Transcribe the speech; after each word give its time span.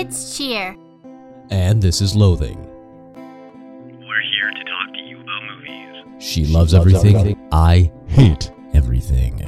It's 0.00 0.38
Cheer. 0.38 0.76
And 1.50 1.82
this 1.82 2.00
is 2.00 2.14
Loathing. 2.14 2.56
We're 3.16 4.22
here 4.30 4.50
to 4.52 4.64
talk 4.64 4.92
to 4.92 5.00
you 5.00 5.20
about 5.20 5.42
movies. 5.42 6.22
She, 6.24 6.46
loves, 6.46 6.72
everything. 6.72 7.36
I 7.50 7.90
hate 8.06 8.48
everything. 8.74 9.38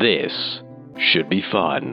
This 0.00 0.32
should 0.96 1.28
be 1.28 1.44
fun. 1.52 1.92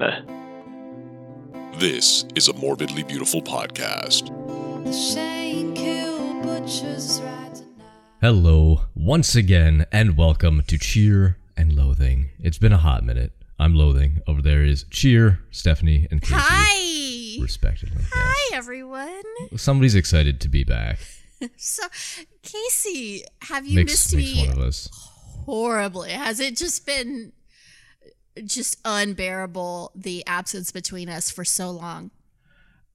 This 1.78 2.24
is 2.36 2.48
a 2.48 2.54
morbidly 2.54 3.04
beautiful 3.04 3.42
podcast. 3.42 4.30
Hello, 8.22 8.86
once 8.96 9.36
again, 9.36 9.86
and 9.92 10.16
welcome 10.16 10.64
to 10.68 10.78
Cheer 10.78 11.38
and 11.58 11.74
Loathing. 11.74 12.30
It's 12.40 12.58
been 12.58 12.72
a 12.72 12.78
hot 12.78 13.04
minute. 13.04 13.34
I'm 13.64 13.76
Loathing. 13.76 14.20
Over 14.28 14.42
there 14.42 14.64
is 14.64 14.84
Cheer, 14.90 15.40
Stephanie, 15.52 16.06
and 16.12 16.22
Casey, 16.22 16.36
Hi. 16.38 17.42
respectively. 17.42 18.04
Hi, 18.14 18.56
everyone. 18.56 19.24
Somebody's 19.56 19.96
excited 19.96 20.42
to 20.42 20.50
be 20.50 20.64
back. 20.64 21.00
So, 21.58 21.84
Casey, 22.42 23.26
have 23.42 23.66
you 23.68 23.76
Makes, 23.76 23.92
missed 23.92 24.16
makes 24.16 24.34
me 24.36 24.48
one 24.48 24.58
of 24.58 24.64
us. 24.64 24.88
horribly? 25.46 26.12
Has 26.12 26.40
it 26.40 26.56
just 26.56 26.86
been 26.86 27.34
just 28.46 28.80
unbearable 28.86 29.92
the 29.94 30.26
absence 30.26 30.72
between 30.72 31.10
us 31.10 31.30
for 31.30 31.44
so 31.44 31.70
long? 31.70 32.12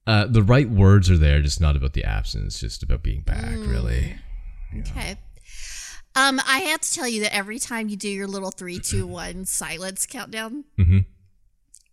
Uh, 0.07 0.25
the 0.25 0.41
right 0.41 0.67
words 0.67 1.11
are 1.11 1.17
there, 1.17 1.43
just 1.43 1.61
not 1.61 1.75
about 1.75 1.93
the 1.93 2.03
absence, 2.03 2.59
just 2.59 2.81
about 2.81 3.03
being 3.03 3.21
back, 3.21 3.45
Mm. 3.53 3.69
really. 3.69 4.15
Okay. 4.79 5.17
Um, 6.19 6.41
I 6.45 6.59
have 6.59 6.81
to 6.81 6.93
tell 6.93 7.07
you 7.07 7.21
that 7.21 7.33
every 7.33 7.59
time 7.59 7.87
you 7.87 7.95
do 7.95 8.09
your 8.09 8.27
little 8.27 8.51
three, 8.51 8.79
two, 8.79 9.07
one 9.07 9.45
silence 9.45 10.05
countdown, 10.05 10.65
hmm 10.77 10.99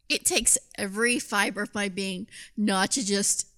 it 0.09 0.25
takes 0.25 0.57
every 0.79 1.19
fiber 1.19 1.63
of 1.63 1.75
my 1.75 1.89
being 1.89 2.29
not 2.57 2.93
to 2.93 3.05
just 3.05 3.49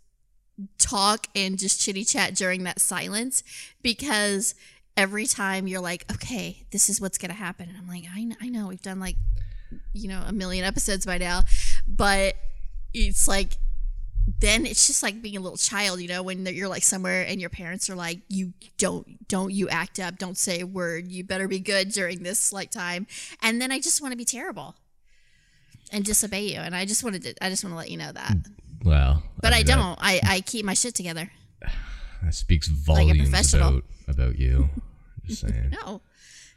talk 0.78 1.26
and 1.34 1.58
just 1.58 1.80
chitty 1.80 2.04
chat 2.04 2.34
during 2.34 2.64
that 2.64 2.80
silence 2.80 3.42
because 3.82 4.54
every 4.96 5.26
time 5.26 5.68
you're 5.68 5.80
like, 5.80 6.10
okay, 6.10 6.64
this 6.70 6.88
is 6.88 7.00
what's 7.00 7.18
going 7.18 7.30
to 7.30 7.36
happen. 7.36 7.68
And 7.68 7.76
I'm 7.76 7.86
like, 7.86 8.04
I, 8.14 8.30
I 8.40 8.48
know 8.48 8.68
we've 8.68 8.80
done 8.80 8.98
like, 8.98 9.16
you 9.92 10.08
know, 10.08 10.22
a 10.26 10.32
million 10.32 10.64
episodes 10.64 11.04
by 11.04 11.18
now, 11.18 11.42
but 11.86 12.34
it's 12.94 13.28
like, 13.28 13.58
then 14.40 14.66
it's 14.66 14.86
just 14.86 15.02
like 15.02 15.22
being 15.22 15.36
a 15.36 15.40
little 15.40 15.56
child, 15.56 16.00
you 16.00 16.08
know, 16.08 16.22
when 16.22 16.44
you're 16.46 16.68
like 16.68 16.82
somewhere 16.82 17.24
and 17.26 17.40
your 17.40 17.50
parents 17.50 17.88
are 17.88 17.94
like, 17.96 18.20
you 18.28 18.52
don't, 18.76 19.26
don't 19.28 19.52
you 19.52 19.68
act 19.68 19.98
up, 19.98 20.18
don't 20.18 20.36
say 20.36 20.60
a 20.60 20.66
word, 20.66 21.10
you 21.10 21.24
better 21.24 21.48
be 21.48 21.58
good 21.60 21.90
during 21.90 22.22
this 22.22 22.52
like 22.52 22.70
time. 22.70 23.06
And 23.42 23.60
then 23.60 23.72
I 23.72 23.80
just 23.80 24.02
want 24.02 24.12
to 24.12 24.16
be 24.18 24.24
terrible 24.24 24.74
and 25.92 26.04
disobey 26.04 26.42
you. 26.52 26.58
And 26.60 26.76
I 26.76 26.84
just 26.84 27.02
wanted 27.02 27.22
to, 27.22 27.34
I 27.44 27.48
just 27.48 27.64
want 27.64 27.72
to 27.72 27.78
let 27.78 27.90
you 27.90 27.96
know 27.96 28.12
that. 28.12 28.36
Well, 28.84 29.22
But 29.40 29.52
I 29.52 29.58
mean, 29.58 29.66
that- 29.66 29.76
don't. 29.76 29.98
I, 30.00 30.20
I 30.22 30.40
keep 30.40 30.64
my 30.64 30.74
shit 30.74 30.94
together. 30.94 31.30
That, 32.20 32.34
speaks 32.34 32.66
a 32.66 32.72
volumes 32.72 33.28
professional. 33.30 33.68
about 33.68 33.84
about 34.08 34.38
you. 34.40 34.70
Just 35.26 35.42
saying. 35.42 35.70
No, 35.70 36.00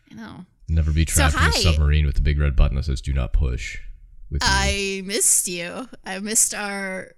I 0.09 0.15
know. 0.15 0.45
Never 0.67 0.89
be 0.91 1.05
trapped 1.05 1.35
in 1.35 1.41
a 1.41 1.51
submarine 1.51 2.07
with 2.07 2.15
the 2.15 2.21
big 2.21 2.39
red 2.39 2.55
button 2.55 2.77
that 2.77 2.85
says 2.85 2.99
"Do 2.99 3.13
not 3.13 3.31
push." 3.31 3.77
I 4.41 5.03
missed 5.05 5.47
you. 5.47 5.87
I 6.03 6.17
missed 6.17 6.55
our 6.55 7.11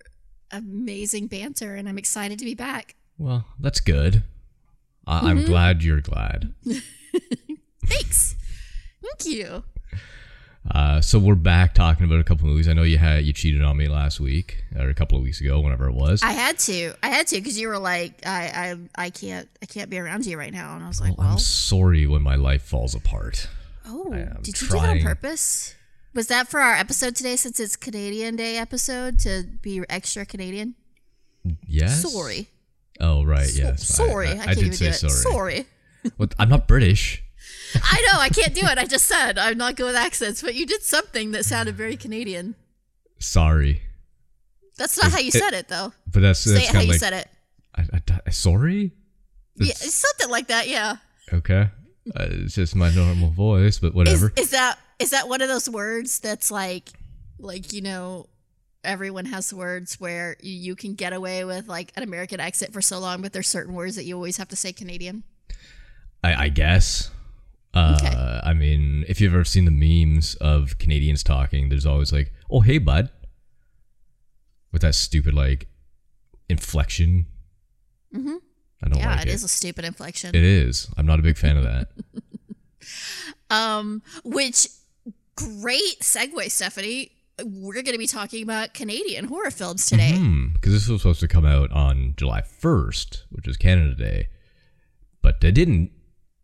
amazing 0.54 1.28
banter, 1.28 1.76
and 1.76 1.90
I'm 1.90 1.98
excited 1.98 2.40
to 2.40 2.46
be 2.46 2.56
back. 2.56 2.96
Well, 3.18 3.46
that's 3.60 3.80
good. 3.80 4.24
I- 5.08 5.18
Mm-hmm. 5.20 5.28
I'm 5.28 5.46
glad 5.46 5.84
you're 5.84 6.00
glad. 6.02 6.54
Thanks. 7.86 8.36
Thank 9.02 9.26
you. 9.36 9.64
Uh, 10.72 11.02
so 11.02 11.20
we're 11.20 11.36
back 11.36 11.74
talking 11.74 12.06
about 12.06 12.20
a 12.20 12.24
couple 12.24 12.48
movies. 12.48 12.70
I 12.70 12.74
know 12.74 12.84
you 12.84 12.98
had 12.98 13.26
you 13.26 13.34
cheated 13.34 13.62
on 13.62 13.76
me 13.76 13.90
last 13.90 14.22
week 14.22 14.64
or 14.78 14.88
a 14.88 14.94
couple 14.94 15.18
of 15.18 15.24
weeks 15.26 15.42
ago, 15.42 15.60
whenever 15.60 15.90
it 15.90 15.94
was. 15.94 16.24
I 16.24 16.32
had 16.32 16.58
to. 16.60 16.94
I 17.04 17.10
had 17.10 17.28
to 17.28 17.36
because 17.36 17.60
you 17.60 17.68
were 17.68 17.78
like, 17.80 18.26
I, 18.26 18.78
I, 18.96 19.06
I 19.06 19.10
can't, 19.10 19.50
I 19.62 19.66
can't 19.66 19.90
be 19.90 20.00
around 20.00 20.26
you 20.26 20.38
right 20.38 20.54
now. 20.54 20.74
And 20.76 20.84
I 20.84 20.88
was 20.88 21.02
like, 21.02 21.18
well, 21.18 21.28
well, 21.28 21.34
I'm 21.34 21.40
sorry 21.40 22.08
when 22.08 22.22
my 22.22 22.36
life 22.36 22.62
falls 22.62 22.96
apart. 22.96 23.50
oh, 23.86 24.14
did 24.42 24.62
you 24.62 24.68
do 24.70 24.74
that 24.80 24.90
on 24.90 25.00
purpose? 25.02 25.76
Was 26.14 26.28
that 26.28 26.48
for 26.48 26.60
our 26.60 26.74
episode 26.74 27.16
today? 27.16 27.36
Since 27.36 27.60
it's 27.60 27.76
Canadian 27.76 28.36
Day 28.36 28.58
episode, 28.58 29.20
to 29.20 29.44
be 29.62 29.82
extra 29.90 30.26
Canadian. 30.26 30.76
Yes. 31.68 32.02
Sorry. 32.12 32.50
Oh 33.00 33.24
right. 33.24 33.48
So- 33.48 33.64
yes. 33.64 33.88
Sorry. 33.88 34.28
I, 34.28 34.32
I, 34.32 34.36
I 34.36 34.46
can't 34.46 34.58
did 34.58 34.66
even 34.66 34.74
say 34.74 34.86
do 34.86 34.90
it. 34.92 34.94
sorry. 35.12 35.22
Sorry. 35.34 35.66
Well, 36.18 36.30
I'm 36.38 36.50
not 36.50 36.68
British. 36.68 37.24
I 37.76 38.06
know 38.12 38.20
I 38.20 38.30
can't 38.30 38.54
do 38.54 38.62
it. 38.66 38.78
I 38.78 38.86
just 38.86 39.06
said 39.08 39.38
I'm 39.40 39.58
not 39.58 39.76
good 39.76 39.86
with 39.86 39.96
accents, 39.96 40.42
but 40.42 40.54
you 40.54 40.66
did 40.66 40.84
something 40.84 41.32
that 41.32 41.46
sounded 41.46 41.76
very 41.76 41.96
Canadian. 41.98 42.56
Sorry, 43.20 43.82
That's 44.78 44.98
not 44.98 45.08
Is 45.08 45.14
how 45.14 45.20
you 45.20 45.28
it- 45.30 45.34
said 45.34 45.54
it, 45.54 45.70
though. 45.70 45.94
but 46.12 46.22
that's 46.22 46.42
Say 46.42 46.54
that's 46.54 46.66
it 46.66 46.68
how 46.68 46.74
kind 46.74 46.86
you 46.86 46.92
like. 46.92 47.00
said 47.00 47.14
it. 47.14 47.28
I, 47.76 48.02
I- 48.28 48.30
sorry. 48.32 48.92
Yeah, 49.56 49.70
It's- 49.72 49.94
something 49.94 50.30
like 50.30 50.48
that. 50.48 50.68
Yeah. 50.68 50.98
Okay. 51.32 51.70
Uh, 52.16 52.26
it's 52.30 52.56
just 52.56 52.76
my 52.76 52.94
normal 52.94 53.30
voice, 53.32 53.80
but 53.80 53.88
Is, 53.90 53.94
whatever. 53.94 54.34
is 54.36 54.50
that 54.52 54.78
is 55.04 55.12
that 55.12 55.28
one 55.30 55.42
of 55.42 55.48
those 55.50 55.70
words 55.70 56.20
that's 56.20 56.50
like 56.52 56.90
like 57.40 57.74
you 57.74 57.82
know 57.82 58.28
everyone 58.84 59.26
has 59.26 59.54
words 59.54 60.00
where 60.00 60.36
you, 60.42 60.76
can 60.76 60.94
get 60.94 61.14
away 61.14 61.46
with 61.46 61.68
like 61.70 61.94
an 61.96 62.04
American 62.04 62.42
accent 62.42 62.74
for 62.74 62.82
so 62.82 63.00
long, 63.00 63.22
but 63.22 63.32
there's 63.32 63.48
certain 63.48 63.74
words 63.74 63.96
that 63.96 64.04
you 64.04 64.14
always 64.14 64.36
have 64.36 64.50
to 64.50 64.58
say 64.58 64.74
Canadian. 64.74 65.24
I, 66.22 66.46
I 66.46 66.50
guess. 66.50 67.10
Uh, 67.74 67.98
Okay. 68.02 68.14
I 68.44 68.54
mean, 68.54 69.06
if 69.08 69.22
you've 69.22 69.34
ever 69.34 69.46
seen 69.46 69.64
the 69.64 69.72
memes 69.72 70.36
of 70.36 70.78
Canadians 70.80 71.24
talking, 71.24 71.70
there's 71.70 71.86
always 71.86 72.12
like, 72.12 72.34
"Oh, 72.50 72.60
hey, 72.60 72.78
bud," 72.78 73.10
with 74.74 74.82
that 74.82 74.96
stupid 74.96 75.34
like 75.34 75.68
inflection. 76.50 77.26
Mhm. 78.14 78.40
I 78.84 78.90
don't 78.90 79.00
yeah, 79.00 79.12
like 79.16 79.22
it 79.22 79.30
it. 79.30 79.34
is 79.34 79.44
a 79.46 79.48
stupid 79.48 79.86
inflection. 79.86 80.36
It 80.36 80.44
is. 80.44 80.90
I'm 80.98 81.06
not 81.06 81.20
a 81.20 81.24
big 81.24 81.38
fan 81.38 81.58
of 81.58 81.64
that. 81.64 81.88
Um, 83.50 84.02
which 84.24 84.68
great 85.36 86.00
segue, 86.02 86.52
Stephanie. 86.52 87.12
We're 87.44 87.82
going 87.82 87.94
to 87.94 87.98
be 87.98 88.08
talking 88.08 88.44
about 88.44 88.74
Canadian 88.74 89.26
horror 89.26 89.52
films 89.52 89.88
today. 89.88 90.14
Mm-hmm. 90.14 90.54
Because 90.54 90.74
this 90.74 90.88
was 90.88 91.02
supposed 91.02 91.20
to 91.22 91.28
come 91.28 91.46
out 91.46 91.72
on 91.72 92.14
July 92.18 92.42
1st, 92.42 93.24
which 93.30 93.48
is 93.48 93.58
Canada 93.58 93.96
Day, 93.96 94.30
but 95.22 95.42
they 95.42 95.52
didn't. 95.52 95.92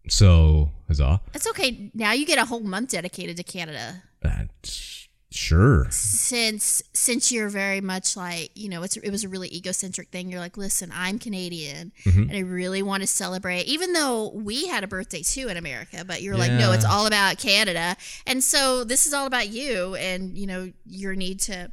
So, 0.08 0.72
huzzah! 0.88 1.22
That's 1.34 1.48
okay. 1.50 1.92
Now 1.94 2.14
you 2.14 2.26
get 2.26 2.40
a 2.40 2.46
whole 2.46 2.62
month 2.62 2.90
dedicated 2.90 3.38
to 3.38 3.44
Canada. 3.44 4.04
That's 4.22 5.09
sure. 5.32 5.88
Since 5.92 6.82
since 6.94 7.32
you're 7.32 7.50
very 7.50 7.82
much 7.82 8.18
like 8.18 8.52
you 8.56 8.68
know, 8.70 8.84
it's 8.84 8.98
it 8.98 9.10
was 9.12 9.24
a 9.24 9.30
really 9.30 9.54
egocentric 9.56 10.10
thing. 10.10 10.30
You're 10.30 10.40
like, 10.40 10.58
listen, 10.58 10.92
I'm 10.94 11.20
Canadian, 11.20 11.92
Mm-hmm. 12.06 12.22
and 12.24 12.32
I 12.32 12.40
really 12.40 12.82
want 12.82 13.02
to 13.02 13.08
celebrate. 13.08 13.64
Even 13.68 13.94
though 13.94 14.30
we 14.30 14.68
had 14.68 14.84
a 14.84 14.88
birthday 14.88 15.22
too 15.22 15.48
in 15.48 15.58
America, 15.58 16.04
but 16.06 16.22
you're 16.22 16.36
like, 16.38 16.52
no, 16.52 16.72
it's 16.72 16.86
all 16.86 17.06
about 17.06 17.38
Canada, 17.38 17.96
and 18.26 18.44
so 18.44 18.84
this 18.84 19.06
is 19.08 19.14
all 19.14 19.26
about 19.28 19.50
you 19.50 19.96
and 19.96 20.38
you 20.38 20.48
know 20.48 20.72
your 20.86 21.16
need 21.16 21.40
to, 21.42 21.72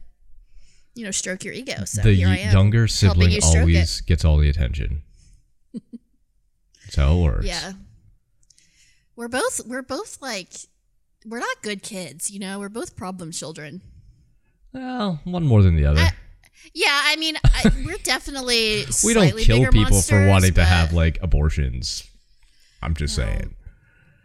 you 0.94 1.04
know, 1.04 1.10
stroke 1.10 1.44
your 1.44 1.54
ego. 1.54 1.84
So 1.84 2.02
the 2.02 2.12
here 2.14 2.28
I 2.28 2.32
y- 2.32 2.36
am, 2.38 2.52
younger 2.52 2.86
sibling 2.88 3.30
you 3.30 3.40
always 3.42 4.00
gets 4.02 4.24
all 4.24 4.36
the 4.38 4.48
attention. 4.48 5.02
That's 6.84 6.96
how 6.96 7.16
it 7.18 7.22
works. 7.22 7.46
Yeah. 7.46 7.72
We're 9.16 9.28
both 9.28 9.62
we're 9.66 9.82
both 9.82 10.20
like 10.20 10.50
we're 11.26 11.40
not 11.40 11.62
good 11.62 11.82
kids, 11.82 12.30
you 12.30 12.38
know. 12.38 12.58
We're 12.58 12.68
both 12.68 12.96
problem 12.96 13.32
children. 13.32 13.82
Well, 14.72 15.20
one 15.24 15.44
more 15.44 15.62
than 15.62 15.76
the 15.76 15.86
other. 15.86 16.00
I- 16.00 16.12
Yeah, 16.74 17.00
I 17.04 17.16
mean, 17.16 17.36
I, 17.44 17.70
we're 17.86 17.98
definitely 17.98 18.84
we 19.04 19.14
don't 19.14 19.36
kill 19.38 19.58
people 19.70 20.00
for 20.02 20.14
monsters, 20.16 20.28
wanting 20.28 20.54
to 20.54 20.64
have 20.64 20.92
like 20.92 21.18
abortions. 21.22 22.04
I'm 22.82 22.94
just 22.94 23.14
saying. 23.14 23.54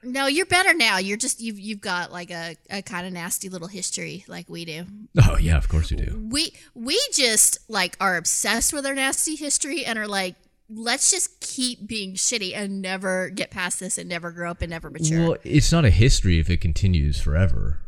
No, 0.03 0.25
you're 0.25 0.47
better 0.47 0.73
now. 0.73 0.97
You're 0.97 1.17
just 1.17 1.39
you've 1.39 1.59
you've 1.59 1.79
got 1.81 2.11
like 2.11 2.31
a, 2.31 2.55
a 2.71 2.81
kind 2.81 3.05
of 3.05 3.13
nasty 3.13 3.49
little 3.49 3.67
history 3.67 4.25
like 4.27 4.49
we 4.49 4.65
do. 4.65 4.85
Oh 5.23 5.37
yeah, 5.37 5.57
of 5.57 5.69
course 5.69 5.91
you 5.91 5.97
do. 5.97 6.27
We 6.31 6.53
we 6.73 6.99
just 7.13 7.59
like 7.69 7.95
are 8.01 8.17
obsessed 8.17 8.73
with 8.73 8.85
our 8.87 8.95
nasty 8.95 9.35
history 9.35 9.85
and 9.85 9.99
are 9.99 10.07
like 10.07 10.35
let's 10.73 11.11
just 11.11 11.39
keep 11.39 11.87
being 11.87 12.13
shitty 12.13 12.55
and 12.55 12.81
never 12.81 13.29
get 13.29 13.51
past 13.51 13.79
this 13.79 13.97
and 13.97 14.07
never 14.09 14.31
grow 14.31 14.51
up 14.51 14.61
and 14.61 14.69
never 14.69 14.89
mature. 14.89 15.29
Well, 15.29 15.37
it's 15.43 15.71
not 15.71 15.85
a 15.85 15.89
history 15.89 16.39
if 16.39 16.49
it 16.49 16.61
continues 16.61 17.19
forever. 17.19 17.79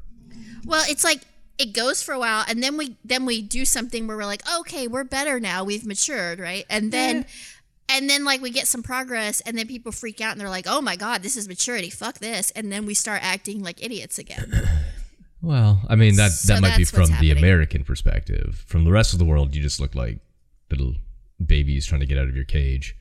Well, 0.65 0.83
it's 0.88 1.03
like 1.03 1.21
it 1.57 1.74
goes 1.74 2.01
for 2.01 2.13
a 2.13 2.19
while, 2.19 2.45
and 2.47 2.62
then 2.62 2.77
we 2.77 2.97
then 3.03 3.25
we 3.25 3.41
do 3.41 3.65
something 3.65 4.07
where 4.07 4.18
we're 4.18 4.25
like, 4.25 4.44
okay, 4.59 4.88
we're 4.88 5.03
better 5.03 5.39
now, 5.39 5.63
we've 5.63 5.85
matured, 5.85 6.39
right? 6.39 6.65
And 6.69 6.91
then. 6.91 7.25
And 7.89 8.09
then, 8.09 8.24
like, 8.24 8.41
we 8.41 8.50
get 8.50 8.65
some 8.65 8.81
progress, 8.81 9.41
and 9.41 9.57
then 9.57 9.68
people 9.68 9.91
freak 9.91 10.21
out 10.21 10.31
and 10.31 10.41
they're 10.41 10.50
like, 10.50 10.65
oh 10.68 10.79
my 10.79 10.95
God, 10.95 11.21
this 11.21 11.36
is 11.36 11.50
maturity. 11.50 11.89
Fuck 11.89 12.19
this. 12.19 12.50
And 12.51 12.71
then 12.71 12.86
we 12.86 12.94
start 12.94 13.21
acting 13.21 13.62
like 13.62 13.83
idiots 13.83 14.18
again. 14.18 14.51
Well, 15.44 15.81
I 15.89 15.97
mean 15.97 16.15
that 16.15 16.31
So 16.31 16.53
that 16.53 16.62
might 16.62 16.77
be 16.77 16.86
from 16.86 17.09
the. 17.19 17.31
American 17.31 17.83
perspective. 17.83 18.63
From 18.65 18.86
the 18.86 18.91
rest 18.91 19.12
of 19.12 19.19
the 19.19 19.25
world, 19.25 19.53
you 19.53 19.62
just 19.62 19.77
look 19.77 19.94
like 19.94 20.19
little 20.71 20.95
babies 21.44 21.85
trying 21.85 22.01
to 22.01 22.07
get 22.07 22.18
out 22.18 22.27
of 22.27 22.35
your 22.35 22.45
cage. 22.45 22.95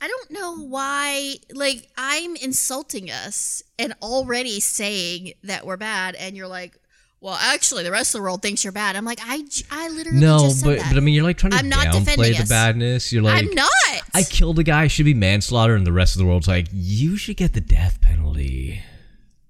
I 0.00 0.06
don't 0.06 0.30
know 0.30 0.56
why, 0.64 1.34
like, 1.52 1.88
I'm 1.96 2.36
insulting 2.36 3.10
us 3.10 3.62
and 3.78 3.94
already 4.00 4.60
saying 4.60 5.32
that 5.42 5.66
we're 5.66 5.76
bad, 5.76 6.14
and 6.14 6.36
you're 6.36 6.46
like, 6.46 6.78
well, 7.20 7.34
actually, 7.34 7.82
the 7.82 7.90
rest 7.90 8.14
of 8.14 8.20
the 8.20 8.22
world 8.22 8.40
thinks 8.42 8.62
you're 8.62 8.72
bad. 8.72 8.94
I'm 8.94 9.04
like, 9.04 9.18
I, 9.20 9.42
I 9.72 9.88
literally 9.88 10.20
No, 10.20 10.52
but 10.62 10.78
that. 10.78 10.86
but 10.90 10.96
I 10.96 11.00
mean, 11.00 11.14
you're 11.14 11.24
like 11.24 11.36
trying 11.36 11.50
to 11.50 11.56
I'm 11.56 11.68
not 11.68 11.88
downplay 11.88 12.36
the 12.36 12.42
us. 12.44 12.48
badness. 12.48 13.12
You're 13.12 13.24
like, 13.24 13.42
I'm 13.42 13.50
not. 13.52 13.68
I 14.14 14.22
killed 14.22 14.60
a 14.60 14.62
guy. 14.62 14.86
Should 14.86 15.04
be 15.06 15.14
manslaughter, 15.14 15.74
and 15.74 15.84
the 15.84 15.92
rest 15.92 16.14
of 16.14 16.20
the 16.20 16.26
world's 16.26 16.46
like, 16.46 16.68
you 16.72 17.16
should 17.16 17.36
get 17.36 17.54
the 17.54 17.60
death 17.60 18.00
penalty. 18.00 18.80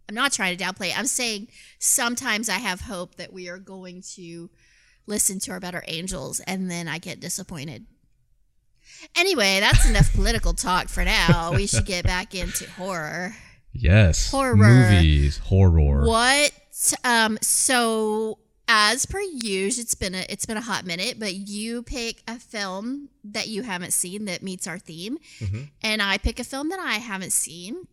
I'm 0.08 0.14
not 0.14 0.32
trying 0.32 0.56
to 0.56 0.64
downplay. 0.64 0.88
it. 0.88 0.98
I'm 0.98 1.06
saying 1.06 1.48
sometimes 1.78 2.48
I 2.48 2.54
have 2.54 2.80
hope 2.80 3.16
that 3.16 3.34
we 3.34 3.50
are 3.50 3.58
going 3.58 4.00
to 4.14 4.48
listen 5.08 5.38
to 5.40 5.50
our 5.52 5.60
better 5.60 5.82
angels, 5.88 6.40
and 6.40 6.70
then 6.70 6.86
I 6.88 6.98
get 6.98 7.20
disappointed. 7.20 7.86
Anyway, 9.16 9.60
that's 9.60 9.88
enough 9.88 10.12
political 10.12 10.54
talk 10.54 10.88
for 10.88 11.04
now. 11.04 11.52
We 11.54 11.66
should 11.66 11.86
get 11.86 12.04
back 12.04 12.34
into 12.34 12.68
horror. 12.70 13.34
Yes, 13.72 14.30
Horror. 14.30 14.56
movies, 14.56 15.38
horror. 15.38 16.04
What? 16.06 16.52
Um. 17.04 17.38
So, 17.42 18.38
as 18.66 19.06
per 19.06 19.20
usual, 19.20 19.82
it's 19.82 19.94
been 19.94 20.14
a 20.14 20.24
it's 20.28 20.46
been 20.46 20.56
a 20.56 20.60
hot 20.62 20.84
minute, 20.84 21.16
but 21.20 21.34
you 21.34 21.82
pick 21.82 22.22
a 22.26 22.38
film 22.38 23.08
that 23.24 23.48
you 23.48 23.62
haven't 23.62 23.92
seen 23.92 24.24
that 24.24 24.42
meets 24.42 24.66
our 24.66 24.78
theme, 24.78 25.18
and 25.82 26.02
I 26.02 26.18
pick 26.18 26.40
a 26.40 26.44
film 26.44 26.70
that 26.70 26.80
I 26.80 26.94
haven't 26.94 27.32
seen. 27.32 27.86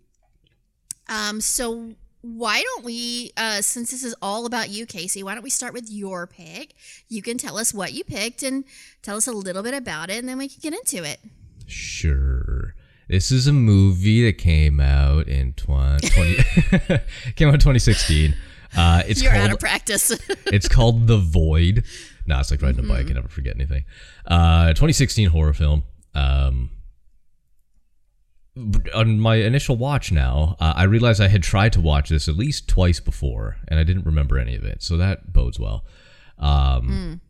Um. 1.08 1.40
So 1.42 1.94
why 2.26 2.64
don't 2.64 2.84
we, 2.84 3.32
uh, 3.38 3.62
since 3.62 3.92
this 3.92 4.04
is 4.04 4.16
all 4.20 4.48
about 4.48 4.70
you, 4.70 4.88
Casey, 4.88 5.22
why 5.22 5.36
don't 5.36 5.44
we 5.44 5.52
start 5.52 5.74
with 5.74 5.92
your 5.92 6.26
pick? 6.26 6.74
You 7.08 7.22
can 7.22 7.38
tell 7.38 7.58
us 7.58 7.72
what 7.72 7.94
you 7.94 8.04
picked 8.04 8.42
and 8.42 8.66
tell 9.04 9.16
us 9.16 9.28
a 9.28 9.32
little 9.32 9.62
bit 9.62 9.76
about 9.76 10.10
it, 10.10 10.18
and 10.18 10.28
then 10.28 10.40
we 10.40 10.50
can 10.50 10.60
get 10.60 10.74
into 10.74 11.08
it. 11.08 11.20
Sure. 11.68 12.74
This 13.08 13.32
is 13.32 13.46
a 13.46 13.54
movie 13.54 14.26
that 14.26 14.40
came 14.40 14.80
out 14.80 15.28
in 15.28 15.54
20, 15.58 16.08
20 16.08 16.36
came 17.36 17.48
out 17.48 17.54
in 17.54 17.60
2016. 17.60 18.36
Uh, 18.76 19.04
it's 19.08 19.22
You're 19.22 19.32
called 19.32 19.44
out 19.44 19.52
of 19.52 19.60
practice. 19.60 20.12
it's 20.48 20.68
called 20.68 21.06
The 21.06 21.18
Void. 21.18 21.84
No, 22.26 22.40
it's 22.40 22.50
like 22.50 22.62
riding 22.64 22.84
a 22.84 22.88
bike. 22.88 23.08
I 23.08 23.14
never 23.14 23.28
forget 23.28 23.56
anything. 23.56 23.86
Uh, 24.26 24.70
2016 24.70 25.30
horror 25.30 25.54
film. 25.54 25.84
Um, 26.16 26.72
on 28.94 29.20
my 29.20 29.36
initial 29.36 29.76
watch 29.76 30.12
now, 30.12 30.56
uh, 30.60 30.74
I 30.76 30.84
realized 30.84 31.22
I 31.22 31.28
had 31.28 31.44
tried 31.44 31.74
to 31.74 31.82
watch 31.82 32.10
this 32.10 32.28
at 32.30 32.36
least 32.36 32.68
twice 32.70 33.00
before, 33.00 33.58
and 33.68 33.80
I 33.80 33.84
didn't 33.84 34.06
remember 34.06 34.38
any 34.40 34.56
of 34.56 34.64
it. 34.64 34.82
So 34.82 34.98
that 34.98 35.34
bodes 35.34 35.60
well. 35.60 35.86
Um, 36.40 37.22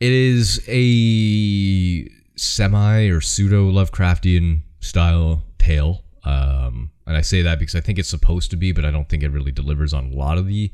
It 0.00 0.12
is 0.12 0.62
a 0.68 2.08
semi 2.36 3.06
or 3.08 3.20
pseudo 3.20 3.70
Lovecraftian 3.70 4.60
style 4.80 5.42
tale. 5.58 6.04
Um, 6.24 6.90
and 7.06 7.16
I 7.16 7.22
say 7.22 7.42
that 7.42 7.58
because 7.58 7.74
I 7.74 7.80
think 7.80 7.98
it's 7.98 8.08
supposed 8.08 8.50
to 8.50 8.56
be, 8.56 8.72
but 8.72 8.84
I 8.84 8.90
don't 8.90 9.08
think 9.08 9.22
it 9.22 9.30
really 9.30 9.52
delivers 9.52 9.94
on 9.94 10.12
a 10.12 10.16
lot 10.16 10.38
of 10.38 10.46
the 10.46 10.70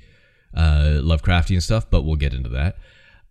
uh, 0.55 1.01
Lovecraftian 1.03 1.63
stuff, 1.63 1.89
but 1.91 2.03
we'll 2.03 2.17
get 2.17 2.35
into 2.35 2.49
that. 2.51 2.77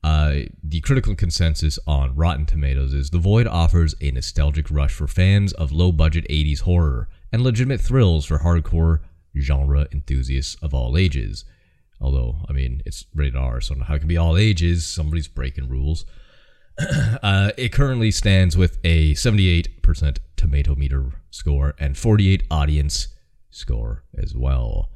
Uh, 0.03 0.33
the 0.63 0.81
critical 0.81 1.15
consensus 1.15 1.77
on 1.85 2.15
Rotten 2.15 2.45
Tomatoes 2.45 2.93
is 2.93 3.11
The 3.11 3.19
Void 3.19 3.45
offers 3.47 3.93
a 4.01 4.11
nostalgic 4.11 4.71
rush 4.71 4.93
for 4.93 5.07
fans 5.07 5.53
of 5.53 5.71
low 5.71 5.91
budget 5.91 6.25
80s 6.29 6.61
horror 6.61 7.07
and 7.31 7.43
legitimate 7.43 7.81
thrills 7.81 8.25
for 8.25 8.39
hardcore 8.39 9.01
genre 9.37 9.87
enthusiasts 9.91 10.55
of 10.61 10.73
all 10.73 10.97
ages. 10.97 11.45
Although, 11.99 12.37
I 12.49 12.53
mean, 12.53 12.81
it's 12.85 13.05
rated 13.13 13.35
R, 13.35 13.61
so 13.61 13.75
how 13.75 13.93
it 13.93 13.99
can 13.99 14.07
be 14.07 14.17
all 14.17 14.35
ages? 14.37 14.87
Somebody's 14.87 15.27
breaking 15.27 15.69
rules. 15.69 16.05
uh, 17.21 17.51
it 17.57 17.71
currently 17.71 18.09
stands 18.09 18.57
with 18.57 18.79
a 18.83 19.13
78% 19.13 20.17
tomato 20.35 20.73
meter 20.73 21.11
score 21.29 21.75
and 21.77 21.95
48 21.95 22.43
audience 22.49 23.09
score 23.51 24.03
as 24.17 24.35
well. 24.35 24.89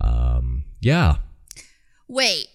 Um, 0.00 0.64
yeah, 0.80 1.16
Wait, 2.12 2.48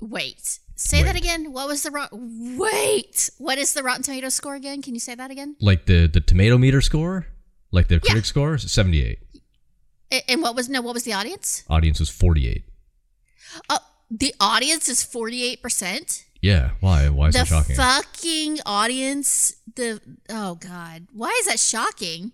wait. 0.00 0.58
Say 0.82 1.02
that 1.02 1.14
again. 1.14 1.52
What 1.52 1.68
was 1.68 1.82
the 1.82 1.90
rot? 1.90 2.08
Wait, 2.12 3.28
what 3.36 3.58
is 3.58 3.74
the 3.74 3.82
Rotten 3.82 4.02
Tomato 4.02 4.30
score 4.30 4.54
again? 4.54 4.80
Can 4.80 4.94
you 4.94 5.00
say 5.00 5.14
that 5.14 5.30
again? 5.30 5.54
like 5.60 5.84
the 5.86 6.06
the 6.06 6.20
tomato 6.20 6.56
meter 6.56 6.80
score, 6.80 7.26
like 7.70 7.88
the 7.88 8.00
critic 8.00 8.24
score, 8.24 8.56
78. 8.56 9.18
And 10.28 10.40
what 10.42 10.54
was 10.56 10.68
no? 10.68 10.80
What 10.80 10.94
was 10.94 11.04
the 11.04 11.12
audience? 11.12 11.64
Audience 11.68 12.00
was 12.00 12.08
48. 12.08 12.64
Oh, 13.68 13.78
the 14.10 14.34
audience 14.40 14.88
is 14.88 15.02
forty 15.04 15.44
eight 15.44 15.62
percent. 15.62 16.24
Yeah, 16.40 16.70
why? 16.80 17.08
Why 17.10 17.28
is 17.28 17.34
The 17.34 17.40
that 17.40 17.46
shocking? 17.48 17.76
The 17.76 17.82
fucking 17.82 18.58
audience. 18.64 19.54
The 19.76 20.00
oh 20.30 20.54
god, 20.56 21.08
why 21.12 21.36
is 21.40 21.46
that 21.46 21.60
shocking? 21.60 22.32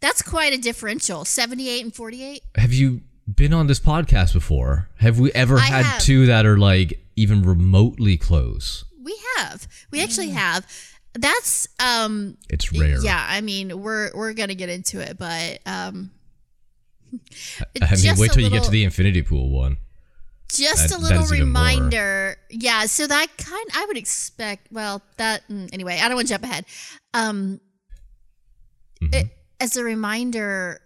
That's 0.00 0.20
quite 0.22 0.52
a 0.52 0.58
differential. 0.58 1.24
Seventy 1.24 1.68
eight 1.68 1.82
and 1.82 1.94
forty 1.94 2.22
eight. 2.22 2.42
Have 2.56 2.72
you 2.72 3.00
been 3.34 3.52
on 3.52 3.66
this 3.66 3.80
podcast 3.80 4.32
before? 4.32 4.88
Have 4.98 5.18
we 5.18 5.32
ever 5.32 5.56
I 5.56 5.62
had 5.62 5.84
have. 5.86 6.02
two 6.02 6.26
that 6.26 6.46
are 6.46 6.58
like 6.58 7.00
even 7.18 7.42
remotely 7.42 8.16
close? 8.16 8.84
We 9.02 9.18
have. 9.36 9.66
We 9.90 10.02
actually 10.02 10.30
have. 10.30 10.66
That's 11.14 11.66
um 11.80 12.36
It's 12.48 12.72
rare. 12.72 12.98
Yeah, 13.02 13.24
I 13.28 13.40
mean, 13.40 13.80
we're 13.82 14.10
we're 14.14 14.34
gonna 14.34 14.54
get 14.54 14.68
into 14.68 15.00
it, 15.00 15.18
but 15.18 15.58
um, 15.66 16.10
I 17.12 17.16
mean, 17.80 17.96
just 17.96 18.20
wait 18.20 18.30
a 18.30 18.34
till 18.34 18.42
you 18.44 18.50
get 18.50 18.64
to 18.64 18.70
the 18.70 18.84
Infinity 18.84 19.22
Pool 19.22 19.50
one. 19.50 19.78
just 20.50 20.88
That- 20.88 20.96
a 20.96 21.00
that 21.00 21.02
little 21.02 21.22
is 21.24 21.32
even 21.32 21.48
more. 21.52 21.62
reminder. 21.62 22.36
Yeah, 22.50 22.86
so 22.86 23.06
that 23.06 23.26
kind 23.36 23.66
I 23.74 23.86
would 23.86 23.96
expect. 23.96 24.68
Well, 24.70 25.02
that 25.16 25.46
mm, 25.48 25.68
anyway. 25.72 25.98
I 26.00 26.08
don't 26.08 26.16
want 26.16 26.28
to 26.28 26.34
jump 26.34 26.44
ahead. 26.44 26.64
Um, 27.14 27.60
Mhm. 29.02 29.14
it- 29.14 29.30
as 29.60 29.76
a 29.76 29.82
reminder, 29.84 30.80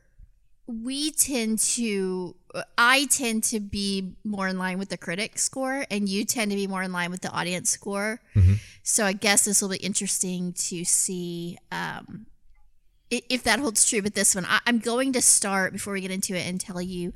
we 0.66 1.10
tend 1.10 1.58
to. 1.58 2.34
I 2.76 3.06
tend 3.06 3.44
to 3.44 3.60
be 3.60 4.14
more 4.24 4.48
in 4.48 4.58
line 4.58 4.78
with 4.78 4.90
the 4.90 4.98
critic 4.98 5.38
score, 5.38 5.86
and 5.90 6.08
you 6.08 6.24
tend 6.24 6.50
to 6.50 6.56
be 6.56 6.66
more 6.66 6.82
in 6.82 6.92
line 6.92 7.10
with 7.10 7.22
the 7.22 7.30
audience 7.30 7.70
score. 7.70 8.20
Mhm. 8.34 8.58
So 8.82 9.06
I 9.06 9.12
guess 9.12 9.44
this 9.44 9.62
will 9.62 9.70
be 9.70 9.76
interesting 9.76 10.52
to 10.54 10.84
see 10.84 11.56
um, 11.70 12.26
if 13.10 13.42
that 13.44 13.60
holds 13.60 13.88
true 13.88 14.02
with 14.02 14.14
this 14.14 14.34
one. 14.34 14.44
I, 14.46 14.60
I'm 14.66 14.78
going 14.78 15.12
to 15.14 15.22
start 15.22 15.72
before 15.72 15.92
we 15.94 16.00
get 16.00 16.10
into 16.10 16.34
it 16.34 16.46
and 16.46 16.60
tell 16.60 16.80
you 16.80 17.12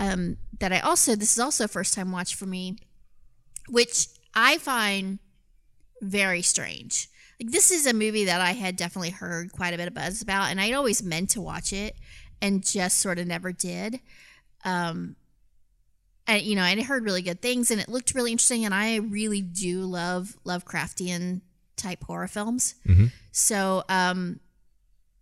um, 0.00 0.38
that 0.58 0.72
I 0.72 0.80
also 0.80 1.14
this 1.14 1.32
is 1.32 1.38
also 1.38 1.64
a 1.64 1.68
first 1.68 1.94
time 1.94 2.10
watch 2.10 2.34
for 2.34 2.46
me, 2.46 2.76
which 3.68 4.08
I 4.34 4.58
find 4.58 5.18
very 6.00 6.42
strange. 6.42 7.08
Like 7.40 7.52
this 7.52 7.70
is 7.70 7.86
a 7.86 7.92
movie 7.92 8.24
that 8.24 8.40
I 8.40 8.52
had 8.52 8.76
definitely 8.76 9.10
heard 9.10 9.52
quite 9.52 9.74
a 9.74 9.76
bit 9.76 9.88
of 9.88 9.94
buzz 9.94 10.22
about, 10.22 10.50
and 10.50 10.60
I'd 10.60 10.74
always 10.74 11.02
meant 11.02 11.30
to 11.30 11.40
watch 11.40 11.72
it 11.72 11.96
and 12.40 12.64
just 12.64 12.98
sort 12.98 13.18
of 13.18 13.26
never 13.26 13.52
did. 13.52 14.00
Um, 14.64 15.16
and 16.26 16.42
you 16.42 16.56
know, 16.56 16.62
I 16.62 16.80
heard 16.82 17.04
really 17.04 17.22
good 17.22 17.42
things, 17.42 17.70
and 17.70 17.80
it 17.80 17.88
looked 17.88 18.14
really 18.14 18.32
interesting, 18.32 18.64
and 18.64 18.74
I 18.74 18.96
really 18.96 19.42
do 19.42 19.82
love 19.82 20.36
Lovecraftian 20.44 21.42
type 21.76 22.02
horror 22.04 22.28
films. 22.28 22.74
Mhm. 22.86 23.12
So, 23.32 23.84
um, 23.88 24.40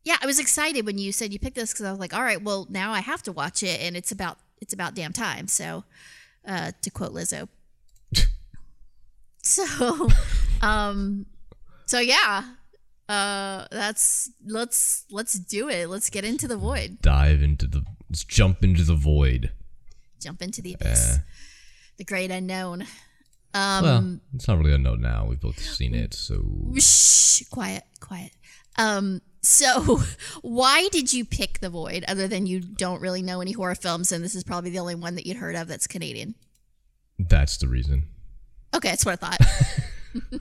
yeah, 0.05 0.17
I 0.21 0.27
was 0.27 0.39
excited 0.39 0.87
when 0.87 0.99
you 0.99 1.13
said 1.13 1.33
you 1.33 1.39
picked 1.39 1.57
this 1.57 1.73
because 1.73 1.87
I 1.87 1.91
was 1.91 1.99
like, 2.01 2.15
all 2.15 2.23
right, 2.23 2.41
well, 2.43 2.67
now 2.71 2.93
I 2.93 3.01
have 3.01 3.23
to 3.25 3.33
watch 3.33 3.63
it, 3.63 3.81
and 3.81 3.97
it's 3.97 4.13
about 4.13 4.39
it's 4.61 4.73
about 4.73 4.95
damn 4.95 5.13
time. 5.13 5.49
So, 5.49 5.85
uh, 6.47 6.73
to 6.83 6.91
quote 6.91 7.13
Lizzo. 7.13 7.49
so, 9.43 10.09
um, 10.61 11.27
so 11.87 11.99
yeah, 11.99 12.45
uh, 13.09 13.67
that's 13.71 14.31
let's 14.47 15.05
let's 15.11 15.35
do 15.35 15.69
it. 15.69 15.89
Let's 15.89 16.11
get 16.11 16.25
into 16.25 16.47
the 16.47 16.57
void. 16.57 16.99
Dive 17.03 17.43
into 17.43 17.67
the. 17.67 17.85
Let's 18.13 18.25
jump 18.25 18.63
into 18.63 18.85
the 18.85 18.95
void. 18.95 19.53
Jump 20.21 20.43
into 20.43 20.61
the 20.61 20.75
abyss. 20.75 21.19
the 21.97 22.05
great 22.05 22.31
unknown. 22.31 22.83
Um, 23.55 23.83
well, 23.83 24.21
it's 24.35 24.47
not 24.47 24.59
really 24.59 24.75
unknown 24.75 25.01
now. 25.01 25.25
We've 25.27 25.41
both 25.41 25.59
seen 25.59 25.95
it, 25.95 26.13
so 26.13 26.45
Shh, 26.79 27.45
quiet, 27.51 27.85
quiet. 28.01 28.33
Um, 28.77 29.23
so 29.41 30.03
why 30.43 30.89
did 30.93 31.11
you 31.11 31.25
pick 31.25 31.61
The 31.61 31.71
Void 31.71 32.05
other 32.07 32.29
than 32.29 32.47
you 32.47 32.61
don't 32.61 33.01
really 33.01 33.23
know 33.23 33.41
any 33.41 33.53
horror 33.53 33.75
films 33.75 34.13
and 34.13 34.23
this 34.23 34.35
is 34.35 34.45
probably 34.45 34.69
the 34.69 34.79
only 34.79 34.95
one 34.95 35.15
that 35.15 35.27
you'd 35.27 35.39
heard 35.39 35.57
of 35.57 35.69
that's 35.69 35.87
Canadian? 35.87 36.35
that's 37.19 37.57
the 37.57 37.69
reason. 37.69 38.09
Okay, 38.75 38.91
that's 38.91 39.07
what 39.07 39.19
I 39.23 39.37
thought. 39.37 40.41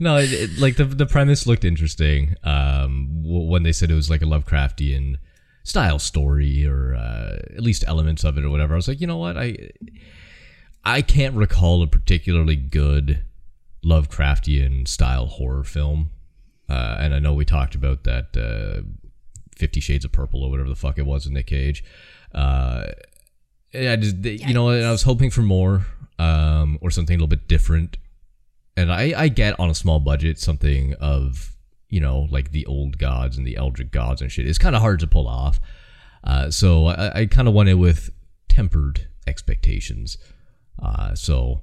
No, 0.00 0.16
it, 0.16 0.32
it, 0.32 0.58
like 0.58 0.76
the 0.76 0.84
the 0.84 1.06
premise 1.06 1.46
looked 1.46 1.64
interesting. 1.64 2.34
Um, 2.42 3.22
when 3.22 3.62
they 3.62 3.70
said 3.70 3.88
it 3.88 3.94
was 3.94 4.10
like 4.10 4.20
a 4.20 4.24
Lovecraftian 4.24 5.18
style 5.64 5.98
story, 5.98 6.66
or 6.66 6.94
uh, 6.94 7.38
at 7.54 7.62
least 7.62 7.84
elements 7.86 8.24
of 8.24 8.38
it, 8.38 8.44
or 8.44 8.50
whatever, 8.50 8.74
I 8.74 8.76
was 8.76 8.88
like, 8.88 9.00
you 9.00 9.06
know 9.06 9.18
what, 9.18 9.36
I 9.36 9.70
I 10.84 11.02
can't 11.02 11.34
recall 11.34 11.82
a 11.82 11.86
particularly 11.86 12.56
good 12.56 13.22
Lovecraftian 13.84 14.88
style 14.88 15.26
horror 15.26 15.64
film. 15.64 16.10
Uh, 16.68 16.96
and 16.98 17.14
I 17.14 17.18
know 17.18 17.34
we 17.34 17.44
talked 17.44 17.74
about 17.74 18.04
that 18.04 18.36
uh, 18.36 18.82
Fifty 19.56 19.80
Shades 19.80 20.04
of 20.04 20.12
Purple 20.12 20.42
or 20.42 20.50
whatever 20.50 20.68
the 20.68 20.76
fuck 20.76 20.98
it 20.98 21.06
was 21.06 21.24
with 21.24 21.34
Nick 21.34 21.46
Cage. 21.46 21.84
Uh, 22.34 22.86
I 23.74 23.96
just, 23.96 24.16
you 24.16 24.54
know, 24.54 24.70
I 24.70 24.90
was 24.90 25.02
hoping 25.02 25.30
for 25.30 25.42
more 25.42 25.86
um, 26.18 26.78
or 26.80 26.90
something 26.90 27.14
a 27.14 27.18
little 27.18 27.26
bit 27.26 27.48
different. 27.48 27.96
And 28.76 28.90
I, 28.90 29.12
I 29.16 29.28
get 29.28 29.58
on 29.60 29.68
a 29.68 29.74
small 29.74 30.00
budget 30.00 30.38
something 30.38 30.94
of 30.94 31.54
you 31.92 32.00
know 32.00 32.26
like 32.30 32.50
the 32.50 32.66
old 32.66 32.98
gods 32.98 33.36
and 33.36 33.46
the 33.46 33.56
eldritch 33.56 33.92
gods 33.92 34.20
and 34.20 34.32
shit 34.32 34.46
it's 34.46 34.58
kind 34.58 34.74
of 34.74 34.82
hard 34.82 34.98
to 34.98 35.06
pull 35.06 35.28
off 35.28 35.60
uh, 36.24 36.50
so 36.50 36.86
i, 36.86 37.20
I 37.20 37.26
kind 37.26 37.46
of 37.46 37.54
went 37.54 37.68
in 37.68 37.78
with 37.78 38.10
tempered 38.52 39.08
expectations. 39.26 40.18
Uh, 40.80 41.14
so 41.14 41.62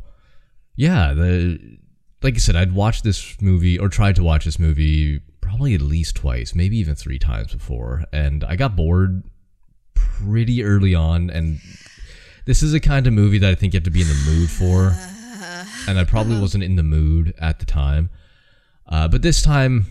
yeah, 0.76 1.14
the 1.14 1.78
like 2.22 2.36
I 2.36 2.38
said, 2.38 2.56
I'd 2.56 2.74
watched 2.74 3.04
this 3.04 3.42
movie 3.42 3.78
or 3.78 3.88
tried 3.88 4.16
to 4.18 4.24
watch 4.24 4.46
this 4.46 4.60
movie 4.60 5.22
probably 5.42 5.74
at 5.74 5.82
least 5.82 6.16
twice, 6.16 6.54
maybe 6.54 6.78
even 6.78 6.96
three 6.96 7.20
times 7.20 7.54
before, 7.54 8.04
and 8.12 8.44
I 8.44 8.56
got 8.56 8.76
bored 8.76 9.24
pretty 9.94 10.64
early 10.64 10.96
on. 10.96 11.30
And 11.30 11.60
this 12.46 12.62
is 12.62 12.74
a 12.74 12.80
kind 12.80 13.08
of 13.08 13.14
movie 13.14 13.38
that 13.38 13.50
I 13.50 13.56
think 13.56 13.74
you 13.74 13.78
have 13.78 13.86
to 13.86 13.92
be 13.92 14.02
in 14.02 14.08
the 14.08 14.24
mood 14.26 14.50
for, 14.50 14.94
and 15.88 15.98
I 15.98 16.04
probably 16.04 16.40
wasn't 16.42 16.64
in 16.64 16.76
the 16.76 16.84
mood 16.84 17.34
at 17.40 17.60
the 17.60 17.66
time. 17.66 18.10
Uh, 18.88 19.08
but 19.08 19.22
this 19.22 19.42
time, 19.42 19.86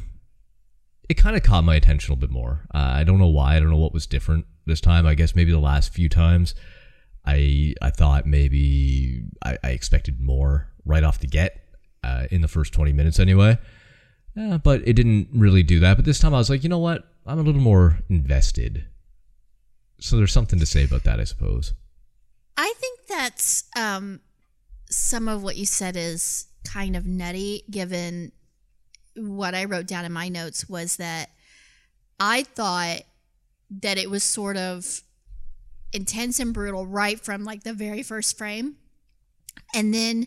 it 1.08 1.14
kind 1.14 1.36
of 1.36 1.42
caught 1.42 1.64
my 1.64 1.74
attention 1.74 2.10
a 2.10 2.14
little 2.14 2.28
bit 2.28 2.32
more. 2.32 2.66
Uh, 2.74 2.92
I 2.96 3.04
don't 3.04 3.18
know 3.18 3.28
why. 3.28 3.56
I 3.56 3.60
don't 3.60 3.70
know 3.70 3.76
what 3.78 3.94
was 3.94 4.06
different 4.06 4.46
this 4.66 4.80
time. 4.80 5.06
I 5.06 5.14
guess 5.14 5.34
maybe 5.34 5.52
the 5.52 5.58
last 5.58 5.92
few 5.92 6.08
times, 6.08 6.54
I 7.24 7.74
I 7.80 7.90
thought 7.90 8.26
maybe 8.26 9.22
I, 9.42 9.58
I 9.62 9.70
expected 9.70 10.20
more 10.20 10.68
right 10.84 11.04
off 11.04 11.18
the 11.18 11.26
get 11.26 11.60
uh, 12.04 12.26
in 12.30 12.40
the 12.40 12.48
first 12.48 12.72
twenty 12.72 12.92
minutes 12.92 13.18
anyway. 13.18 13.58
Uh, 14.38 14.58
but 14.58 14.86
it 14.86 14.92
didn't 14.92 15.28
really 15.32 15.62
do 15.62 15.80
that. 15.80 15.96
But 15.96 16.04
this 16.04 16.20
time 16.20 16.34
I 16.34 16.38
was 16.38 16.48
like, 16.48 16.62
you 16.62 16.68
know 16.68 16.78
what? 16.78 17.04
I'm 17.26 17.38
a 17.38 17.42
little 17.42 17.60
more 17.60 17.98
invested. 18.08 18.86
So 20.00 20.16
there's 20.16 20.32
something 20.32 20.60
to 20.60 20.66
say 20.66 20.84
about 20.84 21.04
that, 21.04 21.18
I 21.18 21.24
suppose. 21.24 21.74
I 22.56 22.72
think 22.78 23.00
that's 23.08 23.64
um, 23.76 24.20
some 24.88 25.26
of 25.26 25.42
what 25.42 25.56
you 25.56 25.66
said 25.66 25.96
is 25.96 26.46
kind 26.64 26.94
of 26.94 27.04
nutty, 27.04 27.64
given 27.68 28.32
what 29.18 29.54
I 29.54 29.64
wrote 29.64 29.86
down 29.86 30.04
in 30.04 30.12
my 30.12 30.28
notes 30.28 30.68
was 30.68 30.96
that 30.96 31.30
I 32.20 32.42
thought 32.42 33.00
that 33.70 33.98
it 33.98 34.10
was 34.10 34.24
sort 34.24 34.56
of 34.56 35.02
intense 35.92 36.40
and 36.40 36.52
brutal 36.52 36.86
right 36.86 37.18
from 37.20 37.44
like 37.44 37.64
the 37.64 37.72
very 37.72 38.02
first 38.02 38.36
frame. 38.36 38.76
And 39.74 39.92
then 39.92 40.26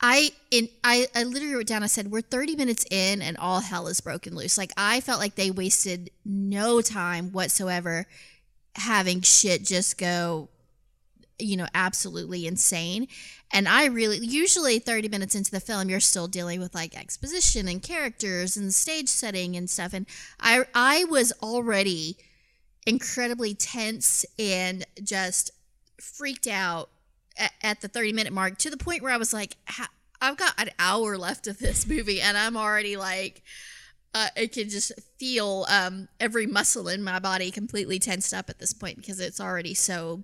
I 0.00 0.30
in 0.50 0.68
I, 0.82 1.06
I 1.14 1.22
literally 1.22 1.54
wrote 1.54 1.66
down 1.66 1.82
I 1.82 1.86
said 1.86 2.10
we're 2.10 2.22
30 2.22 2.56
minutes 2.56 2.84
in 2.90 3.22
and 3.22 3.36
all 3.36 3.60
hell 3.60 3.86
is 3.86 4.00
broken 4.00 4.34
loose. 4.34 4.58
Like 4.58 4.72
I 4.76 5.00
felt 5.00 5.20
like 5.20 5.36
they 5.36 5.50
wasted 5.50 6.10
no 6.24 6.80
time 6.80 7.30
whatsoever 7.30 8.06
having 8.74 9.20
shit 9.20 9.64
just 9.64 9.98
go 9.98 10.48
you 11.38 11.56
know 11.56 11.66
absolutely 11.74 12.46
insane 12.46 13.06
and 13.52 13.68
i 13.68 13.86
really 13.86 14.18
usually 14.18 14.78
30 14.78 15.08
minutes 15.08 15.34
into 15.34 15.50
the 15.50 15.60
film 15.60 15.88
you're 15.88 16.00
still 16.00 16.28
dealing 16.28 16.60
with 16.60 16.74
like 16.74 16.98
exposition 16.98 17.68
and 17.68 17.82
characters 17.82 18.56
and 18.56 18.74
stage 18.74 19.08
setting 19.08 19.56
and 19.56 19.68
stuff. 19.68 19.92
And 19.92 20.06
i 20.40 20.64
i 20.74 21.04
was 21.04 21.32
already 21.42 22.16
incredibly 22.86 23.54
tense 23.54 24.24
and 24.38 24.84
just 25.02 25.50
freaked 26.00 26.48
out 26.48 26.90
at, 27.38 27.52
at 27.62 27.80
the 27.80 27.88
30 27.88 28.12
minute 28.12 28.32
mark 28.32 28.58
to 28.58 28.70
the 28.70 28.76
point 28.76 29.02
where 29.02 29.12
i 29.12 29.16
was 29.16 29.32
like 29.32 29.56
i've 30.20 30.36
got 30.36 30.54
an 30.58 30.70
hour 30.78 31.16
left 31.16 31.46
of 31.46 31.58
this 31.58 31.86
movie 31.88 32.20
and 32.20 32.36
i'm 32.36 32.56
already 32.56 32.96
like 32.96 33.42
uh, 34.14 34.28
I 34.36 34.46
can 34.46 34.68
just 34.68 34.92
feel 35.18 35.66
um, 35.68 36.08
every 36.20 36.46
muscle 36.46 36.88
in 36.88 37.02
my 37.02 37.18
body 37.18 37.50
completely 37.50 37.98
tensed 37.98 38.34
up 38.34 38.50
at 38.50 38.58
this 38.58 38.72
point 38.72 38.96
because 38.96 39.20
it's 39.20 39.40
already 39.40 39.74
so 39.74 40.22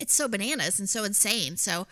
it's 0.00 0.14
so 0.14 0.28
bananas 0.28 0.78
and 0.78 0.88
so 0.88 1.04
insane. 1.04 1.56
So 1.56 1.86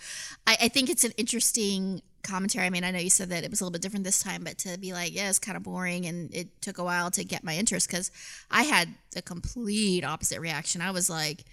I, 0.47 0.57
I 0.63 0.69
think 0.69 0.91
it's 0.91 1.05
an 1.05 1.13
interesting 1.17 2.03
commentary. 2.23 2.67
I 2.67 2.71
mean, 2.71 2.85
I 2.85 2.91
know 2.91 2.99
you 2.99 3.11
said 3.11 3.31
that 3.31 3.45
it 3.45 3.51
was 3.51 3.61
a 3.61 3.65
little 3.65 3.73
bit 3.73 3.83
different 3.83 4.05
this 4.05 4.23
time, 4.23 4.45
but 4.45 4.59
to 4.59 4.79
be 4.79 4.93
like, 4.93 5.15
yeah, 5.15 5.29
it's 5.29 5.39
kind 5.39 5.57
of 5.57 5.63
boring 5.63 6.07
and 6.07 6.35
it 6.35 6.61
took 6.61 6.79
a 6.79 6.85
while 6.85 7.11
to 7.13 7.25
get 7.25 7.45
my 7.45 7.57
interest 7.57 7.89
because 7.89 8.11
I 8.51 8.65
had 8.65 8.89
the 9.13 9.23
complete 9.23 10.05
opposite 10.05 10.41
reaction. 10.41 10.81
I 10.83 10.91
was 10.91 11.09
like, 11.09 11.45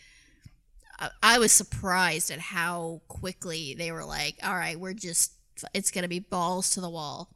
I- 1.22 1.40
was 1.40 1.52
surprised 1.52 2.32
at 2.32 2.40
how 2.40 3.02
quickly 3.08 3.76
they 3.76 3.92
were 3.92 4.04
like, 4.04 4.36
all 4.44 4.56
right, 4.56 4.80
we're 4.80 4.94
just, 4.94 5.34
it's 5.74 5.92
going 5.92 6.04
to 6.04 6.10
be 6.10 6.20
balls 6.20 6.72
to 6.72 6.82
the 6.82 6.90
wall 6.90 7.30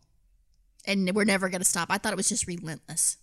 and 0.86 1.12
we're 1.13 1.25
never 1.25 1.48
going 1.50 1.62
to 1.62 1.65
stop. 1.68 1.89
I 1.91 2.00
thought 2.00 2.13
it 2.13 2.18
was 2.18 2.30
just 2.30 2.48
relentless. 2.48 3.18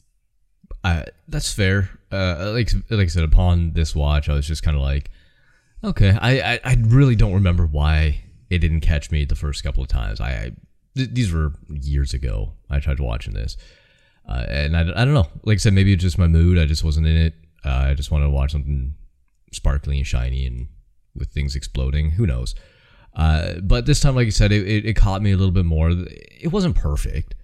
Uh, 0.84 1.04
that's 1.26 1.52
fair. 1.52 1.90
Uh, 2.12 2.52
like 2.52 2.70
like 2.88 3.00
I 3.00 3.06
said, 3.06 3.24
upon 3.24 3.72
this 3.72 3.94
watch, 3.94 4.28
I 4.28 4.34
was 4.34 4.46
just 4.46 4.62
kind 4.62 4.76
of 4.76 4.82
like, 4.82 5.10
okay. 5.84 6.16
I, 6.20 6.54
I 6.54 6.60
I 6.64 6.76
really 6.80 7.16
don't 7.16 7.34
remember 7.34 7.66
why 7.66 8.22
it 8.50 8.58
didn't 8.58 8.80
catch 8.80 9.10
me 9.10 9.24
the 9.24 9.36
first 9.36 9.62
couple 9.62 9.82
of 9.82 9.88
times. 9.88 10.20
I, 10.20 10.30
I 10.30 10.52
th- 10.96 11.10
these 11.12 11.32
were 11.32 11.52
years 11.68 12.14
ago. 12.14 12.54
I 12.70 12.80
tried 12.80 13.00
watching 13.00 13.34
this, 13.34 13.56
uh, 14.28 14.44
and 14.48 14.76
I, 14.76 14.80
I 14.80 15.04
don't 15.04 15.14
know. 15.14 15.28
Like 15.44 15.56
I 15.56 15.58
said, 15.58 15.74
maybe 15.74 15.92
it's 15.92 16.02
just 16.02 16.18
my 16.18 16.28
mood. 16.28 16.58
I 16.58 16.64
just 16.66 16.84
wasn't 16.84 17.06
in 17.06 17.16
it. 17.16 17.34
Uh, 17.64 17.88
I 17.90 17.94
just 17.94 18.10
wanted 18.10 18.24
to 18.26 18.30
watch 18.30 18.52
something 18.52 18.94
sparkly 19.52 19.98
and 19.98 20.06
shiny 20.06 20.46
and 20.46 20.68
with 21.14 21.30
things 21.30 21.56
exploding. 21.56 22.10
Who 22.10 22.26
knows? 22.26 22.54
Uh, 23.14 23.54
but 23.62 23.86
this 23.86 24.00
time, 24.00 24.14
like 24.14 24.26
you 24.26 24.30
said, 24.30 24.52
it, 24.52 24.66
it, 24.66 24.86
it 24.86 24.94
caught 24.94 25.22
me 25.22 25.32
a 25.32 25.36
little 25.36 25.52
bit 25.52 25.64
more. 25.64 25.90
It 25.90 26.52
wasn't 26.52 26.76
perfect. 26.76 27.34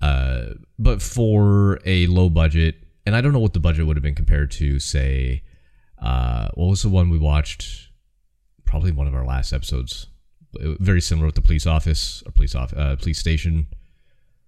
Uh, 0.00 0.54
but 0.78 1.02
for 1.02 1.78
a 1.84 2.06
low 2.06 2.28
budget, 2.28 2.76
and 3.04 3.14
I 3.14 3.20
don't 3.20 3.32
know 3.32 3.38
what 3.38 3.52
the 3.52 3.60
budget 3.60 3.86
would 3.86 3.96
have 3.96 4.02
been 4.02 4.14
compared 4.14 4.50
to, 4.52 4.80
say, 4.80 5.42
uh, 6.02 6.48
what 6.54 6.66
was 6.66 6.82
the 6.82 6.88
one 6.88 7.08
we 7.08 7.18
watched? 7.18 7.90
Probably 8.64 8.90
one 8.92 9.06
of 9.06 9.14
our 9.14 9.24
last 9.24 9.52
episodes. 9.52 10.08
Very 10.54 11.00
similar 11.00 11.26
with 11.26 11.36
the 11.36 11.42
police 11.42 11.66
office 11.66 12.22
or 12.26 12.32
police 12.32 12.54
off, 12.54 12.74
uh, 12.76 12.96
police 12.96 13.18
station. 13.18 13.68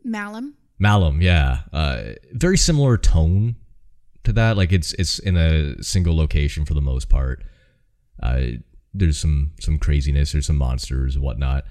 Malum. 0.02 0.54
Malum, 0.78 1.22
yeah. 1.22 1.60
Uh, 1.72 2.12
very 2.32 2.58
similar 2.58 2.98
tone 2.98 3.56
to 4.24 4.32
that. 4.32 4.56
Like 4.56 4.72
it's 4.72 4.92
it's 4.94 5.18
in 5.18 5.36
a 5.36 5.82
single 5.82 6.16
location 6.16 6.64
for 6.64 6.74
the 6.74 6.82
most 6.82 7.08
part. 7.08 7.44
Uh, 8.22 8.42
there's 8.92 9.18
some 9.18 9.52
some 9.60 9.78
craziness, 9.78 10.32
there's 10.32 10.46
some 10.46 10.58
monsters 10.58 11.14
and 11.14 11.24
whatnot. 11.24 11.64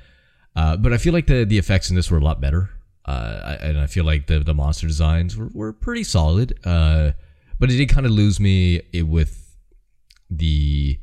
Uh, 0.56 0.78
but 0.78 0.94
I 0.94 0.98
feel 0.98 1.14
like 1.14 1.28
the 1.28 1.44
the 1.46 1.58
effects 1.58 1.90
in 1.90 1.96
this 1.96 2.10
were 2.10 2.18
a 2.18 2.24
lot 2.24 2.40
better. 2.40 2.70
Uh, 3.06 3.58
and 3.62 3.78
I 3.78 3.88
feel 3.88 4.06
like 4.06 4.28
the 4.28 4.40
the 4.40 4.54
monster 4.54 4.88
designs 4.88 5.36
were, 5.36 5.50
were 5.54 5.74
pretty 5.74 6.06
solid. 6.06 6.58
Uh, 6.64 7.12
but 7.60 7.70
it 7.70 7.76
did 7.78 7.90
kind 7.90 8.06
of 8.06 8.14
lose 8.14 8.40
me 8.40 8.82
with 9.04 9.43
the 10.38 11.00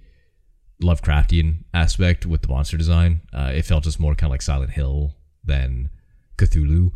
Lovecraftian 0.82 1.64
aspect 1.74 2.26
with 2.26 2.42
the 2.42 2.48
monster 2.48 2.76
design. 2.76 3.20
Uh, 3.32 3.52
it 3.54 3.64
felt 3.64 3.84
just 3.84 4.00
more 4.00 4.14
kind 4.14 4.28
of 4.28 4.32
like 4.32 4.42
Silent 4.42 4.72
Hill 4.72 5.16
than 5.44 5.90
Cthulhu. 6.36 6.92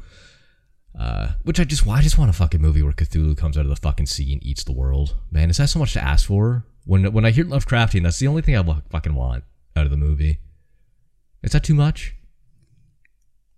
Uh, 0.98 1.32
which 1.42 1.58
I 1.58 1.64
just, 1.64 1.84
why 1.84 1.98
I 1.98 2.02
just 2.02 2.18
want 2.18 2.30
a 2.30 2.34
fucking 2.34 2.62
movie 2.62 2.82
where 2.82 2.92
Cthulhu 2.92 3.36
comes 3.36 3.58
out 3.58 3.64
of 3.64 3.68
the 3.68 3.76
fucking 3.76 4.06
sea 4.06 4.32
and 4.32 4.44
eats 4.44 4.62
the 4.62 4.72
world. 4.72 5.16
Man, 5.30 5.50
is 5.50 5.56
that 5.56 5.68
so 5.68 5.80
much 5.80 5.92
to 5.94 6.02
ask 6.02 6.26
for? 6.26 6.64
When 6.86 7.12
when 7.12 7.24
I 7.24 7.30
hear 7.30 7.44
Lovecraftian, 7.44 8.02
that's 8.02 8.18
the 8.18 8.28
only 8.28 8.42
thing 8.42 8.56
I 8.56 8.80
fucking 8.90 9.14
want 9.14 9.44
out 9.74 9.86
of 9.86 9.90
the 9.90 9.96
movie. 9.96 10.38
Is 11.42 11.52
that 11.52 11.64
too 11.64 11.74
much? 11.74 12.14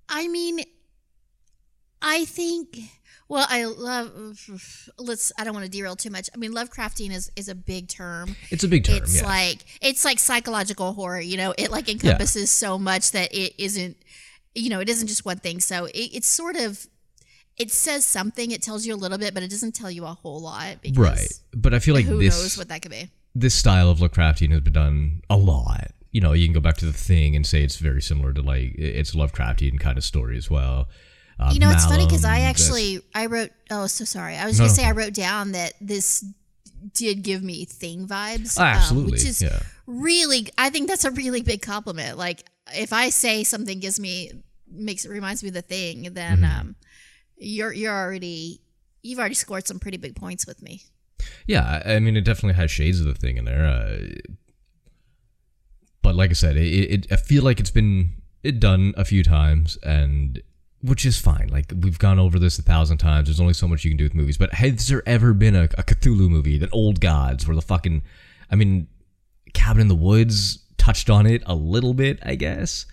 I 0.09 0.29
mean, 0.29 0.61
I 2.01 2.25
think. 2.25 2.79
Well, 3.29 3.47
I 3.49 3.65
love. 3.65 4.13
Let's. 4.99 5.33
I 5.39 5.45
don't 5.45 5.55
want 5.55 5.65
to 5.65 5.71
derail 5.71 5.97
too 5.97 6.11
much. 6.11 6.31
I 6.35 6.39
mean, 6.39 6.53
Lovecraftian 6.53 7.13
is 7.13 7.31
is 7.37 7.49
a 7.49 7.55
big 7.55 7.89
term. 7.89 8.37
It's 8.51 8.65
a 8.65 8.69
big 8.69 8.85
term. 8.85 8.97
it's 8.97 9.21
yeah. 9.21 9.27
like 9.27 9.59
it's 9.81 10.05
like 10.05 10.19
psychological 10.19 10.93
horror. 10.93 11.21
You 11.21 11.37
know, 11.37 11.55
it 11.59 11.71
like 11.71 11.89
encompasses 11.89 12.51
so 12.51 12.79
much 12.79 13.13
that 13.13 13.35
it 13.35 13.55
isn't. 13.59 13.97
You 14.55 14.71
know, 14.71 14.81
it 14.81 14.89
isn't 14.89 15.09
just 15.09 15.25
one 15.25 15.39
thing. 15.39 15.61
So 15.61 15.87
it, 15.87 16.11
it's 16.15 16.29
sort 16.29 16.57
of. 16.57 16.87
It 17.57 17.71
says 17.71 18.05
something. 18.05 18.51
It 18.51 18.61
tells 18.61 18.85
you 18.85 18.95
a 18.95 18.97
little 18.97 19.17
bit, 19.17 19.33
but 19.33 19.43
it 19.43 19.49
doesn't 19.49 19.75
tell 19.75 19.91
you 19.91 20.05
a 20.05 20.13
whole 20.13 20.41
lot. 20.41 20.83
Because 20.83 20.99
right, 20.99 21.33
but 21.55 21.73
I 21.73 21.79
feel 21.79 21.95
like 21.95 22.05
who 22.05 22.19
this 22.19 22.39
knows 22.39 22.59
what 22.59 22.69
that 22.69 22.83
could 22.83 22.91
be? 22.91 23.09
this 23.37 23.55
style 23.55 23.91
of 23.91 23.99
Lovecraftian 23.99 24.51
has 24.51 24.61
been 24.61 24.73
done 24.73 25.23
a 25.29 25.37
lot. 25.37 25.91
You 26.11 26.23
know, 26.23 26.33
you 26.33 26.47
can 26.47 26.55
go 26.55 26.61
back 26.61 26.79
to 26.79 26.87
the 26.87 26.93
thing 26.93 27.37
and 27.37 27.47
say 27.47 27.63
it's 27.63 27.77
very 27.77 28.01
similar 28.01 28.33
to 28.33 28.41
like 28.41 28.75
it's 28.77 29.15
Lovecraftian 29.15 29.79
kind 29.79 29.99
of 29.99 30.05
story 30.05 30.39
as 30.39 30.51
well. 30.51 30.89
Uh, 31.39 31.51
You 31.53 31.61
know, 31.61 31.71
it's 31.71 31.85
funny 31.87 32.07
because 32.07 32.25
I 32.25 32.41
actually 32.41 33.01
I 33.15 33.27
wrote. 33.27 33.51
Oh, 33.71 33.87
so 33.87 34.05
sorry. 34.05 34.37
I 34.37 34.47
was 34.47 34.59
No, 34.59 34.65
gonna 34.65 34.73
no. 34.73 34.83
say 34.83 34.85
I 34.87 34.93
wrote 34.93 35.13
down 35.15 35.53
that 35.53 35.75
this 35.81 36.25
did 36.95 37.23
give 37.23 37.43
me 37.43 37.65
thing 37.65 38.07
vibes. 38.07 38.57
Oh, 38.59 38.63
absolutely, 38.63 39.09
um, 39.09 39.13
which 39.13 39.25
is 39.25 39.43
yeah. 39.43 39.59
really. 39.87 40.49
I 40.57 40.71
think 40.71 40.89
that's 40.89 41.05
a 41.05 41.11
really 41.11 41.43
big 41.43 41.61
compliment. 41.63 42.17
Like 42.17 42.45
if 42.75 42.93
I 42.93 43.11
say 43.11 43.45
something 43.45 43.81
gives 43.81 44.01
me 44.01 44.33
makes 44.71 45.05
it 45.05 45.11
reminds 45.11 45.43
me 45.43 45.49
of 45.49 45.55
the 45.55 45.63
thing, 45.63 46.09
then 46.15 46.39
Mm-hmm. 46.41 46.61
um, 46.61 46.77
you're 47.37 47.73
you're 47.73 47.95
already 47.95 48.61
you've 49.03 49.19
already 49.19 49.35
scored 49.35 49.67
some 49.67 49.79
pretty 49.79 49.99
big 49.99 50.17
points 50.17 50.47
with 50.47 50.63
me. 50.63 50.83
Yeah, 51.47 51.83
I 51.85 51.95
I 51.97 51.99
mean, 52.01 52.17
it 52.17 52.23
definitely 52.25 52.55
has 52.55 52.71
shades 52.71 52.99
of 53.01 53.07
the 53.07 53.15
thing 53.15 53.37
in 53.37 53.45
there. 53.45 53.67
Uh, 53.67 53.99
but 56.03 56.15
like 56.15 56.31
I 56.31 56.35
said, 56.35 56.57
it, 56.57 56.67
it 56.67 57.13
I 57.13 57.17
feel 57.17 57.43
like 57.43 57.61
it's 57.61 57.71
been 57.71 58.23
it 58.43 58.61
done 58.61 58.95
a 58.97 59.05
few 59.05 59.23
times, 59.23 59.77
and 59.83 60.41
which 60.87 61.05
is 61.05 61.19
fine. 61.19 61.49
Like 61.49 61.73
we've 61.83 61.99
gone 61.99 62.19
over 62.19 62.39
this 62.39 62.59
a 62.59 62.63
thousand 62.63 62.99
times. 62.99 63.29
There's 63.29 63.41
only 63.41 63.55
so 63.55 63.69
much 63.69 63.85
you 63.85 63.91
can 63.91 63.99
do 63.99 64.05
with 64.05 64.15
movies. 64.15 64.39
But 64.39 64.55
has 64.55 64.89
there 64.89 65.03
ever 65.07 65.33
been 65.35 65.57
a, 65.57 65.65
a 65.65 65.83
Cthulhu 65.83 66.29
movie, 66.29 66.63
an 66.63 66.69
Old 66.73 67.01
Gods, 67.01 67.47
where 67.47 67.55
the 67.55 67.63
fucking, 67.63 68.03
I 68.51 68.57
mean, 68.57 68.89
Cabin 69.53 69.83
in 69.83 69.89
the 69.89 69.95
Woods 69.95 70.61
touched 70.77 71.11
on 71.11 71.27
it 71.27 71.43
a 71.47 71.55
little 71.55 71.95
bit, 71.95 72.19
I 72.23 72.37
guess. 72.37 72.87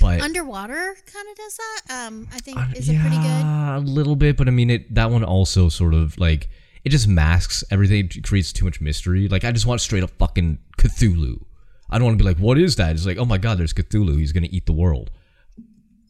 But 0.00 0.20
Underwater 0.20 0.96
kind 1.12 1.28
of 1.30 1.36
does 1.36 1.56
that. 1.56 2.06
Um, 2.06 2.28
I 2.32 2.38
think 2.38 2.58
uh, 2.58 2.66
is 2.76 2.88
it 2.88 3.00
pretty 3.00 3.16
good. 3.16 3.24
a 3.24 3.80
little 3.84 4.16
bit, 4.16 4.36
but 4.36 4.48
I 4.48 4.50
mean, 4.50 4.70
it 4.70 4.94
that 4.94 5.10
one 5.10 5.24
also 5.24 5.68
sort 5.68 5.94
of 5.94 6.18
like 6.18 6.48
it 6.84 6.90
just 6.90 7.08
masks 7.08 7.64
everything. 7.70 8.10
It 8.14 8.24
creates 8.24 8.52
too 8.52 8.64
much 8.64 8.80
mystery. 8.80 9.28
Like 9.28 9.44
I 9.44 9.52
just 9.52 9.66
want 9.66 9.80
straight 9.80 10.02
up 10.02 10.10
fucking 10.18 10.58
Cthulhu. 10.76 11.42
I 11.90 11.96
don't 11.96 12.04
want 12.04 12.18
to 12.18 12.22
be 12.22 12.28
like, 12.28 12.38
what 12.38 12.58
is 12.58 12.76
that? 12.76 12.92
It's 12.92 13.06
like, 13.06 13.16
oh 13.16 13.24
my 13.24 13.38
god, 13.38 13.58
there's 13.58 13.72
Cthulhu. 13.72 14.18
He's 14.18 14.32
gonna 14.32 14.48
eat 14.50 14.66
the 14.66 14.72
world. 14.72 15.10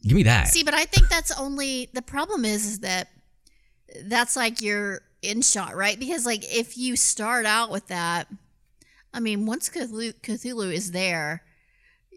Give 0.03 0.15
me 0.15 0.23
that. 0.23 0.47
See, 0.47 0.63
but 0.63 0.73
I 0.73 0.85
think 0.85 1.09
that's 1.09 1.37
only 1.37 1.89
the 1.93 2.01
problem 2.01 2.45
is 2.45 2.65
is 2.65 2.79
that 2.79 3.09
that's 4.03 4.35
like 4.35 4.61
your 4.61 5.01
in 5.21 5.41
shot, 5.41 5.75
right? 5.75 5.99
Because 5.99 6.25
like 6.25 6.43
if 6.45 6.77
you 6.77 6.95
start 6.95 7.45
out 7.45 7.69
with 7.71 7.87
that, 7.87 8.27
I 9.13 9.19
mean, 9.19 9.45
once 9.45 9.69
Cthulhu, 9.69 10.13
Cthulhu 10.21 10.73
is 10.73 10.91
there, 10.91 11.43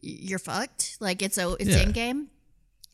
you're 0.01 0.39
fucked. 0.39 0.97
Like 1.01 1.23
it's 1.23 1.39
a 1.39 1.53
it's 1.59 1.71
Yeah. 1.71 1.83
in 1.83 1.93
game. 1.93 2.29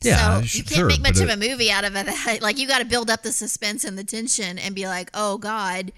Yeah, 0.00 0.40
so 0.42 0.56
you 0.56 0.62
can't 0.62 0.76
sure, 0.76 0.86
make 0.86 1.02
much 1.02 1.18
of 1.18 1.28
a 1.28 1.36
movie 1.36 1.72
out 1.72 1.84
of 1.84 1.96
it. 1.96 2.06
Like 2.40 2.56
you 2.56 2.68
got 2.68 2.78
to 2.78 2.84
build 2.84 3.10
up 3.10 3.24
the 3.24 3.32
suspense 3.32 3.84
and 3.84 3.98
the 3.98 4.04
tension 4.04 4.56
and 4.56 4.72
be 4.74 4.86
like, 4.86 5.10
oh 5.12 5.38
god, 5.38 5.90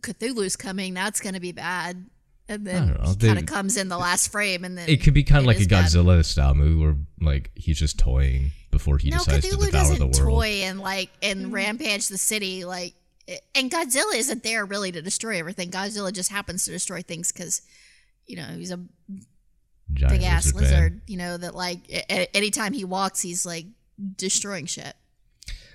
Cthulhu's 0.00 0.56
coming. 0.56 0.94
That's 0.94 1.20
gonna 1.20 1.40
be 1.40 1.52
bad. 1.52 2.06
And 2.50 2.66
then 2.66 2.88
don't 2.94 3.22
he 3.22 3.28
kind 3.28 3.38
of 3.38 3.46
comes 3.46 3.76
in 3.76 3.88
the 3.88 3.96
last 3.96 4.32
frame, 4.32 4.64
and 4.64 4.76
then 4.76 4.88
it 4.88 5.02
could 5.02 5.14
be 5.14 5.22
kind 5.22 5.38
of 5.38 5.46
like 5.46 5.58
a 5.58 5.60
is 5.60 5.68
bad. 5.68 5.86
Godzilla 5.86 6.24
style 6.24 6.54
movie 6.54 6.82
where 6.82 6.96
like 7.20 7.52
he's 7.54 7.78
just 7.78 7.98
toying 7.98 8.50
before 8.72 8.98
he 8.98 9.10
no, 9.10 9.18
decides 9.18 9.48
to 9.48 9.56
Cthulhu 9.56 9.66
devour 9.66 9.68
the 9.68 9.98
doesn't 9.98 10.00
world. 10.00 10.42
toy 10.42 10.48
and 10.64 10.80
like 10.80 11.10
and 11.22 11.44
mm-hmm. 11.44 11.54
rampage 11.54 12.08
the 12.08 12.18
city 12.18 12.64
like. 12.64 12.94
And 13.54 13.70
Godzilla 13.70 14.16
isn't 14.16 14.42
there 14.42 14.64
really 14.64 14.90
to 14.90 15.00
destroy 15.00 15.38
everything. 15.38 15.70
Godzilla 15.70 16.12
just 16.12 16.32
happens 16.32 16.64
to 16.64 16.72
destroy 16.72 17.02
things 17.02 17.30
because, 17.30 17.62
you 18.26 18.34
know, 18.34 18.46
he's 18.56 18.72
a 18.72 18.80
Giant 19.92 20.18
big 20.18 20.22
ass 20.24 20.46
lizard 20.46 20.62
lizard. 20.62 21.00
You 21.06 21.18
know 21.18 21.36
that 21.36 21.54
like 21.54 21.78
a- 21.88 22.12
a- 22.12 22.36
anytime 22.36 22.72
he 22.72 22.84
walks, 22.84 23.20
he's 23.20 23.46
like 23.46 23.66
destroying 24.16 24.66
shit. 24.66 24.94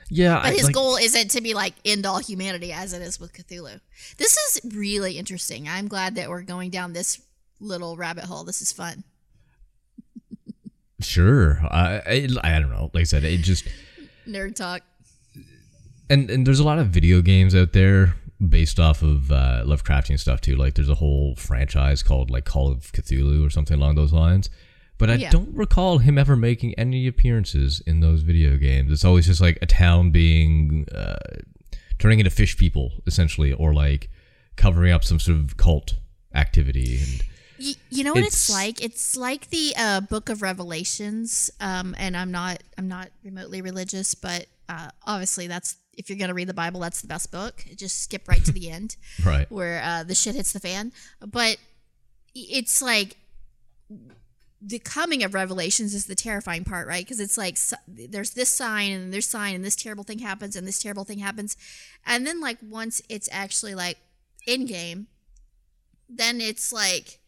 Yeah, 0.10 0.36
But 0.36 0.46
I, 0.46 0.52
his 0.52 0.66
like, 0.66 0.76
goal 0.76 0.98
isn't 0.98 1.32
to 1.32 1.42
be 1.42 1.54
like 1.54 1.74
end 1.84 2.06
all 2.06 2.20
humanity 2.20 2.72
as 2.72 2.94
it 2.94 3.02
is 3.02 3.20
with 3.20 3.34
Cthulhu. 3.34 3.80
This 4.18 4.38
is 4.38 4.74
really 4.76 5.18
interesting. 5.18 5.68
I'm 5.68 5.88
glad 5.88 6.16
that 6.16 6.30
we're 6.30 6.44
going 6.44 6.70
down 6.70 6.94
this 6.94 7.22
little 7.60 7.98
rabbit 7.98 8.26
hole. 8.26 8.44
This 8.44 8.62
is 8.62 8.72
fun. 8.72 9.04
Sure, 11.02 11.60
I, 11.70 12.02
I 12.08 12.28
I 12.56 12.60
don't 12.60 12.70
know. 12.72 12.90
Like 12.94 13.02
I 13.02 13.04
said, 13.04 13.26
it 13.26 13.40
just 13.40 13.68
Nerd 14.28 14.56
talk. 14.56 14.82
and 16.10 16.30
and 16.30 16.48
there's 16.48 16.60
a 16.60 16.64
lot 16.64 16.80
of 16.80 16.88
video 16.88 17.22
games 17.22 17.54
out 17.54 17.74
there 17.74 18.16
based 18.50 18.80
off 18.80 19.02
of 19.02 19.30
uh, 19.32 19.64
Lovecraftian 19.66 20.18
stuff 20.18 20.40
too. 20.40 20.56
Like 20.56 20.76
there's 20.76 20.90
a 20.90 20.96
whole 20.96 21.36
franchise 21.36 22.02
called 22.02 22.32
like 22.32 22.46
Call 22.46 22.72
of 22.72 22.92
Cthulhu 22.94 23.46
or 23.46 23.50
something 23.50 23.78
along 23.78 23.96
those 23.96 24.14
lines. 24.14 24.50
But 24.98 25.10
I 25.10 25.16
Yeah. 25.16 25.30
don't 25.30 25.54
recall 25.56 25.98
him 25.98 26.18
ever 26.18 26.36
making 26.36 26.74
any 26.76 27.06
appearances 27.08 27.82
in 27.86 28.00
those 28.00 28.22
video 28.22 28.58
games. 28.58 28.92
It's 28.92 29.04
always 29.06 29.26
just 29.26 29.42
like 29.42 29.58
a 29.62 29.66
town 29.66 30.12
being 30.12 30.88
uh, 30.94 31.18
turning 32.00 32.20
into 32.20 32.30
fish 32.32 32.56
people 32.58 32.94
essentially, 33.06 33.52
or 33.54 33.74
like 33.74 34.10
covering 34.56 34.94
up 34.94 35.04
some 35.04 35.20
sort 35.20 35.38
of 35.40 35.58
cult 35.58 35.96
activity. 36.34 37.00
And 37.02 37.22
You, 37.58 37.74
you 37.90 38.04
know 38.06 38.14
what 38.14 38.24
it's, 38.24 38.50
It's- 38.50 38.50
like? 38.50 38.82
It's 38.84 39.18
like 39.18 39.50
the 39.50 39.74
uh, 39.78 40.02
Book 40.02 40.30
of 40.30 40.42
Revelations. 40.42 41.50
Um, 41.60 41.94
and 41.98 42.16
I'm 42.16 42.32
not 42.32 42.64
I'm 42.78 42.88
not 42.88 43.10
remotely 43.24 43.62
religious, 43.62 44.16
but 44.16 44.46
uh, 44.70 44.90
obviously 45.06 45.48
that's 45.48 45.76
if 45.98 46.10
you're 46.10 46.18
gonna 46.20 46.34
read 46.34 46.48
the 46.50 46.54
Bible, 46.54 46.80
that's 46.82 47.02
the 47.02 47.08
best 47.08 47.32
book. 47.32 47.66
Just 47.76 48.02
skip 48.04 48.28
right 48.30 48.44
to 48.46 48.52
the 48.54 48.70
end. 48.78 48.96
right, 49.26 49.50
where 49.52 49.82
uh, 49.84 50.04
the 50.04 50.16
shit 50.16 50.36
hits 50.36 50.54
the 50.54 50.60
fan. 50.60 50.92
But 51.26 51.58
it's 52.34 52.82
like 52.82 53.16
the 54.66 54.80
coming 54.80 55.24
of 55.24 55.34
revelations 55.34 55.94
is 55.94 56.06
the 56.08 56.16
terrifying 56.16 56.64
part, 56.64 56.88
right? 56.88 57.06
Because 57.06 57.20
it's 57.20 57.38
like 57.38 57.54
s- 57.54 57.74
there's 57.88 58.32
this 58.32 58.50
sign 58.50 58.92
and 58.92 59.14
there's 59.14 59.28
sign 59.28 59.54
and 59.54 59.64
this 59.64 59.76
terrible 59.76 60.04
thing 60.04 60.20
happens 60.20 60.56
and 60.56 60.68
this 60.68 60.82
terrible 60.82 61.04
thing 61.04 61.20
happens, 61.20 61.56
and 62.06 62.26
then 62.26 62.42
like 62.42 62.58
once 62.62 63.02
it's 63.10 63.30
actually 63.32 63.76
like 63.76 63.98
in 64.48 64.66
game, 64.66 65.08
then 66.10 66.42
it's 66.42 66.72
like 66.74 67.20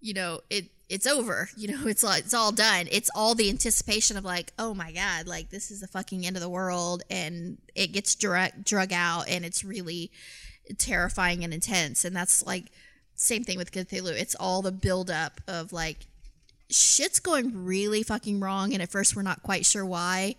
you 0.00 0.14
know 0.14 0.40
it 0.50 0.66
it's 0.88 1.06
over. 1.06 1.48
You 1.56 1.68
know 1.68 1.86
it's 1.86 2.04
all 2.04 2.12
it's 2.12 2.34
all 2.34 2.52
done. 2.52 2.86
It's 2.90 3.10
all 3.14 3.34
the 3.34 3.50
anticipation 3.50 4.16
of 4.16 4.24
like 4.24 4.52
oh 4.58 4.74
my 4.74 4.92
god, 4.92 5.26
like 5.26 5.50
this 5.50 5.70
is 5.70 5.80
the 5.80 5.88
fucking 5.88 6.26
end 6.26 6.36
of 6.36 6.42
the 6.42 6.48
world, 6.48 7.02
and 7.10 7.58
it 7.74 7.88
gets 7.92 8.14
drug 8.14 8.50
drug 8.64 8.92
out, 8.92 9.28
and 9.28 9.44
it's 9.44 9.64
really 9.64 10.10
terrifying 10.76 11.42
and 11.44 11.52
intense. 11.52 12.04
And 12.04 12.14
that's 12.14 12.44
like 12.46 12.66
same 13.14 13.42
thing 13.42 13.58
with 13.58 13.72
Cthulhu. 13.72 14.12
It's 14.12 14.34
all 14.36 14.62
the 14.62 14.72
buildup 14.72 15.40
of 15.48 15.72
like 15.72 16.06
shit's 16.70 17.20
going 17.20 17.64
really 17.64 18.02
fucking 18.02 18.40
wrong, 18.40 18.72
and 18.72 18.82
at 18.82 18.90
first 18.90 19.16
we're 19.16 19.22
not 19.22 19.42
quite 19.42 19.64
sure 19.66 19.84
why. 19.86 20.36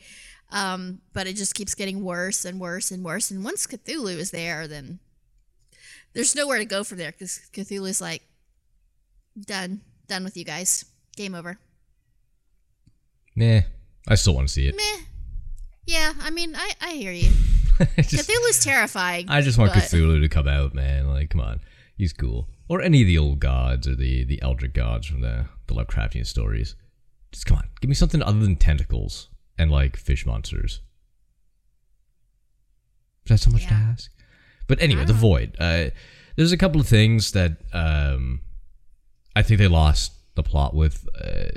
Um, 0.52 1.02
but 1.14 1.28
it 1.28 1.36
just 1.36 1.54
keeps 1.54 1.76
getting 1.76 2.04
worse 2.04 2.44
and 2.44 2.60
worse 2.60 2.90
and 2.90 3.04
worse. 3.04 3.30
And 3.30 3.44
once 3.44 3.68
Cthulhu 3.68 4.18
is 4.18 4.32
there, 4.32 4.68
then 4.68 5.00
there's 6.14 6.36
nowhere 6.36 6.58
to 6.58 6.66
go 6.66 6.84
from 6.84 6.98
there 6.98 7.12
because 7.12 7.40
Cthulhu's 7.54 8.02
like 8.02 8.24
done, 9.40 9.82
done 10.08 10.24
with 10.24 10.36
you 10.36 10.44
guys. 10.44 10.86
Game 11.16 11.36
over. 11.36 11.60
nah. 13.36 13.62
I 14.08 14.16
still 14.16 14.34
want 14.34 14.48
to 14.48 14.54
see 14.54 14.68
it. 14.68 14.76
Meh. 14.76 15.04
Yeah, 15.86 16.14
I 16.22 16.32
mean, 16.32 16.56
I, 16.56 16.72
I 16.82 16.92
hear 16.94 17.12
you. 17.12 17.30
Just, 17.98 18.28
Cthulhu's 18.28 18.64
terrifying. 18.64 19.30
I 19.30 19.42
just 19.42 19.58
want 19.58 19.74
but- 19.74 19.84
Cthulhu 19.84 20.20
to 20.22 20.30
come 20.30 20.48
out, 20.48 20.74
man. 20.74 21.08
Like, 21.08 21.30
come 21.30 21.42
on, 21.42 21.60
he's 21.96 22.12
cool. 22.12 22.48
Or 22.68 22.82
any 22.82 23.02
of 23.02 23.08
the 23.08 23.18
old 23.18 23.40
gods 23.40 23.88
or 23.88 23.96
the 23.96 24.24
the 24.24 24.42
eldritch 24.42 24.74
gods 24.74 25.08
from 25.08 25.22
the 25.22 25.46
the 25.70 25.76
Lovecraftian 25.76 26.26
stories. 26.26 26.76
Just 27.32 27.46
come 27.46 27.58
on, 27.58 27.70
give 27.80 27.90
me 27.90 27.96
something 27.96 28.22
other 28.22 28.40
than 28.40 28.56
tentacles 28.56 29.30
and 29.58 29.72
like 29.72 29.96
fish 29.96 30.26
monsters. 30.26 30.82
Is 33.26 33.30
that 33.30 33.38
so 33.40 33.52
much 33.52 33.68
to 33.68 33.74
ask? 33.74 34.12
But 34.68 34.82
anyway, 34.82 35.06
the 35.06 35.14
void. 35.14 35.56
Uh, 35.60 35.90
there's 36.36 36.52
a 36.52 36.58
couple 36.58 36.80
of 36.82 36.88
things 36.88 37.32
that 37.34 37.58
um, 37.74 38.42
I 39.36 39.42
think 39.42 39.60
they 39.60 39.68
lost 39.68 40.14
the 40.36 40.44
plot 40.44 40.74
with, 40.74 41.08
uh, 41.20 41.50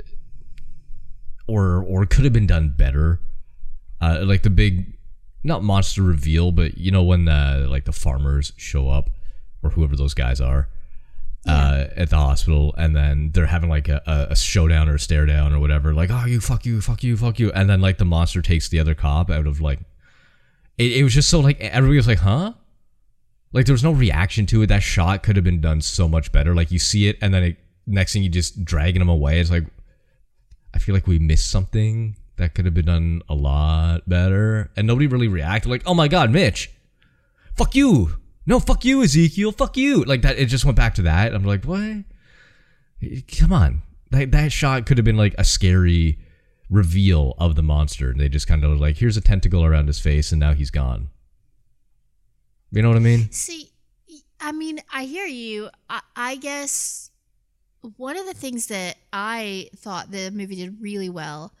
or 1.47 1.83
or 1.83 2.05
could 2.05 2.23
have 2.23 2.33
been 2.33 2.47
done 2.47 2.73
better. 2.77 3.19
Uh, 4.01 4.21
like 4.23 4.43
the 4.43 4.49
big, 4.49 4.97
not 5.43 5.63
monster 5.63 6.01
reveal, 6.01 6.51
but 6.51 6.77
you 6.77 6.91
know 6.91 7.03
when 7.03 7.27
uh, 7.27 7.65
like 7.69 7.85
the 7.85 7.93
farmers 7.93 8.51
show 8.57 8.89
up, 8.89 9.09
or 9.63 9.71
whoever 9.71 9.95
those 9.95 10.13
guys 10.13 10.41
are, 10.41 10.69
uh, 11.47 11.87
at 11.95 12.09
the 12.09 12.15
hospital, 12.15 12.73
and 12.77 12.95
then 12.95 13.31
they're 13.33 13.45
having 13.45 13.69
like 13.69 13.89
a, 13.89 14.27
a, 14.29 14.35
showdown 14.35 14.87
or 14.87 14.95
a 14.95 14.99
stare 14.99 15.25
down 15.25 15.53
or 15.53 15.59
whatever. 15.59 15.93
Like, 15.93 16.09
oh, 16.11 16.25
you 16.25 16.39
fuck 16.39 16.65
you, 16.65 16.79
fuck 16.81 17.03
you, 17.03 17.17
fuck 17.17 17.39
you, 17.39 17.51
and 17.51 17.69
then 17.69 17.81
like 17.81 17.97
the 17.97 18.05
monster 18.05 18.41
takes 18.41 18.69
the 18.69 18.79
other 18.79 18.93
cop 18.93 19.29
out 19.29 19.47
of 19.47 19.59
like. 19.59 19.79
It, 20.77 20.93
it 20.93 21.03
was 21.03 21.13
just 21.13 21.29
so 21.29 21.39
like 21.39 21.59
everybody 21.59 21.97
was 21.97 22.07
like, 22.07 22.19
huh? 22.19 22.53
Like 23.51 23.65
there 23.65 23.73
was 23.73 23.83
no 23.83 23.91
reaction 23.91 24.45
to 24.47 24.61
it. 24.61 24.67
That 24.67 24.81
shot 24.81 25.21
could 25.21 25.35
have 25.35 25.45
been 25.45 25.61
done 25.61 25.81
so 25.81 26.07
much 26.07 26.31
better. 26.31 26.55
Like 26.55 26.71
you 26.71 26.79
see 26.79 27.07
it, 27.07 27.17
and 27.21 27.33
then 27.33 27.43
it, 27.43 27.57
next 27.85 28.13
thing 28.13 28.23
you 28.23 28.29
just 28.29 28.63
dragging 28.63 29.01
him 29.01 29.09
away. 29.09 29.39
It's 29.39 29.51
like 29.51 29.65
I 30.73 30.79
feel 30.79 30.95
like 30.95 31.07
we 31.07 31.19
missed 31.19 31.51
something 31.51 32.15
that 32.37 32.55
could 32.55 32.65
have 32.65 32.73
been 32.73 32.85
done 32.85 33.21
a 33.29 33.35
lot 33.35 34.07
better, 34.07 34.71
and 34.77 34.87
nobody 34.87 35.07
really 35.07 35.27
reacted. 35.27 35.69
Like, 35.69 35.83
oh 35.85 35.93
my 35.93 36.07
god, 36.07 36.31
Mitch, 36.31 36.71
fuck 37.55 37.75
you. 37.75 38.15
No, 38.45 38.59
fuck 38.59 38.83
you, 38.83 39.03
Ezekiel. 39.03 39.51
Fuck 39.51 39.77
you. 39.77 40.03
Like 40.03 40.21
that. 40.21 40.37
It 40.37 40.47
just 40.47 40.65
went 40.65 40.77
back 40.77 40.95
to 40.95 41.01
that. 41.03 41.33
I'm 41.33 41.43
like, 41.43 41.65
what? 41.65 42.03
Come 43.39 43.53
on. 43.53 43.81
That 44.11 44.31
that 44.31 44.51
shot 44.51 44.85
could 44.85 44.97
have 44.97 45.05
been 45.05 45.17
like 45.17 45.35
a 45.37 45.43
scary 45.43 46.19
reveal 46.69 47.35
of 47.37 47.55
the 47.55 47.63
monster. 47.63 48.09
And 48.09 48.19
they 48.19 48.29
just 48.29 48.47
kind 48.47 48.63
of 48.63 48.79
like, 48.79 48.97
here's 48.97 49.17
a 49.17 49.21
tentacle 49.21 49.63
around 49.63 49.87
his 49.87 49.99
face, 49.99 50.31
and 50.31 50.39
now 50.39 50.53
he's 50.53 50.71
gone. 50.71 51.09
You 52.71 52.81
know 52.81 52.89
what 52.89 52.97
I 52.97 53.01
mean? 53.01 53.31
See, 53.31 53.69
I 54.39 54.51
mean, 54.51 54.79
I 54.91 55.05
hear 55.05 55.25
you. 55.25 55.69
I, 55.89 56.01
I 56.15 56.35
guess 56.35 57.11
one 57.97 58.17
of 58.17 58.25
the 58.25 58.33
things 58.33 58.67
that 58.67 58.97
I 59.11 59.69
thought 59.77 60.11
the 60.11 60.31
movie 60.31 60.55
did 60.55 60.81
really 60.81 61.09
well. 61.09 61.53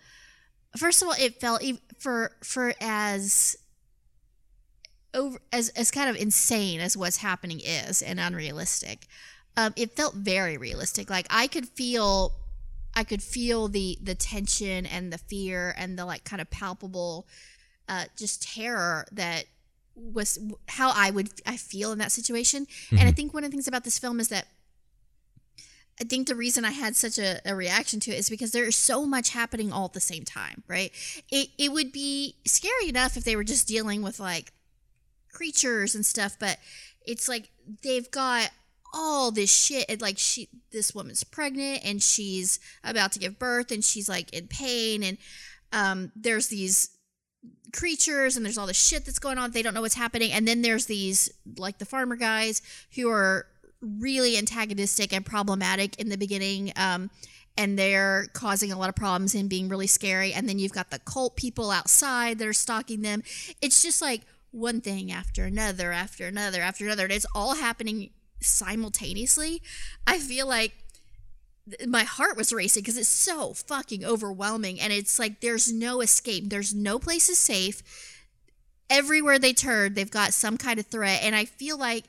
First 0.77 1.01
of 1.01 1.07
all, 1.07 1.15
it 1.19 1.39
felt 1.39 1.63
for 1.99 2.31
for 2.43 2.73
as 2.81 3.55
over 5.13 5.39
as 5.51 5.69
as 5.69 5.91
kind 5.91 6.09
of 6.09 6.15
insane 6.15 6.79
as 6.79 6.97
what's 6.97 7.17
happening 7.17 7.59
is 7.59 8.01
and 8.01 8.19
unrealistic. 8.19 9.07
Um, 9.55 9.73
it 9.75 9.95
felt 9.95 10.15
very 10.15 10.57
realistic. 10.57 11.09
Like 11.09 11.27
I 11.29 11.47
could 11.47 11.67
feel, 11.67 12.33
I 12.95 13.03
could 13.03 13.21
feel 13.21 13.67
the 13.67 13.97
the 14.01 14.15
tension 14.15 14.85
and 14.85 15.13
the 15.13 15.17
fear 15.17 15.73
and 15.77 15.97
the 15.97 16.05
like 16.05 16.23
kind 16.23 16.41
of 16.41 16.49
palpable, 16.49 17.27
uh, 17.87 18.05
just 18.17 18.43
terror 18.43 19.05
that 19.11 19.45
was 19.95 20.39
how 20.69 20.91
I 20.95 21.11
would 21.11 21.29
I 21.45 21.57
feel 21.57 21.91
in 21.91 21.99
that 21.99 22.11
situation. 22.11 22.67
And 22.91 23.01
I 23.01 23.11
think 23.11 23.33
one 23.33 23.43
of 23.43 23.51
the 23.51 23.55
things 23.55 23.67
about 23.67 23.83
this 23.83 23.99
film 23.99 24.19
is 24.19 24.29
that 24.29 24.47
I 26.01 26.05
think 26.05 26.27
the 26.27 26.35
reason 26.35 26.65
I 26.65 26.71
had 26.71 26.95
such 26.95 27.19
a, 27.19 27.39
a 27.45 27.55
reaction 27.55 27.99
to 28.01 28.11
it 28.11 28.17
is 28.17 28.29
because 28.29 28.51
there 28.51 28.65
is 28.65 28.75
so 28.75 29.05
much 29.05 29.29
happening 29.29 29.71
all 29.71 29.85
at 29.85 29.93
the 29.93 29.99
same 29.99 30.23
time, 30.23 30.63
right? 30.67 30.91
It 31.29 31.49
it 31.59 31.71
would 31.71 31.91
be 31.91 32.37
scary 32.45 32.89
enough 32.89 33.15
if 33.15 33.23
they 33.23 33.35
were 33.35 33.43
just 33.43 33.67
dealing 33.67 34.01
with 34.01 34.19
like 34.19 34.51
creatures 35.33 35.95
and 35.95 36.05
stuff, 36.05 36.37
but 36.39 36.57
it's 37.05 37.27
like 37.27 37.49
they've 37.83 38.09
got 38.11 38.49
all 38.93 39.31
this 39.31 39.51
shit 39.51 39.85
and 39.89 40.01
like 40.01 40.19
she 40.19 40.47
this 40.71 40.93
woman's 40.93 41.23
pregnant 41.23 41.83
and 41.83 42.01
she's 42.01 42.59
about 42.83 43.11
to 43.11 43.19
give 43.19 43.39
birth 43.39 43.71
and 43.71 43.83
she's 43.83 44.07
like 44.07 44.31
in 44.31 44.47
pain 44.47 45.01
and 45.01 45.17
um 45.71 46.11
there's 46.15 46.47
these 46.49 46.95
creatures 47.73 48.37
and 48.37 48.45
there's 48.45 48.57
all 48.57 48.67
this 48.67 48.79
shit 48.79 49.03
that's 49.03 49.17
going 49.17 49.39
on 49.39 49.49
they 49.49 49.63
don't 49.63 49.73
know 49.73 49.81
what's 49.81 49.95
happening 49.95 50.31
and 50.31 50.47
then 50.47 50.61
there's 50.61 50.85
these 50.85 51.31
like 51.57 51.79
the 51.79 51.85
farmer 51.85 52.15
guys 52.15 52.61
who 52.93 53.09
are 53.09 53.47
really 53.83 54.37
antagonistic 54.37 55.13
and 55.13 55.25
problematic 55.25 55.99
in 55.99 56.09
the 56.09 56.17
beginning. 56.17 56.71
Um, 56.75 57.09
and 57.55 57.77
they're 57.77 58.27
causing 58.33 58.71
a 58.71 58.77
lot 58.79 58.89
of 58.89 58.95
problems 58.95 59.35
and 59.35 59.47
being 59.47 59.69
really 59.69 59.85
scary. 59.85 60.33
And 60.33 60.49
then 60.49 60.57
you've 60.57 60.71
got 60.73 60.89
the 60.89 60.97
cult 60.99 61.35
people 61.35 61.69
outside 61.69 62.39
that 62.39 62.47
are 62.47 62.53
stalking 62.53 63.03
them. 63.03 63.21
It's 63.61 63.83
just 63.83 64.01
like 64.01 64.21
one 64.53 64.81
thing 64.81 65.11
after 65.11 65.45
another, 65.45 65.91
after 65.91 66.27
another, 66.27 66.61
after 66.61 66.85
another. 66.85 67.03
And 67.03 67.11
it's 67.11 67.25
all 67.35 67.55
happening 67.55 68.11
simultaneously. 68.39 69.61
I 70.05 70.19
feel 70.19 70.47
like 70.47 70.73
my 71.87 72.03
heart 72.03 72.37
was 72.37 72.53
racing 72.53 72.83
because 72.83 72.97
it's 72.97 73.07
so 73.07 73.53
fucking 73.53 74.05
overwhelming. 74.05 74.79
And 74.79 74.93
it's 74.93 75.17
like 75.17 75.41
there's 75.41 75.71
no 75.71 76.01
escape, 76.01 76.49
there's 76.49 76.73
no 76.73 76.99
place 76.99 77.29
is 77.29 77.39
safe. 77.39 77.81
Everywhere 78.89 79.39
they 79.39 79.53
turn, 79.53 79.93
they've 79.93 80.11
got 80.11 80.33
some 80.33 80.57
kind 80.57 80.79
of 80.79 80.85
threat. 80.85 81.21
And 81.23 81.35
I 81.35 81.45
feel 81.45 81.77
like 81.77 82.05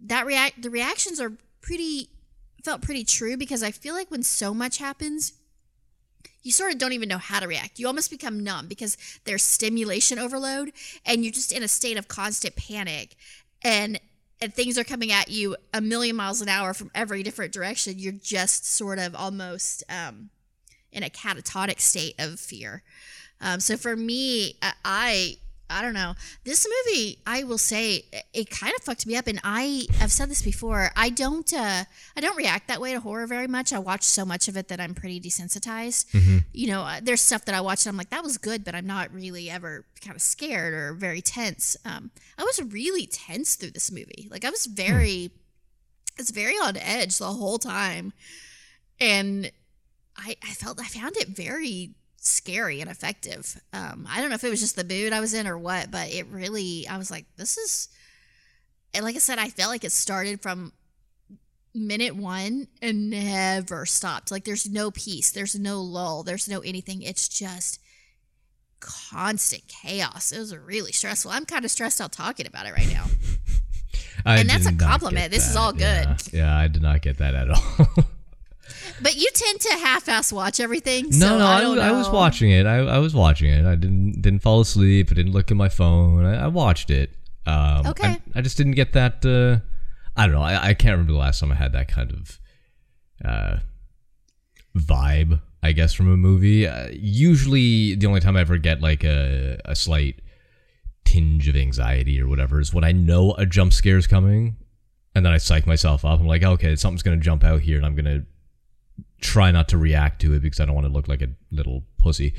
that 0.00 0.26
react 0.26 0.60
the 0.60 0.70
reactions 0.70 1.20
are 1.20 1.32
pretty 1.62 2.10
felt 2.62 2.82
pretty 2.82 3.04
true 3.04 3.36
because 3.36 3.62
I 3.62 3.70
feel 3.70 3.94
like 3.94 4.10
when 4.10 4.24
so 4.24 4.52
much 4.52 4.78
happens, 4.78 5.32
you 6.46 6.52
sort 6.52 6.72
of 6.72 6.78
don't 6.78 6.92
even 6.92 7.08
know 7.08 7.18
how 7.18 7.40
to 7.40 7.48
react. 7.48 7.78
You 7.78 7.88
almost 7.88 8.10
become 8.10 8.42
numb 8.42 8.68
because 8.68 8.96
there's 9.24 9.42
stimulation 9.42 10.18
overload 10.18 10.72
and 11.04 11.24
you're 11.24 11.32
just 11.32 11.52
in 11.52 11.62
a 11.62 11.68
state 11.68 11.98
of 11.98 12.08
constant 12.08 12.56
panic 12.56 13.16
and 13.62 14.00
and 14.40 14.52
things 14.54 14.76
are 14.78 14.84
coming 14.84 15.10
at 15.10 15.30
you 15.30 15.56
a 15.72 15.80
million 15.80 16.14
miles 16.14 16.42
an 16.42 16.48
hour 16.48 16.74
from 16.74 16.90
every 16.94 17.22
different 17.22 17.52
direction. 17.52 17.98
You're 17.98 18.12
just 18.12 18.66
sort 18.66 18.98
of 18.98 19.14
almost 19.14 19.82
um, 19.88 20.28
in 20.92 21.02
a 21.02 21.08
catatonic 21.08 21.80
state 21.80 22.14
of 22.18 22.38
fear. 22.38 22.82
Um, 23.40 23.60
so 23.60 23.78
for 23.78 23.96
me, 23.96 24.58
I- 24.84 25.38
I 25.68 25.82
don't 25.82 25.94
know. 25.94 26.14
This 26.44 26.66
movie, 26.66 27.18
I 27.26 27.42
will 27.42 27.58
say, 27.58 28.04
it 28.32 28.50
kind 28.50 28.72
of 28.76 28.84
fucked 28.84 29.06
me 29.06 29.16
up. 29.16 29.26
And 29.26 29.40
I, 29.42 29.86
I've 30.00 30.12
said 30.12 30.30
this 30.30 30.42
before. 30.42 30.90
I 30.94 31.10
don't, 31.10 31.52
uh, 31.52 31.84
I 32.16 32.20
don't 32.20 32.36
react 32.36 32.68
that 32.68 32.80
way 32.80 32.92
to 32.92 33.00
horror 33.00 33.26
very 33.26 33.48
much. 33.48 33.72
I 33.72 33.78
watch 33.78 34.04
so 34.04 34.24
much 34.24 34.46
of 34.46 34.56
it 34.56 34.68
that 34.68 34.80
I'm 34.80 34.94
pretty 34.94 35.20
desensitized. 35.20 36.06
You 36.52 36.68
know, 36.68 36.82
uh, 36.82 37.00
there's 37.02 37.20
stuff 37.20 37.44
that 37.46 37.54
I 37.54 37.60
watch 37.60 37.84
and 37.84 37.92
I'm 37.92 37.96
like, 37.96 38.10
that 38.10 38.22
was 38.22 38.38
good, 38.38 38.64
but 38.64 38.74
I'm 38.74 38.86
not 38.86 39.12
really 39.12 39.50
ever 39.50 39.84
kind 40.00 40.14
of 40.14 40.22
scared 40.22 40.72
or 40.72 40.94
very 40.94 41.20
tense. 41.20 41.76
Um, 41.84 42.10
I 42.38 42.44
was 42.44 42.62
really 42.62 43.06
tense 43.06 43.56
through 43.56 43.72
this 43.72 43.90
movie. 43.90 44.28
Like 44.30 44.44
I 44.44 44.50
was 44.50 44.66
very, 44.66 45.30
I 46.16 46.22
was 46.22 46.30
very 46.30 46.54
on 46.54 46.76
edge 46.76 47.18
the 47.18 47.26
whole 47.26 47.58
time, 47.58 48.12
and 49.00 49.50
I, 50.16 50.36
I 50.42 50.52
felt, 50.52 50.80
I 50.80 50.84
found 50.84 51.16
it 51.16 51.28
very 51.28 51.90
scary 52.26 52.80
and 52.80 52.90
effective. 52.90 53.60
Um, 53.72 54.06
I 54.10 54.20
don't 54.20 54.28
know 54.28 54.34
if 54.34 54.44
it 54.44 54.50
was 54.50 54.60
just 54.60 54.76
the 54.76 54.84
mood 54.84 55.12
I 55.12 55.20
was 55.20 55.34
in 55.34 55.46
or 55.46 55.58
what, 55.58 55.90
but 55.90 56.10
it 56.10 56.26
really, 56.26 56.86
I 56.88 56.98
was 56.98 57.10
like, 57.10 57.26
this 57.36 57.56
is, 57.56 57.88
and 58.94 59.04
like 59.04 59.16
I 59.16 59.18
said, 59.18 59.38
I 59.38 59.48
felt 59.48 59.70
like 59.70 59.84
it 59.84 59.92
started 59.92 60.40
from 60.40 60.72
minute 61.74 62.16
one 62.16 62.68
and 62.80 63.10
never 63.10 63.86
stopped. 63.86 64.30
Like 64.30 64.44
there's 64.44 64.68
no 64.68 64.90
peace, 64.90 65.30
there's 65.30 65.58
no 65.58 65.80
lull, 65.80 66.22
there's 66.22 66.48
no 66.48 66.60
anything. 66.60 67.02
It's 67.02 67.28
just 67.28 67.80
constant 68.80 69.68
chaos. 69.68 70.32
It 70.32 70.38
was 70.38 70.56
really 70.56 70.92
stressful. 70.92 71.30
I'm 71.30 71.44
kind 71.44 71.64
of 71.64 71.70
stressed 71.70 72.00
out 72.00 72.12
talking 72.12 72.46
about 72.46 72.66
it 72.66 72.72
right 72.72 72.90
now. 72.90 73.06
And 74.24 74.50
that's 74.50 74.66
a 74.66 74.72
compliment. 74.72 75.30
This 75.30 75.48
is 75.48 75.54
all 75.54 75.72
good. 75.72 75.82
Yeah, 75.82 76.16
yeah, 76.32 76.56
I 76.56 76.66
did 76.66 76.82
not 76.82 77.00
get 77.00 77.18
that 77.18 77.36
at 77.36 77.48
all. 77.48 77.86
But 79.02 79.16
you 79.16 79.28
tend 79.34 79.60
to 79.60 79.72
half-ass 79.78 80.32
watch 80.32 80.58
everything. 80.60 81.06
no, 81.10 81.10
so 81.10 81.38
no, 81.38 81.46
I, 81.46 81.86
I, 81.86 81.88
I 81.88 81.92
was 81.92 82.08
watching 82.08 82.50
it. 82.50 82.66
I, 82.66 82.78
I 82.78 82.98
was 82.98 83.14
watching 83.14 83.50
it. 83.50 83.66
I 83.66 83.74
didn't 83.74 84.22
didn't 84.22 84.40
fall 84.40 84.60
asleep. 84.60 85.08
I 85.10 85.14
didn't 85.14 85.32
look 85.32 85.50
at 85.50 85.56
my 85.56 85.68
phone. 85.68 86.24
I, 86.24 86.44
I 86.44 86.46
watched 86.48 86.90
it. 86.90 87.10
Um, 87.46 87.86
Okay. 87.86 88.16
I, 88.34 88.40
just 88.40 88.56
didn't 88.56 88.72
get 88.72 88.92
that. 88.94 89.24
Uh, 89.24 89.60
I 90.16 90.26
don't 90.26 90.34
know. 90.34 90.42
I, 90.42 90.68
I 90.68 90.74
can't 90.74 90.92
remember 90.92 91.12
the 91.12 91.18
last 91.18 91.40
time 91.40 91.52
I 91.52 91.54
had 91.54 91.72
that 91.72 91.88
kind 91.88 92.10
of 92.10 92.40
uh, 93.24 93.56
vibe. 94.76 95.40
I 95.62 95.72
guess 95.72 95.92
from 95.94 96.12
a 96.12 96.16
movie. 96.16 96.66
Uh, 96.66 96.88
usually, 96.92 97.96
the 97.96 98.06
only 98.06 98.20
time 98.20 98.36
I 98.36 98.40
ever 98.40 98.56
get 98.56 98.80
like 98.80 99.04
a 99.04 99.60
a 99.64 99.74
slight 99.74 100.20
tinge 101.04 101.48
of 101.48 101.56
anxiety 101.56 102.20
or 102.20 102.28
whatever 102.28 102.60
is 102.60 102.72
when 102.74 102.84
I 102.84 102.92
know 102.92 103.32
a 103.34 103.46
jump 103.46 103.72
scare 103.72 103.96
is 103.98 104.06
coming, 104.06 104.56
and 105.14 105.24
then 105.24 105.32
I 105.32 105.38
psych 105.38 105.66
myself 105.66 106.04
up. 106.04 106.20
I'm 106.20 106.26
like, 106.26 106.42
okay, 106.42 106.76
something's 106.76 107.02
gonna 107.02 107.16
jump 107.16 107.42
out 107.42 107.62
here, 107.62 107.76
and 107.78 107.86
I'm 107.86 107.94
gonna 107.96 108.24
try 109.20 109.50
not 109.50 109.68
to 109.70 109.78
react 109.78 110.20
to 110.22 110.34
it 110.34 110.40
because 110.40 110.60
I 110.60 110.64
don't 110.64 110.74
want 110.74 110.86
to 110.86 110.92
look 110.92 111.08
like 111.08 111.22
a 111.22 111.28
little 111.50 111.84
pussy. 111.98 112.34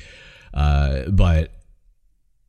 Uh, 0.53 1.03
but 1.09 1.51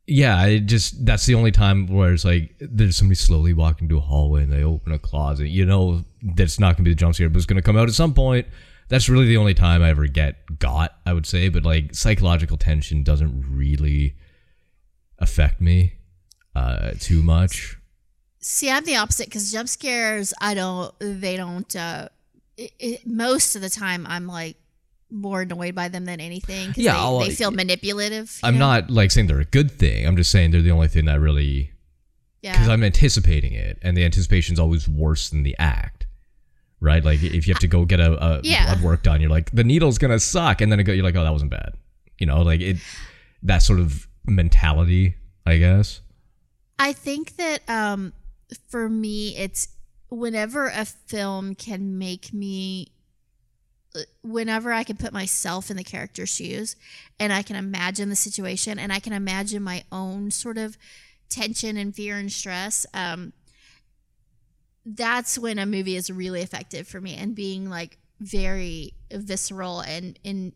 yeah, 0.07 0.37
I 0.37 0.59
just 0.59 1.05
that's 1.05 1.25
the 1.25 1.35
only 1.35 1.51
time 1.51 1.87
where 1.87 2.13
it's 2.13 2.25
like 2.25 2.55
there's 2.59 2.97
somebody 2.97 3.15
slowly 3.15 3.53
walking 3.53 3.87
to 3.89 3.97
a 3.97 4.01
hallway 4.01 4.43
and 4.43 4.51
they 4.51 4.63
open 4.63 4.91
a 4.91 4.99
closet. 4.99 5.49
You 5.49 5.65
know 5.65 6.03
that's 6.21 6.59
not 6.59 6.75
gonna 6.75 6.85
be 6.85 6.91
the 6.91 6.95
jump 6.95 7.15
scare, 7.15 7.29
but 7.29 7.37
it's 7.37 7.45
gonna 7.45 7.61
come 7.61 7.77
out 7.77 7.87
at 7.87 7.93
some 7.93 8.13
point. 8.13 8.47
That's 8.87 9.07
really 9.07 9.27
the 9.27 9.37
only 9.37 9.53
time 9.53 9.83
I 9.83 9.89
ever 9.89 10.07
get 10.07 10.57
got, 10.57 10.95
I 11.05 11.13
would 11.13 11.27
say. 11.27 11.49
But 11.49 11.63
like 11.63 11.93
psychological 11.93 12.57
tension 12.57 13.03
doesn't 13.03 13.45
really 13.47 14.15
affect 15.19 15.61
me 15.61 15.93
uh, 16.55 16.93
too 16.99 17.21
much. 17.21 17.77
See, 18.41 18.71
I'm 18.71 18.85
the 18.85 18.95
opposite 18.95 19.25
because 19.27 19.51
jump 19.51 19.69
scares, 19.69 20.33
I 20.41 20.53
don't, 20.53 20.93
they 20.99 21.35
don't, 21.35 21.75
uh, 21.75 22.07
it, 22.59 22.71
it, 22.79 23.07
most 23.07 23.55
of 23.55 23.61
the 23.61 23.69
time 23.69 24.05
I'm 24.07 24.27
like 24.27 24.57
more 25.09 25.41
annoyed 25.41 25.73
by 25.73 25.87
them 25.87 26.05
than 26.05 26.19
anything. 26.19 26.73
Yeah, 26.75 26.93
they, 26.93 26.99
I'll- 26.99 27.19
they 27.19 27.29
feel 27.31 27.51
manipulative. 27.51 28.37
I'm 28.43 28.55
know? 28.55 28.59
not 28.59 28.89
like 28.89 29.11
saying 29.11 29.27
they're 29.27 29.39
a 29.39 29.45
good 29.45 29.71
thing. 29.71 30.05
I'm 30.05 30.15
just 30.17 30.31
saying 30.31 30.51
they're 30.51 30.61
the 30.61 30.71
only 30.71 30.87
thing 30.89 31.05
that 31.05 31.19
really 31.19 31.71
yeah. 32.41 32.51
because 32.53 32.69
I'm 32.69 32.83
anticipating 32.83 33.53
it, 33.53 33.79
and 33.81 33.95
the 33.95 34.03
anticipation's 34.03 34.59
always 34.59 34.87
worse 34.87 35.29
than 35.29 35.43
the 35.43 35.55
act, 35.57 36.05
right? 36.79 37.03
Like 37.03 37.23
if 37.23 37.47
you 37.47 37.53
have 37.53 37.61
to 37.61 37.67
go 37.67 37.85
get 37.85 37.99
a, 37.99 38.11
a 38.23 38.41
Yeah. 38.43 38.65
blood 38.65 38.83
work 38.83 39.03
done, 39.03 39.21
you're 39.21 39.29
like 39.29 39.51
the 39.51 39.63
needle's 39.63 39.97
gonna 39.97 40.19
suck, 40.19 40.61
and 40.61 40.71
then 40.71 40.79
it 40.79 40.83
go, 40.83 40.91
you're 40.91 41.03
like, 41.03 41.15
oh, 41.15 41.23
that 41.23 41.33
wasn't 41.33 41.51
bad, 41.51 41.73
you 42.19 42.25
know, 42.27 42.41
like 42.41 42.61
it, 42.61 42.77
that 43.43 43.59
sort 43.59 43.79
of 43.79 44.07
mentality, 44.27 45.15
I 45.45 45.57
guess. 45.57 46.01
I 46.77 46.93
think 46.93 47.35
that 47.37 47.59
um, 47.69 48.13
for 48.69 48.87
me, 48.87 49.35
it's 49.37 49.69
whenever 50.09 50.67
a 50.67 50.85
film 50.85 51.55
can 51.55 51.97
make 51.97 52.33
me, 52.33 52.87
whenever 54.23 54.71
I 54.71 54.83
can 54.83 54.97
put 54.97 55.13
myself 55.13 55.69
in 55.71 55.77
the 55.77 55.83
character's 55.83 56.29
shoes 56.29 56.75
and 57.19 57.31
I 57.31 57.41
can 57.41 57.55
imagine 57.55 58.09
the 58.09 58.15
situation 58.15 58.79
and 58.79 58.91
I 58.91 58.99
can 58.99 59.13
imagine 59.13 59.63
my 59.63 59.83
own 59.91 60.31
sort 60.31 60.57
of 60.57 60.77
tension 61.29 61.77
and 61.77 61.95
fear 61.95 62.17
and 62.17 62.31
stress. 62.31 62.85
Um, 62.93 63.33
that's 64.85 65.37
when 65.37 65.59
a 65.59 65.65
movie 65.65 65.95
is 65.95 66.09
really 66.09 66.41
effective 66.41 66.87
for 66.87 66.99
me 66.99 67.15
and 67.15 67.35
being 67.35 67.69
like 67.69 67.97
very 68.19 68.93
visceral 69.11 69.81
and 69.81 70.17
in 70.23 70.53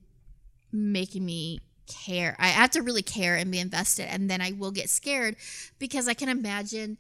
making 0.72 1.26
me 1.26 1.60
care. 1.88 2.36
I 2.40 2.48
have 2.48 2.72
to 2.72 2.82
really 2.82 3.02
care 3.02 3.36
and 3.36 3.52
be 3.52 3.60
invested, 3.60 4.08
and 4.10 4.30
then 4.30 4.42
I 4.42 4.54
will 4.54 4.72
get 4.72 4.90
scared 4.90 5.36
because 5.80 6.08
I 6.08 6.14
can 6.14 6.30
imagine 6.30 6.98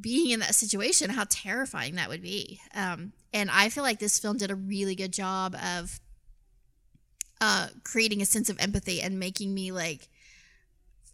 being 0.00 0.30
in 0.30 0.40
that 0.40 0.54
situation, 0.54 1.10
how 1.10 1.24
terrifying 1.28 1.96
that 1.96 2.08
would 2.08 2.22
be. 2.22 2.60
Um, 2.74 3.12
and 3.32 3.50
I 3.50 3.68
feel 3.68 3.84
like 3.84 3.98
this 3.98 4.18
film 4.18 4.36
did 4.36 4.50
a 4.50 4.54
really 4.54 4.94
good 4.94 5.12
job 5.12 5.54
of 5.56 6.00
uh, 7.40 7.68
creating 7.82 8.22
a 8.22 8.26
sense 8.26 8.48
of 8.48 8.58
empathy 8.60 9.02
and 9.02 9.18
making 9.18 9.52
me 9.52 9.72
like 9.72 10.08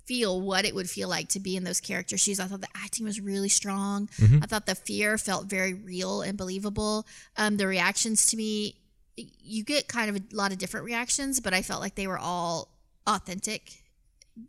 feel 0.07 0.41
what 0.41 0.65
it 0.65 0.75
would 0.75 0.91
feel 0.91 1.09
like 1.09 1.29
to 1.29 1.41
be 1.41 1.57
in 1.57 1.65
those 1.65 1.81
character 1.81 2.19
shoes. 2.19 2.41
I 2.41 2.47
thought 2.47 2.61
the 2.61 2.69
acting 2.75 3.07
was 3.07 3.21
really 3.21 3.49
strong. 3.49 4.09
I 4.43 4.47
thought 4.47 4.67
the 4.67 4.75
fear 4.75 5.17
felt 5.19 5.47
very 5.47 5.73
real 5.73 6.23
and 6.23 6.37
believable. 6.37 7.07
Um, 7.37 7.57
the 7.57 7.67
reactions 7.67 8.27
to 8.27 8.37
me, 8.37 8.77
you 9.17 9.65
get 9.65 9.89
kind 9.89 10.11
of 10.11 10.17
a 10.17 10.23
lot 10.35 10.53
of 10.53 10.59
different 10.59 10.87
reactions, 10.87 11.41
but 11.41 11.55
I 11.55 11.63
felt 11.63 11.81
like 11.81 11.95
they 11.95 12.07
were 12.07 12.19
all 12.19 12.69
authentic 13.07 13.85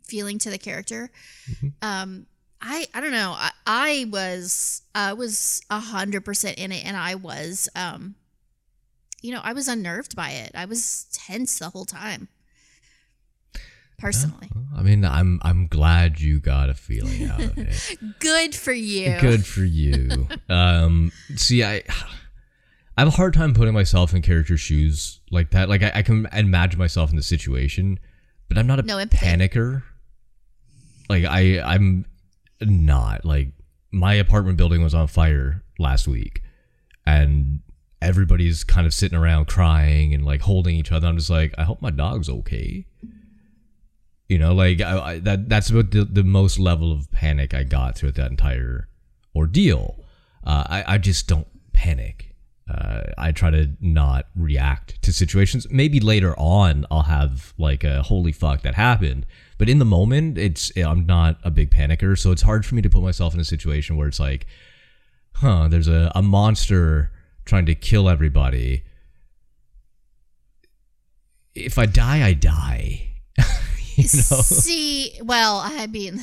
feeling 0.02 0.38
to 0.40 0.50
the 0.50 0.58
character. 0.58 1.10
Um, 1.80 2.26
I 2.62 2.86
I 2.94 3.00
don't 3.00 3.10
know. 3.12 3.34
I, 3.36 3.50
I 3.66 4.06
was 4.10 4.82
I 4.94 5.12
was 5.12 5.60
a 5.68 5.80
hundred 5.80 6.24
percent 6.24 6.58
in 6.58 6.70
it, 6.72 6.86
and 6.86 6.96
I 6.96 7.16
was 7.16 7.68
um, 7.74 8.14
you 9.20 9.32
know, 9.32 9.40
I 9.42 9.52
was 9.52 9.68
unnerved 9.68 10.14
by 10.14 10.30
it. 10.30 10.52
I 10.54 10.64
was 10.64 11.06
tense 11.12 11.58
the 11.58 11.70
whole 11.70 11.84
time. 11.84 12.28
Personally, 13.98 14.50
I 14.76 14.82
mean, 14.82 15.04
I'm 15.04 15.40
I'm 15.42 15.68
glad 15.68 16.20
you 16.20 16.40
got 16.40 16.68
a 16.68 16.74
feeling 16.74 17.24
out 17.28 17.40
of 17.40 17.56
it. 17.56 17.98
good 18.18 18.52
for 18.52 18.72
you. 18.72 19.16
Good 19.20 19.46
for 19.46 19.62
you. 19.62 20.26
um, 20.48 21.12
see, 21.36 21.62
I 21.62 21.82
I 22.96 23.00
have 23.02 23.08
a 23.08 23.12
hard 23.12 23.32
time 23.32 23.54
putting 23.54 23.74
myself 23.74 24.12
in 24.12 24.22
character 24.22 24.56
shoes 24.56 25.20
like 25.30 25.50
that. 25.50 25.68
Like 25.68 25.84
I, 25.84 25.92
I 25.96 26.02
can 26.02 26.26
imagine 26.32 26.78
myself 26.78 27.10
in 27.10 27.16
the 27.16 27.22
situation, 27.22 28.00
but 28.48 28.58
I'm 28.58 28.66
not 28.66 28.80
a 28.80 28.82
No 28.82 28.96
panicker. 29.06 29.84
Like 31.08 31.24
I 31.24 31.60
I'm 31.60 32.04
not 32.68 33.24
like 33.24 33.52
my 33.90 34.14
apartment 34.14 34.56
building 34.56 34.82
was 34.82 34.94
on 34.94 35.06
fire 35.06 35.62
last 35.78 36.08
week, 36.08 36.42
and 37.04 37.60
everybody's 38.00 38.64
kind 38.64 38.86
of 38.86 38.92
sitting 38.92 39.18
around 39.18 39.46
crying 39.46 40.12
and 40.14 40.24
like 40.24 40.42
holding 40.42 40.74
each 40.74 40.90
other. 40.92 41.06
I'm 41.06 41.16
just 41.16 41.30
like, 41.30 41.54
I 41.58 41.64
hope 41.64 41.80
my 41.80 41.90
dog's 41.90 42.28
okay. 42.28 42.86
You 44.28 44.38
know, 44.38 44.54
like 44.54 44.80
I, 44.80 44.98
I, 44.98 45.18
that. 45.20 45.48
That's 45.48 45.68
about 45.70 45.90
the, 45.90 46.04
the 46.04 46.24
most 46.24 46.58
level 46.58 46.90
of 46.90 47.10
panic 47.10 47.52
I 47.54 47.64
got 47.64 47.96
throughout 47.96 48.14
that 48.14 48.30
entire 48.30 48.88
ordeal. 49.34 50.02
Uh, 50.44 50.64
I, 50.68 50.94
I 50.94 50.98
just 50.98 51.28
don't 51.28 51.46
panic. 51.72 52.34
uh, 52.72 53.02
I 53.18 53.32
try 53.32 53.50
to 53.50 53.70
not 53.80 54.26
react 54.36 55.02
to 55.02 55.12
situations. 55.12 55.66
Maybe 55.70 56.00
later 56.00 56.34
on 56.38 56.86
I'll 56.90 57.02
have 57.02 57.52
like 57.58 57.84
a 57.84 58.02
holy 58.02 58.32
fuck 58.32 58.62
that 58.62 58.74
happened, 58.74 59.26
but 59.58 59.68
in 59.68 59.78
the 59.78 59.84
moment 59.84 60.38
it's 60.38 60.72
eh, 60.76 60.86
I'm 60.86 61.06
not 61.06 61.38
a 61.44 61.50
big 61.50 61.70
panicker, 61.70 62.18
so 62.18 62.30
it's 62.30 62.42
hard 62.42 62.64
for 62.66 62.74
me 62.74 62.82
to 62.82 62.90
put 62.90 63.02
myself 63.02 63.34
in 63.34 63.40
a 63.40 63.44
situation 63.44 63.96
where 63.96 64.08
it's 64.08 64.20
like, 64.20 64.46
huh, 65.34 65.68
there's 65.68 65.88
a, 65.88 66.10
a 66.14 66.22
monster 66.22 67.10
trying 67.44 67.66
to 67.66 67.74
kill 67.74 68.08
everybody. 68.08 68.84
If 71.54 71.78
I 71.78 71.86
die, 71.86 72.26
I 72.26 72.32
die. 72.32 73.08
you 73.96 74.04
know? 74.04 74.40
See, 74.40 75.18
well, 75.22 75.60
I 75.62 75.86
mean, 75.86 76.20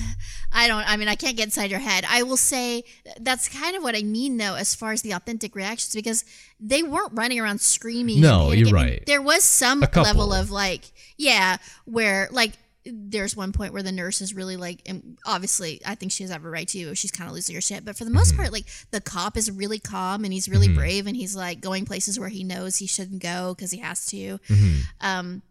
I 0.52 0.68
don't. 0.68 0.90
I 0.90 0.98
mean, 0.98 1.08
I 1.08 1.16
can't 1.16 1.38
get 1.38 1.46
inside 1.46 1.70
your 1.70 1.80
head. 1.80 2.06
I 2.10 2.24
will 2.24 2.38
say 2.38 2.84
that's 3.20 3.48
kind 3.48 3.76
of 3.76 3.84
what 3.84 3.96
I 3.96 4.02
mean, 4.02 4.38
though, 4.38 4.56
as 4.56 4.74
far 4.74 4.92
as 4.92 5.02
the 5.02 5.12
authentic 5.12 5.56
reactions, 5.56 5.94
because 5.94 6.26
they 6.60 6.82
weren't 6.82 7.14
running 7.14 7.40
around 7.40 7.62
screaming. 7.62 8.22
No, 8.22 8.52
you're 8.52 8.68
panicking. 8.68 8.70
I 8.70 8.74
mean, 8.74 8.74
right. 8.74 9.04
there 9.06 9.22
was 9.22 9.44
some 9.44 9.84
level 9.96 10.34
of 10.34 10.52
like, 10.52 10.92
yeah, 11.18 11.58
where 11.86 12.30
like. 12.32 12.54
There's 12.86 13.36
one 13.36 13.52
point 13.52 13.74
where 13.74 13.84
the 13.84 13.92
nurse 13.92 14.22
is 14.22 14.34
really 14.34 14.56
like, 14.56 14.82
and 14.86 15.18
obviously, 15.26 15.82
I 15.86 15.96
think 15.96 16.12
she 16.12 16.24
has 16.24 16.32
every 16.32 16.50
right 16.50 16.68
to. 16.70 16.96
She's 16.96 17.12
kind 17.12 17.30
of 17.30 17.36
losing 17.36 17.56
her 17.56 17.62
shit, 17.62 17.84
but 17.86 17.98
for 17.98 18.06
the 18.06 18.10
most 18.10 18.30
Mm-hmm. 18.30 18.38
part, 18.38 18.54
like 18.54 18.66
the 18.92 19.02
cop 19.02 19.36
is 19.38 19.52
really 19.52 19.80
calm 19.80 20.24
and 20.24 20.32
he's 20.34 20.48
really 20.48 20.70
brave 20.70 21.06
and 21.06 21.16
he's 21.16 21.36
like 21.36 21.60
going 21.62 21.86
places 21.86 22.20
where 22.20 22.30
he 22.30 22.44
knows 22.44 22.78
he 22.78 22.88
shouldn't 22.88 23.22
go 23.22 23.54
because 23.54 23.72
he 23.72 23.80
has 23.80 24.06
to. 24.08 24.38
Mm-hmm. 24.38 24.80
Um, 25.02 25.42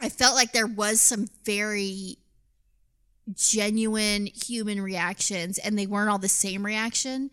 I 0.00 0.08
felt 0.08 0.34
like 0.34 0.52
there 0.52 0.66
was 0.66 1.00
some 1.00 1.28
very 1.44 2.16
genuine 3.34 4.26
human 4.26 4.80
reactions 4.80 5.58
and 5.58 5.78
they 5.78 5.86
weren't 5.86 6.10
all 6.10 6.18
the 6.18 6.28
same 6.28 6.64
reaction 6.66 7.30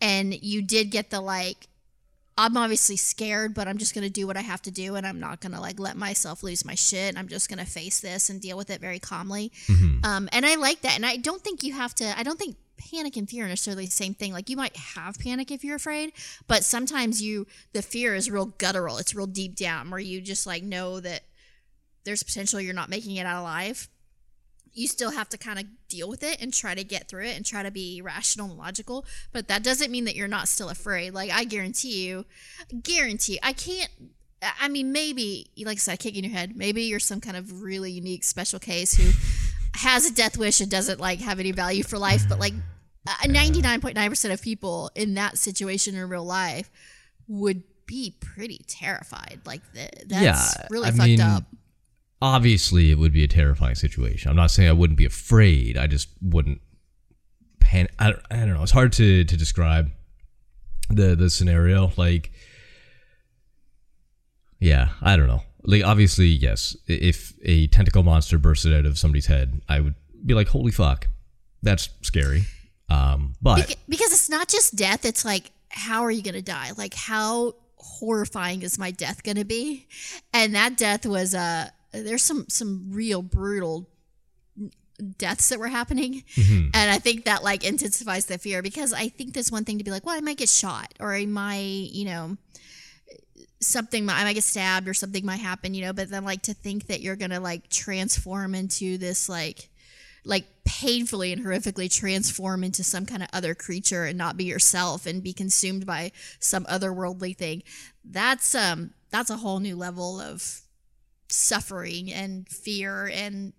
and 0.00 0.34
you 0.42 0.62
did 0.62 0.90
get 0.90 1.10
the 1.10 1.20
like 1.20 1.66
I'm 2.40 2.56
obviously 2.56 2.96
scared 2.96 3.54
but 3.54 3.68
I'm 3.68 3.78
just 3.78 3.94
going 3.94 4.04
to 4.06 4.10
do 4.10 4.26
what 4.26 4.36
I 4.36 4.40
have 4.40 4.62
to 4.62 4.70
do 4.70 4.96
and 4.96 5.06
I'm 5.06 5.20
not 5.20 5.40
going 5.40 5.52
to 5.52 5.60
like 5.60 5.78
let 5.78 5.96
myself 5.96 6.42
lose 6.42 6.64
my 6.64 6.74
shit. 6.74 7.16
I'm 7.18 7.28
just 7.28 7.48
going 7.48 7.58
to 7.58 7.64
face 7.70 8.00
this 8.00 8.30
and 8.30 8.40
deal 8.40 8.56
with 8.56 8.70
it 8.70 8.80
very 8.80 8.98
calmly. 8.98 9.52
Mhm. 9.66 10.04
um, 10.04 10.28
and 10.32 10.46
I 10.46 10.54
like 10.56 10.80
that 10.82 10.96
and 10.96 11.04
I 11.06 11.16
don't 11.16 11.42
think 11.42 11.62
you 11.62 11.74
have 11.74 11.94
to 11.96 12.18
I 12.18 12.22
don't 12.22 12.38
think 12.38 12.56
panic 12.90 13.16
and 13.16 13.28
fear 13.28 13.44
are 13.44 13.48
necessarily 13.48 13.84
the 13.84 13.90
same 13.90 14.14
thing. 14.14 14.32
Like 14.32 14.48
you 14.48 14.56
might 14.56 14.76
have 14.76 15.18
panic 15.18 15.50
if 15.50 15.62
you're 15.64 15.76
afraid 15.76 16.12
but 16.46 16.64
sometimes 16.64 17.20
you 17.22 17.46
the 17.72 17.82
fear 17.82 18.14
is 18.14 18.30
real 18.30 18.46
guttural. 18.46 18.98
It's 18.98 19.14
real 19.14 19.26
deep 19.26 19.54
down 19.56 19.90
where 19.90 20.00
you 20.00 20.20
just 20.20 20.46
like 20.46 20.62
know 20.62 20.98
that 21.00 21.22
there's 22.04 22.22
potential 22.22 22.60
you're 22.60 22.72
not 22.74 22.88
making 22.88 23.16
it 23.16 23.26
out 23.26 23.40
alive 23.42 23.88
you 24.72 24.86
still 24.86 25.10
have 25.10 25.28
to 25.28 25.36
kind 25.38 25.58
of 25.58 25.64
deal 25.88 26.08
with 26.08 26.22
it 26.22 26.40
and 26.40 26.52
try 26.54 26.74
to 26.74 26.84
get 26.84 27.08
through 27.08 27.24
it 27.24 27.36
and 27.36 27.44
try 27.44 27.62
to 27.62 27.70
be 27.70 28.00
rational 28.00 28.48
and 28.50 28.58
logical 28.58 29.04
but 29.32 29.48
that 29.48 29.62
doesn't 29.62 29.90
mean 29.90 30.04
that 30.04 30.14
you're 30.16 30.28
not 30.28 30.48
still 30.48 30.68
afraid. 30.68 31.12
Like 31.12 31.30
i 31.30 31.44
guarantee 31.44 32.06
you 32.06 32.24
guarantee 32.82 33.38
i 33.42 33.52
can't 33.52 33.90
i 34.60 34.68
mean 34.68 34.92
maybe 34.92 35.50
like 35.64 35.76
i 35.76 35.78
said 35.78 35.98
kicking 35.98 36.24
your 36.24 36.32
head. 36.32 36.56
Maybe 36.56 36.82
you're 36.82 37.00
some 37.00 37.20
kind 37.20 37.36
of 37.36 37.62
really 37.62 37.90
unique 37.90 38.24
special 38.24 38.58
case 38.58 38.94
who 38.94 39.10
has 39.74 40.06
a 40.06 40.12
death 40.14 40.36
wish 40.38 40.60
and 40.60 40.70
doesn't 40.70 40.98
like 41.00 41.20
have 41.20 41.38
any 41.40 41.52
value 41.52 41.82
for 41.82 41.98
life 41.98 42.22
but 42.28 42.38
like 42.40 42.54
uh, 43.06 43.12
99.9% 43.24 44.32
of 44.32 44.42
people 44.42 44.90
in 44.94 45.14
that 45.14 45.38
situation 45.38 45.94
in 45.94 46.08
real 46.08 46.24
life 46.24 46.70
would 47.28 47.62
be 47.86 48.14
pretty 48.20 48.60
terrified. 48.68 49.40
Like 49.44 49.62
th- 49.72 49.90
that's 50.06 50.22
Yeah, 50.22 50.66
really 50.70 50.88
I 50.88 50.90
fucked 50.92 51.08
mean, 51.08 51.20
up 51.20 51.44
obviously 52.22 52.90
it 52.90 52.98
would 52.98 53.12
be 53.12 53.24
a 53.24 53.28
terrifying 53.28 53.74
situation. 53.74 54.30
I'm 54.30 54.36
not 54.36 54.50
saying 54.50 54.68
I 54.68 54.72
wouldn't 54.72 54.98
be 54.98 55.04
afraid. 55.06 55.76
I 55.78 55.86
just 55.86 56.08
wouldn't 56.20 56.60
pan. 57.60 57.88
I 57.98 58.10
don't, 58.10 58.22
I 58.30 58.36
don't 58.36 58.54
know. 58.54 58.62
It's 58.62 58.72
hard 58.72 58.92
to 58.94 59.24
to 59.24 59.36
describe 59.36 59.90
the 60.88 61.14
the 61.14 61.30
scenario. 61.30 61.92
Like, 61.96 62.32
yeah, 64.58 64.90
I 65.00 65.16
don't 65.16 65.26
know. 65.26 65.42
Like, 65.62 65.84
obviously, 65.84 66.26
yes. 66.26 66.76
If 66.86 67.34
a 67.42 67.66
tentacle 67.68 68.02
monster 68.02 68.38
bursted 68.38 68.72
out 68.72 68.86
of 68.86 68.98
somebody's 68.98 69.26
head, 69.26 69.60
I 69.68 69.80
would 69.80 69.94
be 70.24 70.34
like, 70.34 70.48
"Holy 70.48 70.72
fuck, 70.72 71.06
that's 71.62 71.88
scary." 72.02 72.44
Um, 72.88 73.34
but 73.40 73.60
Beca- 73.60 73.76
because 73.88 74.12
it's 74.12 74.28
not 74.28 74.48
just 74.48 74.74
death 74.74 75.04
it's 75.04 75.24
like 75.24 75.52
how 75.68 76.02
are 76.02 76.10
you 76.10 76.22
gonna 76.22 76.42
die 76.42 76.72
like 76.76 76.92
how 76.92 77.54
horrifying 77.76 78.62
is 78.62 78.80
my 78.80 78.90
death 78.90 79.22
gonna 79.22 79.44
be 79.44 79.86
and 80.34 80.56
that 80.56 80.76
death 80.76 81.06
was 81.06 81.32
uh 81.32 81.68
there's 81.92 82.22
some 82.22 82.46
some 82.48 82.88
real 82.90 83.22
brutal 83.22 83.88
deaths 85.18 85.48
that 85.48 85.58
were 85.58 85.68
happening 85.68 86.22
Mhm. 86.36 86.70
and 86.74 86.90
i 86.90 86.98
think 86.98 87.24
that 87.24 87.42
like 87.42 87.64
intensifies 87.64 88.26
the 88.26 88.36
fear 88.36 88.60
because 88.62 88.92
i 88.92 89.08
think 89.08 89.32
there's 89.32 89.50
one 89.50 89.64
thing 89.64 89.78
to 89.78 89.84
be 89.84 89.90
like 89.90 90.04
well 90.04 90.14
i 90.16 90.20
might 90.20 90.36
get 90.36 90.48
shot 90.50 90.92
or 91.00 91.14
i 91.14 91.24
might 91.24 91.88
you 91.92 92.04
know 92.04 92.36
something 93.60 94.04
might, 94.04 94.20
i 94.20 94.24
might 94.24 94.34
get 94.34 94.44
stabbed 94.44 94.88
or 94.88 94.94
something 94.94 95.24
might 95.24 95.40
happen 95.40 95.74
you 95.74 95.82
know 95.82 95.92
but 95.92 96.10
then 96.10 96.24
like 96.24 96.42
to 96.42 96.54
think 96.54 96.86
that 96.86 97.00
you're 97.00 97.16
gonna 97.16 97.40
like 97.40 97.68
transform 97.70 98.54
into 98.54 98.98
this 98.98 99.28
like 99.28 99.68
like 100.24 100.44
painfully 100.64 101.32
and 101.32 101.42
horrifically 101.44 101.90
transform 101.92 102.62
into 102.62 102.84
some 102.84 103.06
kind 103.06 103.22
of 103.22 103.28
other 103.32 103.54
creature 103.54 104.04
and 104.04 104.18
not 104.18 104.36
be 104.36 104.44
yourself 104.44 105.06
and 105.06 105.22
be 105.22 105.32
consumed 105.32 105.86
by 105.86 106.12
some 106.38 106.64
otherworldly 106.66 107.34
thing 107.36 107.62
that's 108.04 108.54
um 108.54 108.90
that's 109.10 109.30
a 109.30 109.38
whole 109.38 109.60
new 109.60 109.76
level 109.76 110.20
of 110.20 110.60
suffering 111.30 112.12
and 112.12 112.48
fear 112.48 113.06
and 113.12 113.52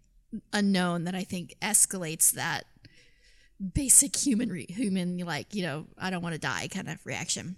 unknown 0.53 1.03
that 1.05 1.15
i 1.15 1.23
think 1.23 1.55
escalates 1.61 2.31
that 2.31 2.65
basic 3.73 4.15
human 4.15 4.49
re- 4.49 4.65
human 4.69 5.17
like 5.19 5.53
you 5.53 5.63
know 5.63 5.85
i 5.97 6.09
don't 6.09 6.21
want 6.21 6.33
to 6.33 6.39
die 6.39 6.67
kind 6.71 6.89
of 6.89 7.03
reaction 7.05 7.55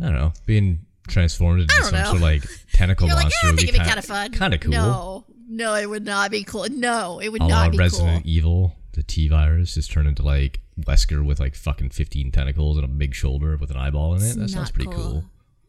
I 0.00 0.04
don't 0.04 0.14
know, 0.14 0.32
being 0.46 0.86
transformed 1.06 1.60
into 1.60 1.74
some 1.74 1.92
know. 1.94 2.04
sort 2.04 2.16
of 2.16 2.22
like 2.22 2.42
tentacle 2.72 3.06
you're 3.08 3.16
like 3.16 3.24
monster 3.24 3.38
yeah, 3.42 3.48
i 3.48 3.52
would 3.52 3.58
think 3.60 3.70
be 3.72 3.74
it'd 3.76 3.84
be 3.84 3.86
kind 3.88 3.98
of 3.98 4.04
fun 4.04 4.32
Kind 4.32 4.54
of 4.54 4.60
cool. 4.60 4.70
no 4.70 5.24
no 5.48 5.74
it 5.74 5.86
would 5.86 6.04
not 6.06 6.30
be 6.30 6.44
cool 6.44 6.66
no 6.70 7.20
it 7.20 7.28
would 7.28 7.42
a 7.42 7.48
not 7.48 7.72
be 7.72 7.78
Resident 7.78 8.22
cool 8.24 8.30
Evil, 8.30 8.76
the 8.92 9.02
T 9.02 9.28
virus 9.28 9.74
just 9.74 9.90
turned 9.90 10.08
into 10.08 10.22
like 10.22 10.60
Wesker 10.80 11.24
with 11.24 11.40
like 11.40 11.54
fucking 11.54 11.90
15 11.90 12.30
tentacles 12.30 12.76
and 12.76 12.84
a 12.84 12.88
big 12.88 13.14
shoulder 13.14 13.56
with 13.56 13.70
an 13.70 13.76
eyeball 13.76 14.14
in 14.14 14.22
it. 14.22 14.26
It's 14.26 14.36
that 14.36 14.50
sounds 14.50 14.70
pretty 14.70 14.90
cool. 14.90 15.24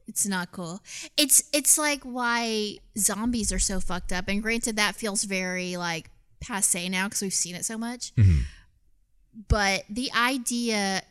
It's 0.07 0.27
not 0.27 0.51
cool. 0.51 0.81
It's 1.17 1.43
it's 1.53 1.77
like 1.77 2.03
why 2.03 2.77
zombies 2.97 3.51
are 3.51 3.59
so 3.59 3.79
fucked 3.79 4.11
up. 4.11 4.27
And 4.27 4.41
granted, 4.41 4.75
that 4.75 4.95
feels 4.95 5.23
very 5.23 5.77
like 5.77 6.09
passe 6.41 6.89
now 6.89 7.07
because 7.07 7.21
we've 7.21 7.33
seen 7.33 7.55
it 7.55 7.65
so 7.65 7.77
much. 7.77 8.13
Mhm. 8.15 8.43
But 9.47 9.85
the 9.89 10.11
idea, 10.13 11.01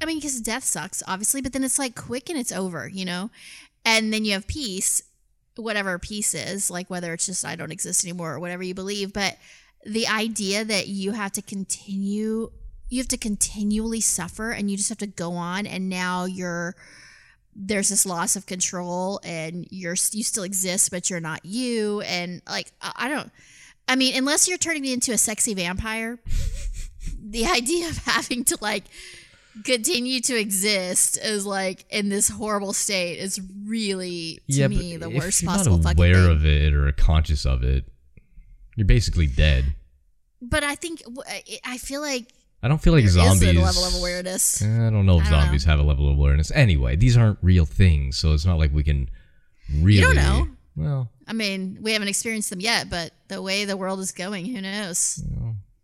I 0.00 0.04
mean, 0.06 0.18
because 0.18 0.40
death 0.40 0.64
sucks, 0.64 1.02
obviously. 1.06 1.40
But 1.40 1.52
then 1.52 1.64
it's 1.64 1.78
like 1.78 1.94
quick 1.94 2.30
and 2.30 2.38
it's 2.38 2.52
over, 2.52 2.88
you 2.88 3.04
know. 3.04 3.30
And 3.84 4.12
then 4.12 4.24
you 4.24 4.32
have 4.32 4.46
peace, 4.46 5.02
whatever 5.56 5.98
peace 5.98 6.34
is, 6.34 6.70
like 6.70 6.88
whether 6.88 7.12
it's 7.12 7.26
just 7.26 7.44
I 7.44 7.56
don't 7.56 7.72
exist 7.72 8.04
anymore 8.04 8.34
or 8.34 8.40
whatever 8.40 8.62
you 8.62 8.74
believe. 8.74 9.12
But 9.12 9.36
the 9.84 10.08
idea 10.08 10.64
that 10.64 10.88
you 10.88 11.12
have 11.12 11.32
to 11.32 11.42
continue 11.42 12.50
you 12.90 13.00
have 13.00 13.08
to 13.08 13.18
continually 13.18 14.00
suffer 14.00 14.50
and 14.50 14.70
you 14.70 14.76
just 14.76 14.88
have 14.88 14.98
to 14.98 15.06
go 15.06 15.32
on 15.32 15.66
and 15.66 15.88
now 15.88 16.26
you're 16.26 16.76
there's 17.56 17.88
this 17.88 18.04
loss 18.04 18.36
of 18.36 18.46
control 18.46 19.20
and 19.24 19.66
you're 19.70 19.96
you 20.12 20.22
still 20.24 20.42
exist 20.44 20.90
but 20.90 21.08
you're 21.10 21.20
not 21.20 21.44
you 21.44 22.00
and 22.02 22.42
like 22.48 22.72
I 22.80 23.08
don't 23.08 23.30
I 23.88 23.96
mean 23.96 24.16
unless 24.16 24.48
you're 24.48 24.58
turning 24.58 24.82
me 24.82 24.92
into 24.92 25.12
a 25.12 25.18
sexy 25.18 25.54
vampire 25.54 26.18
the 27.22 27.46
idea 27.46 27.88
of 27.88 27.98
having 27.98 28.44
to 28.44 28.58
like 28.60 28.84
continue 29.64 30.20
to 30.20 30.36
exist 30.36 31.16
is 31.22 31.46
like 31.46 31.84
in 31.90 32.08
this 32.08 32.28
horrible 32.28 32.72
state 32.72 33.18
is 33.18 33.40
really 33.64 34.40
to 34.50 34.68
me 34.68 34.96
the 34.96 35.08
if 35.08 35.14
worst 35.14 35.42
you're 35.42 35.52
possible 35.52 35.76
not 35.76 35.84
fucking 35.84 35.98
aware 36.00 36.14
thing. 36.26 36.30
of 36.32 36.44
it 36.44 36.74
or 36.74 36.90
conscious 36.92 37.46
of 37.46 37.62
it, 37.62 37.84
you're 38.76 38.84
basically 38.86 39.28
dead. 39.28 39.76
but 40.42 40.64
I 40.64 40.74
think 40.74 41.02
I 41.64 41.78
feel 41.78 42.00
like 42.00 42.32
I 42.64 42.68
don't 42.68 42.78
feel 42.78 42.94
like 42.94 43.02
there 43.02 43.08
is 43.08 43.14
zombies. 43.14 43.42
a 43.42 43.60
level 43.60 43.84
of 43.84 43.94
awareness. 43.96 44.62
I 44.62 44.64
don't 44.64 45.04
know 45.04 45.18
if 45.18 45.24
don't 45.24 45.32
know. 45.32 45.40
zombies 45.42 45.64
have 45.64 45.78
a 45.78 45.82
level 45.82 46.08
of 46.08 46.16
awareness. 46.16 46.50
Anyway, 46.50 46.96
these 46.96 47.14
aren't 47.14 47.38
real 47.42 47.66
things, 47.66 48.16
so 48.16 48.32
it's 48.32 48.46
not 48.46 48.58
like 48.58 48.72
we 48.72 48.82
can 48.82 49.10
really. 49.70 50.00
don't 50.00 50.16
know. 50.16 50.48
Well, 50.74 51.10
I 51.28 51.34
mean, 51.34 51.78
we 51.82 51.92
haven't 51.92 52.08
experienced 52.08 52.48
them 52.48 52.60
yet, 52.60 52.88
but 52.88 53.12
the 53.28 53.42
way 53.42 53.66
the 53.66 53.76
world 53.76 54.00
is 54.00 54.12
going, 54.12 54.46
who 54.46 54.62
knows? 54.62 55.22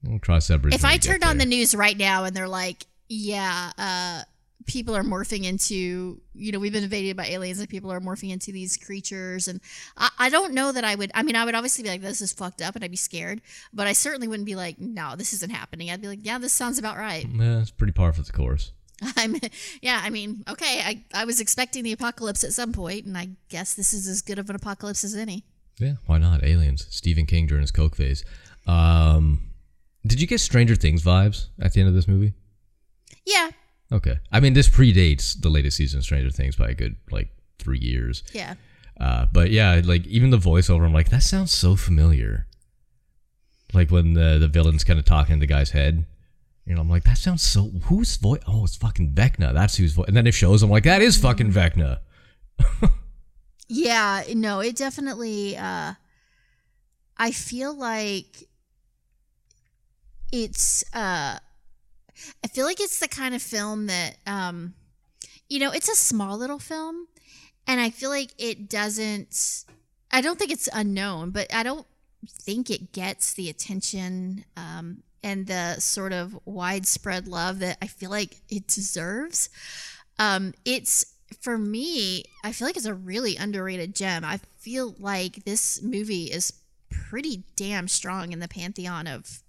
we'll 0.02 0.18
cross 0.20 0.48
that 0.48 0.62
bridge. 0.62 0.74
if 0.74 0.84
I 0.84 0.96
turned 0.96 1.22
on 1.22 1.36
the 1.36 1.44
news 1.44 1.74
right 1.74 1.96
now 1.96 2.24
and 2.24 2.34
they're 2.34 2.48
like, 2.48 2.86
yeah, 3.08 3.72
uh, 3.76 4.22
people 4.66 4.96
are 4.96 5.02
morphing 5.02 5.44
into, 5.44 6.20
you 6.34 6.52
know, 6.52 6.58
we've 6.58 6.72
been 6.72 6.84
invaded 6.84 7.16
by 7.16 7.26
aliens 7.26 7.58
and 7.58 7.68
people 7.68 7.90
are 7.90 8.00
morphing 8.00 8.30
into 8.30 8.52
these 8.52 8.76
creatures. 8.76 9.48
And 9.48 9.60
I, 9.96 10.10
I 10.18 10.28
don't 10.28 10.54
know 10.54 10.72
that 10.72 10.84
I 10.84 10.94
would, 10.94 11.10
I 11.14 11.22
mean, 11.22 11.36
I 11.36 11.44
would 11.44 11.54
obviously 11.54 11.82
be 11.82 11.90
like, 11.90 12.02
this 12.02 12.20
is 12.20 12.32
fucked 12.32 12.62
up 12.62 12.74
and 12.74 12.84
I'd 12.84 12.90
be 12.90 12.96
scared, 12.96 13.40
but 13.72 13.86
I 13.86 13.92
certainly 13.92 14.28
wouldn't 14.28 14.46
be 14.46 14.56
like, 14.56 14.78
no, 14.78 15.16
this 15.16 15.32
isn't 15.32 15.50
happening. 15.50 15.90
I'd 15.90 16.00
be 16.00 16.08
like, 16.08 16.20
yeah, 16.22 16.38
this 16.38 16.52
sounds 16.52 16.78
about 16.78 16.96
right. 16.96 17.26
Yeah, 17.32 17.60
it's 17.60 17.70
pretty 17.70 17.92
par 17.92 18.12
for 18.12 18.22
the 18.22 18.32
course. 18.32 18.72
I'm, 19.16 19.36
yeah, 19.80 20.00
I 20.02 20.10
mean, 20.10 20.44
okay, 20.48 20.80
I, 20.84 21.04
I 21.14 21.24
was 21.24 21.40
expecting 21.40 21.84
the 21.84 21.92
apocalypse 21.92 22.44
at 22.44 22.52
some 22.52 22.72
point, 22.72 23.06
and 23.06 23.16
I 23.16 23.30
guess 23.48 23.74
this 23.74 23.92
is 23.92 24.06
as 24.06 24.20
good 24.20 24.38
of 24.38 24.50
an 24.50 24.56
apocalypse 24.56 25.04
as 25.04 25.14
any. 25.14 25.44
Yeah, 25.78 25.94
why 26.06 26.18
not? 26.18 26.44
Aliens. 26.44 26.86
Stephen 26.90 27.24
King 27.24 27.46
during 27.46 27.62
his 27.62 27.70
coke 27.70 27.96
phase. 27.96 28.24
Um, 28.66 29.50
did 30.06 30.20
you 30.20 30.26
get 30.26 30.40
Stranger 30.40 30.76
Things 30.76 31.02
vibes 31.02 31.46
at 31.60 31.72
the 31.72 31.80
end 31.80 31.88
of 31.88 31.94
this 31.94 32.06
movie? 32.06 32.34
Yeah, 33.24 33.50
Okay. 33.92 34.18
I 34.30 34.40
mean, 34.40 34.52
this 34.52 34.68
predates 34.68 35.40
the 35.40 35.48
latest 35.48 35.76
season 35.76 35.98
of 35.98 36.04
Stranger 36.04 36.30
Things 36.30 36.56
by 36.56 36.68
a 36.70 36.74
good 36.74 36.96
like 37.10 37.28
three 37.58 37.78
years. 37.78 38.22
Yeah. 38.32 38.54
Uh, 39.00 39.26
but 39.32 39.50
yeah, 39.50 39.80
like 39.84 40.06
even 40.06 40.30
the 40.30 40.38
voiceover, 40.38 40.84
I'm 40.84 40.92
like, 40.92 41.08
that 41.08 41.22
sounds 41.22 41.52
so 41.52 41.74
familiar. 41.74 42.46
Like 43.72 43.90
when 43.90 44.14
the 44.14 44.38
the 44.38 44.48
villain's 44.48 44.84
kind 44.84 44.98
of 44.98 45.04
talking 45.04 45.34
in 45.34 45.38
the 45.38 45.46
guy's 45.46 45.70
head, 45.70 46.04
you 46.66 46.74
know, 46.74 46.82
I'm 46.82 46.90
like, 46.90 47.04
that 47.04 47.18
sounds 47.18 47.42
so. 47.42 47.70
Whose 47.84 48.16
voice? 48.16 48.42
Oh, 48.46 48.64
it's 48.64 48.76
fucking 48.76 49.12
Vecna. 49.14 49.52
That's 49.54 49.76
whose 49.76 49.92
voice. 49.92 50.06
And 50.08 50.16
then 50.16 50.26
it 50.26 50.34
shows, 50.34 50.62
I'm 50.62 50.70
like, 50.70 50.84
that 50.84 51.02
is 51.02 51.16
fucking 51.16 51.52
Vecna. 51.52 51.98
Yeah, 53.72 54.24
no, 54.34 54.58
it 54.60 54.74
definitely 54.76 55.56
uh 55.56 55.94
I 57.16 57.30
feel 57.30 57.72
like 57.72 58.48
it's 60.32 60.84
uh 60.92 61.38
I 62.44 62.48
feel 62.48 62.64
like 62.64 62.80
it's 62.80 63.00
the 63.00 63.08
kind 63.08 63.34
of 63.34 63.42
film 63.42 63.86
that 63.86 64.16
um 64.26 64.74
you 65.48 65.58
know, 65.58 65.72
it's 65.72 65.88
a 65.88 65.96
small 65.96 66.38
little 66.38 66.58
film 66.58 67.08
and 67.66 67.80
I 67.80 67.90
feel 67.90 68.10
like 68.10 68.30
it 68.38 68.68
doesn't 68.68 69.64
I 70.10 70.20
don't 70.20 70.38
think 70.38 70.50
it's 70.50 70.68
unknown, 70.72 71.30
but 71.30 71.52
I 71.54 71.62
don't 71.62 71.86
think 72.26 72.70
it 72.70 72.92
gets 72.92 73.34
the 73.34 73.48
attention 73.48 74.44
um 74.56 75.02
and 75.22 75.46
the 75.46 75.78
sort 75.80 76.12
of 76.12 76.38
widespread 76.44 77.28
love 77.28 77.58
that 77.58 77.78
I 77.82 77.86
feel 77.86 78.10
like 78.10 78.36
it 78.48 78.66
deserves. 78.66 79.50
Um 80.18 80.54
it's 80.64 81.04
for 81.40 81.56
me, 81.56 82.24
I 82.42 82.52
feel 82.52 82.66
like 82.66 82.76
it's 82.76 82.86
a 82.86 82.94
really 82.94 83.36
underrated 83.36 83.94
gem. 83.94 84.24
I 84.24 84.40
feel 84.58 84.96
like 84.98 85.44
this 85.44 85.80
movie 85.80 86.24
is 86.24 86.52
pretty 86.90 87.44
damn 87.56 87.88
strong 87.88 88.32
in 88.32 88.40
the 88.40 88.48
pantheon 88.48 89.06
of 89.06 89.42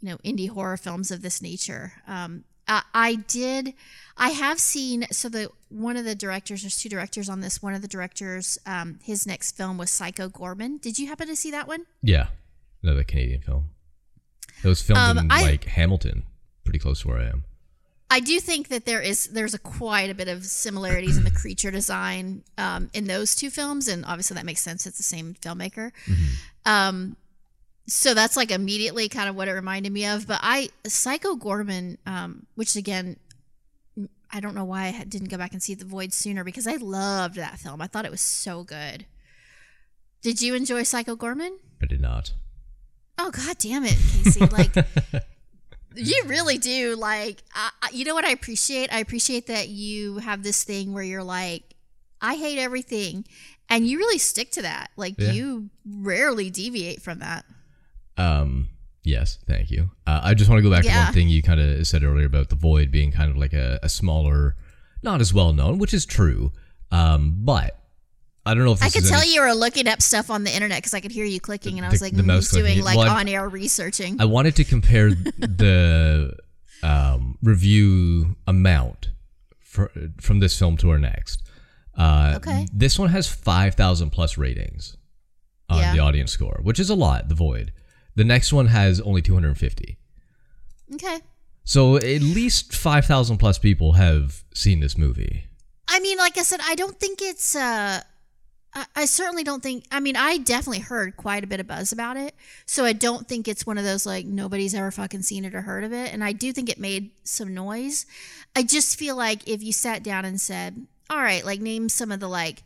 you 0.00 0.08
know 0.10 0.16
indie 0.18 0.48
horror 0.48 0.76
films 0.76 1.10
of 1.10 1.22
this 1.22 1.40
nature. 1.42 1.92
Um, 2.06 2.44
I, 2.68 2.82
I 2.94 3.14
did, 3.14 3.74
I 4.16 4.30
have 4.30 4.58
seen. 4.58 5.06
So 5.12 5.28
the 5.28 5.50
one 5.68 5.96
of 5.96 6.04
the 6.04 6.14
directors, 6.14 6.62
there's 6.62 6.76
two 6.80 6.88
directors 6.88 7.28
on 7.28 7.40
this. 7.40 7.62
One 7.62 7.74
of 7.74 7.82
the 7.82 7.88
directors, 7.88 8.58
um, 8.66 8.98
his 9.04 9.26
next 9.26 9.52
film 9.56 9.78
was 9.78 9.90
Psycho 9.90 10.28
Goreman. 10.28 10.80
Did 10.80 10.98
you 10.98 11.06
happen 11.06 11.28
to 11.28 11.36
see 11.36 11.50
that 11.52 11.68
one? 11.68 11.86
Yeah, 12.02 12.28
another 12.82 13.04
Canadian 13.04 13.40
film. 13.42 13.70
It 14.64 14.68
was 14.68 14.82
filmed 14.82 15.00
Um, 15.00 15.18
in 15.18 15.30
I- 15.30 15.42
like 15.42 15.64
Hamilton, 15.64 16.24
pretty 16.64 16.78
close 16.78 17.02
to 17.02 17.08
where 17.08 17.18
I 17.20 17.26
am. 17.26 17.44
I 18.08 18.20
do 18.20 18.38
think 18.38 18.68
that 18.68 18.84
there 18.84 19.00
is 19.02 19.26
there's 19.28 19.52
a 19.52 19.58
quite 19.58 20.10
a 20.10 20.14
bit 20.14 20.28
of 20.28 20.44
similarities 20.46 21.16
in 21.16 21.24
the 21.24 21.30
creature 21.32 21.72
design 21.72 22.44
um, 22.56 22.88
in 22.94 23.06
those 23.06 23.34
two 23.34 23.50
films, 23.50 23.88
and 23.88 24.04
obviously 24.04 24.36
that 24.36 24.44
makes 24.46 24.60
sense. 24.60 24.86
It's 24.86 24.96
the 24.96 25.02
same 25.02 25.34
filmmaker. 25.34 25.90
Um, 26.64 27.16
so 27.86 28.14
that's 28.14 28.36
like 28.36 28.50
immediately 28.50 29.08
kind 29.08 29.28
of 29.28 29.36
what 29.36 29.48
it 29.48 29.52
reminded 29.52 29.92
me 29.92 30.06
of. 30.06 30.26
But 30.26 30.40
I 30.42 30.68
Psycho 30.86 31.36
Goreman, 31.36 31.98
um, 32.06 32.46
which 32.54 32.76
again, 32.76 33.16
I 34.30 34.40
don't 34.40 34.54
know 34.54 34.64
why 34.64 34.94
I 34.98 35.04
didn't 35.04 35.28
go 35.30 35.38
back 35.38 35.52
and 35.52 35.62
see 35.62 35.74
The 35.74 35.84
Void 35.84 36.12
sooner 36.12 36.42
because 36.44 36.66
I 36.66 36.76
loved 36.76 37.36
that 37.36 37.58
film. 37.58 37.80
I 37.80 37.86
thought 37.86 38.04
it 38.04 38.10
was 38.10 38.20
so 38.20 38.64
good. 38.64 39.06
Did 40.22 40.42
you 40.42 40.54
enjoy 40.54 40.82
Psycho 40.82 41.14
Goreman? 41.14 41.56
I 41.82 41.86
did 41.86 42.00
not. 42.00 42.32
Oh 43.18 43.30
god 43.30 43.56
damn 43.58 43.84
it, 43.84 43.96
Casey! 44.12 44.40
Like 44.46 44.74
you 45.94 46.22
really 46.26 46.58
do. 46.58 46.96
Like 46.96 47.42
I, 47.54 47.70
you 47.92 48.04
know 48.04 48.14
what 48.14 48.24
I 48.24 48.30
appreciate? 48.30 48.92
I 48.92 48.98
appreciate 48.98 49.46
that 49.46 49.68
you 49.68 50.18
have 50.18 50.42
this 50.42 50.64
thing 50.64 50.92
where 50.92 51.02
you're 51.04 51.22
like, 51.22 51.62
I 52.20 52.34
hate 52.34 52.58
everything, 52.58 53.24
and 53.70 53.86
you 53.86 53.98
really 53.98 54.18
stick 54.18 54.50
to 54.52 54.62
that. 54.62 54.90
Like 54.96 55.14
Yeah. 55.18 55.30
you 55.32 55.70
rarely 55.88 56.50
deviate 56.50 57.00
from 57.00 57.20
that. 57.20 57.44
Um. 58.16 58.68
Yes, 59.04 59.38
thank 59.46 59.70
you. 59.70 59.90
Uh, 60.04 60.20
I 60.24 60.34
just 60.34 60.50
want 60.50 60.58
to 60.58 60.68
go 60.68 60.74
back 60.74 60.82
to 60.82 60.90
one 60.90 61.12
thing 61.12 61.28
you 61.28 61.40
kind 61.40 61.60
of 61.60 61.86
said 61.86 62.02
earlier 62.02 62.26
about 62.26 62.48
the 62.48 62.56
Void 62.56 62.90
being 62.90 63.12
kind 63.12 63.30
of 63.30 63.36
like 63.36 63.52
a, 63.52 63.78
a 63.84 63.88
smaller, 63.88 64.56
not 65.00 65.20
as 65.20 65.32
well 65.32 65.52
known, 65.52 65.78
which 65.78 65.94
is 65.94 66.04
true. 66.04 66.50
Um, 66.90 67.36
but 67.44 67.78
I 68.44 68.52
don't 68.54 68.64
know 68.64 68.72
if 68.72 68.82
I 68.82 68.90
could 68.90 69.04
tell 69.04 69.20
any- 69.20 69.32
you 69.34 69.42
were 69.42 69.52
looking 69.54 69.86
up 69.86 70.02
stuff 70.02 70.28
on 70.28 70.42
the 70.42 70.52
internet 70.52 70.78
because 70.78 70.92
I 70.92 70.98
could 70.98 71.12
hear 71.12 71.24
you 71.24 71.38
clicking, 71.38 71.78
and 71.78 71.86
I 71.86 71.88
The- 71.90 71.94
was 71.94 72.02
like, 72.02 72.16
the 72.16 72.22
mm, 72.24 72.26
mouse 72.26 72.50
doing 72.50 72.82
like 72.82 72.96
Well, 72.98 73.08
on 73.14 73.28
air 73.28 73.48
researching. 73.48 74.20
I 74.20 74.24
wanted 74.24 74.56
to 74.56 74.64
compare 74.64 75.10
the 75.38 76.36
um, 76.82 77.38
review 77.42 78.34
amount 78.48 79.10
for, 79.60 79.92
from 80.20 80.40
this 80.40 80.58
film 80.58 80.76
to 80.78 80.90
our 80.90 80.98
next. 80.98 81.44
Uh, 81.96 82.34
Okay. 82.38 82.66
This 82.72 82.98
one 82.98 83.10
has 83.10 83.28
5,000 83.28 84.10
plus 84.10 84.36
ratings 84.36 84.96
on 85.68 85.78
Yeah. 85.78 85.92
the 85.92 86.00
audience 86.00 86.32
score, 86.32 86.58
which 86.62 86.80
is 86.80 86.90
a 86.90 86.96
lot, 86.96 87.28
The 87.28 87.36
Void. 87.36 87.72
The 88.16 88.24
next 88.24 88.52
one 88.52 88.66
has 88.66 89.00
only 89.00 89.22
250. 89.22 89.96
okay. 90.94 91.18
So 91.64 91.96
at 91.96 92.22
least 92.22 92.74
5,000 92.74 93.38
plus 93.38 93.58
people 93.58 93.92
have 93.94 94.44
seen 94.54 94.80
this 94.80 94.96
movie. 94.96 95.44
I 95.88 96.00
mean, 96.00 96.16
like 96.18 96.38
I 96.38 96.42
said, 96.42 96.60
I 96.64 96.74
don't 96.74 96.98
think 96.98 97.20
it's. 97.22 97.54
uh 97.56 98.00
I, 98.74 98.84
I 98.94 99.04
certainly 99.06 99.42
don't 99.42 99.62
think. 99.62 99.84
I 99.90 100.00
mean, 100.00 100.16
I 100.16 100.38
definitely 100.38 100.80
heard 100.80 101.16
quite 101.16 101.42
a 101.42 101.46
bit 101.46 101.60
of 101.60 101.66
buzz 101.66 101.92
about 101.92 102.16
it, 102.16 102.34
so 102.66 102.84
I 102.84 102.92
don't 102.92 103.26
think 103.26 103.48
it's 103.48 103.66
one 103.66 103.78
of 103.78 103.84
those 103.84 104.06
like 104.06 104.26
nobody's 104.26 104.74
ever 104.74 104.90
fucking 104.90 105.22
seen 105.22 105.44
it 105.44 105.54
or 105.54 105.62
heard 105.62 105.82
of 105.84 105.92
it. 105.92 106.12
And 106.12 106.22
I 106.22 106.32
do 106.32 106.52
think 106.52 106.68
it 106.68 106.78
made 106.78 107.10
some 107.24 107.52
noise. 107.54 108.06
I 108.54 108.62
just 108.62 108.98
feel 108.98 109.16
like 109.16 109.48
if 109.48 109.62
you 109.62 109.72
sat 109.72 110.02
down 110.02 110.24
and 110.24 110.40
said, 110.40 110.86
"All 111.10 111.20
right, 111.22 111.44
like 111.44 111.60
name 111.60 111.88
some 111.88 112.12
of 112.12 112.20
the 112.20 112.28
like, 112.28 112.62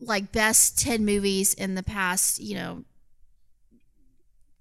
like 0.00 0.32
best 0.32 0.78
ten 0.78 1.04
movies 1.04 1.54
in 1.54 1.74
the 1.74 1.82
past," 1.82 2.40
you 2.40 2.54
know. 2.56 2.84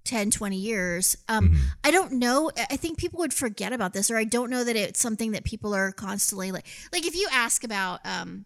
10 0.06 0.32
20 0.32 0.56
years 0.56 1.18
um 1.28 1.58
i 1.84 1.92
don't 1.92 2.12
know 2.14 2.52
I- 2.70 2.78
think 2.78 2.98
people 2.98 3.20
would 3.20 3.34
forget 3.34 3.74
about 3.74 3.94
this 3.94 4.10
or 4.12 4.18
i 4.18 4.24
don't 4.24 4.50
know 4.50 4.64
that 4.64 4.76
it's 4.76 5.00
something 5.00 5.32
that 5.32 5.44
people 5.44 5.74
are 5.76 5.92
constantly 5.92 6.52
like 6.52 6.66
like 6.94 7.06
if 7.06 7.16
you 7.16 7.28
ask 7.32 7.64
about 7.64 8.00
um 8.06 8.46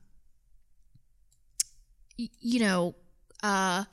y- 2.17 2.29
you 2.39 2.59
know 2.59 2.95
uh 3.43 3.83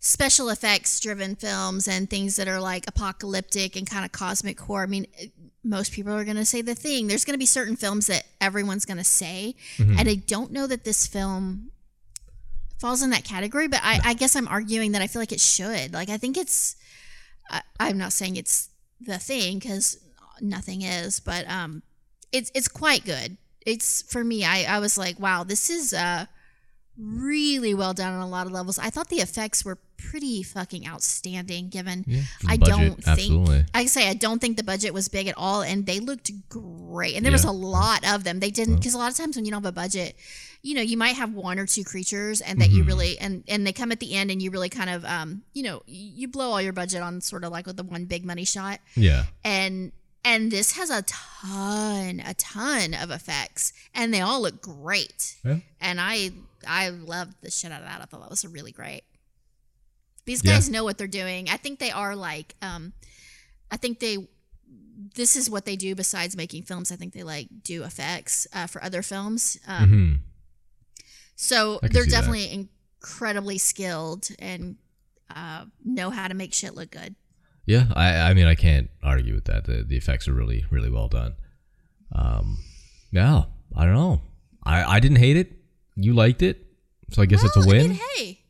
special 0.00 0.48
effects 0.48 0.98
driven 1.00 1.36
films 1.36 1.86
and 1.86 2.10
things 2.10 2.36
that 2.36 2.48
are 2.48 2.60
like 2.60 2.86
apocalyptic 2.88 3.76
and 3.76 3.88
kind 3.88 4.04
of 4.04 4.12
cosmic 4.12 4.58
horror 4.60 4.84
i 4.84 4.86
mean 4.86 5.06
most 5.64 5.92
people 5.92 6.12
are 6.12 6.24
going 6.24 6.36
to 6.36 6.44
say 6.44 6.60
the 6.60 6.74
thing. 6.74 7.06
There's 7.06 7.24
going 7.24 7.34
to 7.34 7.38
be 7.38 7.46
certain 7.46 7.76
films 7.76 8.08
that 8.08 8.24
everyone's 8.40 8.84
going 8.84 8.98
to 8.98 9.04
say 9.04 9.54
and 9.78 10.08
i 10.08 10.16
don't 10.16 10.50
know 10.50 10.66
that 10.66 10.82
this 10.84 11.06
film 11.06 11.70
falls 12.80 13.00
in 13.00 13.10
that 13.10 13.22
category 13.22 13.68
but 13.68 13.78
I, 13.80 14.00
I 14.06 14.14
guess 14.14 14.34
i'm 14.34 14.48
arguing 14.48 14.90
that 14.92 15.02
i 15.02 15.06
feel 15.06 15.22
like 15.22 15.30
it 15.30 15.40
should. 15.40 15.92
Like 15.94 16.08
i 16.10 16.16
think 16.16 16.36
it's 16.36 16.74
I, 17.52 17.62
i'm 17.78 17.98
not 17.98 18.12
saying 18.12 18.36
it's 18.36 18.70
the 19.00 19.18
thing 19.18 19.58
because 19.58 19.98
nothing 20.40 20.82
is 20.82 21.20
but 21.20 21.48
um 21.48 21.82
it's 22.32 22.50
it's 22.54 22.68
quite 22.68 23.04
good. 23.04 23.36
It's 23.64 24.02
for 24.02 24.24
me 24.24 24.44
i 24.44 24.64
i 24.64 24.78
was 24.78 24.98
like 24.98 25.20
wow 25.20 25.44
this 25.44 25.70
is 25.70 25.92
uh 25.92 26.26
really 26.98 27.74
well 27.74 27.94
done 27.94 28.12
on 28.12 28.20
a 28.20 28.28
lot 28.28 28.46
of 28.46 28.52
levels. 28.52 28.78
I 28.78 28.90
thought 28.90 29.08
the 29.08 29.16
effects 29.16 29.64
were 29.64 29.78
pretty 29.96 30.42
fucking 30.42 30.86
outstanding 30.86 31.68
given 31.70 32.04
the 32.06 32.22
i 32.48 32.56
budget, 32.56 32.74
don't 32.76 33.08
absolutely. 33.08 33.56
think 33.58 33.68
i 33.72 33.86
say 33.86 34.08
i 34.08 34.14
don't 34.14 34.40
think 34.40 34.56
the 34.56 34.64
budget 34.64 34.92
was 34.92 35.08
big 35.08 35.26
at 35.28 35.34
all 35.38 35.62
and 35.62 35.86
they 35.86 36.00
looked 36.00 36.30
great 36.48 37.14
and 37.14 37.24
there 37.24 37.32
was 37.32 37.44
a 37.44 37.52
lot 37.52 38.04
of 38.12 38.24
them. 38.24 38.40
They 38.40 38.50
didn't 38.50 38.76
because 38.76 38.94
a 38.94 38.98
lot 38.98 39.10
of 39.10 39.16
times 39.16 39.36
when 39.36 39.44
you 39.44 39.52
don't 39.52 39.62
have 39.62 39.70
a 39.70 39.72
budget 39.72 40.16
you 40.62 40.74
know 40.74 40.80
you 40.82 40.96
might 40.96 41.16
have 41.16 41.32
one 41.34 41.58
or 41.58 41.66
two 41.66 41.82
creatures 41.84 42.40
and 42.40 42.60
that 42.60 42.68
Mm-hmm. 42.68 42.76
you 42.78 42.84
really 42.84 43.18
and 43.18 43.42
and 43.48 43.66
they 43.66 43.72
come 43.72 43.90
at 43.92 43.98
the 44.00 44.14
end 44.14 44.30
and 44.30 44.40
you 44.40 44.50
really 44.50 44.68
kind 44.68 44.88
of 44.90 45.04
um 45.04 45.42
you 45.54 45.62
know 45.62 45.82
you 45.86 46.28
blow 46.28 46.50
all 46.50 46.62
your 46.62 46.72
budget 46.72 47.02
on 47.02 47.20
sort 47.20 47.44
of 47.44 47.50
like 47.52 47.66
with 47.66 47.76
the 47.76 47.82
one 47.82 48.04
big 48.04 48.24
money 48.24 48.44
shot 48.44 48.78
Yeah. 48.94 49.24
and 49.44 49.92
and 50.24 50.52
this 50.52 50.72
has 50.76 50.88
a 50.90 51.02
ton 51.02 52.22
a 52.24 52.34
ton 52.34 52.94
of 52.94 53.10
effects 53.10 53.72
and 53.94 54.14
they 54.14 54.20
all 54.20 54.40
look 54.40 54.62
great 54.62 55.34
Yeah. 55.44 55.58
and 55.80 56.00
i 56.00 56.30
i 56.66 56.90
loved 56.90 57.34
the 57.42 57.50
shit 57.50 57.72
out 57.72 57.80
of 57.82 57.88
that 57.88 58.00
i 58.00 58.04
thought 58.04 58.20
that 58.20 58.30
was 58.30 58.44
really 58.46 58.70
great 58.72 59.02
these 60.24 60.44
Yeah. 60.44 60.52
guys 60.54 60.70
know 60.70 60.84
what 60.84 60.96
they're 60.98 61.06
doing 61.08 61.48
i 61.48 61.56
think 61.56 61.80
they 61.80 61.90
are 61.90 62.14
like 62.14 62.54
um 62.62 62.92
i 63.70 63.76
think 63.76 63.98
they 63.98 64.28
this 65.16 65.34
is 65.34 65.50
what 65.50 65.64
they 65.64 65.74
do 65.74 65.96
besides 65.96 66.36
making 66.36 66.62
films 66.62 66.92
i 66.92 66.96
think 66.96 67.12
they 67.14 67.24
like 67.24 67.48
do 67.64 67.82
effects 67.82 68.46
uh, 68.52 68.68
for 68.68 68.82
other 68.84 69.02
films 69.02 69.58
um, 69.66 69.88
hmm 69.88 70.14
so 71.36 71.78
they're 71.82 72.04
see 72.04 72.10
that. 72.10 72.16
definitely 72.16 72.68
incredibly 73.00 73.58
skilled 73.58 74.28
and 74.38 74.76
uh, 75.34 75.64
know 75.84 76.10
how 76.10 76.28
to 76.28 76.34
make 76.34 76.52
shit 76.52 76.74
look 76.74 76.90
good 76.90 77.14
Yeah, 77.66 77.86
I, 77.94 78.30
I 78.30 78.34
mean, 78.34 78.46
I 78.46 78.54
can't 78.54 78.90
argue 79.02 79.34
with 79.34 79.44
that. 79.46 79.64
The, 79.64 79.82
the 79.82 79.96
effects 79.96 80.28
are 80.28 80.34
really, 80.34 80.64
really 80.70 80.90
well 80.90 81.08
done. 81.08 81.34
Um, 82.14 82.58
yeah, 83.10 83.44
I 83.76 83.84
don't 83.84 83.94
know. 83.94 84.20
I, 84.64 84.96
I 84.96 85.00
didn't 85.00 85.18
hate 85.18 85.36
it. 85.36 85.52
You 85.96 86.12
liked 86.14 86.42
it, 86.42 86.66
so 87.12 87.22
I 87.22 87.26
guess 87.26 87.42
it's 87.44 87.56
a 87.56 87.60
Well, 87.60 87.68
I 87.70 87.72
win. 87.72 87.88
mean, 87.90 88.00
hey, 88.16 88.40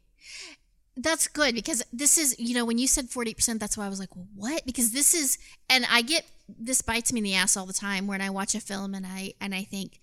that's 0.96 1.26
good 1.28 1.54
because 1.54 1.82
this 1.92 2.18
is, 2.18 2.38
you 2.38 2.54
know, 2.54 2.64
when 2.64 2.78
you 2.78 2.86
said 2.86 3.06
40%, 3.10 3.58
that's 3.58 3.76
why 3.78 3.86
I 3.86 3.88
was 3.88 3.98
like, 4.00 4.10
what? 4.34 4.64
Because 4.66 4.92
this 4.92 5.14
is, 5.14 5.38
and 5.70 5.86
I 5.90 6.02
get, 6.02 6.24
this 6.48 6.82
bites 6.82 7.12
me 7.12 7.18
in 7.20 7.24
the 7.24 7.34
ass 7.34 7.56
all 7.56 7.66
the 7.66 7.72
time 7.72 8.06
when 8.06 8.20
I 8.20 8.30
watch 8.30 8.54
a 8.54 8.60
film 8.60 8.94
and 8.94 9.06
I, 9.06 9.32
and 9.40 9.54
I 9.54 9.62
think, 9.64 10.00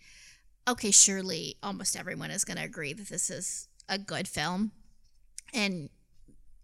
okay, 0.69 0.91
surely 0.91 1.57
almost 1.61 1.97
everyone 1.97 2.31
is 2.31 2.45
going 2.45 2.57
to 2.57 2.63
agree 2.63 2.93
that 2.93 3.09
this 3.09 3.29
is 3.29 3.67
a 3.87 3.97
good 3.97 4.27
film 4.27 4.71
and 5.53 5.89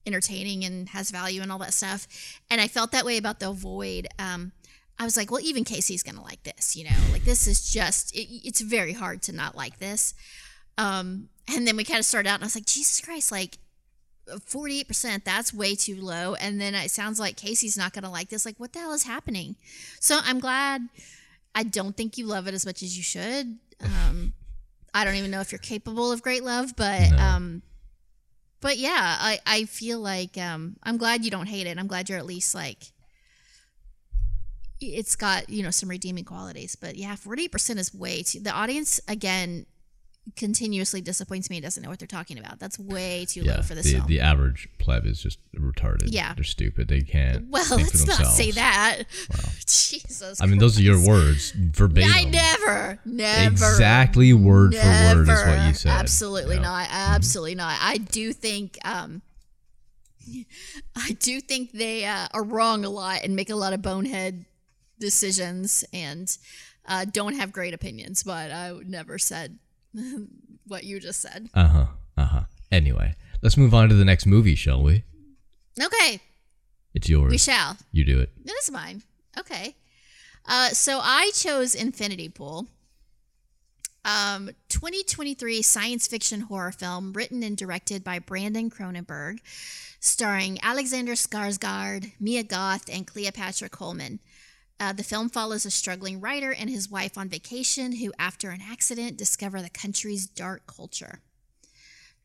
entertaining 0.06 0.64
and 0.64 0.89
has 0.89 1.10
value 1.12 1.41
and 1.41 1.51
all 1.51 1.60
that 1.60 1.74
stuff. 1.74 2.08
And 2.49 2.62
I 2.62 2.68
felt 2.68 2.91
that 2.91 3.06
way 3.06 3.18
about 3.18 3.39
The 3.39 3.51
Void. 3.51 4.08
Um, 4.20 4.51
I 4.97 5.03
was 5.03 5.18
like, 5.18 5.32
well, 5.32 5.41
even 5.41 5.64
Casey's 5.64 6.03
gonna 6.03 6.24
like 6.24 6.43
this, 6.43 6.76
you 6.76 6.86
know, 6.86 6.95
like 7.12 7.26
this 7.26 7.47
is 7.47 7.70
just 7.72 8.16
it, 8.16 8.28
it's 8.47 8.62
very 8.62 8.93
hard 8.93 9.22
to 9.24 9.34
not 9.34 9.56
like 9.56 9.80
this. 9.80 10.14
Um, 10.78 11.30
and 11.47 11.68
then 11.68 11.76
we 11.76 11.84
kind 11.84 11.99
of 11.99 12.06
started 12.06 12.30
out, 12.30 12.36
and 12.36 12.43
I 12.43 12.47
was 12.47 12.56
like, 12.56 12.66
Jesus 12.66 13.01
Christ, 13.01 13.32
like. 13.32 13.58
48% 14.28 15.24
that's 15.24 15.53
way 15.53 15.76
too 15.76 16.01
low 16.01 16.34
and 16.34 16.60
then 16.60 16.74
it 16.74 16.89
sounds 16.89 17.20
like 17.20 17.38
casey's 17.38 17.78
not 17.78 17.93
gonna 17.93 18.10
like 18.10 18.30
this 18.30 18.43
like 18.43 18.56
what 18.58 18.74
the 18.74 18.80
hell 18.80 18.91
is 18.91 19.03
happening 19.03 19.56
so 19.99 20.20
i'm 20.24 20.39
glad 20.39 20.82
i 21.56 21.64
don't 21.64 21.97
think 21.97 22.18
you 22.18 22.26
love 22.28 22.47
it 22.47 22.53
as 22.53 22.66
much 22.66 22.84
as 22.84 22.95
you 22.95 23.01
should. 23.03 23.58
Um, 23.82 24.34
i 24.93 25.03
don't 25.03 25.16
even 25.16 25.32
know 25.32 25.41
if 25.41 25.51
you're 25.51 25.60
capable 25.60 26.12
of 26.12 26.22
great 26.22 26.43
love 26.43 26.76
but 26.76 27.12
No. 27.12 27.18
um, 27.18 27.62
but 28.62 28.78
yeah 28.78 29.18
i 29.20 29.39
i 29.45 29.66
feel 29.66 29.99
like 29.99 30.38
um, 30.38 30.76
i'm 30.84 30.97
glad 30.97 31.26
you 31.26 31.32
don't 31.32 31.47
hate 31.47 31.68
it. 31.68 31.78
I'm 31.80 31.88
glad 31.88 32.10
you're 32.10 32.18
at 32.20 32.26
least 32.26 32.53
like 32.56 32.91
it's 34.82 35.16
got 35.16 35.49
you 35.49 35.64
know 35.64 35.72
some 35.72 35.89
redeeming 35.89 36.26
qualities. 36.26 36.76
But 36.76 36.95
yeah 36.97 37.16
48% 37.16 37.78
is 37.78 37.93
way 37.93 38.24
too 38.24 38.41
the 38.41 38.51
audience 38.51 38.99
again 39.08 39.66
continuously 40.36 41.01
disappoints 41.01 41.49
me 41.49 41.61
doesn't 41.61 41.84
know 41.84 41.89
what 41.89 41.99
they're 41.99 42.07
talking 42.07 42.39
about 42.39 42.59
that's 42.59 42.80
way 42.80 43.26
too 43.30 43.41
Yeah, 43.41 43.57
low 43.57 43.61
for 43.61 43.76
this 43.76 43.86
the, 43.86 43.93
film 43.93 44.07
the 44.07 44.19
average 44.19 44.67
pleb 44.80 45.05
is 45.05 45.21
just 45.21 45.38
retarded. 45.55 46.07
Yeah. 46.07 46.34
they're 46.34 46.43
stupid. 46.43 46.88
They 46.88 47.01
can't. 47.01 47.47
well 47.49 47.65
let's 47.69 48.05
not 48.07 48.26
say 48.28 48.51
that 48.51 49.03
jesus 49.67 50.41
I 50.41 50.47
mean, 50.47 50.57
those 50.57 50.80
are 50.80 50.82
your 50.82 50.99
words 51.05 51.51
verbatim. 51.51 52.11
i 52.13 52.23
never 52.23 52.99
never 53.05 53.51
Exactly 53.51 54.34
word 54.34 54.76
for 54.76 54.82
word 54.82 55.30
is 55.30 55.45
what 55.45 55.67
you 55.67 55.73
said. 55.73 55.91
Absolutely 55.91 56.59
not. 56.59 56.88
Absolutely 56.89 57.55
not. 57.55 57.78
I 57.80 57.97
do 57.97 58.34
think 58.34 58.80
um 58.84 59.21
I 60.95 61.11
do 61.19 61.39
think 61.39 61.71
they 61.71 62.05
uh, 62.05 62.28
are 62.34 62.43
wrong 62.43 62.84
a 62.84 62.89
lot 62.89 63.21
and 63.23 63.36
make 63.36 63.49
a 63.49 63.55
lot 63.55 63.73
of 63.73 63.82
bonehead 63.82 64.45
decisions 64.99 65.86
and 65.93 66.36
uh, 66.88 67.05
don't 67.05 67.36
have 67.36 67.51
great 67.51 67.73
opinions, 67.73 68.23
but 68.23 68.51
I 68.51 68.73
never 68.86 69.17
said 69.17 69.57
what 70.68 70.84
you 70.84 71.00
just 71.00 71.22
said. 71.22 71.50
Uh 71.54 71.68
huh. 71.68 71.86
Uh 72.18 72.26
huh. 72.26 72.41
Anyway, 72.72 73.16
let's 73.41 73.58
move 73.58 73.74
on 73.74 73.89
to 73.89 73.96
the 73.96 74.06
next 74.06 74.26
movie, 74.26 74.56
shall 74.56 74.82
we? 74.84 75.04
Okay, 75.82 76.20
It's 76.93 77.10
yours. 77.10 77.32
we 77.32 77.38
shall. 77.38 77.78
You 77.91 78.04
do 78.06 78.20
it. 78.20 78.30
That 78.46 78.56
is 78.62 78.72
mine. 78.72 79.04
Okay. 79.38 79.76
Uh, 80.48 80.70
so 80.70 81.00
I 81.02 81.32
chose 81.34 81.76
Infinity 81.76 82.30
Pool. 82.30 82.68
Um, 84.06 84.52
2023 84.70 85.62
science 85.64 86.06
fiction 86.08 86.41
horror 86.41 86.72
film 86.72 87.12
written 87.14 87.41
and 87.41 87.58
directed 87.58 88.04
by 88.04 88.20
Brandon 88.20 88.70
Cronenberg, 88.70 89.39
starring 90.00 90.60
Alexander 90.62 91.14
Skarsgård, 91.14 92.12
Mia 92.20 92.43
Goth, 92.43 92.88
and 92.91 93.08
Cleopatra 93.08 93.70
Coleman. 93.70 94.20
Uh, 94.80 94.91
the 94.91 95.03
film 95.03 95.30
follows 95.30 95.65
a 95.65 95.71
struggling 95.71 96.19
writer 96.19 96.53
and 96.53 96.69
his 96.69 96.89
wife 96.89 97.17
on 97.17 97.30
vacation 97.30 97.95
who, 97.95 98.11
after 98.19 98.49
an 98.49 98.61
accident, 98.61 99.17
discover 99.17 99.61
the 99.61 99.69
country's 99.69 100.28
dark 100.28 100.67
culture. 100.67 101.21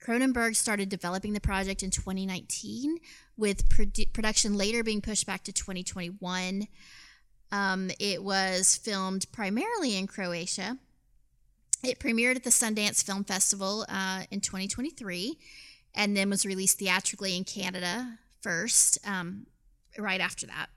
Cronenberg 0.05 0.57
started 0.57 0.89
developing 0.89 1.35
the 1.35 1.41
project 1.41 1.83
in 1.83 1.91
2019, 1.91 2.99
with 3.37 3.69
produ- 3.69 4.13
production 4.13 4.57
later 4.57 4.83
being 4.83 5.01
pushed 5.01 5.27
back 5.27 5.45
to 5.45 5.53
2021. 5.53 6.67
Um, 7.53 7.91
it 8.01 8.23
was 8.23 8.77
filmed 8.77 9.31
primarily 9.33 9.97
in 9.97 10.07
Croatia. 10.07 10.79
It 11.83 11.99
premiered 11.99 12.37
at 12.37 12.45
the 12.45 12.51
Sundance 12.51 13.05
Film 13.05 13.25
Festival 13.25 13.87
uh, 13.89 14.23
in 14.31 14.41
2023 14.41 15.39
and 15.95 16.17
then 16.17 16.31
was 16.31 16.47
released 16.47 16.79
theatrically 16.79 17.37
in 17.37 17.45
Canada 17.45 18.19
first, 18.43 18.99
um, 19.07 19.47
right 19.99 20.21
after 20.21 20.47
that. 20.47 20.69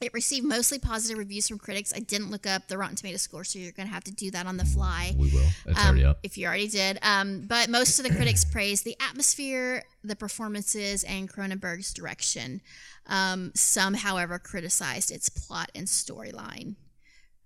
It 0.00 0.12
received 0.12 0.44
mostly 0.44 0.78
positive 0.78 1.16
reviews 1.16 1.48
from 1.48 1.58
critics. 1.58 1.92
I 1.94 2.00
didn't 2.00 2.30
look 2.30 2.46
up 2.46 2.68
the 2.68 2.76
Rotten 2.76 2.96
Tomato 2.96 3.16
score, 3.16 3.44
so 3.44 3.58
you're 3.58 3.72
going 3.72 3.88
to 3.88 3.94
have 3.94 4.04
to 4.04 4.12
do 4.12 4.30
that 4.30 4.46
on 4.46 4.58
the 4.58 4.64
fly 4.64 5.14
We 5.16 5.30
will. 5.30 5.48
It's 5.66 5.80
um, 5.80 5.86
already 5.86 6.04
up. 6.04 6.18
if 6.22 6.36
you 6.36 6.46
already 6.46 6.68
did. 6.68 6.98
Um, 7.02 7.46
but 7.46 7.70
most 7.70 7.98
of 7.98 8.06
the 8.06 8.14
critics 8.14 8.44
praised 8.52 8.84
the 8.84 8.96
atmosphere, 9.00 9.84
the 10.04 10.16
performances, 10.16 11.02
and 11.04 11.32
Cronenberg's 11.32 11.94
direction. 11.94 12.60
Um, 13.06 13.52
some, 13.54 13.94
however, 13.94 14.38
criticized 14.38 15.10
its 15.10 15.30
plot 15.30 15.70
and 15.74 15.86
storyline. 15.86 16.74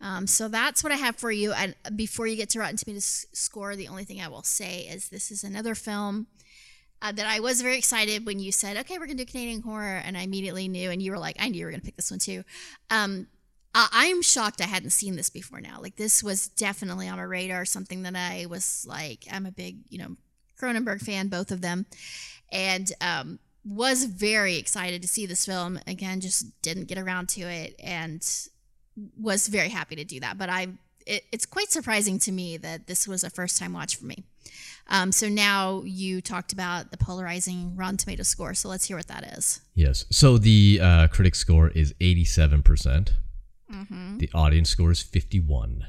Um, 0.01 0.27
so 0.27 0.49
that's 0.49 0.83
what 0.83 0.93
I 0.93 0.97
have 0.97 1.17
for 1.17 1.31
you. 1.31 1.53
And 1.53 1.75
before 1.95 2.27
you 2.27 2.35
get 2.35 2.51
to 2.51 2.59
Rotten 2.59 2.77
Tomatoes 2.77 3.27
score, 3.33 3.77
the 3.77 3.89
only 3.89 4.05
thing 4.05 4.21
I 4.21 4.29
will 4.29 4.43
say 4.43 4.81
is 4.81 5.09
this 5.09 5.31
is 5.31 5.45
another 5.45 5.75
film 5.75 6.27
uh, 7.03 7.13
that 7.13 7.27
I 7.27 7.41
was 7.41 7.63
very 7.63 7.79
excited 7.79 8.27
when 8.27 8.39
you 8.39 8.53
said, 8.53 8.77
"Okay, 8.79 8.99
we're 8.99 9.07
gonna 9.07 9.19
do 9.19 9.27
Canadian 9.27 9.63
horror," 9.63 9.97
and 10.05 10.17
I 10.17 10.23
immediately 10.23 10.69
knew, 10.69 10.91
and 10.91 11.03
you 11.03 11.11
were 11.13 11.19
like, 11.19 11.37
"I 11.39 11.49
knew 11.49 11.59
you 11.59 11.65
were 11.65 11.71
gonna 11.71 11.83
pick 11.83 11.97
this 11.97 12.11
one 12.11 12.21
too." 12.21 12.45
Um, 12.91 13.29
I- 13.75 13.89
I'm 13.93 14.23
shocked 14.23 14.61
I 14.61 14.67
hadn't 14.67 14.91
seen 14.91 15.17
this 15.17 15.31
before 15.31 15.61
now. 15.61 15.81
Like 15.81 15.97
this 15.97 16.23
was 16.23 16.49
definitely 16.49 17.09
on 17.09 17.19
my 17.19 17.23
radar, 17.23 17.65
something 17.65 18.03
that 18.03 18.17
I 18.17 18.47
was 18.47 18.85
like, 18.89 19.27
I'm 19.31 19.47
a 19.47 19.53
big, 19.53 19.79
you 19.89 19.99
know, 19.99 20.17
Cronenberg 20.61 21.01
fan, 21.01 21.29
both 21.29 21.51
of 21.53 21.61
them, 21.61 21.87
and 22.53 22.91
um, 23.01 23.39
was 23.65 24.05
very 24.05 24.57
excited 24.57 25.03
to 25.03 25.09
see 25.09 25.25
this 25.27 25.47
film. 25.47 25.79
Again, 25.87 26.21
just 26.21 26.61
didn't 26.63 26.89
get 26.89 26.99
around 26.99 27.29
to 27.31 27.43
it, 27.43 27.77
and 27.83 28.27
was 29.17 29.47
very 29.47 29.69
happy 29.69 29.97
to 29.97 30.05
do 30.05 30.21
that. 30.21 30.37
But 30.37 30.51
I, 30.51 30.69
it, 31.07 31.25
it's 31.33 31.47
quite 31.47 31.71
surprising 31.71 32.19
to 32.21 32.33
me 32.33 32.57
that 32.59 32.87
this 32.87 33.09
was 33.09 33.25
a 33.25 33.31
first 33.31 33.57
time 33.57 33.73
watch 33.73 33.97
for 33.97 34.05
me. 34.05 34.25
Um, 34.91 35.13
so 35.13 35.29
now 35.29 35.83
you 35.85 36.21
talked 36.21 36.53
about 36.53 36.91
the 36.91 36.97
polarizing 36.97 37.77
Rotten 37.77 37.97
Tomato 37.97 38.25
score, 38.25 38.55
so 38.55 38.69
let's 38.69 38.87
hear 38.87 38.97
what 38.97 39.07
that 39.07 39.39
is. 39.39 39.61
Yes. 39.75 40.05
So 40.11 40.37
the 40.37 40.81
uh, 40.83 41.09
critic 41.09 41.37
score 41.37 41.69
is 41.69 41.95
87%. 42.01 42.65
percent 42.65 43.13
Mm-hmm. 43.73 44.19
The 44.19 44.31
audience 44.35 44.71
score 44.71 44.91
is 44.91 45.01
51. 45.03 45.87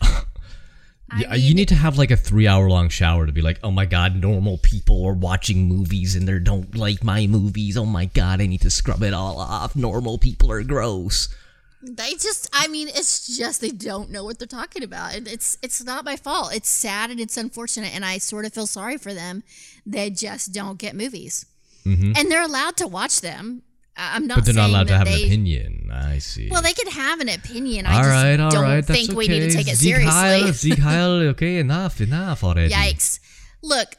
I 0.02 0.22
Yeah, 1.18 1.34
you 1.34 1.54
need 1.54 1.68
to 1.68 1.74
have 1.74 1.98
like 1.98 2.12
a 2.12 2.16
three 2.16 2.46
hour 2.46 2.68
long 2.70 2.88
shower 2.88 3.26
to 3.26 3.32
be 3.32 3.42
like, 3.42 3.58
oh 3.64 3.70
my 3.70 3.84
god, 3.84 4.14
normal 4.14 4.58
people 4.58 5.04
are 5.04 5.12
watching 5.12 5.66
movies 5.66 6.14
and 6.14 6.28
they 6.28 6.38
don't 6.38 6.76
like 6.76 7.02
my 7.02 7.26
movies. 7.26 7.76
Oh 7.76 7.86
my 7.86 8.04
god, 8.06 8.40
I 8.40 8.46
need 8.46 8.60
to 8.60 8.70
scrub 8.70 9.02
it 9.02 9.12
all 9.12 9.38
off. 9.38 9.74
Normal 9.74 10.18
people 10.18 10.52
are 10.52 10.62
gross. 10.62 11.28
They 11.82 12.12
just, 12.12 12.48
I 12.52 12.68
mean, 12.68 12.88
it's 12.88 13.36
just 13.38 13.60
they 13.62 13.70
don't 13.70 14.10
know 14.10 14.24
what 14.24 14.38
they're 14.38 14.46
talking 14.46 14.82
about. 14.82 15.14
And 15.14 15.26
it's 15.26 15.56
it's 15.62 15.82
not 15.82 16.04
my 16.04 16.16
fault. 16.16 16.54
It's 16.54 16.68
sad 16.68 17.10
and 17.10 17.18
it's 17.18 17.36
unfortunate, 17.36 17.94
and 17.94 18.04
I 18.04 18.18
sort 18.18 18.44
of 18.44 18.52
feel 18.52 18.66
sorry 18.66 18.98
for 18.98 19.14
them. 19.14 19.42
They 19.86 20.10
just 20.10 20.52
don't 20.52 20.78
get 20.78 20.94
movies, 20.94 21.46
and 21.84 22.30
they're 22.30 22.44
allowed 22.44 22.76
to 22.78 22.86
watch 22.86 23.22
them. 23.22 23.62
I'm 23.96 24.26
not. 24.26 24.38
Mm-hmm. 24.38 24.40
But 24.40 24.44
they're 24.44 24.54
not 24.54 24.70
allowed 24.70 24.88
to 24.88 24.96
have 24.98 25.06
they, 25.06 25.22
an 25.22 25.26
opinion. 25.26 25.90
I 25.92 26.18
see. 26.18 26.48
Well, 26.50 26.62
they 26.62 26.72
could 26.72 26.88
have 26.88 27.20
an 27.20 27.28
opinion. 27.28 27.86
I 27.86 27.96
all 27.96 28.02
just 28.02 28.10
right, 28.10 28.40
all 28.40 28.50
don't 28.50 28.62
right, 28.64 28.84
think 28.84 29.08
that's 29.08 29.16
we 29.16 29.28
need 29.28 29.40
to 29.40 29.46
okay. 29.46 29.54
take 29.54 29.68
it 29.68 29.76
Sieg 29.76 29.94
seriously. 29.94 30.10
Heil, 30.12 30.52
Sieg 30.52 30.78
Heil, 30.78 31.10
okay, 31.30 31.56
enough, 31.58 32.00
enough 32.00 32.44
already. 32.44 32.72
Yikes! 32.74 33.20
Look, 33.62 33.96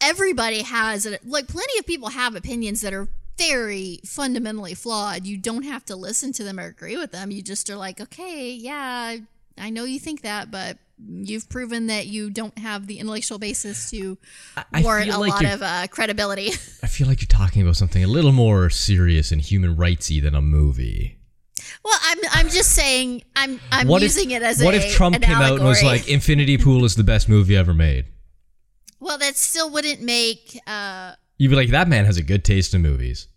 everybody 0.00 0.62
has 0.62 1.06
it. 1.06 1.26
Like 1.26 1.48
plenty 1.48 1.78
of 1.78 1.86
people 1.86 2.08
have 2.08 2.34
opinions 2.34 2.80
that 2.82 2.92
are 2.92 3.08
very 3.38 4.00
fundamentally 4.04 4.74
flawed. 4.74 5.26
You 5.26 5.36
don't 5.36 5.64
have 5.64 5.84
to 5.86 5.96
listen 5.96 6.32
to 6.34 6.44
them 6.44 6.60
or 6.60 6.66
agree 6.66 6.96
with 6.96 7.12
them. 7.12 7.30
You 7.30 7.42
just 7.42 7.68
are 7.70 7.76
like, 7.76 8.00
okay, 8.00 8.50
yeah, 8.52 9.16
I 9.58 9.70
know 9.70 9.84
you 9.84 9.98
think 9.98 10.22
that, 10.22 10.50
but 10.50 10.78
you've 11.08 11.48
proven 11.48 11.88
that 11.88 12.06
you 12.06 12.30
don't 12.30 12.56
have 12.58 12.86
the 12.86 12.98
intellectual 12.98 13.38
basis 13.38 13.90
to 13.90 14.16
I 14.72 14.82
warrant 14.82 15.10
a 15.10 15.18
like 15.18 15.32
lot 15.32 15.44
of 15.44 15.62
uh, 15.62 15.86
credibility. 15.88 16.48
I 16.82 16.86
feel 16.86 17.06
like 17.06 17.20
you're 17.20 17.26
talking 17.26 17.62
about 17.62 17.76
something 17.76 18.02
a 18.02 18.08
little 18.08 18.32
more 18.32 18.70
serious 18.70 19.32
and 19.32 19.40
human 19.40 19.76
rightsy 19.76 20.22
than 20.22 20.34
a 20.34 20.42
movie. 20.42 21.18
well, 21.84 21.98
I'm 22.02 22.18
I'm 22.32 22.48
just 22.48 22.72
saying 22.72 23.24
I'm 23.34 23.60
I'm 23.72 23.88
what 23.88 24.02
using 24.02 24.30
if, 24.30 24.42
it 24.42 24.44
as 24.44 24.62
what 24.62 24.74
a, 24.74 24.78
if 24.78 24.94
Trump 24.94 25.20
came 25.20 25.36
out 25.36 25.58
and 25.58 25.64
was 25.64 25.82
like, 25.82 26.08
"Infinity 26.08 26.58
Pool 26.58 26.84
is 26.84 26.94
the 26.94 27.04
best 27.04 27.28
movie 27.28 27.56
ever 27.56 27.74
made"? 27.74 28.06
Well, 29.04 29.18
that 29.18 29.36
still 29.36 29.70
wouldn't 29.70 30.00
make. 30.02 30.58
Uh, 30.66 31.12
You'd 31.38 31.50
be 31.50 31.56
like, 31.56 31.70
"That 31.70 31.88
man 31.88 32.04
has 32.06 32.16
a 32.16 32.22
good 32.22 32.44
taste 32.44 32.74
in 32.74 32.82
movies." 32.82 33.28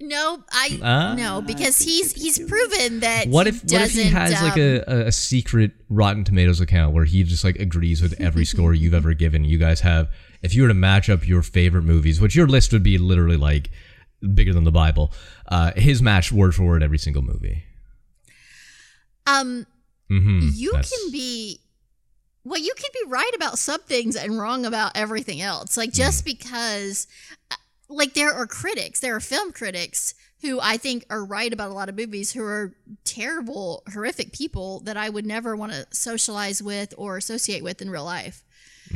No, 0.00 0.42
I 0.50 0.78
Ah. 0.82 1.14
no 1.16 1.40
because 1.40 1.78
he's 1.80 2.12
he's 2.12 2.38
proven 2.38 3.00
that. 3.00 3.28
What 3.28 3.46
if 3.46 3.62
what 3.64 3.82
if 3.82 3.92
he 3.92 4.04
has 4.04 4.32
like 4.42 4.54
um, 4.54 4.82
a, 4.88 5.06
a 5.06 5.12
secret 5.12 5.70
Rotten 5.88 6.24
Tomatoes 6.24 6.60
account 6.60 6.94
where 6.94 7.04
he 7.04 7.22
just 7.22 7.44
like 7.44 7.56
agrees 7.56 8.02
with 8.02 8.20
every 8.20 8.44
score 8.52 8.74
you've 8.74 8.92
ever 8.94 9.14
given? 9.14 9.44
You 9.44 9.56
guys 9.58 9.80
have 9.80 10.10
if 10.42 10.54
you 10.54 10.62
were 10.62 10.68
to 10.68 10.74
match 10.74 11.08
up 11.08 11.26
your 11.26 11.42
favorite 11.42 11.82
movies, 11.84 12.20
which 12.20 12.34
your 12.34 12.46
list 12.48 12.72
would 12.72 12.82
be 12.82 12.98
literally 12.98 13.36
like 13.36 13.70
bigger 14.34 14.52
than 14.52 14.64
the 14.64 14.72
Bible, 14.72 15.12
uh, 15.48 15.72
his 15.76 16.02
match 16.02 16.32
word 16.32 16.54
for 16.54 16.64
word 16.64 16.82
every 16.82 16.98
single 16.98 17.22
movie. 17.22 17.62
um 19.26 19.66
hmm 20.08 20.40
you 20.52 20.72
can 20.72 21.12
be 21.12 21.60
well 22.44 22.60
you 22.60 22.72
could 22.76 22.92
be 22.92 23.08
right 23.08 23.32
about 23.34 23.58
some 23.58 23.80
things 23.80 24.16
and 24.16 24.38
wrong 24.38 24.64
about 24.66 24.92
everything 24.94 25.40
else 25.40 25.76
like 25.76 25.92
just 25.92 26.22
Hmm. 26.22 26.30
because 26.30 27.06
uh, 27.50 27.56
like 27.88 28.14
there 28.14 28.32
are 28.32 28.46
critics 28.46 29.00
there 29.00 29.14
are 29.16 29.20
film 29.20 29.52
critics 29.52 30.14
who 30.42 30.58
i 30.60 30.76
think 30.76 31.04
are 31.10 31.24
right 31.24 31.52
about 31.52 31.70
a 31.70 31.74
lot 31.74 31.88
of 31.88 31.94
movies 31.96 32.32
who 32.32 32.42
are 32.44 32.74
terrible 33.04 33.82
horrific 33.92 34.32
people 34.32 34.80
that 34.80 34.96
i 34.96 35.08
would 35.08 35.26
never 35.26 35.56
want 35.56 35.72
to 35.72 35.86
socialize 35.90 36.62
with 36.62 36.92
or 36.98 37.16
associate 37.16 37.62
with 37.62 37.80
in 37.82 37.90
real 37.90 38.04
life 38.04 38.44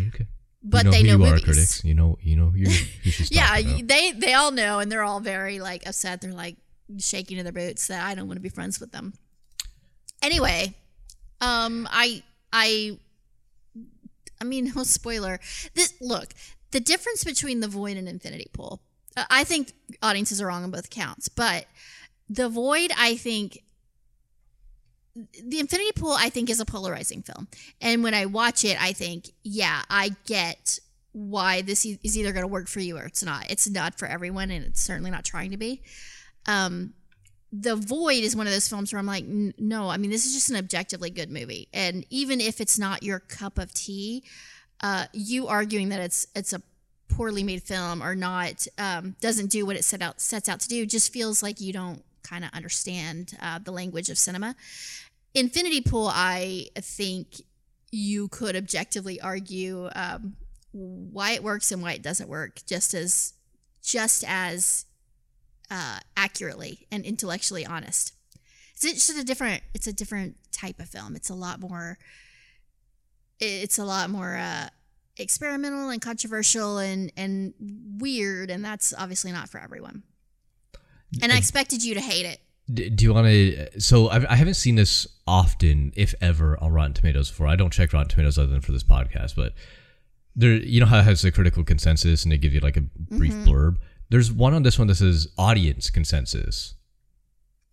Okay. 0.08 0.26
but 0.62 0.84
you 0.84 0.84
know 0.84 0.90
they 0.90 1.00
who 1.02 1.06
know 1.08 1.18
movies 1.18 1.42
are, 1.42 1.44
critics. 1.44 1.84
You 1.84 1.94
know, 1.94 2.18
you 2.20 2.36
know 2.36 2.52
you, 2.54 2.68
yeah 3.30 3.60
they 3.82 4.12
they 4.12 4.34
all 4.34 4.50
know 4.50 4.78
and 4.80 4.92
they're 4.92 5.02
all 5.02 5.20
very 5.20 5.60
like 5.60 5.86
upset 5.86 6.20
they're 6.20 6.32
like 6.32 6.56
shaking 6.98 7.38
in 7.38 7.44
their 7.44 7.52
boots 7.52 7.86
that 7.88 8.02
I 8.06 8.14
don't 8.14 8.26
want 8.28 8.36
to 8.36 8.42
be 8.42 8.48
friends 8.48 8.78
with 8.80 8.92
them. 8.92 9.12
Anyway, 10.22 10.74
um, 11.40 11.86
I 11.90 12.22
I 12.52 12.98
I 14.40 14.44
mean, 14.44 14.72
no 14.76 14.84
spoiler. 14.84 15.40
This 15.74 15.94
look 16.00 16.34
the 16.70 16.80
difference 16.80 17.24
between 17.24 17.60
the 17.60 17.68
void 17.68 17.96
and 17.96 18.08
Infinity 18.08 18.50
Pool. 18.52 18.80
uh, 19.16 19.24
I 19.30 19.44
think 19.44 19.72
audiences 20.02 20.40
are 20.40 20.46
wrong 20.46 20.64
on 20.64 20.70
both 20.70 20.90
counts, 20.90 21.28
but 21.28 21.66
the 22.28 22.48
void, 22.48 22.92
I 22.96 23.16
think. 23.16 23.62
The 25.42 25.58
Infinity 25.58 25.90
Pool, 25.96 26.12
I 26.12 26.28
think, 26.30 26.48
is 26.48 26.60
a 26.60 26.64
polarizing 26.64 27.22
film. 27.22 27.48
And 27.80 28.04
when 28.04 28.14
I 28.14 28.26
watch 28.26 28.64
it, 28.64 28.80
I 28.80 28.92
think, 28.92 29.30
yeah, 29.42 29.82
I 29.90 30.14
get 30.26 30.78
why 31.10 31.60
this 31.62 31.84
is 31.84 32.16
either 32.16 32.30
going 32.30 32.44
to 32.44 32.48
work 32.48 32.68
for 32.68 32.78
you 32.78 32.96
or 32.96 33.04
it's 33.06 33.24
not. 33.24 33.50
It's 33.50 33.68
not 33.68 33.98
for 33.98 34.06
everyone, 34.06 34.52
and 34.52 34.64
it's 34.64 34.80
certainly 34.80 35.10
not 35.10 35.24
trying 35.24 35.50
to 35.50 35.56
be. 35.56 35.82
Um, 36.46 36.94
the 37.52 37.76
Void 37.76 38.24
is 38.24 38.36
one 38.36 38.46
of 38.46 38.52
those 38.52 38.68
films 38.68 38.92
where 38.92 38.98
I'm 38.98 39.06
like, 39.06 39.24
"N- 39.24 39.54
no, 39.58 39.88
I 39.88 39.96
mean, 39.96 40.10
this 40.10 40.26
is 40.26 40.34
just 40.34 40.50
an 40.50 40.56
objectively 40.56 41.10
good 41.10 41.30
movie. 41.30 41.68
And 41.72 42.04
even 42.10 42.40
if 42.40 42.60
it's 42.60 42.78
not 42.78 43.02
your 43.02 43.20
cup 43.20 43.58
of 43.58 43.72
tea, 43.72 44.22
uh, 44.82 45.06
you 45.12 45.48
arguing 45.48 45.88
that 45.88 46.00
it's 46.00 46.26
it's 46.34 46.52
a 46.52 46.62
poorly 47.08 47.42
made 47.42 47.62
film 47.62 48.02
or 48.02 48.14
not 48.14 48.66
um, 48.76 49.16
doesn't 49.20 49.50
do 49.50 49.64
what 49.64 49.76
it 49.76 49.84
set 49.84 50.02
out 50.02 50.20
sets 50.20 50.48
out 50.48 50.60
to 50.60 50.68
do 50.68 50.84
just 50.86 51.12
feels 51.12 51.42
like 51.42 51.60
you 51.60 51.72
don't 51.72 52.02
kind 52.22 52.44
of 52.44 52.50
understand 52.52 53.36
uh, 53.40 53.58
the 53.58 53.72
language 53.72 54.10
of 54.10 54.18
cinema. 54.18 54.54
Infinity 55.34 55.80
Pool, 55.80 56.10
I 56.12 56.66
think 56.76 57.42
you 57.90 58.28
could 58.28 58.56
objectively 58.56 59.20
argue 59.20 59.88
um, 59.94 60.36
why 60.72 61.32
it 61.32 61.42
works 61.42 61.72
and 61.72 61.82
why 61.82 61.92
it 61.92 62.02
doesn't 62.02 62.28
work, 62.28 62.60
just 62.66 62.94
as 62.94 63.34
just 63.82 64.24
as 64.26 64.84
uh, 65.70 66.00
accurately 66.16 66.86
and 66.90 67.04
intellectually 67.04 67.66
honest. 67.66 68.14
It's 68.80 69.06
just 69.06 69.18
a 69.18 69.24
different. 69.24 69.62
It's 69.74 69.86
a 69.86 69.92
different 69.92 70.36
type 70.52 70.78
of 70.78 70.88
film. 70.88 71.16
It's 71.16 71.30
a 71.30 71.34
lot 71.34 71.60
more. 71.60 71.98
It's 73.40 73.78
a 73.78 73.84
lot 73.84 74.10
more 74.10 74.36
uh, 74.36 74.68
experimental 75.16 75.90
and 75.90 76.00
controversial 76.00 76.78
and 76.78 77.12
and 77.16 77.54
weird, 77.98 78.50
and 78.50 78.64
that's 78.64 78.94
obviously 78.96 79.32
not 79.32 79.48
for 79.48 79.58
everyone. 79.58 80.04
And 81.22 81.32
I 81.32 81.38
expected 81.38 81.82
you 81.82 81.94
to 81.94 82.00
hate 82.00 82.26
it. 82.26 82.40
Do 82.96 83.02
you 83.02 83.14
want 83.14 83.26
to? 83.26 83.80
So 83.80 84.10
I've, 84.10 84.26
I 84.26 84.36
haven't 84.36 84.54
seen 84.54 84.74
this 84.74 85.06
often, 85.26 85.92
if 85.96 86.14
ever, 86.20 86.62
on 86.62 86.72
Rotten 86.72 86.92
Tomatoes 86.92 87.30
before. 87.30 87.46
I 87.46 87.56
don't 87.56 87.72
check 87.72 87.92
Rotten 87.92 88.08
Tomatoes 88.08 88.38
other 88.38 88.48
than 88.48 88.60
for 88.60 88.72
this 88.72 88.84
podcast, 88.84 89.34
but 89.34 89.54
there, 90.36 90.52
you 90.52 90.78
know 90.78 90.86
how 90.86 90.98
it 90.98 91.04
has 91.04 91.24
a 91.24 91.32
critical 91.32 91.64
consensus 91.64 92.24
and 92.24 92.30
they 92.30 92.38
give 92.38 92.52
you 92.52 92.60
like 92.60 92.76
a 92.76 92.82
brief 92.82 93.32
blurb. 93.34 93.78
There's 94.10 94.32
one 94.32 94.54
on 94.54 94.62
this 94.62 94.78
one 94.78 94.88
that 94.88 94.96
says 94.96 95.28
audience 95.36 95.90
consensus. 95.90 96.74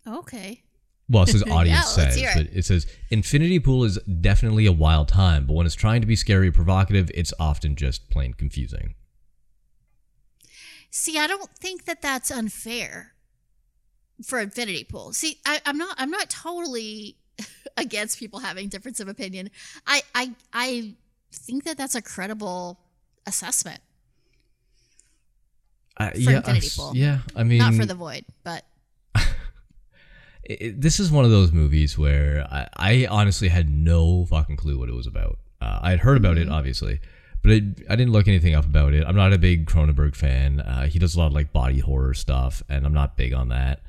Okay. 0.08 0.64
Well, 1.10 1.24
it 1.24 1.30
says 1.30 1.44
audience 1.50 1.98
let's 1.98 2.16
says, 2.16 2.18
it. 2.18 2.30
but 2.36 2.58
it 2.58 2.66
says 2.66 2.88
Infinity 3.10 3.60
Pool 3.60 3.84
is 3.84 3.98
definitely 4.00 4.66
a 4.66 4.72
wild 4.72 5.08
time, 5.08 5.46
but 5.46 5.54
when 5.54 5.66
it's 5.66 5.76
trying 5.76 6.02
to 6.02 6.08
be 6.08 6.16
scary 6.16 6.50
or 6.50 6.52
provocative, 6.52 7.10
it's 7.14 7.34
often 7.40 7.76
just 7.76 8.10
plain 8.10 8.34
confusing. 8.34 8.96
See, 10.90 11.18
I 11.18 11.28
don't 11.28 11.52
think 11.58 11.86
that 11.86 12.02
that's 12.02 12.32
unfair 12.32 13.14
for 14.24 14.40
Infinity 14.40 14.86
Pool. 14.86 15.14
See, 15.14 15.40
I, 15.46 15.60
I'm 15.66 15.78
not. 15.78 15.96
I'm 16.00 16.10
not 16.10 16.30
totally 16.30 17.18
against 17.78 18.20
people 18.20 18.40
having 18.40 18.70
difference 18.70 19.00
of 19.00 19.08
opinion. 19.08 19.52
I, 19.86 20.02
I, 20.14 20.32
I 20.54 20.94
think 21.34 21.66
that 21.66 21.78
that's 21.78 21.96
a 21.96 22.02
credible 22.02 22.80
assessment, 23.26 23.82
Uh, 25.98 26.10
For 26.12 26.18
yeah, 26.18 26.38
Infinity 26.38 26.70
Pool. 26.76 26.92
yeah. 26.96 27.20
I 27.36 27.44
mean, 27.44 27.60
not 27.60 27.74
for 27.74 27.86
the 27.86 27.96
Void, 27.96 28.26
but 28.44 28.66
it, 30.44 30.80
this 30.80 31.00
is 31.00 31.12
one 31.12 31.26
of 31.26 31.32
those 31.32 31.52
movies 31.52 31.98
where 31.98 32.46
I, 32.52 32.68
I 32.76 33.08
honestly 33.10 33.48
had 33.48 33.70
no 33.70 34.26
fucking 34.26 34.58
clue 34.58 34.78
what 34.78 34.90
it 34.90 34.96
was 34.96 35.08
about. 35.08 35.40
Uh, 35.62 35.80
I 35.82 35.90
had 35.92 36.00
heard 36.00 36.18
about 36.18 36.36
Mm-hmm. 36.38 36.50
it, 36.52 36.54
obviously, 36.54 37.00
but 37.42 37.52
it, 37.52 37.64
I 37.90 37.96
didn't 37.96 38.12
look 38.12 38.28
anything 38.28 38.54
up 38.56 38.66
about 38.66 38.94
it. 38.94 39.06
I'm 39.08 39.16
not 39.16 39.34
a 39.34 39.38
big 39.38 39.68
Cronenberg 39.68 40.16
fan. 40.16 40.60
Uh, 40.60 40.88
he 40.88 41.00
does 41.00 41.16
a 41.16 41.20
lot 41.20 41.28
of 41.28 41.34
like 41.34 41.54
body 41.54 41.80
horror 41.80 42.14
stuff, 42.14 42.62
and 42.70 42.86
I'm 42.86 42.94
not 42.94 43.16
big 43.18 43.34
on 43.34 43.50
that. 43.50 43.82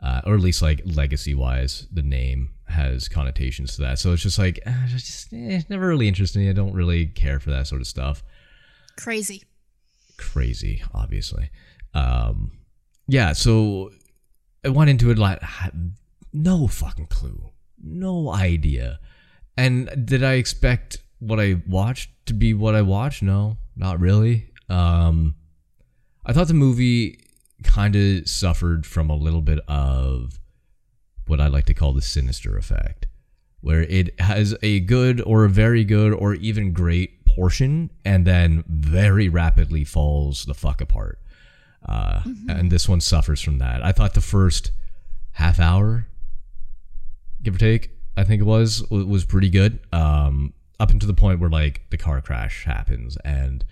Uh, 0.00 0.20
or 0.24 0.34
at 0.34 0.40
least 0.40 0.62
like 0.62 0.80
legacy 0.84 1.34
wise, 1.34 1.88
the 1.92 2.02
name 2.02 2.50
has 2.68 3.08
connotations 3.08 3.74
to 3.74 3.82
that. 3.82 3.98
So 3.98 4.12
it's 4.12 4.22
just 4.22 4.38
like, 4.38 4.60
uh, 4.64 4.86
just 4.86 5.32
eh, 5.32 5.56
it's 5.56 5.68
never 5.68 5.88
really 5.88 6.06
interested 6.06 6.38
me. 6.38 6.48
I 6.48 6.52
don't 6.52 6.72
really 6.72 7.06
care 7.06 7.40
for 7.40 7.50
that 7.50 7.66
sort 7.66 7.80
of 7.80 7.86
stuff 7.88 8.22
crazy. 8.96 9.42
Crazy, 10.18 10.82
obviously. 10.92 11.50
Um, 11.94 12.52
yeah, 13.06 13.32
so 13.32 13.90
I 14.64 14.68
went 14.68 14.90
into 14.90 15.10
it 15.10 15.18
like 15.18 15.40
no 16.32 16.66
fucking 16.66 17.06
clue, 17.06 17.50
no 17.82 18.30
idea. 18.32 18.98
And 19.56 20.06
did 20.06 20.22
I 20.22 20.34
expect 20.34 20.98
what 21.18 21.40
I 21.40 21.62
watched 21.66 22.10
to 22.26 22.34
be 22.34 22.54
what 22.54 22.74
I 22.74 22.82
watched? 22.82 23.22
No, 23.22 23.56
not 23.76 23.98
really. 23.98 24.50
Um, 24.68 25.34
I 26.26 26.32
thought 26.32 26.48
the 26.48 26.54
movie 26.54 27.18
kind 27.62 27.96
of 27.96 28.28
suffered 28.28 28.86
from 28.86 29.10
a 29.10 29.16
little 29.16 29.42
bit 29.42 29.60
of 29.68 30.38
what 31.26 31.40
I 31.40 31.48
like 31.48 31.66
to 31.66 31.74
call 31.74 31.92
the 31.92 32.02
sinister 32.02 32.56
effect, 32.56 33.06
where 33.60 33.82
it 33.82 34.18
has 34.20 34.54
a 34.62 34.80
good 34.80 35.20
or 35.22 35.44
a 35.44 35.50
very 35.50 35.84
good 35.84 36.12
or 36.12 36.34
even 36.34 36.72
great 36.72 37.17
portion 37.38 37.90
and 38.04 38.26
then 38.26 38.64
very 38.66 39.28
rapidly 39.28 39.84
falls 39.84 40.44
the 40.44 40.54
fuck 40.54 40.80
apart. 40.80 41.20
Uh, 41.88 42.22
And 42.48 42.70
this 42.72 42.88
one 42.88 43.00
suffers 43.00 43.40
from 43.40 43.58
that. 43.58 43.84
I 43.84 43.92
thought 43.92 44.14
the 44.14 44.20
first 44.20 44.72
half 45.32 45.60
hour, 45.60 46.08
give 47.42 47.54
or 47.54 47.58
take, 47.58 47.90
I 48.16 48.24
think 48.24 48.40
it 48.40 48.44
was, 48.44 48.82
was 48.90 49.24
pretty 49.24 49.50
good. 49.50 49.78
Um, 49.92 50.52
up 50.80 50.90
until 50.90 51.06
the 51.06 51.14
point 51.14 51.38
where 51.40 51.50
like 51.50 51.82
the 51.90 51.96
car 51.96 52.20
crash 52.20 52.64
happens 52.64 53.16
and 53.24 53.64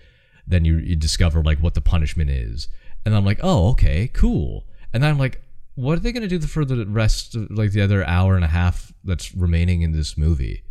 then 0.45 0.63
you, 0.63 0.77
you 0.77 0.95
discover 0.95 1.43
like 1.43 1.59
what 1.59 1.73
the 1.73 1.81
punishment 1.81 2.29
is. 2.29 2.69
And 3.05 3.13
I'm 3.15 3.25
like, 3.25 3.39
oh, 3.43 3.69
okay, 3.71 4.07
cool. 4.07 4.65
And 4.93 5.03
then 5.03 5.09
I'm 5.11 5.19
like, 5.19 5.41
what 5.75 5.97
are 5.97 6.01
they 6.01 6.13
going 6.13 6.27
to 6.27 6.39
do 6.39 6.47
for 6.47 6.65
the 6.65 6.85
rest, 6.85 7.35
of, 7.35 7.51
like 7.51 7.71
the 7.71 7.81
other 7.81 8.05
hour 8.05 8.35
and 8.35 8.45
a 8.45 8.47
half 8.47 8.93
that's 9.03 9.35
remaining 9.35 9.81
in 9.81 9.91
this 9.91 10.17
movie? 10.17 10.63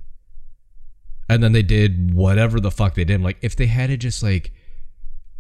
And 1.29 1.43
then 1.43 1.53
they 1.53 1.63
did 1.63 2.15
whatever 2.15 2.61
the 2.61 2.71
fuck 2.71 2.95
they 2.95 3.05
did. 3.05 3.15
I'm 3.15 3.23
like, 3.23 3.39
if 3.43 3.57
they 3.57 3.67
had 3.67 3.91
it 3.91 3.99
just 3.99 4.23
like 4.23 4.53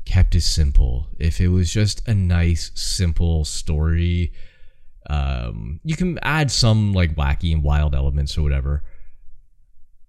kept 0.04 0.34
it 0.34 0.40
simple, 0.42 1.08
if 1.18 1.40
it 1.40 1.48
was 1.48 1.72
just 1.72 2.06
a 2.08 2.14
nice, 2.14 2.72
simple 2.74 3.44
story, 3.44 4.32
um, 5.08 5.80
you 5.84 5.96
can 5.96 6.18
add 6.22 6.50
some 6.50 6.92
like 6.92 7.14
wacky 7.14 7.52
and 7.52 7.62
wild 7.62 7.94
elements 7.94 8.36
or 8.36 8.42
whatever. 8.42 8.82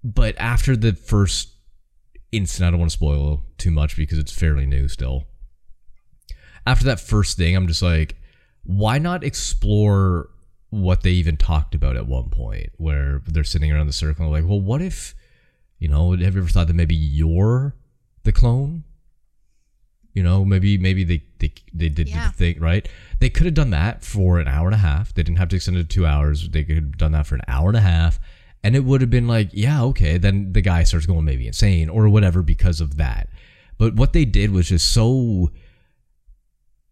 But 0.04 0.36
after 0.38 0.76
the 0.76 0.94
first 0.94 1.50
instant, 2.32 2.68
I 2.68 2.72
don't 2.72 2.80
want 2.80 2.92
to 2.92 2.98
spoil 2.98 3.44
too 3.58 3.72
much 3.72 3.96
because 3.96 4.18
it's 4.18 4.32
fairly 4.32 4.66
new 4.66 4.88
still. 4.88 5.26
After 6.66 6.86
that 6.86 7.00
first 7.00 7.38
thing, 7.38 7.56
I'm 7.56 7.68
just 7.68 7.82
like, 7.82 8.16
why 8.64 8.98
not 8.98 9.24
explore 9.24 10.30
what 10.70 11.02
they 11.02 11.12
even 11.12 11.38
talked 11.38 11.74
about 11.74 11.96
at 11.96 12.08
one 12.08 12.30
point 12.30 12.72
where 12.78 13.22
they're 13.26 13.44
sitting 13.44 13.72
around 13.72 13.88
the 13.88 13.94
circle 13.94 14.30
like, 14.30 14.46
well, 14.46 14.60
what 14.60 14.82
if, 14.82 15.16
you 15.80 15.88
know, 15.88 16.12
have 16.12 16.22
you 16.22 16.28
ever 16.28 16.48
thought 16.50 16.68
that 16.68 16.74
maybe 16.76 16.96
you're 16.96 17.76
the 18.24 18.32
clone? 18.32 18.84
You 20.14 20.24
know, 20.24 20.44
maybe 20.44 20.78
maybe 20.80 21.04
they 21.04 21.24
they, 21.40 21.54
they 21.74 21.90
did 21.90 22.10
Yeah. 22.10 22.28
the 22.28 22.34
thing 22.34 22.60
right. 22.60 22.88
They 23.20 23.30
could 23.30 23.46
have 23.46 23.54
done 23.54 23.70
that 23.70 24.04
for 24.04 24.40
an 24.40 24.48
hour 24.48 24.66
and 24.68 24.74
a 24.74 24.80
half. 24.80 25.14
They 25.14 25.22
didn't 25.24 25.38
have 25.38 25.50
to 25.50 25.56
extend 25.58 25.78
it 25.78 25.84
to 25.84 25.88
two 25.96 26.06
hours. 26.08 26.50
They 26.50 26.64
could 26.64 26.76
have 26.78 26.98
done 26.98 27.12
that 27.12 27.28
for 27.28 27.36
an 27.36 27.42
hour 27.48 27.68
and 27.70 27.78
a 27.78 27.82
half, 27.82 28.20
and 28.64 28.76
it 28.76 28.84
would 28.84 29.02
have 29.02 29.12
been 29.12 29.28
like, 29.28 29.50
yeah, 29.54 29.84
okay. 29.84 30.18
Then 30.18 30.54
the 30.54 30.62
guy 30.62 30.84
starts 30.84 31.06
going 31.06 31.24
maybe 31.26 31.46
insane 31.46 31.88
or 31.90 32.10
whatever 32.10 32.42
because 32.42 32.82
of 32.82 32.98
that. 32.98 33.30
But 33.78 33.94
what 33.94 34.14
they 34.14 34.26
did 34.26 34.50
was 34.52 34.70
just 34.70 34.90
so 34.92 35.52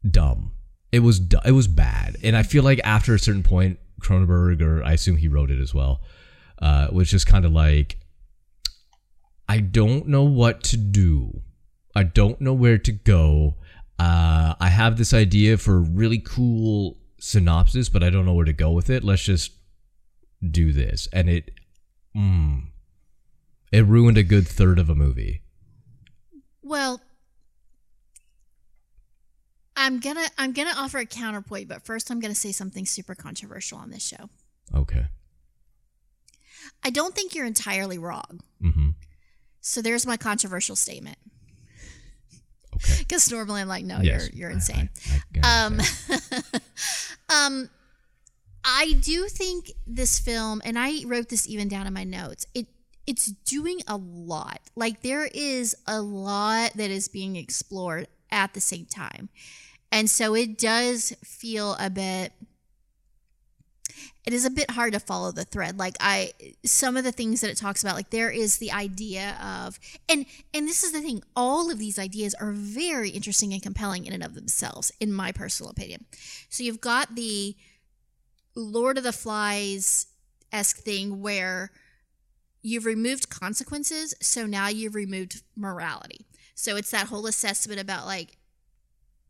dumb. 0.08 0.52
It 0.92 1.00
was 1.00 1.20
it 1.44 1.52
was 1.52 1.68
bad, 1.68 2.16
and 2.24 2.38
I 2.38 2.44
feel 2.44 2.64
like 2.64 2.80
after 2.84 3.14
a 3.16 3.20
certain 3.20 3.44
point, 3.44 3.80
Cronenberg, 4.02 4.62
or 4.62 4.84
I 4.84 4.94
assume 4.94 5.18
he 5.18 5.28
wrote 5.28 5.50
it 5.52 5.60
as 5.60 5.74
well, 5.74 6.02
uh, 6.62 6.88
was 6.92 7.10
just 7.10 7.26
kind 7.28 7.44
of 7.44 7.52
like, 7.52 7.98
I 9.48 9.60
don't 9.60 10.08
know 10.08 10.24
what 10.24 10.64
to 10.66 10.78
do. 10.78 11.41
I 11.96 12.04
don't 12.04 12.41
know 12.41 12.54
where 12.54 12.78
to 12.78 12.91
go. 12.91 13.56
Uh, 13.98 14.56
I 14.60 14.70
have 14.70 14.98
this 14.98 15.14
idea 15.14 15.58
for 15.58 15.78
a 15.78 15.82
really 15.82 16.20
cool 16.20 16.98
synopsis, 17.20 17.89
but 17.89 18.04
I 18.04 18.10
don't 18.10 18.26
know 18.26 18.34
where 18.34 18.46
to 18.46 18.54
go 18.54 18.72
with 18.72 18.89
it. 18.89 19.04
Let's 19.04 19.24
just 19.24 19.52
do 20.52 20.74
this, 20.74 21.08
and 21.14 21.30
it, 21.30 21.52
mm, 22.16 22.64
it 23.72 23.86
ruined 23.86 24.18
a 24.18 24.24
good 24.24 24.48
third 24.48 24.80
of 24.80 24.89
a 24.89 24.96
movie. 24.96 25.43
Well, 26.62 27.00
I'm 29.78 30.00
gonna 30.00 30.28
I'm 30.38 30.52
gonna 30.52 30.74
offer 30.76 30.98
a 30.98 31.06
counterpoint, 31.06 31.68
but 31.68 31.84
first 31.84 32.10
I'm 32.10 32.20
gonna 32.20 32.36
say 32.36 32.52
something 32.52 32.86
super 32.86 33.16
controversial 33.16 33.78
on 33.78 33.91
this 33.91 34.06
show. 34.06 34.30
Okay. 34.74 35.06
I 36.84 36.89
don't 36.89 37.14
think 37.14 37.36
you're 37.36 37.46
entirely 37.46 37.98
wrong. 37.98 38.41
Mm-hmm. 38.64 38.89
So 39.68 39.82
there's 39.82 40.05
my 40.05 40.16
controversial 40.18 40.76
statement. 40.76 41.18
Okay. 42.76 42.95
Because 42.99 43.32
normally 43.32 43.61
I'm 43.61 43.68
like, 43.68 43.86
no, 43.86 43.99
Yes. 44.01 44.30
you're 44.34 44.39
you're 44.41 44.49
insane. 44.51 44.89
I- 45.09 45.39
I- 45.39 45.63
I 45.63 45.66
Um, 45.66 45.80
um, 47.30 47.70
I 48.63 48.93
do 49.01 49.28
think 49.28 49.72
this 49.88 50.20
film, 50.20 50.61
and 50.66 50.78
I 50.78 51.03
wrote 51.05 51.30
this 51.30 51.47
even 51.47 51.68
down 51.68 51.88
in 51.88 51.93
my 51.93 52.03
notes. 52.03 52.45
It 52.53 52.68
it's 53.07 53.28
doing 53.45 53.80
a 53.88 53.95
lot. 53.97 54.59
Like 54.76 55.01
there 55.01 55.26
is 55.34 55.76
a 55.88 56.01
lot 56.01 56.74
that 56.76 56.89
is 56.91 57.07
being 57.07 57.36
explored 57.36 58.07
at 58.32 58.53
the 58.53 58.61
same 58.61 58.86
time, 58.86 59.30
and 59.91 60.09
so 60.09 60.36
it 60.36 60.57
does 60.57 61.13
feel 61.24 61.76
a 61.80 61.89
bit. 61.89 62.34
It 64.26 64.34
is 64.34 64.46
a 64.46 64.50
bit 64.50 64.72
hard 64.72 64.94
to 64.94 65.00
follow 65.00 65.32
the 65.32 65.44
thread. 65.44 65.78
Like 65.78 65.96
I, 66.00 66.32
some 66.64 66.98
of 66.98 67.04
the 67.04 67.12
things 67.12 67.42
that 67.42 67.50
it 67.50 67.58
talks 67.58 67.84
about, 67.84 67.96
like 67.96 68.10
there 68.10 68.32
is 68.32 68.58
the 68.58 68.72
idea 68.72 69.38
of, 69.42 69.80
and 70.10 70.26
and 70.54 70.68
this 70.68 70.84
is 70.84 70.92
the 70.92 71.02
thing. 71.02 71.24
All 71.36 71.72
of 71.72 71.78
these 71.78 72.00
ideas 72.00 72.34
are 72.36 72.52
very 72.52 73.10
interesting 73.10 73.54
and 73.54 73.62
compelling 73.62 74.06
in 74.06 74.14
and 74.14 74.24
of 74.24 74.34
themselves, 74.34 74.92
in 75.00 75.14
my 75.14 75.32
personal 75.32 75.70
opinion. 75.70 76.06
So 76.50 76.64
you've 76.64 76.82
got 76.82 77.16
the 77.16 77.56
Lord 78.56 78.98
of 78.98 79.04
the 79.04 79.12
Flies 79.14 80.08
esque 80.52 80.78
thing 80.78 81.22
where 81.22 81.72
you've 82.62 82.86
removed 82.86 83.30
consequences, 83.30 84.16
so 84.22 84.48
now 84.48 84.68
you've 84.70 84.96
removed 84.96 85.44
morality. 85.56 86.26
So 86.56 86.78
it's 86.78 86.92
that 86.92 87.08
whole 87.08 87.28
assessment 87.28 87.80
about 87.80 88.06
like, 88.08 88.38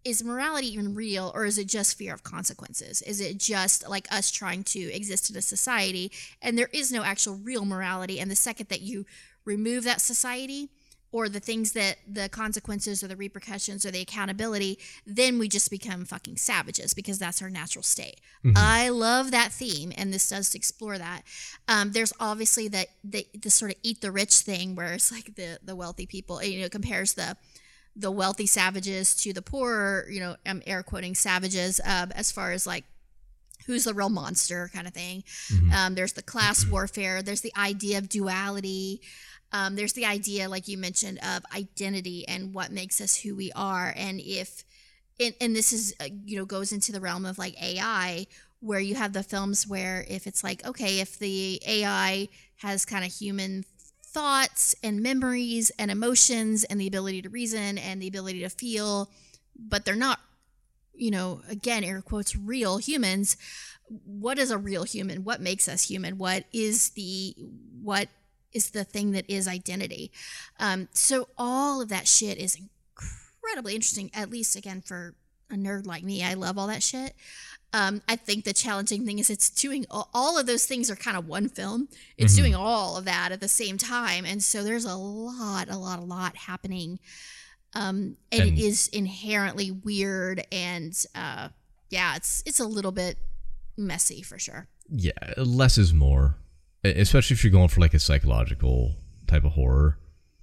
is 0.06 0.24
morality 0.24 0.72
even 0.72 0.96
real 0.96 1.32
or 1.36 1.46
is 1.46 1.58
it 1.58 1.68
just 1.68 1.98
fear 1.98 2.14
of 2.14 2.24
consequences? 2.24 3.02
Is 3.02 3.20
it 3.20 3.38
just 3.38 3.88
like 3.90 4.08
us 4.12 4.32
trying 4.32 4.64
to 4.66 4.80
exist 4.80 5.30
in 5.30 5.36
a 5.36 5.42
society 5.42 6.12
and 6.42 6.58
there 6.58 6.70
is 6.72 6.92
no 6.92 7.04
actual 7.04 7.36
real 7.36 7.66
morality? 7.66 8.20
And 8.20 8.32
the 8.32 8.36
second 8.36 8.70
that 8.70 8.82
you 8.82 9.06
remove 9.44 9.84
that 9.84 10.02
society, 10.02 10.70
or 11.16 11.30
the 11.30 11.40
things 11.40 11.72
that 11.72 11.96
the 12.06 12.28
consequences 12.28 13.02
or 13.02 13.08
the 13.08 13.16
repercussions 13.16 13.86
or 13.86 13.92
the 13.92 14.02
accountability, 14.02 14.78
then 15.06 15.40
we 15.40 15.48
just 15.48 15.72
become 15.72 16.04
fucking 16.04 16.36
savages 16.36 16.94
because 16.94 17.18
that's 17.18 17.42
our 17.42 17.50
natural 17.50 17.84
state. 17.84 18.20
Mm-hmm. 18.44 18.58
I 18.58 18.90
love 18.90 19.32
that 19.32 19.54
theme, 19.54 19.94
and 19.96 20.14
this 20.14 20.28
does 20.28 20.54
explore 20.54 20.98
that. 20.98 21.22
Um, 21.70 21.94
there's 21.94 22.12
obviously 22.20 22.68
that 22.68 22.88
the, 23.02 23.26
the 23.34 23.50
sort 23.50 23.72
of 23.72 23.78
eat 23.82 24.02
the 24.02 24.12
rich 24.12 24.34
thing 24.40 24.76
where 24.76 24.92
it's 24.92 25.10
like 25.10 25.36
the 25.36 25.58
the 25.64 25.74
wealthy 25.74 26.06
people, 26.06 26.44
you 26.44 26.60
know, 26.60 26.68
compares 26.68 27.14
the 27.14 27.38
the 27.96 28.12
wealthy 28.12 28.46
savages 28.46 29.16
to 29.16 29.34
the 29.34 29.42
poor, 29.42 30.06
you 30.10 30.20
know, 30.20 30.36
I'm 30.46 30.62
air 30.68 30.84
quoting 30.84 31.16
savages 31.16 31.80
uh, 31.86 32.08
as 32.14 32.32
far 32.32 32.52
as 32.52 32.68
like 32.68 32.84
who's 33.66 33.86
the 33.86 33.94
real 33.94 34.10
monster 34.10 34.70
kind 34.74 34.88
of 34.88 34.94
thing. 34.94 35.24
Mm-hmm. 35.52 35.72
Um, 35.72 35.96
there's 35.96 36.14
the 36.14 36.22
class 36.22 36.66
warfare. 36.66 37.22
There's 37.22 37.42
the 37.42 37.54
idea 37.58 37.98
of 37.98 38.10
duality. 38.10 39.02
Um, 39.52 39.76
there's 39.76 39.94
the 39.94 40.06
idea, 40.06 40.50
like 40.50 40.68
you 40.68 40.78
mentioned, 40.78 41.20
of 41.20 41.44
identity 41.56 42.28
and 42.28 42.54
what 42.54 42.72
makes 42.72 43.00
us 43.00 43.16
who 43.16 43.36
we 43.36 43.52
are. 43.56 43.94
And 43.96 44.20
if, 44.20 44.64
and, 45.20 45.34
and 45.40 45.56
this 45.56 45.72
is, 45.72 45.96
uh, 46.00 46.08
you 46.26 46.38
know, 46.38 46.46
goes 46.46 46.72
into 46.72 46.92
the 46.92 47.00
realm 47.00 47.26
of 47.26 47.38
like 47.38 47.62
AI, 47.62 48.28
where 48.60 48.80
you 48.80 48.96
have 48.96 49.14
the 49.14 49.24
films 49.24 49.68
where 49.68 50.06
if 50.10 50.28
it's 50.28 50.44
like, 50.44 50.66
okay, 50.66 51.00
if 51.00 51.20
the 51.20 51.62
AI 51.68 52.28
has 52.58 52.86
kind 52.86 53.06
of 53.06 53.14
human 53.14 53.64
thoughts 54.16 54.74
and 54.82 55.04
memories 55.04 55.72
and 55.78 55.92
emotions 55.92 56.64
and 56.64 56.80
the 56.80 56.88
ability 56.88 57.22
to 57.22 57.30
reason 57.30 57.78
and 57.78 58.02
the 58.02 58.08
ability 58.08 58.40
to 58.40 58.50
feel, 58.50 59.10
but 59.60 59.84
they're 59.84 59.94
not, 59.94 60.20
you 60.94 61.12
know, 61.12 61.42
again, 61.50 61.84
air 61.84 62.02
quotes, 62.02 62.34
real 62.34 62.78
humans. 62.78 63.36
What 63.90 64.40
is 64.40 64.52
a 64.52 64.58
real 64.58 64.86
human? 64.86 65.26
What 65.26 65.42
makes 65.42 65.68
us 65.68 65.90
human? 65.90 66.18
What 66.18 66.46
is 66.54 66.92
the, 66.92 67.36
what 67.82 68.08
is 68.54 68.70
the 68.70 68.86
thing 68.86 69.12
that 69.12 69.30
is 69.30 69.50
identity. 69.50 70.12
Um, 70.60 70.88
so 70.94 71.28
all 71.38 71.82
of 71.82 71.90
that 71.90 72.08
shit 72.08 72.38
is 72.38 72.58
incredibly 72.58 73.76
interesting, 73.76 74.10
at 74.14 74.32
least 74.32 74.56
again 74.56 74.82
for 74.82 75.14
a 75.52 75.56
nerd 75.56 75.86
like 75.86 76.04
me. 76.04 76.24
I 76.24 76.36
love 76.36 76.58
all 76.58 76.68
that 76.68 76.82
shit. 76.82 77.14
Um, 77.76 78.02
I 78.08 78.16
think 78.16 78.46
the 78.46 78.54
challenging 78.54 79.06
thing 79.06 79.20
is 79.20 79.30
it's 79.30 79.50
doing 79.50 79.86
all 79.92 80.40
of 80.40 80.46
those 80.46 80.66
things 80.66 80.90
are 80.90 80.96
kind 80.96 81.18
of 81.18 81.28
one 81.28 81.50
film. 81.50 81.90
It's 82.18 82.34
mm-hmm. 82.34 82.42
doing 82.42 82.56
all 82.56 82.96
of 82.96 83.04
that 83.04 83.34
at 83.34 83.42
the 83.42 83.50
same 83.50 83.78
time, 83.78 84.26
and 84.26 84.42
so 84.42 84.64
there's 84.64 84.86
a 84.86 84.96
lot, 84.96 85.70
a 85.70 85.78
lot, 85.78 86.00
a 86.00 86.04
lot 86.04 86.38
happening, 86.38 87.00
um, 87.74 88.16
and, 88.32 88.44
and, 88.44 88.58
it 88.58 88.62
is 88.62 88.88
inherently 88.88 89.72
weird 89.72 90.46
and 90.52 90.94
uh, 91.16 91.50
yeah, 91.90 92.16
it's 92.16 92.42
it's 92.46 92.62
a 92.62 92.66
little 92.66 92.94
bit 92.94 93.18
messy 93.76 94.22
for 94.22 94.40
sure. 94.40 94.68
Yeah, 94.90 95.12
less 95.38 95.78
is 95.78 95.94
more 95.94 96.38
especially 96.94 97.34
if 97.34 97.44
you're 97.44 97.52
going 97.52 97.68
for 97.68 97.82
like 97.82 97.94
a 97.94 98.00
psychological 98.00 98.96
type 99.28 99.44
of 99.44 99.54
horror 99.54 99.98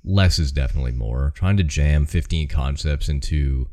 less 0.05 0.39
is 0.39 0.51
definitely 0.51 0.93
more 0.93 1.33
trying 1.37 1.57
to 1.57 1.62
jam 1.62 2.05
15 2.05 2.49
concepts 2.49 3.09
into 3.09 3.68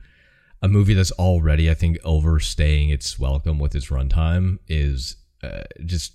a 0.61 0.67
movie 0.67 0.93
that's 0.93 1.11
already 1.13 1.69
i 1.69 1.73
think 1.73 1.97
overstaying 2.03 2.89
its 2.89 3.19
welcome 3.19 3.59
with 3.59 3.75
its 3.75 3.87
runtime 3.87 4.59
is 4.67 5.17
uh, 5.43 5.61
just 5.85 6.13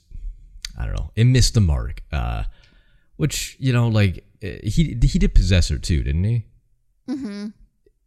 i 0.79 0.85
don't 0.85 0.95
know 0.95 1.11
it 1.17 1.25
missed 1.25 1.55
the 1.55 1.61
mark 1.61 2.03
uh, 2.13 2.45
which 3.17 3.57
you 3.59 3.73
know 3.73 3.89
like 3.89 4.25
uh, 4.43 4.49
he 4.63 4.99
he 5.03 5.19
did 5.19 5.35
possessor 5.35 5.79
too 5.79 6.03
didn't 6.03 6.25
he 6.25 6.45
mm-hmm. 7.09 7.47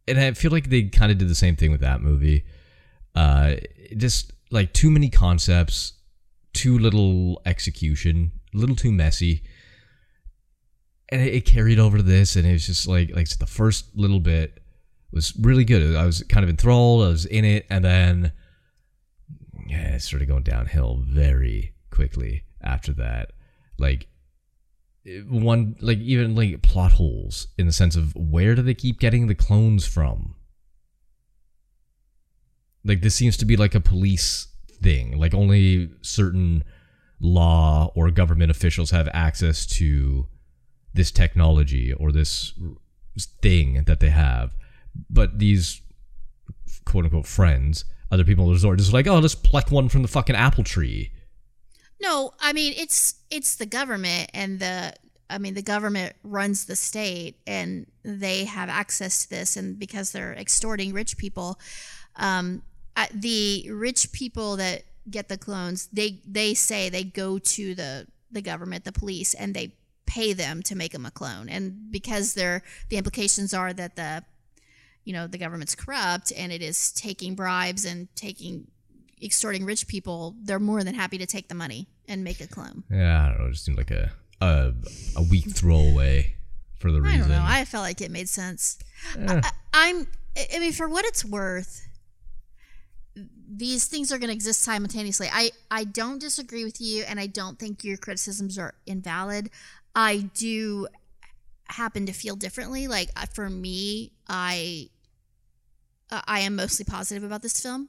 and 0.06 0.20
i 0.20 0.32
feel 0.32 0.50
like 0.50 0.68
they 0.70 0.84
kind 0.84 1.10
of 1.10 1.18
did 1.18 1.28
the 1.28 1.34
same 1.34 1.56
thing 1.56 1.70
with 1.70 1.80
that 1.80 2.00
movie 2.00 2.44
uh, 3.14 3.54
just 3.96 4.32
like 4.50 4.72
too 4.72 4.90
many 4.90 5.08
concepts 5.08 5.94
too 6.52 6.78
little 6.78 7.42
execution 7.46 8.32
a 8.54 8.58
little 8.58 8.76
too 8.76 8.92
messy. 8.92 9.42
And 11.10 11.22
it, 11.22 11.34
it 11.34 11.46
carried 11.46 11.78
over 11.78 11.98
to 11.98 12.02
this, 12.02 12.36
and 12.36 12.46
it 12.46 12.52
was 12.52 12.66
just 12.66 12.86
like 12.86 13.14
like 13.14 13.28
the 13.38 13.46
first 13.46 13.96
little 13.96 14.20
bit 14.20 14.60
was 15.12 15.34
really 15.38 15.64
good. 15.64 15.96
I 15.96 16.04
was 16.04 16.22
kind 16.24 16.44
of 16.44 16.50
enthralled. 16.50 17.04
I 17.04 17.08
was 17.08 17.26
in 17.26 17.44
it, 17.44 17.66
and 17.70 17.84
then 17.84 18.32
yeah, 19.66 19.94
it 19.94 20.02
started 20.02 20.28
going 20.28 20.42
downhill 20.42 21.02
very 21.06 21.74
quickly 21.90 22.44
after 22.62 22.92
that. 22.94 23.32
Like 23.78 24.08
one, 25.28 25.76
like 25.80 25.98
even 25.98 26.34
like 26.34 26.62
plot 26.62 26.92
holes 26.92 27.48
in 27.56 27.66
the 27.66 27.72
sense 27.72 27.96
of 27.96 28.14
where 28.14 28.54
do 28.54 28.62
they 28.62 28.74
keep 28.74 28.98
getting 28.98 29.26
the 29.26 29.34
clones 29.34 29.86
from? 29.86 30.34
Like 32.84 33.02
this 33.02 33.14
seems 33.14 33.36
to 33.38 33.44
be 33.44 33.56
like 33.56 33.74
a 33.74 33.80
police 33.80 34.48
thing. 34.82 35.18
Like 35.18 35.34
only 35.34 35.90
certain 36.02 36.64
law 37.20 37.90
or 37.94 38.10
government 38.10 38.50
officials 38.50 38.90
have 38.90 39.08
access 39.12 39.66
to 39.66 40.26
this 40.94 41.10
technology 41.10 41.92
or 41.92 42.12
this 42.12 42.52
thing 43.42 43.84
that 43.86 44.00
they 44.00 44.10
have. 44.10 44.54
But 45.10 45.38
these 45.38 45.80
quote 46.84 47.04
unquote 47.04 47.26
friends, 47.26 47.84
other 48.10 48.24
people 48.24 48.44
in 48.44 48.50
the 48.50 48.54
resort, 48.54 48.78
just 48.78 48.92
like, 48.92 49.06
oh, 49.06 49.18
let's 49.18 49.34
pluck 49.34 49.70
one 49.70 49.88
from 49.88 50.02
the 50.02 50.08
fucking 50.08 50.36
apple 50.36 50.64
tree. 50.64 51.12
No, 52.00 52.34
I 52.40 52.52
mean 52.52 52.74
it's 52.76 53.14
it's 53.30 53.56
the 53.56 53.66
government 53.66 54.30
and 54.32 54.60
the 54.60 54.94
I 55.28 55.38
mean 55.38 55.54
the 55.54 55.62
government 55.62 56.14
runs 56.22 56.64
the 56.64 56.76
state 56.76 57.36
and 57.46 57.86
they 58.04 58.44
have 58.44 58.68
access 58.68 59.24
to 59.24 59.30
this 59.30 59.56
and 59.56 59.78
because 59.78 60.12
they're 60.12 60.32
extorting 60.34 60.92
rich 60.92 61.18
people, 61.18 61.58
um, 62.16 62.62
the 63.12 63.68
rich 63.70 64.12
people 64.12 64.56
that 64.56 64.82
get 65.10 65.28
the 65.28 65.38
clones, 65.38 65.88
they 65.92 66.20
they 66.26 66.54
say 66.54 66.88
they 66.88 67.04
go 67.04 67.38
to 67.38 67.74
the 67.74 68.06
the 68.30 68.42
government, 68.42 68.84
the 68.84 68.92
police, 68.92 69.34
and 69.34 69.54
they 69.54 69.74
pay 70.06 70.32
them 70.32 70.62
to 70.62 70.74
make 70.74 70.92
them 70.92 71.06
a 71.06 71.10
clone. 71.10 71.48
And 71.48 71.90
because 71.90 72.34
they're 72.34 72.62
the 72.88 72.96
implications 72.96 73.52
are 73.52 73.72
that 73.72 73.96
the 73.96 74.24
you 75.08 75.14
know 75.14 75.26
the 75.26 75.38
government's 75.38 75.74
corrupt 75.74 76.34
and 76.36 76.52
it 76.52 76.60
is 76.60 76.92
taking 76.92 77.34
bribes 77.34 77.86
and 77.86 78.14
taking 78.14 78.66
extorting 79.22 79.64
rich 79.64 79.88
people, 79.88 80.36
they're 80.42 80.60
more 80.60 80.84
than 80.84 80.94
happy 80.94 81.16
to 81.16 81.24
take 81.24 81.48
the 81.48 81.54
money 81.54 81.88
and 82.06 82.22
make 82.22 82.42
a 82.42 82.46
clone. 82.46 82.84
Yeah, 82.90 83.24
I 83.24 83.28
don't 83.30 83.38
know. 83.38 83.46
It 83.46 83.52
just 83.52 83.64
seemed 83.64 83.78
like 83.78 83.90
a 83.90 84.12
a, 84.42 84.74
a 85.16 85.22
weak 85.22 85.46
throwaway 85.50 86.36
for 86.78 86.92
the 86.92 87.00
reason. 87.00 87.16
I 87.16 87.20
don't 87.20 87.28
know. 87.30 87.42
I 87.42 87.64
felt 87.64 87.84
like 87.84 88.02
it 88.02 88.10
made 88.10 88.28
sense. 88.28 88.78
I, 89.18 89.50
I'm. 89.72 90.06
I 90.54 90.58
mean, 90.58 90.72
for 90.72 90.88
what 90.88 91.06
it's 91.06 91.24
worth, 91.24 91.88
these 93.50 93.86
things 93.86 94.12
are 94.12 94.18
going 94.18 94.28
to 94.28 94.34
exist 94.34 94.60
simultaneously. 94.60 95.28
I, 95.32 95.50
I 95.70 95.84
don't 95.84 96.20
disagree 96.20 96.64
with 96.64 96.80
you, 96.80 97.02
and 97.08 97.18
I 97.18 97.26
don't 97.26 97.58
think 97.58 97.82
your 97.82 97.96
criticisms 97.96 98.58
are 98.58 98.74
invalid. 98.86 99.50
I 99.96 100.28
do 100.34 100.86
happen 101.64 102.06
to 102.06 102.12
feel 102.12 102.36
differently. 102.36 102.88
Like 102.88 103.10
uh, 103.16 103.26
for 103.32 103.48
me, 103.50 104.12
I 104.28 104.90
uh, 106.10 106.22
I 106.26 106.40
am 106.40 106.56
mostly 106.56 106.84
positive 106.84 107.24
about 107.24 107.42
this 107.42 107.60
film. 107.60 107.88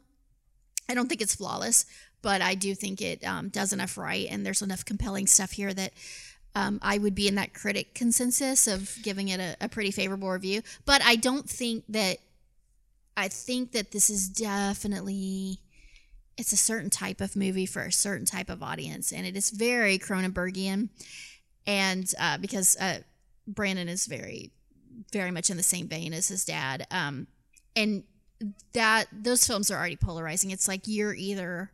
I 0.90 0.94
don't 0.94 1.08
think 1.08 1.22
it's 1.22 1.36
flawless, 1.36 1.86
but 2.22 2.42
I 2.42 2.56
do 2.56 2.74
think 2.76 3.02
it 3.02 3.24
um, 3.26 3.50
does 3.50 3.74
enough 3.74 3.98
right, 3.98 4.28
and 4.30 4.46
there's 4.46 4.62
enough 4.62 4.86
compelling 4.86 5.28
stuff 5.28 5.52
here 5.52 5.74
that 5.74 5.94
um, 6.56 6.80
I 6.82 6.98
would 6.98 7.16
be 7.16 7.28
in 7.28 7.36
that 7.36 7.54
critic 7.54 7.94
consensus 7.94 8.68
of 8.68 8.98
giving 9.04 9.28
it 9.28 9.40
a, 9.40 9.56
a 9.62 9.70
pretty 9.70 9.92
favorable 9.92 10.30
review. 10.30 10.62
But 10.86 11.02
I 11.04 11.16
don't 11.16 11.48
think 11.48 11.84
that 11.90 12.18
I 13.16 13.28
think 13.28 13.74
that 13.74 13.92
this 13.92 14.10
is 14.10 14.30
definitely 14.30 15.60
it's 16.38 16.54
a 16.54 16.58
certain 16.58 16.90
type 16.90 17.20
of 17.20 17.36
movie 17.36 17.66
for 17.66 17.82
a 17.82 17.92
certain 17.92 18.26
type 18.26 18.50
of 18.50 18.64
audience, 18.64 19.12
and 19.12 19.28
it 19.28 19.36
is 19.36 19.50
very 19.50 20.00
Cronenbergian, 20.00 20.90
and 21.68 22.12
uh, 22.20 22.38
because 22.38 22.78
uh, 22.80 23.00
Brandon 23.46 23.90
is 23.90 24.06
very, 24.06 24.52
very 25.12 25.32
much 25.32 25.50
in 25.50 25.58
the 25.58 25.64
same 25.64 25.88
vein 25.88 26.14
as 26.14 26.30
his 26.30 26.46
dad, 26.46 26.88
um, 26.92 27.28
and 27.76 28.04
that 28.74 29.06
those 29.12 29.46
films 29.46 29.70
are 29.70 29.78
already 29.78 29.96
polarizing. 29.96 30.52
It's 30.52 30.68
like 30.68 30.82
you're 30.86 31.14
either 31.14 31.72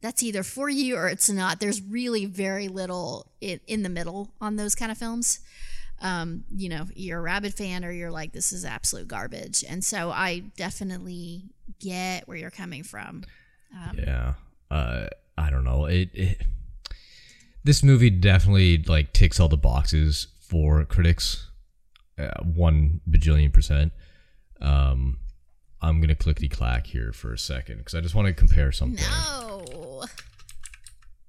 that's 0.00 0.22
either 0.22 0.42
for 0.42 0.68
you 0.68 0.96
or 0.96 1.08
it's 1.08 1.28
not. 1.28 1.60
There's 1.60 1.82
really 1.82 2.24
very 2.24 2.68
little 2.68 3.26
in, 3.40 3.60
in 3.66 3.82
the 3.82 3.88
middle 3.88 4.32
on 4.40 4.56
those 4.56 4.74
kind 4.74 4.90
of 4.90 4.98
films. 4.98 5.40
Um, 6.00 6.44
you 6.56 6.70
know, 6.70 6.86
you're 6.94 7.18
a 7.18 7.22
rabid 7.22 7.52
fan 7.52 7.84
or 7.84 7.92
you're 7.92 8.10
like, 8.10 8.32
this 8.32 8.52
is 8.52 8.64
absolute 8.64 9.08
garbage. 9.08 9.62
And 9.68 9.84
so 9.84 10.10
I 10.10 10.38
definitely 10.56 11.50
get 11.78 12.26
where 12.26 12.38
you're 12.38 12.50
coming 12.50 12.82
from. 12.82 13.24
Um, 13.74 13.98
Yeah. 13.98 14.34
Uh, 14.70 15.08
I 15.36 15.50
don't 15.50 15.64
know. 15.64 15.84
It, 15.84 16.10
it 16.14 16.42
this 17.64 17.82
movie 17.82 18.10
definitely 18.10 18.78
like 18.78 19.12
ticks 19.12 19.38
all 19.38 19.48
the 19.48 19.56
boxes 19.56 20.28
for 20.40 20.84
critics, 20.84 21.50
uh, 22.18 22.42
one 22.42 23.00
bajillion 23.08 23.52
percent. 23.52 23.92
Um, 24.60 25.18
I'm 25.82 26.00
gonna 26.00 26.14
clickety 26.14 26.48
clack 26.48 26.86
here 26.86 27.12
for 27.12 27.32
a 27.32 27.38
second 27.38 27.78
because 27.78 27.94
I 27.94 28.00
just 28.00 28.14
want 28.14 28.28
to 28.28 28.34
compare 28.34 28.70
something. 28.72 29.04
No. 29.04 30.04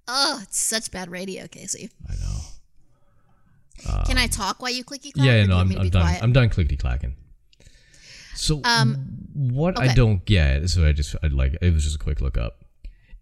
Oh, 0.08 0.40
it's 0.44 0.60
such 0.60 0.92
bad 0.92 1.10
radio, 1.10 1.48
Casey. 1.48 1.90
I 2.10 2.14
know. 2.16 4.04
Can 4.06 4.18
I 4.18 4.28
talk 4.28 4.62
while 4.62 4.72
you 4.72 4.84
clicky 4.84 5.14
clack? 5.14 5.26
yeah, 5.26 5.36
yeah, 5.38 5.46
no, 5.46 5.58
I'm, 5.58 5.72
I'm 5.78 5.90
done. 5.90 6.02
quiet? 6.04 6.22
I'm 6.24 6.34
done 6.34 6.50
clickety 6.50 6.78
clacking. 6.78 7.16
So, 8.36 8.62
Um, 8.64 8.96
what 9.34 9.80
I 9.80 9.94
don't 9.94 10.24
get, 10.26 10.70
so 10.70 10.86
I 10.86 10.92
just, 10.92 11.16
I 11.24 11.28
like, 11.28 11.58
it 11.62 11.74
was 11.74 11.84
just 11.84 11.96
a 11.96 12.00
quick 12.00 12.22
look 12.22 12.38
up, 12.38 12.64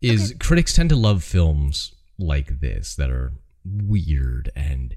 is 0.01 0.34
critics 0.39 0.74
tend 0.74 0.89
to 0.89 0.95
love 0.95 1.24
films 1.24 1.93
like 2.18 2.60
this 2.60 2.95
that 2.95 3.10
are 3.10 3.34
weird 3.66 4.51
and 4.55 4.95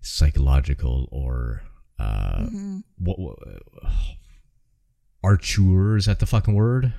psychological 0.00 1.08
or, 1.10 1.62
uh, 1.98 2.38
Mm-hmm. 2.42 2.78
what, 2.98 3.18
what 3.18 3.38
Arture, 5.24 5.96
is 5.96 6.06
that 6.06 6.18
the 6.18 6.26
fucking 6.26 6.54
word? 6.54 6.92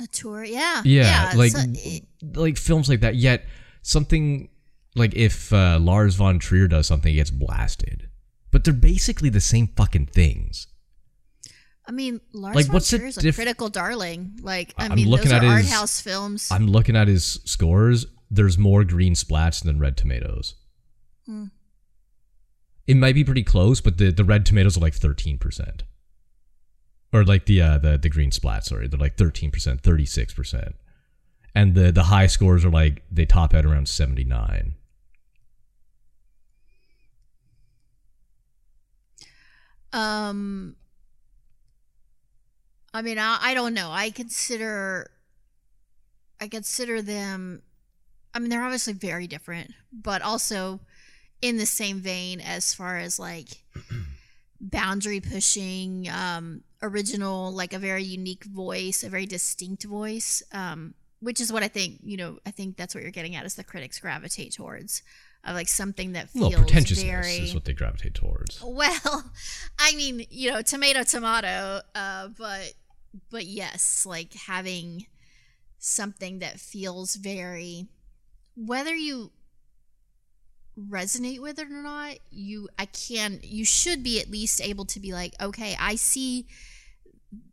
auteur, 0.00 0.44
yeah, 0.44 0.80
Yeah, 0.84 1.32
like 1.36 1.52
so 1.52 1.58
it- 1.66 2.04
like 2.34 2.56
films 2.56 2.88
like 2.88 3.00
that. 3.00 3.16
Yet 3.16 3.44
something 3.82 4.48
like 4.94 5.14
if 5.14 5.52
uh, 5.52 5.78
Lars 5.78 6.14
von 6.14 6.38
Trier 6.38 6.68
does 6.68 6.86
something, 6.86 7.10
he 7.10 7.16
gets 7.16 7.30
blasted. 7.30 8.08
But 8.50 8.64
they're 8.64 8.72
basically 8.74 9.28
the 9.28 9.40
same 9.42 9.68
fucking 9.76 10.06
things. 10.06 10.68
I 11.86 11.92
mean, 11.92 12.20
Lars 12.32 12.56
Like, 12.56 12.66
von 12.66 12.74
what's 12.74 12.88
Trier 12.88 13.06
is 13.06 13.18
a 13.18 13.20
diff- 13.20 13.34
critical 13.34 13.68
darling. 13.68 14.38
Like, 14.42 14.72
I 14.78 14.86
I'm 14.86 14.94
mean, 14.96 15.08
looking 15.08 15.28
those 15.28 15.34
at 15.34 15.44
are 15.44 15.48
art 15.48 15.62
his- 15.62 15.72
house 15.72 16.00
films. 16.00 16.48
I'm 16.50 16.66
looking 16.66 16.96
at 16.96 17.08
his 17.08 17.40
scores. 17.44 18.06
There's 18.30 18.56
more 18.56 18.84
green 18.84 19.14
splats 19.14 19.62
than 19.62 19.78
red 19.80 19.96
tomatoes. 19.98 20.54
Hmm. 21.26 21.46
It 22.86 22.96
might 22.96 23.14
be 23.14 23.24
pretty 23.24 23.42
close, 23.44 23.80
but 23.80 23.98
the, 23.98 24.10
the 24.12 24.24
red 24.24 24.46
tomatoes 24.46 24.76
are 24.76 24.80
like 24.80 24.94
thirteen 24.94 25.36
percent, 25.38 25.82
or 27.12 27.24
like 27.24 27.46
the 27.46 27.60
uh, 27.60 27.78
the 27.78 27.98
the 27.98 28.08
green 28.08 28.30
splats. 28.30 28.64
Sorry, 28.64 28.88
they're 28.88 28.98
like 28.98 29.16
thirteen 29.16 29.50
percent, 29.50 29.82
thirty 29.82 30.06
six 30.06 30.32
percent, 30.32 30.74
and 31.54 31.74
the 31.74 31.92
the 31.92 32.04
high 32.04 32.26
scores 32.26 32.64
are 32.64 32.70
like 32.70 33.02
they 33.10 33.26
top 33.26 33.54
out 33.54 33.64
around 33.64 33.88
seventy 33.88 34.24
nine. 34.24 34.74
Um, 39.92 40.76
I 42.94 43.02
mean, 43.02 43.18
I, 43.18 43.38
I 43.40 43.54
don't 43.54 43.74
know. 43.74 43.90
I 43.90 44.10
consider, 44.10 45.10
I 46.40 46.48
consider 46.48 47.02
them. 47.02 47.62
I 48.34 48.38
mean, 48.38 48.50
they're 48.50 48.62
obviously 48.62 48.92
very 48.92 49.26
different, 49.26 49.72
but 49.92 50.22
also 50.22 50.80
in 51.42 51.56
the 51.56 51.66
same 51.66 51.98
vein 51.98 52.40
as 52.40 52.72
far 52.74 52.98
as 52.98 53.18
like 53.18 53.48
boundary 54.60 55.20
pushing, 55.20 56.08
um, 56.08 56.62
original, 56.82 57.52
like 57.52 57.72
a 57.72 57.78
very 57.78 58.04
unique 58.04 58.44
voice, 58.44 59.02
a 59.04 59.08
very 59.08 59.26
distinct 59.26 59.84
voice. 59.84 60.42
Um, 60.52 60.94
which 61.20 61.40
is 61.40 61.52
what 61.52 61.62
I 61.62 61.68
think. 61.68 62.00
You 62.02 62.16
know, 62.16 62.38
I 62.46 62.50
think 62.50 62.76
that's 62.76 62.94
what 62.94 63.02
you're 63.02 63.12
getting 63.12 63.36
at 63.36 63.44
is 63.44 63.54
the 63.54 63.64
critics 63.64 63.98
gravitate 63.98 64.52
towards, 64.52 65.02
of 65.44 65.54
like 65.54 65.68
something 65.68 66.12
that 66.12 66.30
feels 66.30 66.54
Well, 66.54 66.62
pretentiousness 66.62 67.04
very 67.04 67.36
is 67.36 67.54
what 67.54 67.64
they 67.64 67.72
gravitate 67.72 68.14
towards. 68.14 68.62
well, 68.62 69.32
I 69.78 69.94
mean, 69.94 70.26
you 70.30 70.50
know, 70.50 70.62
tomato, 70.62 71.02
tomato. 71.02 71.80
Uh, 71.94 72.28
but, 72.38 72.74
but 73.30 73.44
yes, 73.46 74.04
like 74.06 74.34
having 74.34 75.06
something 75.78 76.40
that 76.40 76.58
feels 76.58 77.16
very, 77.16 77.86
whether 78.56 78.94
you 78.94 79.32
resonate 80.78 81.40
with 81.40 81.58
it 81.58 81.70
or 81.70 81.82
not, 81.82 82.16
you, 82.30 82.68
I 82.78 82.86
can, 82.86 83.40
you 83.42 83.64
should 83.64 84.02
be 84.02 84.20
at 84.20 84.30
least 84.30 84.60
able 84.60 84.86
to 84.86 85.00
be 85.00 85.12
like, 85.12 85.34
okay, 85.40 85.76
I 85.78 85.96
see 85.96 86.46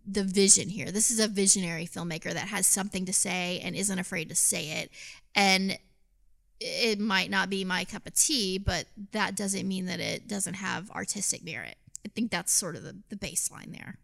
the 0.06 0.24
vision 0.24 0.70
here. 0.70 0.92
This 0.92 1.12
is 1.12 1.20
a 1.20 1.28
visionary 1.28 1.86
filmmaker 1.86 2.34
that 2.34 2.48
has 2.48 2.66
something 2.66 3.06
to 3.06 3.14
say 3.14 3.60
and 3.64 3.76
isn't 3.76 4.00
afraid 4.00 4.30
to 4.30 4.36
say 4.36 4.82
it. 4.82 4.92
And 5.36 5.78
it 6.60 7.00
might 7.00 7.30
not 7.30 7.50
be 7.50 7.64
my 7.64 7.86
cup 7.86 8.08
of 8.08 8.14
tea, 8.14 8.58
but 8.58 8.86
that 9.12 9.36
doesn't 9.36 9.68
mean 9.68 9.86
that 9.86 10.00
it 10.00 10.28
doesn't 10.28 10.56
have 10.56 10.90
artistic 10.92 11.44
merit. 11.44 11.76
I 12.06 12.10
think 12.10 12.32
that's 12.32 12.52
sort 12.52 12.76
of 12.76 12.84
the, 12.84 12.98
the 13.10 13.16
baseline 13.16 13.76
there. 13.78 13.98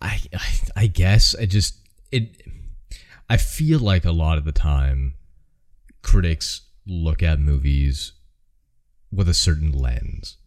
I, 0.00 0.20
I 0.34 0.52
I 0.76 0.86
guess 0.88 1.36
I 1.36 1.46
just 1.46 1.76
it 2.10 2.42
I 3.30 3.36
feel 3.36 3.78
like 3.78 4.04
a 4.04 4.10
lot 4.10 4.38
of 4.38 4.44
the 4.44 4.52
time 4.52 5.14
critics 6.02 6.62
look 6.86 7.22
at 7.22 7.38
movies 7.38 8.12
with 9.12 9.28
a 9.28 9.34
certain 9.34 9.70
lens. 9.70 10.38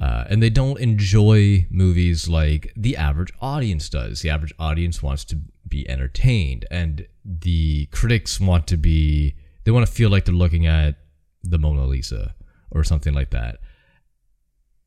Uh, 0.00 0.24
and 0.28 0.42
they 0.42 0.50
don't 0.50 0.80
enjoy 0.80 1.66
movies 1.70 2.28
like 2.28 2.72
the 2.76 2.96
average 2.96 3.32
audience 3.40 3.88
does. 3.88 4.20
The 4.22 4.30
average 4.30 4.52
audience 4.58 5.02
wants 5.02 5.24
to 5.26 5.38
be 5.68 5.88
entertained, 5.88 6.66
and 6.70 7.06
the 7.24 7.86
critics 7.86 8.40
want 8.40 8.66
to 8.66 8.76
be, 8.76 9.36
they 9.64 9.70
want 9.70 9.86
to 9.86 9.92
feel 9.92 10.10
like 10.10 10.24
they're 10.24 10.34
looking 10.34 10.66
at 10.66 10.96
the 11.42 11.58
Mona 11.58 11.86
Lisa 11.86 12.34
or 12.70 12.84
something 12.84 13.14
like 13.14 13.30
that. 13.30 13.58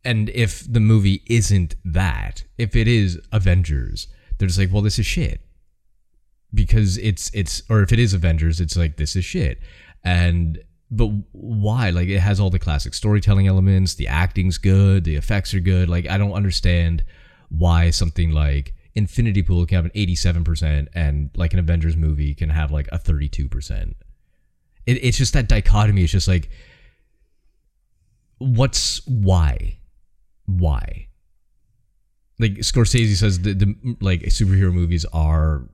And 0.03 0.29
if 0.29 0.71
the 0.71 0.79
movie 0.79 1.23
isn't 1.25 1.75
that, 1.83 2.43
if 2.57 2.75
it 2.75 2.87
is 2.87 3.19
Avengers, 3.31 4.07
they're 4.37 4.47
just 4.47 4.59
like, 4.59 4.71
well, 4.71 4.81
this 4.83 4.99
is 4.99 5.05
shit. 5.05 5.41
Because 6.53 6.97
it's 6.97 7.31
it's 7.33 7.63
or 7.69 7.81
if 7.81 7.91
it 7.91 7.99
is 7.99 8.13
Avengers, 8.13 8.61
it's 8.61 8.77
like 8.77 8.97
this 8.97 9.15
is 9.15 9.25
shit. 9.25 9.59
And 10.03 10.63
but 10.91 11.07
why? 11.31 11.89
Like 11.89 12.07
it 12.07 12.19
has 12.19 12.39
all 12.39 12.49
the 12.49 12.59
classic 12.59 12.93
storytelling 12.93 13.47
elements, 13.47 13.95
the 13.95 14.07
acting's 14.07 14.57
good, 14.57 15.03
the 15.03 15.15
effects 15.15 15.53
are 15.53 15.59
good. 15.59 15.89
Like 15.89 16.07
I 16.09 16.17
don't 16.17 16.33
understand 16.33 17.03
why 17.49 17.89
something 17.89 18.31
like 18.31 18.73
Infinity 18.93 19.43
Pool 19.43 19.65
can 19.65 19.75
have 19.75 19.85
an 19.85 19.91
87% 19.91 20.87
and 20.93 21.29
like 21.35 21.53
an 21.53 21.59
Avengers 21.59 21.97
movie 21.97 22.33
can 22.33 22.49
have 22.49 22.71
like 22.71 22.87
a 22.91 22.97
32%. 22.97 23.93
It, 24.85 25.03
it's 25.03 25.17
just 25.17 25.33
that 25.33 25.49
dichotomy. 25.49 26.03
It's 26.03 26.11
just 26.11 26.27
like 26.27 26.49
what's 28.37 29.05
why? 29.07 29.77
Why? 30.45 31.07
Like 32.39 32.53
Scorsese 32.55 33.15
says 33.15 33.39
the, 33.39 33.53
the 33.53 33.97
like 34.01 34.21
superhero 34.23 34.73
movies 34.73 35.05
are 35.13 35.67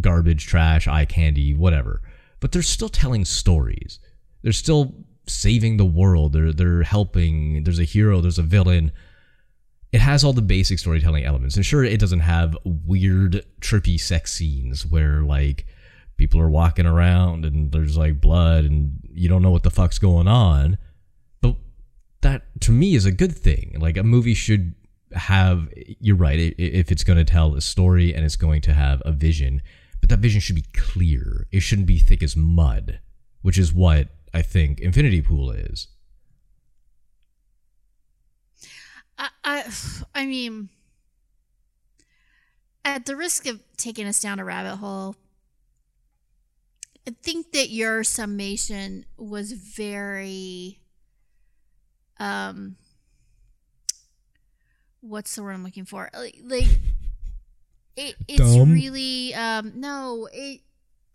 garbage, 0.00 0.46
trash, 0.46 0.86
eye 0.88 1.04
candy, 1.04 1.54
whatever. 1.54 2.02
But 2.40 2.52
they're 2.52 2.62
still 2.62 2.88
telling 2.88 3.24
stories. 3.24 3.98
They're 4.46 4.52
still 4.52 4.94
saving 5.26 5.76
the 5.76 5.84
world. 5.84 6.32
They're 6.32 6.52
they're 6.52 6.84
helping. 6.84 7.64
There's 7.64 7.80
a 7.80 7.84
hero, 7.84 8.20
there's 8.20 8.38
a 8.38 8.44
villain. 8.44 8.92
It 9.90 10.00
has 10.00 10.22
all 10.22 10.32
the 10.32 10.40
basic 10.40 10.78
storytelling 10.78 11.24
elements. 11.24 11.56
And 11.56 11.66
sure, 11.66 11.82
it 11.82 11.98
doesn't 11.98 12.20
have 12.20 12.56
weird, 12.64 13.44
trippy 13.60 13.98
sex 13.98 14.32
scenes 14.32 14.86
where 14.86 15.22
like 15.22 15.66
people 16.16 16.40
are 16.40 16.48
walking 16.48 16.86
around 16.86 17.44
and 17.44 17.72
there's 17.72 17.96
like 17.96 18.20
blood 18.20 18.64
and 18.64 19.00
you 19.12 19.28
don't 19.28 19.42
know 19.42 19.50
what 19.50 19.64
the 19.64 19.70
fuck's 19.72 19.98
going 19.98 20.28
on. 20.28 20.78
But 21.40 21.56
that 22.20 22.42
to 22.60 22.70
me 22.70 22.94
is 22.94 23.04
a 23.04 23.10
good 23.10 23.36
thing. 23.36 23.74
Like 23.80 23.96
a 23.96 24.04
movie 24.04 24.34
should 24.34 24.76
have 25.10 25.68
you're 25.74 26.14
right 26.14 26.54
if 26.56 26.92
it's 26.92 27.02
going 27.02 27.18
to 27.18 27.24
tell 27.24 27.56
a 27.56 27.60
story 27.60 28.14
and 28.14 28.24
it's 28.24 28.36
going 28.36 28.60
to 28.60 28.74
have 28.74 29.02
a 29.04 29.10
vision, 29.10 29.60
but 30.00 30.08
that 30.10 30.20
vision 30.20 30.40
should 30.40 30.54
be 30.54 30.66
clear. 30.72 31.48
It 31.50 31.64
shouldn't 31.64 31.88
be 31.88 31.98
thick 31.98 32.22
as 32.22 32.36
mud, 32.36 33.00
which 33.42 33.58
is 33.58 33.72
what 33.72 34.06
I 34.36 34.42
think 34.42 34.80
Infinity 34.80 35.22
Pool 35.22 35.50
is. 35.50 35.88
I, 39.16 39.30
I, 39.42 39.64
I 40.14 40.26
mean, 40.26 40.68
at 42.84 43.06
the 43.06 43.16
risk 43.16 43.46
of 43.46 43.62
taking 43.78 44.06
us 44.06 44.20
down 44.20 44.38
a 44.38 44.44
rabbit 44.44 44.76
hole, 44.76 45.16
I 47.08 47.14
think 47.22 47.52
that 47.52 47.70
your 47.70 48.04
summation 48.04 49.06
was 49.16 49.52
very, 49.52 50.80
um, 52.20 52.76
what's 55.00 55.34
the 55.34 55.44
word 55.44 55.52
I'm 55.52 55.64
looking 55.64 55.86
for? 55.86 56.10
Like, 56.12 56.40
like 56.44 56.78
it, 57.96 58.16
it's 58.28 58.54
Dumb? 58.54 58.70
really, 58.70 59.32
um, 59.32 59.72
no, 59.76 60.28
it, 60.30 60.60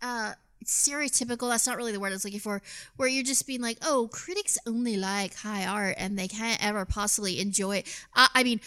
uh, 0.00 0.32
stereotypical. 0.64 1.50
That's 1.50 1.66
not 1.66 1.76
really 1.76 1.92
the 1.92 2.00
word 2.00 2.08
I 2.08 2.12
was 2.12 2.24
looking 2.24 2.40
for. 2.40 2.62
Where 2.96 3.08
you're 3.08 3.24
just 3.24 3.46
being 3.46 3.60
like, 3.60 3.78
oh, 3.82 4.08
critics 4.12 4.58
only 4.66 4.96
like 4.96 5.34
high 5.34 5.66
art 5.66 5.96
and 5.98 6.18
they 6.18 6.28
can't 6.28 6.64
ever 6.64 6.84
possibly 6.84 7.40
enjoy 7.40 7.78
it. 7.78 8.04
I, 8.14 8.28
I 8.34 8.44
mean, 8.44 8.60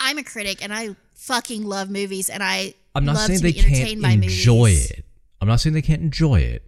I'm 0.00 0.18
a 0.18 0.24
critic 0.24 0.62
and 0.62 0.72
I 0.72 0.96
fucking 1.14 1.64
love 1.64 1.90
movies 1.90 2.28
and 2.28 2.42
I 2.42 2.74
I'm 2.94 3.04
not 3.04 3.18
saying 3.18 3.40
they 3.40 3.52
can't 3.52 4.04
enjoy 4.04 4.68
movies. 4.68 4.90
it. 4.90 5.04
I'm 5.40 5.48
not 5.48 5.60
saying 5.60 5.74
they 5.74 5.82
can't 5.82 6.02
enjoy 6.02 6.40
it. 6.40 6.62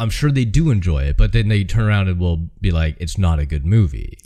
I'm 0.00 0.10
sure 0.10 0.30
they 0.30 0.44
do 0.44 0.70
enjoy 0.70 1.04
it, 1.04 1.16
but 1.16 1.32
then 1.32 1.48
they 1.48 1.64
turn 1.64 1.86
around 1.86 2.08
and 2.08 2.20
will 2.20 2.48
be 2.60 2.70
like, 2.70 2.96
it's 3.00 3.18
not 3.18 3.38
a 3.38 3.46
good 3.46 3.66
movie. 3.66 4.18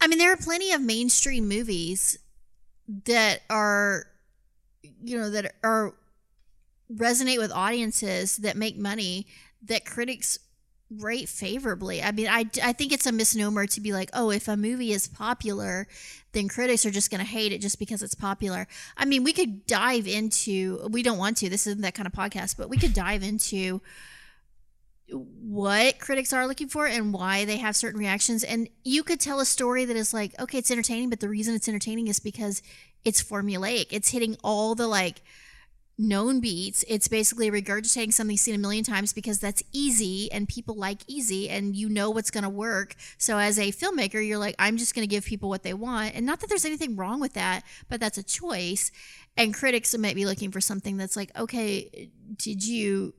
I 0.00 0.08
mean, 0.08 0.18
there 0.18 0.32
are 0.32 0.36
plenty 0.36 0.72
of 0.72 0.80
mainstream 0.80 1.48
movies 1.48 2.18
that 3.04 3.42
are, 3.48 4.06
you 5.02 5.16
know, 5.16 5.30
that 5.30 5.54
are 5.62 5.94
resonate 6.94 7.38
with 7.38 7.52
audiences 7.52 8.36
that 8.38 8.56
make 8.56 8.76
money 8.76 9.26
that 9.64 9.84
critics 9.84 10.38
rate 10.98 11.28
favorably. 11.28 12.02
I 12.02 12.12
mean, 12.12 12.28
I, 12.28 12.44
I 12.62 12.72
think 12.72 12.92
it's 12.92 13.06
a 13.06 13.12
misnomer 13.12 13.66
to 13.66 13.80
be 13.80 13.92
like, 13.92 14.10
oh, 14.12 14.30
if 14.30 14.48
a 14.48 14.56
movie 14.56 14.92
is 14.92 15.08
popular, 15.08 15.86
then 16.32 16.48
critics 16.48 16.84
are 16.84 16.90
just 16.90 17.10
going 17.10 17.20
to 17.20 17.26
hate 17.26 17.52
it 17.52 17.60
just 17.60 17.78
because 17.78 18.02
it's 18.02 18.14
popular. 18.14 18.66
I 18.96 19.04
mean, 19.04 19.24
we 19.24 19.32
could 19.32 19.66
dive 19.66 20.06
into, 20.06 20.86
we 20.90 21.02
don't 21.02 21.18
want 21.18 21.38
to, 21.38 21.48
this 21.48 21.66
isn't 21.66 21.82
that 21.82 21.94
kind 21.94 22.06
of 22.06 22.12
podcast, 22.12 22.56
but 22.56 22.68
we 22.68 22.76
could 22.76 22.92
dive 22.92 23.22
into 23.22 23.80
what 25.10 25.98
critics 25.98 26.32
are 26.32 26.46
looking 26.46 26.68
for 26.68 26.86
and 26.86 27.12
why 27.12 27.44
they 27.44 27.58
have 27.58 27.76
certain 27.76 28.00
reactions. 28.00 28.44
And 28.44 28.68
you 28.82 29.02
could 29.02 29.20
tell 29.20 29.40
a 29.40 29.44
story 29.44 29.84
that 29.84 29.96
is 29.96 30.14
like, 30.14 30.38
okay, 30.40 30.58
it's 30.58 30.70
entertaining, 30.70 31.10
but 31.10 31.20
the 31.20 31.28
reason 31.28 31.54
it's 31.54 31.68
entertaining 31.68 32.08
is 32.08 32.18
because 32.18 32.62
it's 33.04 33.22
formulaic. 33.22 33.86
It's 33.90 34.10
hitting 34.10 34.36
all 34.42 34.74
the 34.74 34.86
like 34.86 35.22
known 35.98 36.40
beats. 36.40 36.84
It's 36.88 37.08
basically 37.08 37.50
regurgitating 37.50 38.12
something 38.12 38.36
seen 38.36 38.54
a 38.54 38.58
million 38.58 38.84
times 38.84 39.12
because 39.12 39.38
that's 39.38 39.62
easy 39.72 40.30
and 40.32 40.48
people 40.48 40.74
like 40.74 41.00
easy 41.06 41.48
and 41.48 41.76
you 41.76 41.88
know 41.88 42.10
what's 42.10 42.30
going 42.30 42.44
to 42.44 42.50
work. 42.50 42.96
So 43.18 43.38
as 43.38 43.58
a 43.58 43.72
filmmaker, 43.72 44.26
you're 44.26 44.38
like, 44.38 44.54
I'm 44.58 44.76
just 44.76 44.94
going 44.94 45.06
to 45.06 45.10
give 45.10 45.24
people 45.24 45.48
what 45.48 45.62
they 45.62 45.74
want. 45.74 46.14
And 46.14 46.26
not 46.26 46.40
that 46.40 46.48
there's 46.48 46.64
anything 46.64 46.96
wrong 46.96 47.20
with 47.20 47.34
that, 47.34 47.62
but 47.88 48.00
that's 48.00 48.18
a 48.18 48.22
choice. 48.22 48.90
And 49.36 49.54
critics 49.54 49.96
might 49.96 50.16
be 50.16 50.26
looking 50.26 50.50
for 50.50 50.60
something 50.60 50.96
that's 50.96 51.16
like, 51.16 51.36
okay, 51.38 52.10
did 52.36 52.66
you 52.66 53.14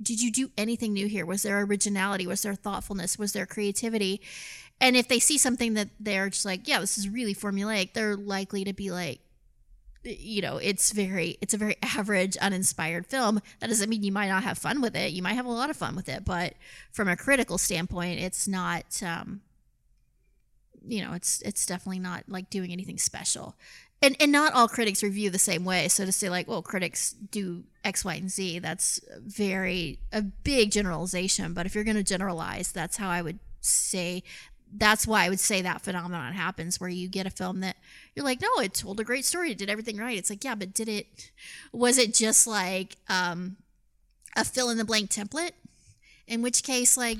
did 0.00 0.22
you 0.22 0.30
do 0.30 0.50
anything 0.56 0.92
new 0.92 1.08
here? 1.08 1.26
Was 1.26 1.42
there 1.42 1.60
originality? 1.60 2.26
Was 2.26 2.42
there 2.42 2.54
thoughtfulness? 2.54 3.18
Was 3.18 3.32
there 3.32 3.46
creativity? 3.46 4.20
And 4.80 4.96
if 4.96 5.08
they 5.08 5.18
see 5.18 5.38
something 5.38 5.74
that 5.74 5.88
they're 5.98 6.30
just 6.30 6.44
like, 6.44 6.68
yeah, 6.68 6.78
this 6.78 6.98
is 6.98 7.08
really 7.08 7.34
formulaic, 7.34 7.94
they're 7.94 8.16
likely 8.16 8.62
to 8.64 8.72
be 8.72 8.92
like, 8.92 9.20
you 10.04 10.42
know, 10.42 10.56
it's 10.58 10.92
very, 10.92 11.38
it's 11.40 11.54
a 11.54 11.58
very 11.58 11.76
average, 11.82 12.36
uninspired 12.38 13.06
film. 13.06 13.40
That 13.60 13.68
doesn't 13.68 13.88
mean 13.88 14.02
you 14.02 14.12
might 14.12 14.28
not 14.28 14.44
have 14.44 14.58
fun 14.58 14.80
with 14.80 14.96
it. 14.96 15.12
You 15.12 15.22
might 15.22 15.34
have 15.34 15.46
a 15.46 15.50
lot 15.50 15.70
of 15.70 15.76
fun 15.76 15.96
with 15.96 16.08
it, 16.08 16.24
but 16.24 16.54
from 16.92 17.08
a 17.08 17.16
critical 17.16 17.58
standpoint, 17.58 18.20
it's 18.20 18.46
not, 18.46 19.02
um, 19.02 19.42
you 20.86 21.02
know, 21.02 21.12
it's 21.12 21.42
it's 21.42 21.66
definitely 21.66 21.98
not 21.98 22.24
like 22.28 22.50
doing 22.50 22.72
anything 22.72 22.98
special. 22.98 23.56
And 24.00 24.16
and 24.20 24.30
not 24.30 24.54
all 24.54 24.68
critics 24.68 25.02
review 25.02 25.28
the 25.28 25.38
same 25.38 25.64
way. 25.64 25.88
So 25.88 26.04
to 26.04 26.12
say 26.12 26.30
like, 26.30 26.46
well, 26.46 26.62
critics 26.62 27.12
do 27.12 27.64
X, 27.84 28.04
Y, 28.04 28.14
and 28.14 28.30
Z, 28.30 28.60
that's 28.60 29.00
very 29.18 29.98
a 30.12 30.22
big 30.22 30.70
generalization. 30.70 31.52
But 31.52 31.66
if 31.66 31.74
you're 31.74 31.84
going 31.84 31.96
to 31.96 32.02
generalize, 32.04 32.70
that's 32.70 32.96
how 32.96 33.10
I 33.10 33.22
would 33.22 33.40
say. 33.60 34.22
That's 34.76 35.06
why 35.06 35.24
I 35.24 35.28
would 35.28 35.40
say 35.40 35.62
that 35.62 35.80
phenomenon 35.82 36.32
happens 36.34 36.80
where 36.80 36.90
you 36.90 37.08
get 37.08 37.26
a 37.26 37.30
film 37.30 37.60
that 37.60 37.76
you're 38.14 38.24
like, 38.24 38.40
no, 38.42 38.48
it 38.60 38.74
told 38.74 39.00
a 39.00 39.04
great 39.04 39.24
story, 39.24 39.52
it 39.52 39.58
did 39.58 39.70
everything 39.70 39.96
right. 39.96 40.18
It's 40.18 40.30
like, 40.30 40.44
yeah, 40.44 40.54
but 40.54 40.74
did 40.74 40.88
it? 40.88 41.30
Was 41.72 41.96
it 41.98 42.12
just 42.14 42.46
like 42.46 42.96
um, 43.08 43.56
a 44.36 44.44
fill 44.44 44.70
in 44.70 44.76
the 44.78 44.84
blank 44.84 45.10
template? 45.10 45.52
In 46.26 46.42
which 46.42 46.62
case, 46.62 46.98
like, 46.98 47.16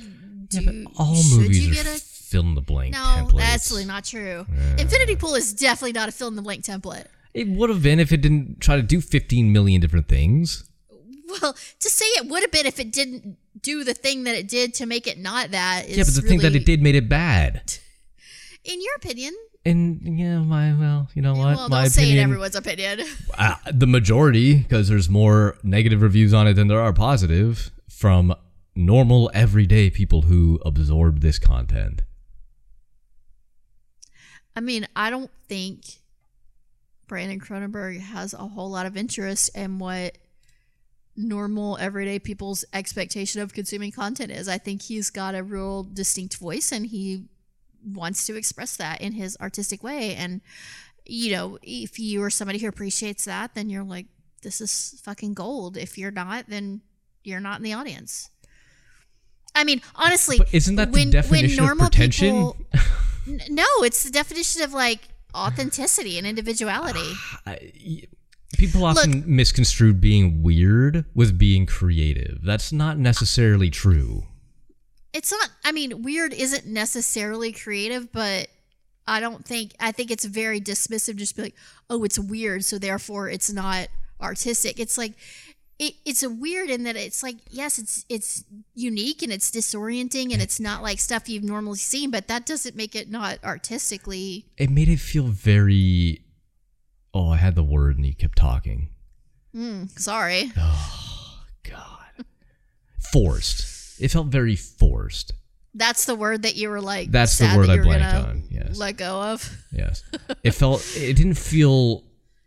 do, 0.48 0.60
Yeah, 0.60 0.84
all 0.98 1.14
movies 1.14 1.66
you 1.66 1.72
are 1.72 1.74
get 1.82 1.86
a 1.86 1.98
fill 1.98 2.42
in 2.42 2.54
the 2.54 2.60
blank 2.60 2.92
no, 2.92 2.98
templates. 2.98 3.38
that's 3.38 3.70
really 3.70 3.86
not 3.86 4.04
true. 4.04 4.44
Infinity 4.76 5.16
Pool 5.16 5.34
is 5.34 5.54
definitely 5.54 5.92
not 5.92 6.10
a 6.10 6.12
fill 6.12 6.28
in 6.28 6.36
the 6.36 6.42
blank 6.42 6.64
template. 6.64 7.06
It 7.32 7.48
would 7.48 7.70
have 7.70 7.82
been 7.82 8.00
if 8.00 8.12
it 8.12 8.20
didn't 8.20 8.60
try 8.60 8.76
to 8.76 8.82
do 8.82 9.00
15 9.00 9.50
million 9.50 9.80
different 9.80 10.08
things. 10.08 10.68
Well, 11.40 11.52
to 11.52 11.88
say 11.90 12.04
it 12.04 12.26
would 12.26 12.42
have 12.42 12.50
been 12.50 12.66
if 12.66 12.78
it 12.80 12.90
didn't 12.92 13.36
do 13.62 13.84
the 13.84 13.94
thing 13.94 14.24
that 14.24 14.34
it 14.34 14.48
did 14.48 14.74
to 14.74 14.86
make 14.86 15.06
it 15.06 15.18
not 15.18 15.50
that 15.52 15.86
is 15.88 15.96
yeah, 15.96 16.04
but 16.04 16.14
the 16.14 16.22
thing 16.22 16.40
that 16.40 16.54
it 16.54 16.64
did 16.64 16.82
made 16.82 16.94
it 16.94 17.08
bad. 17.08 17.74
in 18.64 18.82
your 18.82 18.94
opinion, 18.96 19.34
And 19.64 20.18
yeah, 20.18 20.38
my 20.38 20.74
well, 20.74 21.08
you 21.14 21.22
know 21.22 21.34
what? 21.34 21.56
well, 21.56 21.68
my 21.68 21.82
don't 21.82 21.90
say 21.90 22.02
opinion, 22.02 22.24
everyone's 22.24 22.54
opinion. 22.56 23.00
uh, 23.38 23.54
the 23.72 23.86
majority, 23.86 24.58
because 24.58 24.88
there's 24.88 25.08
more 25.08 25.56
negative 25.62 26.02
reviews 26.02 26.34
on 26.34 26.46
it 26.46 26.54
than 26.54 26.68
there 26.68 26.80
are 26.80 26.92
positive 26.92 27.70
from 27.88 28.34
normal, 28.74 29.30
everyday 29.34 29.90
people 29.90 30.22
who 30.22 30.60
absorb 30.64 31.20
this 31.20 31.38
content. 31.38 32.02
I 34.54 34.60
mean, 34.60 34.86
I 34.94 35.10
don't 35.10 35.30
think 35.48 35.84
Brandon 37.06 37.40
Cronenberg 37.40 38.00
has 38.00 38.34
a 38.34 38.38
whole 38.38 38.70
lot 38.70 38.86
of 38.86 38.96
interest 38.96 39.50
in 39.56 39.78
what 39.78 40.16
normal 41.18 41.76
everyday 41.78 42.18
people's 42.20 42.64
expectation 42.72 43.42
of 43.42 43.52
consuming 43.52 43.90
content 43.90 44.30
is. 44.30 44.48
I 44.48 44.56
think 44.58 44.82
he's 44.82 45.10
got 45.10 45.34
a 45.34 45.42
real 45.42 45.82
distinct 45.82 46.36
voice 46.36 46.70
and 46.72 46.86
he 46.86 47.24
wants 47.84 48.24
to 48.26 48.36
express 48.36 48.76
that 48.76 49.00
in 49.00 49.12
his 49.12 49.36
artistic 49.40 49.82
way 49.82 50.14
and 50.14 50.40
you 51.10 51.32
know, 51.32 51.58
if 51.62 51.98
you 51.98 52.22
are 52.22 52.28
somebody 52.28 52.58
who 52.58 52.68
appreciates 52.68 53.24
that, 53.24 53.54
then 53.54 53.70
you're 53.70 53.82
like 53.82 54.06
this 54.42 54.60
is 54.60 55.00
fucking 55.02 55.34
gold. 55.34 55.76
If 55.76 55.98
you're 55.98 56.10
not, 56.10 56.44
then 56.48 56.82
you're 57.24 57.40
not 57.40 57.58
in 57.58 57.64
the 57.64 57.72
audience. 57.72 58.30
I 59.54 59.64
mean, 59.64 59.80
honestly, 59.94 60.38
But 60.38 60.52
isn't 60.52 60.76
that 60.76 60.92
the 60.92 61.06
definition 61.06 61.64
of 61.64 61.78
pretension? 61.78 62.26
people 62.52 62.56
N- 63.26 63.40
no, 63.48 63.64
it's 63.82 64.04
the 64.04 64.10
definition 64.10 64.62
of 64.62 64.72
like 64.72 65.00
authenticity 65.34 66.18
and 66.18 66.26
individuality. 66.26 67.12
I- 67.46 68.04
people 68.56 68.84
often 68.84 69.24
misconstrue 69.26 69.92
being 69.92 70.42
weird 70.42 71.04
with 71.14 71.38
being 71.38 71.66
creative. 71.66 72.40
That's 72.42 72.72
not 72.72 72.98
necessarily 72.98 73.70
true. 73.70 74.24
It's 75.12 75.32
not, 75.32 75.50
I 75.64 75.72
mean, 75.72 76.02
weird 76.02 76.32
isn't 76.32 76.66
necessarily 76.66 77.52
creative, 77.52 78.12
but 78.12 78.48
I 79.06 79.20
don't 79.20 79.44
think, 79.44 79.72
I 79.80 79.92
think 79.92 80.10
it's 80.10 80.24
very 80.24 80.60
dismissive 80.60 81.16
just 81.16 81.36
be 81.36 81.42
like, 81.42 81.54
oh, 81.90 82.04
it's 82.04 82.18
weird, 82.18 82.64
so 82.64 82.78
therefore 82.78 83.28
it's 83.28 83.50
not 83.52 83.88
artistic. 84.20 84.78
It's 84.78 84.98
like, 84.98 85.12
it, 85.78 85.94
it's 86.04 86.22
a 86.22 86.30
weird 86.30 86.70
in 86.70 86.82
that 86.82 86.96
it's 86.96 87.22
like 87.22 87.36
yes 87.50 87.78
it's 87.78 88.04
it's 88.08 88.42
unique 88.74 89.22
and 89.22 89.32
it's 89.32 89.48
disorienting 89.48 90.32
and 90.32 90.42
it's 90.42 90.58
not 90.58 90.82
like 90.82 90.98
stuff 90.98 91.28
you've 91.28 91.44
normally 91.44 91.78
seen 91.78 92.10
but 92.10 92.26
that 92.26 92.44
doesn't 92.44 92.74
make 92.74 92.96
it 92.96 93.08
not 93.08 93.38
artistically 93.44 94.44
It 94.56 94.70
made 94.70 94.88
it 94.88 94.98
feel 94.98 95.28
very. 95.28 96.22
Oh, 97.14 97.30
I 97.30 97.36
had 97.36 97.54
the 97.54 97.62
word 97.62 97.96
and 97.96 98.04
he 98.04 98.12
kept 98.14 98.36
talking. 98.38 98.90
mm, 99.54 99.88
sorry 99.98 100.52
Oh, 100.58 101.40
God. 101.64 102.24
Forced. 103.12 104.00
It 104.00 104.08
felt 104.10 104.28
very 104.28 104.56
forced. 104.56 105.32
that's 105.74 106.04
the 106.04 106.14
word 106.14 106.42
that 106.42 106.56
you 106.56 106.68
were 106.68 106.80
like 106.80 107.10
That's 107.10 107.38
the 107.38 107.52
word 107.56 107.68
that 107.68 107.80
I 107.80 107.82
blanked 107.82 108.14
on, 108.28 108.42
yes. 108.50 108.78
let 108.78 108.96
go 108.96 109.22
of 109.22 109.64
Yes. 109.72 110.02
It 110.44 110.52
felt 110.52 110.84
it 110.96 111.14
didn't 111.14 111.34
feel 111.38 112.04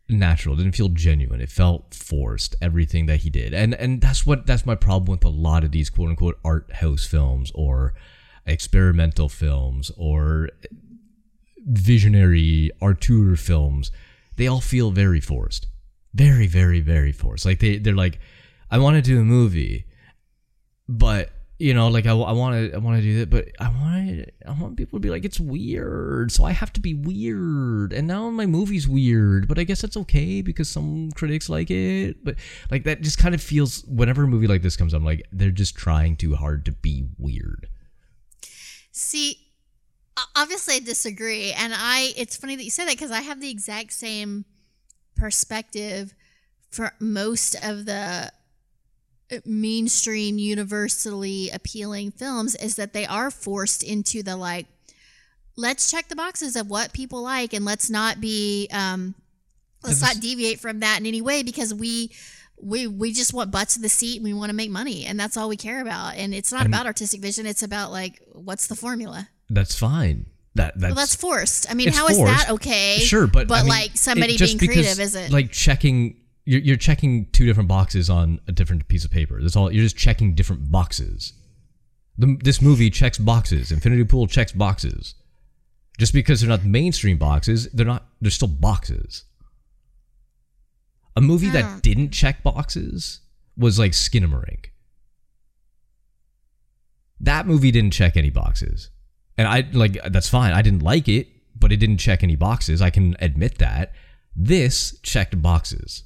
natural. 0.09 0.55
It 0.55 0.63
didn't 0.63 0.75
feel 0.75 0.89
genuine. 0.89 1.39
It 1.41 1.49
felt 1.49 1.93
forced 1.93 2.55
everything 2.61 3.05
that 3.07 3.17
he 3.21 3.29
did. 3.29 3.53
And 3.53 3.73
and 3.75 4.01
that's 4.01 4.25
what 4.25 4.45
that's 4.45 4.65
my 4.65 4.75
problem 4.75 5.11
with 5.17 5.25
a 5.25 5.29
lot 5.29 5.63
of 5.63 5.71
these 5.71 5.89
quote 5.89 6.09
unquote 6.09 6.37
art 6.45 6.71
house 6.73 7.05
films 7.05 7.51
or 7.55 7.93
experimental 8.45 9.29
films 9.29 9.91
or 9.97 10.49
visionary 11.65 12.71
art 12.81 13.01
tour 13.01 13.35
films. 13.35 13.91
They 14.35 14.47
all 14.47 14.61
feel 14.61 14.91
very 14.91 15.19
forced. 15.19 15.67
Very 16.13 16.47
very 16.47 16.81
very 16.81 17.11
forced. 17.11 17.45
Like 17.45 17.59
they 17.59 17.77
they're 17.77 17.95
like 17.95 18.19
I 18.69 18.77
want 18.77 18.95
to 18.95 19.01
do 19.01 19.19
a 19.19 19.23
movie 19.23 19.85
but 20.87 21.31
you 21.57 21.73
know 21.73 21.87
like 21.87 22.05
i 22.05 22.13
want 22.13 22.55
to 22.55 22.75
i 22.75 22.77
want 22.77 22.97
to 22.97 23.01
do 23.01 23.19
that 23.19 23.29
but 23.29 23.47
i 23.59 23.69
want 23.69 24.29
i 24.47 24.51
want 24.51 24.75
people 24.75 24.97
to 24.97 25.01
be 25.01 25.09
like 25.09 25.23
it's 25.23 25.39
weird 25.39 26.31
so 26.31 26.43
i 26.43 26.51
have 26.51 26.73
to 26.73 26.81
be 26.81 26.93
weird 26.93 27.93
and 27.93 28.07
now 28.07 28.29
my 28.29 28.45
movie's 28.45 28.87
weird 28.87 29.47
but 29.47 29.59
i 29.59 29.63
guess 29.63 29.81
that's 29.81 29.95
okay 29.95 30.41
because 30.41 30.67
some 30.67 31.11
critics 31.11 31.49
like 31.49 31.69
it 31.69 32.23
but 32.25 32.35
like 32.71 32.83
that 32.83 33.01
just 33.01 33.17
kind 33.17 33.35
of 33.35 33.41
feels 33.41 33.85
whenever 33.85 34.23
a 34.23 34.27
movie 34.27 34.47
like 34.47 34.63
this 34.63 34.75
comes 34.75 34.93
i'm 34.93 35.05
like 35.05 35.25
they're 35.31 35.51
just 35.51 35.75
trying 35.75 36.15
too 36.15 36.35
hard 36.35 36.65
to 36.65 36.71
be 36.71 37.05
weird 37.17 37.67
See, 38.93 39.37
obviously 40.35 40.75
I 40.75 40.79
disagree, 40.79 41.51
and 41.51 41.73
I. 41.75 42.13
It's 42.17 42.35
funny 42.35 42.55
that 42.55 42.63
you 42.63 42.69
say 42.69 42.85
that 42.85 42.93
because 42.93 43.11
I 43.11 43.21
have 43.21 43.41
the 43.41 43.49
exact 43.49 43.93
same 43.93 44.45
perspective 45.15 46.13
for 46.69 46.93
most 46.99 47.55
of 47.63 47.85
the 47.85 48.31
uh, 49.31 49.35
mainstream, 49.45 50.37
universally 50.37 51.49
appealing 51.49 52.11
films. 52.11 52.55
Is 52.55 52.75
that 52.75 52.93
they 52.93 53.05
are 53.05 53.31
forced 53.31 53.83
into 53.83 54.23
the 54.23 54.35
like, 54.35 54.67
let's 55.55 55.91
check 55.91 56.07
the 56.09 56.15
boxes 56.15 56.55
of 56.55 56.69
what 56.69 56.93
people 56.93 57.21
like, 57.21 57.53
and 57.53 57.65
let's 57.65 57.89
not 57.89 58.19
be, 58.21 58.67
um, 58.73 59.15
let's 59.83 60.01
not 60.01 60.19
deviate 60.19 60.59
from 60.59 60.79
that 60.79 60.99
in 60.99 61.05
any 61.05 61.21
way 61.21 61.43
because 61.43 61.73
we. 61.73 62.11
We, 62.63 62.85
we 62.85 63.11
just 63.11 63.33
want 63.33 63.49
butts 63.49 63.75
in 63.75 63.81
the 63.81 63.89
seat 63.89 64.17
and 64.17 64.23
we 64.23 64.35
want 64.35 64.51
to 64.51 64.55
make 64.55 64.69
money 64.69 65.07
and 65.07 65.19
that's 65.19 65.35
all 65.35 65.49
we 65.49 65.57
care 65.57 65.81
about 65.81 66.13
and 66.15 66.31
it's 66.31 66.51
not 66.51 66.67
about 66.67 66.85
artistic 66.85 67.19
vision 67.19 67.47
it's 67.47 67.63
about 67.63 67.91
like 67.91 68.21
what's 68.33 68.67
the 68.67 68.75
formula 68.75 69.29
that's 69.53 69.77
fine 69.77 70.25
that 70.55 70.73
that's, 70.77 70.91
well 70.91 70.95
that's 70.95 71.15
forced 71.15 71.69
i 71.71 71.73
mean 71.73 71.89
how 71.89 72.07
is 72.07 72.17
forced. 72.17 72.33
that 72.33 72.49
okay 72.51 72.97
sure 72.99 73.25
but 73.27 73.47
but 73.47 73.59
I 73.59 73.61
mean, 73.61 73.69
like 73.69 73.91
somebody 73.95 74.37
being 74.37 74.57
creative 74.57 74.99
isn't 74.99 75.31
like 75.31 75.51
checking 75.51 76.17
you're, 76.45 76.61
you're 76.61 76.77
checking 76.77 77.27
two 77.31 77.45
different 77.45 77.69
boxes 77.69 78.09
on 78.09 78.39
a 78.47 78.51
different 78.51 78.87
piece 78.87 79.05
of 79.05 79.11
paper. 79.11 79.41
That's 79.41 79.55
all. 79.55 79.71
You're 79.71 79.83
just 79.83 79.97
checking 79.97 80.33
different 80.33 80.71
boxes. 80.71 81.33
The, 82.17 82.37
this 82.43 82.61
movie 82.61 82.89
checks 82.89 83.17
boxes. 83.17 83.71
Infinity 83.71 84.03
Pool 84.05 84.27
checks 84.27 84.51
boxes. 84.51 85.15
Just 85.97 86.13
because 86.13 86.41
they're 86.41 86.49
not 86.49 86.65
mainstream 86.65 87.17
boxes, 87.17 87.69
they're 87.71 87.85
not. 87.85 88.07
They're 88.21 88.31
still 88.31 88.47
boxes. 88.47 89.25
A 91.15 91.21
movie 91.21 91.49
that 91.49 91.65
oh. 91.65 91.79
didn't 91.81 92.11
check 92.11 92.41
boxes 92.41 93.19
was 93.57 93.77
like 93.77 93.91
Skinamarink. 93.91 94.67
That 97.19 97.45
movie 97.45 97.69
didn't 97.69 97.91
check 97.91 98.17
any 98.17 98.29
boxes. 98.29 98.89
And 99.41 99.47
I 99.47 99.67
like 99.73 99.97
that's 100.11 100.29
fine. 100.29 100.53
I 100.53 100.61
didn't 100.61 100.83
like 100.83 101.07
it, 101.07 101.27
but 101.57 101.71
it 101.71 101.77
didn't 101.77 101.97
check 101.97 102.21
any 102.21 102.35
boxes. 102.35 102.79
I 102.79 102.91
can 102.91 103.15
admit 103.19 103.57
that. 103.57 103.91
This 104.35 104.99
checked 105.01 105.41
boxes. 105.41 106.03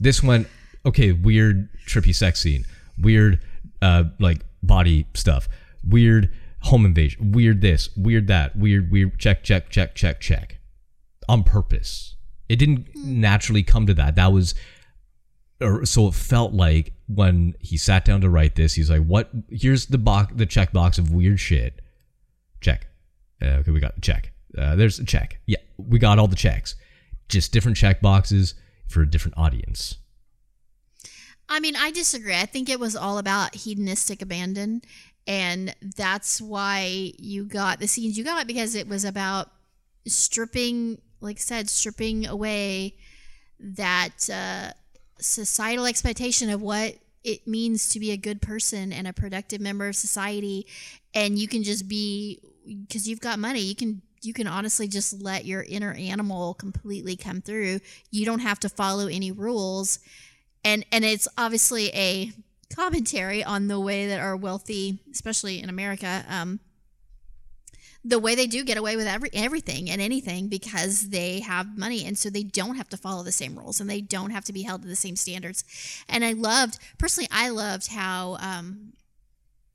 This 0.00 0.20
went 0.20 0.48
okay, 0.84 1.12
weird 1.12 1.68
trippy 1.86 2.12
sex 2.12 2.40
scene, 2.40 2.64
weird 2.98 3.40
uh 3.80 4.04
like 4.18 4.40
body 4.64 5.06
stuff, 5.14 5.48
weird 5.84 6.34
home 6.62 6.84
invasion, 6.84 7.30
weird 7.30 7.60
this, 7.60 7.88
weird 7.96 8.26
that, 8.26 8.56
weird 8.56 8.90
weird 8.90 9.16
check 9.20 9.44
check 9.44 9.70
check 9.70 9.94
check 9.94 10.18
check. 10.18 10.58
On 11.28 11.44
purpose. 11.44 12.16
It 12.48 12.56
didn't 12.56 12.88
naturally 12.96 13.62
come 13.62 13.86
to 13.86 13.94
that. 13.94 14.16
That 14.16 14.32
was 14.32 14.56
or 15.60 15.86
so 15.86 16.08
it 16.08 16.14
felt 16.14 16.52
like 16.52 16.94
when 17.06 17.54
he 17.60 17.76
sat 17.76 18.04
down 18.04 18.22
to 18.22 18.28
write 18.28 18.56
this, 18.56 18.74
he's 18.74 18.90
like, 18.90 19.04
"What? 19.04 19.30
Here's 19.50 19.86
the 19.86 19.98
box, 19.98 20.32
the 20.34 20.46
check 20.46 20.72
box 20.72 20.98
of 20.98 21.12
weird 21.12 21.38
shit. 21.38 21.80
Check. 22.60 22.86
Uh, 23.40 23.60
okay, 23.60 23.70
we 23.70 23.80
got 23.80 24.00
check. 24.00 24.32
Uh, 24.56 24.76
there's 24.76 24.98
a 24.98 25.04
check. 25.04 25.38
Yeah, 25.46 25.58
we 25.76 25.98
got 25.98 26.18
all 26.18 26.28
the 26.28 26.36
checks. 26.36 26.74
Just 27.28 27.52
different 27.52 27.76
check 27.76 28.00
boxes 28.00 28.54
for 28.88 29.02
a 29.02 29.10
different 29.10 29.36
audience. 29.36 29.96
I 31.48 31.60
mean, 31.60 31.76
I 31.76 31.90
disagree. 31.90 32.34
I 32.34 32.46
think 32.46 32.68
it 32.68 32.80
was 32.80 32.94
all 32.94 33.18
about 33.18 33.54
hedonistic 33.54 34.20
abandon. 34.22 34.82
And 35.26 35.74
that's 35.96 36.40
why 36.40 37.12
you 37.18 37.44
got 37.44 37.80
the 37.80 37.86
scenes 37.86 38.16
you 38.16 38.24
got 38.24 38.46
because 38.46 38.74
it 38.74 38.88
was 38.88 39.04
about 39.04 39.50
stripping, 40.06 41.00
like 41.20 41.36
I 41.36 41.40
said, 41.40 41.68
stripping 41.68 42.26
away 42.26 42.96
that 43.60 44.28
uh, 44.32 44.72
societal 45.20 45.86
expectation 45.86 46.48
of 46.48 46.62
what 46.62 46.94
it 47.24 47.46
means 47.46 47.88
to 47.90 48.00
be 48.00 48.10
a 48.10 48.16
good 48.16 48.40
person 48.40 48.92
and 48.92 49.06
a 49.06 49.12
productive 49.12 49.60
member 49.60 49.88
of 49.88 49.96
society. 49.96 50.66
And 51.14 51.38
you 51.38 51.48
can 51.48 51.62
just 51.62 51.88
be, 51.88 52.40
because 52.66 53.08
you've 53.08 53.20
got 53.20 53.38
money, 53.38 53.60
you 53.60 53.74
can 53.74 54.02
you 54.20 54.32
can 54.32 54.48
honestly 54.48 54.88
just 54.88 55.22
let 55.22 55.44
your 55.44 55.62
inner 55.62 55.92
animal 55.92 56.54
completely 56.54 57.14
come 57.16 57.40
through. 57.40 57.78
You 58.10 58.24
don't 58.26 58.40
have 58.40 58.58
to 58.60 58.68
follow 58.68 59.06
any 59.06 59.30
rules. 59.30 60.00
And 60.64 60.84
and 60.90 61.04
it's 61.04 61.28
obviously 61.38 61.88
a 61.94 62.32
commentary 62.74 63.44
on 63.44 63.68
the 63.68 63.80
way 63.80 64.08
that 64.08 64.20
our 64.20 64.36
wealthy, 64.36 64.98
especially 65.10 65.62
in 65.62 65.68
America, 65.68 66.24
um, 66.28 66.60
the 68.04 68.18
way 68.18 68.34
they 68.34 68.46
do 68.46 68.64
get 68.64 68.78
away 68.78 68.96
with 68.96 69.06
every 69.06 69.30
everything 69.32 69.90
and 69.90 70.00
anything 70.00 70.48
because 70.48 71.10
they 71.10 71.40
have 71.40 71.76
money 71.76 72.04
and 72.04 72.16
so 72.16 72.30
they 72.30 72.44
don't 72.44 72.76
have 72.76 72.88
to 72.88 72.96
follow 72.96 73.22
the 73.22 73.32
same 73.32 73.58
rules 73.58 73.80
and 73.80 73.90
they 73.90 74.00
don't 74.00 74.30
have 74.30 74.44
to 74.44 74.52
be 74.52 74.62
held 74.62 74.82
to 74.82 74.88
the 74.88 74.96
same 74.96 75.16
standards. 75.16 75.64
And 76.08 76.24
I 76.24 76.32
loved 76.32 76.78
personally, 76.98 77.28
I 77.32 77.48
loved 77.50 77.88
how 77.88 78.36
um, 78.40 78.92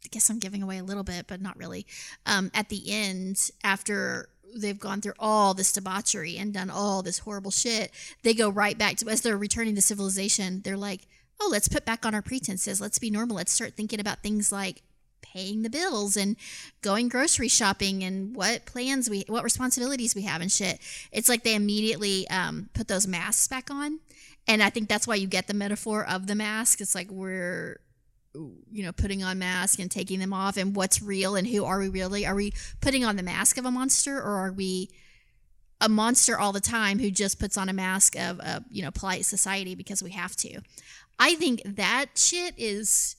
I 0.06 0.08
guess 0.10 0.30
I'm 0.30 0.40
giving 0.40 0.64
away 0.64 0.78
a 0.78 0.84
little 0.84 1.04
bit, 1.04 1.28
but 1.28 1.42
not 1.42 1.58
really. 1.58 1.86
Um, 2.26 2.50
at 2.54 2.70
the 2.70 2.92
end, 2.92 3.50
after 3.64 4.30
they've 4.56 4.80
gone 4.80 5.02
through 5.02 5.14
all 5.20 5.54
this 5.54 5.74
debauchery 5.74 6.38
and 6.38 6.54
done 6.54 6.70
all 6.70 7.02
this 7.02 7.20
horrible 7.20 7.52
shit, 7.52 7.92
they 8.24 8.34
go 8.34 8.50
right 8.50 8.78
back 8.78 8.98
to 8.98 9.10
as 9.10 9.22
they're 9.22 9.38
returning 9.38 9.76
to 9.76 9.82
civilization. 9.82 10.62
They're 10.64 10.78
like, 10.78 11.02
"Oh, 11.42 11.50
let's 11.52 11.68
put 11.68 11.86
back 11.86 12.06
on 12.06 12.16
our 12.16 12.22
pretenses. 12.22 12.80
Let's 12.80 13.00
be 13.00 13.10
normal. 13.10 13.38
Let's 13.38 13.52
start 13.52 13.76
thinking 13.76 14.00
about 14.00 14.24
things 14.24 14.52
like 14.52 14.82
paying 15.24 15.64
the 15.64 15.70
bills 15.70 16.16
and 16.16 16.36
going 16.84 17.10
grocery 17.10 17.48
shopping 17.48 18.04
and 18.04 18.36
what 18.36 18.66
plans 18.66 19.10
we, 19.10 19.24
what 19.28 19.44
responsibilities 19.44 20.14
we 20.14 20.22
have 20.22 20.42
and 20.42 20.52
shit." 20.52 20.80
It's 21.12 21.30
like 21.30 21.44
they 21.44 21.56
immediately 21.56 22.28
um, 22.30 22.70
put 22.74 22.88
those 22.88 23.08
masks 23.08 23.48
back 23.48 23.72
on, 23.72 24.00
and 24.48 24.62
I 24.62 24.70
think 24.70 24.88
that's 24.90 25.08
why 25.08 25.16
you 25.16 25.28
get 25.28 25.48
the 25.48 25.54
metaphor 25.56 26.06
of 26.06 26.28
the 26.28 26.36
mask. 26.36 26.82
It's 26.82 26.94
like 26.94 27.10
we're 27.10 27.80
you 28.36 28.84
know, 28.84 28.92
putting 28.92 29.24
on 29.24 29.40
masks 29.40 29.80
and 29.80 29.92
taking 29.92 30.20
them 30.20 30.34
off 30.34 30.58
and 30.58 30.76
what's 30.76 31.02
real 31.02 31.36
and 31.36 31.48
who 31.48 31.66
are 31.66 31.80
we 31.80 31.90
really? 31.90 32.26
Are 32.26 32.36
we 32.36 32.54
putting 32.82 33.06
on 33.06 33.16
the 33.16 33.24
mask 33.24 33.58
of 33.58 33.66
a 33.66 33.72
monster 33.72 34.18
or 34.18 34.36
are 34.38 34.52
we 34.52 34.90
a 35.80 35.90
monster 35.90 36.40
all 36.40 36.52
the 36.52 36.60
time 36.60 37.00
who 37.00 37.12
just 37.12 37.40
puts 37.40 37.58
on 37.58 37.70
a 37.70 37.74
mask 37.74 38.16
of 38.18 38.40
a, 38.40 38.64
you 38.70 38.82
know, 38.82 38.92
polite 38.92 39.26
society 39.26 39.76
because 39.76 40.02
we 40.02 40.12
have 40.12 40.36
to? 40.38 40.62
I 41.20 41.36
think 41.36 41.62
that 41.64 42.06
shit 42.16 42.56
is 42.58 43.18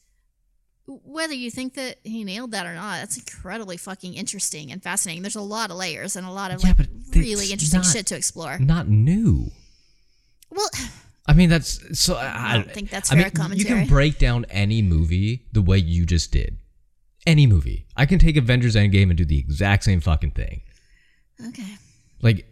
whether 0.86 1.32
you 1.34 1.50
think 1.50 1.74
that 1.74 1.96
he 2.04 2.24
nailed 2.24 2.50
that 2.52 2.66
or 2.66 2.74
not, 2.74 2.98
that's 2.98 3.16
incredibly 3.16 3.76
fucking 3.76 4.14
interesting 4.14 4.70
and 4.70 4.82
fascinating. 4.82 5.22
There's 5.22 5.34
a 5.36 5.40
lot 5.40 5.70
of 5.70 5.76
layers 5.76 6.14
and 6.16 6.26
a 6.26 6.30
lot 6.30 6.50
of 6.50 6.62
Yeah, 6.62 6.74
like 6.78 6.88
really 7.14 7.52
interesting 7.52 7.80
not- 7.80 7.86
shit 7.86 8.06
to 8.06 8.16
explore. 8.16 8.58
Not 8.58 8.88
new. 8.88 9.50
Well, 10.50 10.68
I 11.26 11.32
mean, 11.32 11.48
that's 11.48 11.98
so. 11.98 12.16
I, 12.16 12.50
I 12.52 12.54
don't 12.54 12.70
think 12.70 12.90
that's 12.90 13.10
I 13.10 13.16
mean, 13.16 13.30
fair 13.30 13.52
You 13.54 13.64
can 13.64 13.86
break 13.88 14.18
down 14.18 14.44
any 14.50 14.82
movie 14.82 15.46
the 15.52 15.62
way 15.62 15.78
you 15.78 16.04
just 16.06 16.30
did. 16.30 16.58
Any 17.26 17.46
movie. 17.46 17.86
I 17.96 18.04
can 18.06 18.18
take 18.18 18.36
Avengers 18.36 18.76
Endgame 18.76 19.04
and 19.08 19.16
do 19.16 19.24
the 19.24 19.38
exact 19.38 19.84
same 19.84 20.00
fucking 20.00 20.32
thing. 20.32 20.60
okay. 21.48 21.76
like 22.22 22.46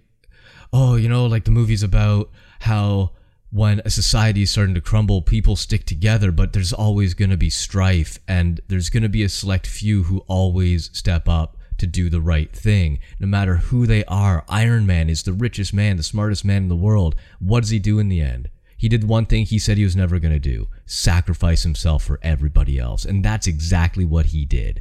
oh 0.72 0.97
you 0.97 1.09
know 1.09 1.26
like 1.26 1.45
the 1.45 1.51
movie's 1.51 1.83
about 1.83 2.30
how 2.61 3.11
when 3.53 3.82
a 3.84 3.90
society 3.90 4.42
is 4.42 4.50
starting 4.50 4.74
to 4.74 4.80
crumble 4.80 5.20
people 5.20 5.55
stick 5.57 5.84
together 5.84 6.32
but 6.32 6.55
there's 6.55 6.72
always 6.72 7.12
going 7.12 7.30
to 7.30 7.36
be 7.36 7.50
strife 7.50 8.18
and 8.26 8.61
there's 8.68 8.88
going 8.88 9.03
to 9.03 9.09
be 9.11 9.22
a 9.22 9.28
select 9.28 9.66
few 9.66 10.05
who 10.05 10.18
always 10.26 10.90
step 10.96 11.28
up 11.28 11.59
to 11.76 11.86
do 11.86 12.09
the 12.09 12.20
right 12.20 12.53
thing. 12.53 12.98
No 13.18 13.26
matter 13.26 13.57
who 13.57 13.86
they 13.86 14.05
are 14.05 14.44
iron 14.48 14.86
man 14.86 15.11
is 15.11 15.24
the 15.24 15.32
richest 15.32 15.74
man 15.74 15.96
the 15.96 16.03
smartest 16.03 16.44
man 16.44 16.62
in 16.62 16.68
the 16.68 16.76
world. 16.76 17.14
What 17.40 17.61
does 17.61 17.70
he 17.70 17.78
do 17.78 17.98
in 17.98 18.09
the 18.09 18.20
end? 18.20 18.48
He 18.76 18.88
did 18.88 19.05
one 19.05 19.26
thing 19.26 19.44
he 19.44 19.59
said 19.59 19.76
he 19.76 19.84
was 19.84 19.96
never 19.96 20.18
going 20.18 20.32
to 20.32 20.40
do 20.40 20.68
sacrifice 20.86 21.62
himself 21.62 22.03
for 22.03 22.18
everybody 22.22 22.78
else 22.78 23.05
and 23.05 23.24
that's 23.24 23.46
exactly 23.46 24.05
what 24.05 24.26
he 24.26 24.46
did. 24.46 24.80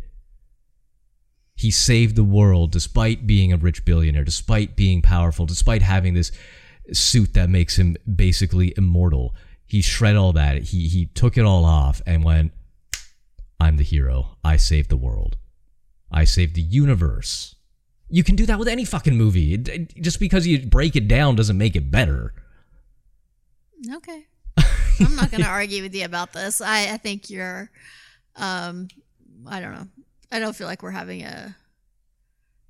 He 1.55 1.71
saved 1.71 2.15
the 2.15 2.23
world 2.23 2.71
despite 2.71 3.27
being 3.27 3.51
a 3.51 3.57
rich 3.57 3.83
billionaire, 3.83 4.23
despite 4.23 4.75
being 4.75 5.01
powerful, 5.01 5.45
despite 5.45 5.81
having 5.81 6.13
this 6.13 6.31
suit 6.93 7.33
that 7.33 7.49
makes 7.49 7.77
him 7.77 7.95
basically 8.15 8.73
immortal. 8.77 9.35
He 9.65 9.81
shred 9.81 10.15
all 10.15 10.33
that. 10.33 10.63
He 10.63 10.87
he 10.87 11.05
took 11.07 11.37
it 11.37 11.45
all 11.45 11.63
off 11.65 12.01
and 12.05 12.23
went, 12.23 12.51
"I'm 13.59 13.77
the 13.77 13.83
hero. 13.83 14.37
I 14.43 14.57
saved 14.57 14.89
the 14.89 14.97
world. 14.97 15.37
I 16.11 16.25
saved 16.25 16.55
the 16.55 16.61
universe." 16.61 17.55
You 18.13 18.23
can 18.25 18.35
do 18.35 18.45
that 18.47 18.59
with 18.59 18.67
any 18.67 18.83
fucking 18.83 19.17
movie. 19.17 19.53
It- 19.53 19.69
it- 19.69 20.01
just 20.01 20.19
because 20.19 20.45
you 20.45 20.59
break 20.65 20.97
it 20.97 21.07
down 21.07 21.37
doesn't 21.37 21.57
make 21.57 21.77
it 21.77 21.89
better. 21.89 22.33
Okay. 23.93 24.25
I'm 24.99 25.15
not 25.15 25.31
going 25.31 25.41
to 25.43 25.49
argue 25.49 25.81
with 25.81 25.95
you 25.95 26.03
about 26.03 26.33
this. 26.33 26.59
I, 26.59 26.91
I 26.93 26.97
think 26.97 27.29
you're, 27.29 27.71
um, 28.35 28.89
I 29.47 29.61
don't 29.61 29.73
know. 29.73 29.87
I 30.29 30.39
don't 30.39 30.53
feel 30.55 30.67
like 30.67 30.83
we're 30.83 30.91
having 30.91 31.23
a 31.23 31.55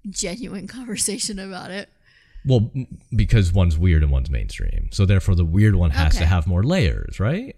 genuine 0.10 0.68
conversation 0.78 1.40
about 1.40 1.72
it. 1.72 1.90
Well, 2.46 2.72
because 3.16 3.54
one's 3.54 3.78
weird 3.78 4.04
and 4.04 4.12
one's 4.12 4.30
mainstream. 4.30 4.90
So 4.92 5.06
therefore 5.06 5.36
the 5.36 5.46
weird 5.46 5.76
one 5.76 5.92
has 5.92 6.18
to 6.18 6.26
have 6.26 6.48
more 6.48 6.64
layers, 6.64 7.20
right? 7.20 7.56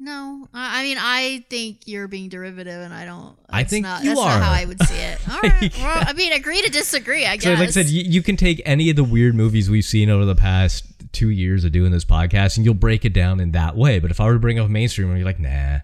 No, 0.00 0.46
I, 0.54 0.84
mean, 0.84 0.96
I 1.00 1.44
think 1.50 1.88
you're 1.88 2.06
being 2.06 2.28
derivative, 2.28 2.80
and 2.82 2.94
I 2.94 3.04
don't. 3.04 3.36
I 3.50 3.64
think 3.64 3.82
not, 3.82 4.04
you 4.04 4.10
that's 4.10 4.20
not 4.20 4.42
how. 4.42 4.52
I 4.52 4.64
would 4.64 4.80
see 4.84 4.94
it. 4.94 5.18
All 5.28 5.40
right. 5.40 5.76
Well, 5.78 6.04
I 6.06 6.12
mean, 6.12 6.32
agree 6.32 6.62
to 6.62 6.70
disagree. 6.70 7.26
I 7.26 7.36
So, 7.36 7.50
guess. 7.50 7.58
like 7.58 7.68
I 7.68 7.72
said, 7.72 7.86
you, 7.86 8.04
you 8.04 8.22
can 8.22 8.36
take 8.36 8.62
any 8.64 8.90
of 8.90 8.96
the 8.96 9.02
weird 9.02 9.34
movies 9.34 9.68
we've 9.68 9.84
seen 9.84 10.08
over 10.08 10.24
the 10.24 10.36
past 10.36 10.84
two 11.10 11.30
years 11.30 11.64
of 11.64 11.72
doing 11.72 11.90
this 11.90 12.04
podcast, 12.04 12.56
and 12.56 12.64
you'll 12.64 12.74
break 12.74 13.04
it 13.04 13.12
down 13.12 13.40
in 13.40 13.50
that 13.52 13.74
way. 13.76 13.98
But 13.98 14.12
if 14.12 14.20
I 14.20 14.26
were 14.26 14.34
to 14.34 14.38
bring 14.38 14.60
up 14.60 14.70
mainstream, 14.70 15.08
and 15.08 15.18
you're 15.18 15.26
like, 15.26 15.40
nah, 15.40 15.78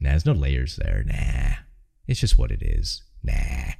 nah, 0.00 0.10
there's 0.10 0.26
no 0.26 0.32
layers 0.32 0.74
there. 0.74 1.04
Nah, 1.06 1.58
it's 2.08 2.18
just 2.18 2.38
what 2.38 2.50
it 2.50 2.60
is. 2.60 3.04
Nah. 3.22 3.74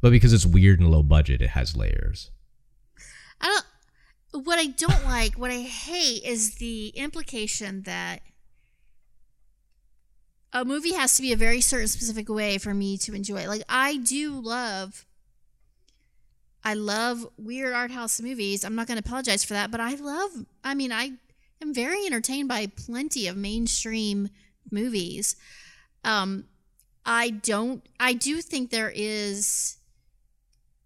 But 0.00 0.10
because 0.10 0.32
it's 0.32 0.46
weird 0.46 0.80
and 0.80 0.90
low 0.90 1.02
budget, 1.02 1.42
it 1.42 1.50
has 1.50 1.76
layers. 1.76 2.30
I 3.40 3.46
don't. 3.46 4.44
What 4.44 4.58
I 4.58 4.66
don't 4.66 5.04
like, 5.04 5.34
what 5.34 5.50
I 5.50 5.60
hate, 5.60 6.22
is 6.24 6.56
the 6.56 6.88
implication 6.94 7.82
that 7.82 8.22
a 10.52 10.64
movie 10.64 10.94
has 10.94 11.16
to 11.16 11.22
be 11.22 11.32
a 11.32 11.36
very 11.36 11.60
certain 11.60 11.88
specific 11.88 12.28
way 12.28 12.58
for 12.58 12.74
me 12.74 12.96
to 12.98 13.14
enjoy. 13.14 13.46
Like 13.46 13.62
I 13.68 13.96
do 13.96 14.32
love. 14.32 15.06
I 16.62 16.74
love 16.74 17.26
weird 17.38 17.72
art 17.72 17.90
house 17.90 18.20
movies. 18.20 18.64
I'm 18.64 18.74
not 18.74 18.86
going 18.86 19.00
to 19.00 19.06
apologize 19.06 19.44
for 19.44 19.54
that, 19.54 19.70
but 19.70 19.80
I 19.80 19.94
love. 19.94 20.30
I 20.62 20.74
mean, 20.74 20.92
I 20.92 21.12
am 21.62 21.72
very 21.72 22.04
entertained 22.04 22.48
by 22.48 22.66
plenty 22.66 23.26
of 23.26 23.36
mainstream 23.36 24.28
movies. 24.70 25.36
Um, 26.04 26.44
I 27.04 27.30
don't. 27.30 27.82
I 27.98 28.12
do 28.12 28.42
think 28.42 28.70
there 28.70 28.92
is 28.94 29.78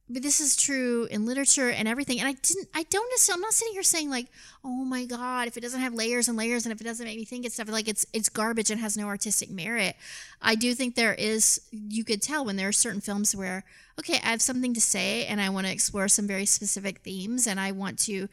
but 0.09 0.23
this 0.23 0.39
is 0.39 0.55
true 0.55 1.07
in 1.11 1.25
literature 1.25 1.71
and 1.71 1.89
everything. 1.89 2.21
And 2.21 2.29
I 2.29 2.33
didn't, 2.33 2.69
I 2.75 2.83
don't 2.85 3.09
necessarily, 3.11 3.39
I'm 3.39 3.43
not 3.43 3.55
sitting 3.55 3.73
here 3.73 3.83
saying 3.83 4.11
like, 4.11 4.27
oh 4.63 4.85
my 4.85 5.07
God, 5.07 5.49
if 5.49 5.57
it 5.57 5.61
doesn't 5.61 5.81
have 5.81 5.95
layers 5.95 6.29
and 6.29 6.37
layers 6.37 6.67
and 6.67 6.73
if 6.73 6.81
it 6.81 6.85
doesn't 6.85 7.07
make 7.07 7.19
me 7.19 7.25
think 7.25 7.47
it's 7.47 7.55
stuff 7.55 7.71
like 7.71 7.89
it's, 7.89 8.05
it's 8.13 8.29
garbage 8.29 8.71
and 8.71 8.81
has 8.81 8.99
no 8.99 9.07
artistic 9.07 9.51
merit. 9.51 9.97
I 10.43 10.57
do 10.57 10.75
think 10.75 10.95
there 10.95 11.15
is, 11.15 11.61
you 11.71 12.05
could 12.05 12.21
tell 12.21 12.45
when 12.45 12.57
there 12.57 12.69
are 12.69 12.73
certain 12.73 13.01
films 13.01 13.35
where, 13.35 13.65
okay, 13.99 14.21
I 14.23 14.29
have 14.29 14.43
something 14.43 14.75
to 14.75 14.81
say 14.81 15.25
and 15.25 15.41
I 15.41 15.49
want 15.49 15.67
to 15.67 15.73
explore 15.73 16.09
some 16.09 16.27
very 16.27 16.45
specific 16.45 16.99
themes 16.99 17.47
and 17.47 17.59
I 17.59 17.73
want 17.73 17.99
to, 18.01 18.29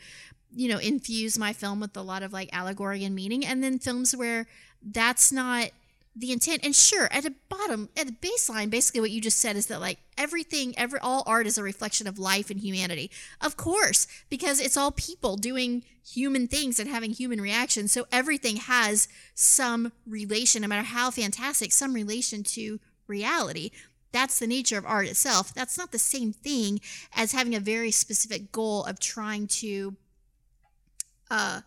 you 0.54 0.68
know, 0.68 0.78
infuse 0.78 1.38
my 1.38 1.54
film 1.54 1.80
with 1.80 1.96
a 1.96 2.02
lot 2.02 2.22
of 2.22 2.34
like 2.34 2.50
allegory 2.52 3.06
and 3.06 3.16
meaning. 3.16 3.46
And 3.46 3.64
then 3.64 3.80
films 3.80 4.14
where 4.14 4.46
that's 4.84 5.32
not, 5.32 5.70
the 6.16 6.32
intent 6.32 6.60
and 6.64 6.76
sure 6.76 7.08
at 7.12 7.24
the 7.24 7.34
bottom 7.48 7.90
at 7.96 8.06
the 8.06 8.28
baseline 8.28 8.70
basically 8.70 9.00
what 9.00 9.12
you 9.12 9.22
just 9.22 9.40
said 9.40 9.56
is 9.56 9.68
that 9.68 9.80
like 9.80 10.00
everything 10.18 10.78
every 10.78 11.00
all 11.00 11.24
art 11.26 11.48
is 11.48 11.58
a 11.58 11.64
reflection 11.64 12.06
of 12.06 12.20
life 12.20 12.50
and 12.50 12.60
humanity. 12.60 13.10
Of 13.40 13.56
course 13.56 14.08
because 14.30 14.60
it's 14.60 14.76
all 14.76 14.92
people 14.92 15.38
doing 15.38 15.84
human 16.06 16.48
things 16.48 16.80
and 16.80 16.90
having 16.90 17.12
human 17.12 17.40
reactions 17.40 17.94
so 17.94 18.08
everything 18.12 18.58
has 18.58 19.08
some 19.36 19.94
relation 20.06 20.64
no 20.64 20.68
matter 20.68 20.86
how 20.86 21.12
fantastic 21.12 21.72
some 21.72 21.94
relation 21.94 22.44
to 22.44 22.80
reality. 23.08 23.72
That's 24.12 24.40
the 24.40 24.48
nature 24.48 24.78
of 24.78 24.86
art 24.86 25.08
itself. 25.08 25.54
That's 25.54 25.78
not 25.78 25.94
the 25.94 26.00
same 26.00 26.34
thing 26.34 26.82
as 27.16 27.32
having 27.32 27.56
a 27.56 27.62
very 27.62 27.92
specific 27.92 28.52
goal 28.52 28.84
of 28.84 29.00
trying 29.00 29.48
to 29.48 29.96
uh 31.30 31.62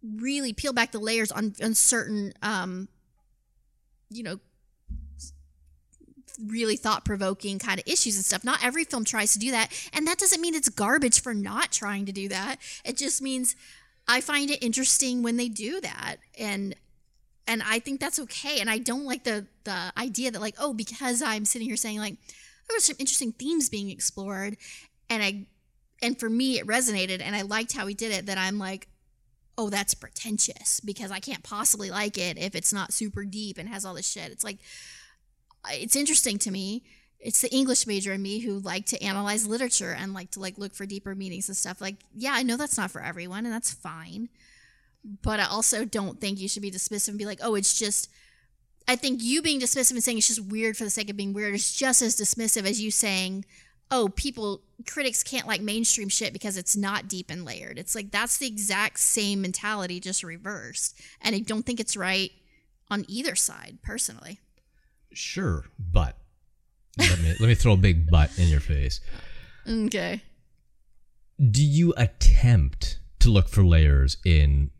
really 0.00 0.52
peel 0.52 0.72
back 0.72 0.92
the 0.92 0.98
layers 1.00 1.32
on, 1.32 1.54
on 1.60 1.74
certain 1.74 2.32
um 2.40 2.88
you 4.14 4.22
know 4.22 4.38
really 6.40 6.76
thought 6.76 7.04
provoking 7.04 7.58
kind 7.58 7.78
of 7.78 7.86
issues 7.86 8.16
and 8.16 8.24
stuff. 8.24 8.44
Not 8.44 8.64
every 8.64 8.84
film 8.84 9.04
tries 9.04 9.32
to 9.34 9.38
do 9.38 9.50
that. 9.52 9.68
And 9.92 10.06
that 10.06 10.18
doesn't 10.18 10.40
mean 10.40 10.54
it's 10.54 10.68
garbage 10.68 11.22
for 11.22 11.34
not 11.34 11.72
trying 11.72 12.06
to 12.06 12.12
do 12.12 12.28
that. 12.28 12.56
It 12.84 12.96
just 12.96 13.22
means 13.22 13.56
I 14.08 14.20
find 14.20 14.50
it 14.50 14.62
interesting 14.62 15.22
when 15.22 15.36
they 15.36 15.48
do 15.48 15.80
that. 15.80 16.16
And 16.38 16.74
and 17.46 17.62
I 17.62 17.78
think 17.78 18.00
that's 18.00 18.18
okay. 18.20 18.60
And 18.60 18.70
I 18.70 18.78
don't 18.78 19.04
like 19.04 19.24
the 19.24 19.46
the 19.64 19.92
idea 19.96 20.30
that 20.30 20.40
like, 20.40 20.56
oh, 20.58 20.72
because 20.72 21.22
I'm 21.22 21.44
sitting 21.44 21.68
here 21.68 21.76
saying 21.76 21.98
like 21.98 22.14
oh, 22.14 22.64
there 22.68 22.76
were 22.76 22.80
some 22.80 22.96
interesting 22.98 23.32
themes 23.32 23.68
being 23.68 23.90
explored 23.90 24.56
and 25.10 25.22
I 25.22 25.46
and 26.02 26.18
for 26.18 26.28
me 26.28 26.58
it 26.58 26.66
resonated 26.66 27.20
and 27.22 27.36
I 27.36 27.42
liked 27.42 27.74
how 27.74 27.86
he 27.86 27.94
did 27.94 28.12
it 28.12 28.26
that 28.26 28.38
I'm 28.38 28.58
like, 28.58 28.88
oh, 29.56 29.70
that's 29.70 29.94
pretentious 29.94 30.80
because 30.80 31.10
I 31.10 31.20
can't 31.20 31.42
possibly 31.42 31.90
like 31.90 32.18
it 32.18 32.38
if 32.38 32.54
it's 32.54 32.72
not 32.72 32.92
super 32.92 33.24
deep 33.24 33.58
and 33.58 33.68
has 33.68 33.84
all 33.84 33.94
this 33.94 34.10
shit. 34.10 34.32
It's 34.32 34.44
like, 34.44 34.58
it's 35.70 35.96
interesting 35.96 36.38
to 36.38 36.50
me. 36.50 36.82
It's 37.20 37.40
the 37.40 37.54
English 37.54 37.86
major 37.86 38.12
in 38.12 38.20
me 38.20 38.40
who 38.40 38.58
like 38.58 38.84
to 38.86 39.02
analyze 39.02 39.46
literature 39.46 39.96
and 39.98 40.12
like 40.12 40.32
to 40.32 40.40
like 40.40 40.58
look 40.58 40.74
for 40.74 40.84
deeper 40.84 41.14
meanings 41.14 41.48
and 41.48 41.56
stuff. 41.56 41.80
Like, 41.80 41.96
yeah, 42.14 42.32
I 42.34 42.42
know 42.42 42.56
that's 42.56 42.76
not 42.76 42.90
for 42.90 43.00
everyone 43.00 43.46
and 43.46 43.54
that's 43.54 43.72
fine. 43.72 44.28
But 45.22 45.40
I 45.40 45.46
also 45.46 45.84
don't 45.84 46.20
think 46.20 46.40
you 46.40 46.48
should 46.48 46.62
be 46.62 46.70
dismissive 46.70 47.08
and 47.08 47.18
be 47.18 47.26
like, 47.26 47.40
oh, 47.42 47.54
it's 47.54 47.78
just. 47.78 48.10
I 48.86 48.96
think 48.96 49.22
you 49.22 49.40
being 49.40 49.60
dismissive 49.60 49.92
and 49.92 50.04
saying 50.04 50.18
it's 50.18 50.28
just 50.28 50.44
weird 50.44 50.76
for 50.76 50.84
the 50.84 50.90
sake 50.90 51.08
of 51.08 51.16
being 51.16 51.32
weird 51.32 51.54
is 51.54 51.74
just 51.74 52.02
as 52.02 52.16
dismissive 52.16 52.68
as 52.68 52.82
you 52.82 52.90
saying, 52.90 53.46
oh, 53.90 54.08
people, 54.08 54.62
critics 54.86 55.22
can't 55.22 55.46
like 55.46 55.60
mainstream 55.60 56.08
shit 56.08 56.32
because 56.32 56.56
it's 56.56 56.76
not 56.76 57.08
deep 57.08 57.30
and 57.30 57.44
layered. 57.44 57.78
It's 57.78 57.94
like 57.94 58.10
that's 58.10 58.38
the 58.38 58.46
exact 58.46 58.98
same 58.98 59.42
mentality, 59.42 60.00
just 60.00 60.22
reversed. 60.22 61.00
And 61.20 61.34
I 61.34 61.40
don't 61.40 61.64
think 61.64 61.80
it's 61.80 61.96
right 61.96 62.32
on 62.90 63.04
either 63.08 63.34
side, 63.34 63.78
personally. 63.82 64.40
Sure, 65.12 65.64
but 65.78 66.16
let 66.98 67.20
me 67.20 67.34
let 67.40 67.46
me 67.46 67.54
throw 67.54 67.72
a 67.72 67.76
big 67.76 68.10
butt 68.10 68.30
in 68.38 68.48
your 68.48 68.60
face. 68.60 69.00
Okay. 69.68 70.22
Do 71.38 71.64
you 71.64 71.94
attempt 71.96 72.98
to 73.20 73.30
look 73.30 73.48
for 73.48 73.64
layers 73.64 74.16
in 74.24 74.70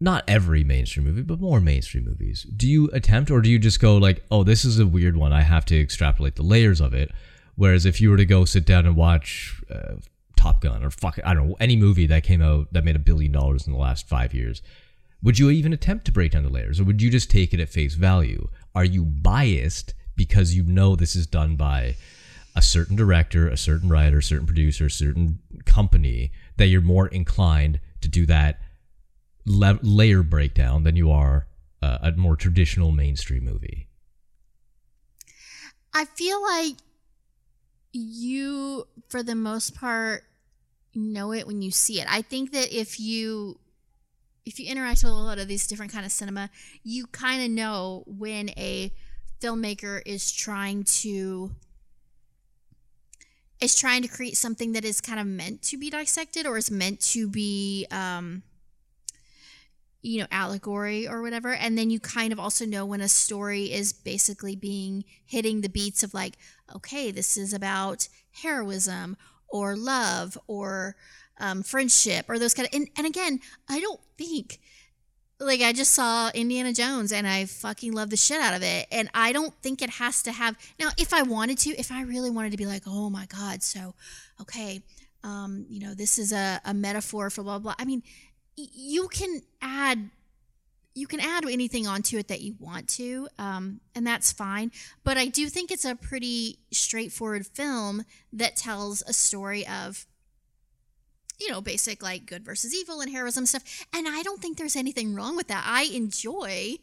not 0.00 0.24
every 0.28 0.64
mainstream 0.64 1.06
movie, 1.06 1.22
but 1.22 1.40
more 1.40 1.60
mainstream 1.60 2.04
movies? 2.04 2.46
Do 2.56 2.68
you 2.68 2.88
attempt, 2.92 3.30
or 3.30 3.40
do 3.40 3.50
you 3.50 3.58
just 3.58 3.80
go 3.80 3.96
like, 3.96 4.24
"Oh, 4.30 4.44
this 4.44 4.64
is 4.64 4.78
a 4.78 4.86
weird 4.86 5.16
one. 5.16 5.32
I 5.32 5.42
have 5.42 5.64
to 5.66 5.80
extrapolate 5.80 6.36
the 6.36 6.42
layers 6.42 6.80
of 6.80 6.94
it." 6.94 7.10
Whereas 7.58 7.84
if 7.84 8.00
you 8.00 8.10
were 8.10 8.16
to 8.16 8.24
go 8.24 8.44
sit 8.44 8.64
down 8.64 8.86
and 8.86 8.94
watch 8.94 9.60
uh, 9.68 9.96
Top 10.36 10.60
Gun 10.60 10.84
or 10.84 10.92
fuck, 10.92 11.18
I 11.24 11.34
don't 11.34 11.48
know, 11.48 11.56
any 11.58 11.74
movie 11.74 12.06
that 12.06 12.22
came 12.22 12.40
out 12.40 12.72
that 12.72 12.84
made 12.84 12.94
a 12.94 13.00
billion 13.00 13.32
dollars 13.32 13.66
in 13.66 13.72
the 13.72 13.78
last 13.80 14.06
five 14.06 14.32
years, 14.32 14.62
would 15.24 15.40
you 15.40 15.50
even 15.50 15.72
attempt 15.72 16.04
to 16.04 16.12
break 16.12 16.30
down 16.30 16.44
the 16.44 16.50
layers, 16.50 16.78
or 16.78 16.84
would 16.84 17.02
you 17.02 17.10
just 17.10 17.32
take 17.32 17.52
it 17.52 17.58
at 17.58 17.68
face 17.68 17.96
value? 17.96 18.48
Are 18.76 18.84
you 18.84 19.04
biased 19.04 19.92
because 20.14 20.54
you 20.54 20.62
know 20.62 20.94
this 20.94 21.16
is 21.16 21.26
done 21.26 21.56
by 21.56 21.96
a 22.54 22.62
certain 22.62 22.94
director, 22.94 23.48
a 23.48 23.56
certain 23.56 23.88
writer, 23.88 24.18
a 24.18 24.22
certain 24.22 24.46
producer, 24.46 24.86
a 24.86 24.90
certain 24.90 25.40
company 25.64 26.30
that 26.58 26.66
you're 26.66 26.80
more 26.80 27.08
inclined 27.08 27.80
to 28.02 28.08
do 28.08 28.24
that 28.26 28.60
le- 29.46 29.80
layer 29.82 30.22
breakdown 30.22 30.84
than 30.84 30.94
you 30.94 31.10
are 31.10 31.48
uh, 31.82 31.98
a 32.02 32.12
more 32.12 32.36
traditional 32.36 32.92
mainstream 32.92 33.44
movie? 33.44 33.88
I 35.92 36.04
feel 36.04 36.40
like 36.40 36.76
you, 37.92 38.86
for 39.08 39.22
the 39.22 39.34
most 39.34 39.74
part, 39.74 40.24
know 40.94 41.32
it 41.32 41.46
when 41.46 41.62
you 41.62 41.70
see 41.70 42.00
it. 42.00 42.06
I 42.10 42.22
think 42.22 42.52
that 42.52 42.72
if 42.72 42.98
you 42.98 43.58
if 44.44 44.58
you 44.58 44.70
interact 44.70 45.02
with 45.02 45.12
a 45.12 45.14
lot 45.14 45.38
of 45.38 45.46
these 45.46 45.66
different 45.66 45.92
kind 45.92 46.06
of 46.06 46.12
cinema, 46.12 46.48
you 46.82 47.06
kind 47.06 47.42
of 47.42 47.50
know 47.50 48.04
when 48.06 48.48
a 48.50 48.92
filmmaker 49.40 50.00
is 50.06 50.32
trying 50.32 50.84
to 50.84 51.50
is 53.60 53.76
trying 53.76 54.02
to 54.02 54.08
create 54.08 54.36
something 54.36 54.72
that 54.72 54.84
is 54.84 55.00
kind 55.00 55.20
of 55.20 55.26
meant 55.26 55.62
to 55.62 55.76
be 55.76 55.90
dissected 55.90 56.46
or 56.46 56.56
is 56.56 56.70
meant 56.70 57.00
to 57.00 57.28
be 57.28 57.86
um 57.90 58.42
you 60.02 60.20
know 60.20 60.26
allegory 60.30 61.08
or 61.08 61.22
whatever. 61.22 61.52
And 61.52 61.76
then 61.76 61.90
you 61.90 62.00
kind 62.00 62.32
of 62.32 62.38
also 62.38 62.64
know 62.64 62.86
when 62.86 63.00
a 63.00 63.08
story 63.08 63.72
is 63.72 63.92
basically 63.92 64.56
being 64.56 65.04
hitting 65.24 65.60
the 65.60 65.68
beats 65.68 66.02
of 66.02 66.14
like 66.14 66.36
okay 66.74 67.10
this 67.10 67.36
is 67.36 67.52
about 67.52 68.08
heroism 68.42 69.16
or 69.48 69.76
love 69.76 70.38
or 70.46 70.96
um, 71.40 71.62
friendship 71.62 72.26
or 72.28 72.38
those 72.38 72.54
kind 72.54 72.68
of 72.68 72.74
and, 72.74 72.88
and 72.96 73.06
again 73.06 73.40
i 73.68 73.80
don't 73.80 74.00
think 74.16 74.58
like 75.40 75.60
i 75.60 75.72
just 75.72 75.92
saw 75.92 76.30
indiana 76.34 76.72
jones 76.72 77.12
and 77.12 77.26
i 77.26 77.44
fucking 77.44 77.92
love 77.92 78.10
the 78.10 78.16
shit 78.16 78.40
out 78.40 78.54
of 78.54 78.62
it. 78.62 78.86
And 78.90 79.08
i 79.14 79.32
don't 79.32 79.54
think 79.62 79.82
it 79.82 79.90
has 79.90 80.22
to 80.24 80.32
have 80.32 80.56
now 80.78 80.90
if 80.98 81.12
i 81.14 81.22
wanted 81.22 81.58
to 81.58 81.70
if 81.78 81.92
i 81.92 82.02
really 82.02 82.30
wanted 82.30 82.50
to 82.52 82.58
be 82.58 82.66
like 82.66 82.82
oh 82.86 83.08
my 83.08 83.26
god 83.26 83.62
so 83.62 83.94
okay 84.40 84.82
um 85.24 85.64
you 85.68 85.80
know 85.80 85.94
this 85.94 86.18
is 86.18 86.32
a, 86.32 86.60
a 86.64 86.74
metaphor 86.74 87.30
for 87.30 87.42
blah 87.42 87.58
blah 87.58 87.74
i 87.78 87.84
mean 87.84 88.02
you 88.58 89.08
can 89.08 89.42
add 89.62 90.10
you 90.94 91.06
can 91.06 91.20
add 91.20 91.44
anything 91.48 91.86
onto 91.86 92.18
it 92.18 92.26
that 92.26 92.40
you 92.40 92.56
want 92.58 92.88
to 92.88 93.28
um, 93.38 93.80
and 93.94 94.06
that's 94.06 94.32
fine. 94.32 94.72
But 95.04 95.16
i 95.16 95.26
do 95.26 95.48
think 95.48 95.70
it's 95.70 95.84
a 95.84 95.94
pretty 95.94 96.58
straightforward 96.72 97.46
film 97.46 98.04
that 98.32 98.56
tells 98.56 99.02
a 99.02 99.12
story 99.12 99.66
of 99.66 100.06
you 101.38 101.48
know 101.50 101.60
basic 101.60 102.02
like 102.02 102.26
good 102.26 102.44
versus 102.44 102.74
evil 102.74 103.00
and 103.00 103.10
heroism 103.10 103.46
stuff. 103.46 103.86
And 103.92 104.08
i 104.08 104.22
don't 104.22 104.40
think 104.40 104.58
there's 104.58 104.76
anything 104.76 105.14
wrong 105.14 105.36
with 105.36 105.48
that. 105.48 105.64
I 105.66 105.84
enjoy 105.84 106.78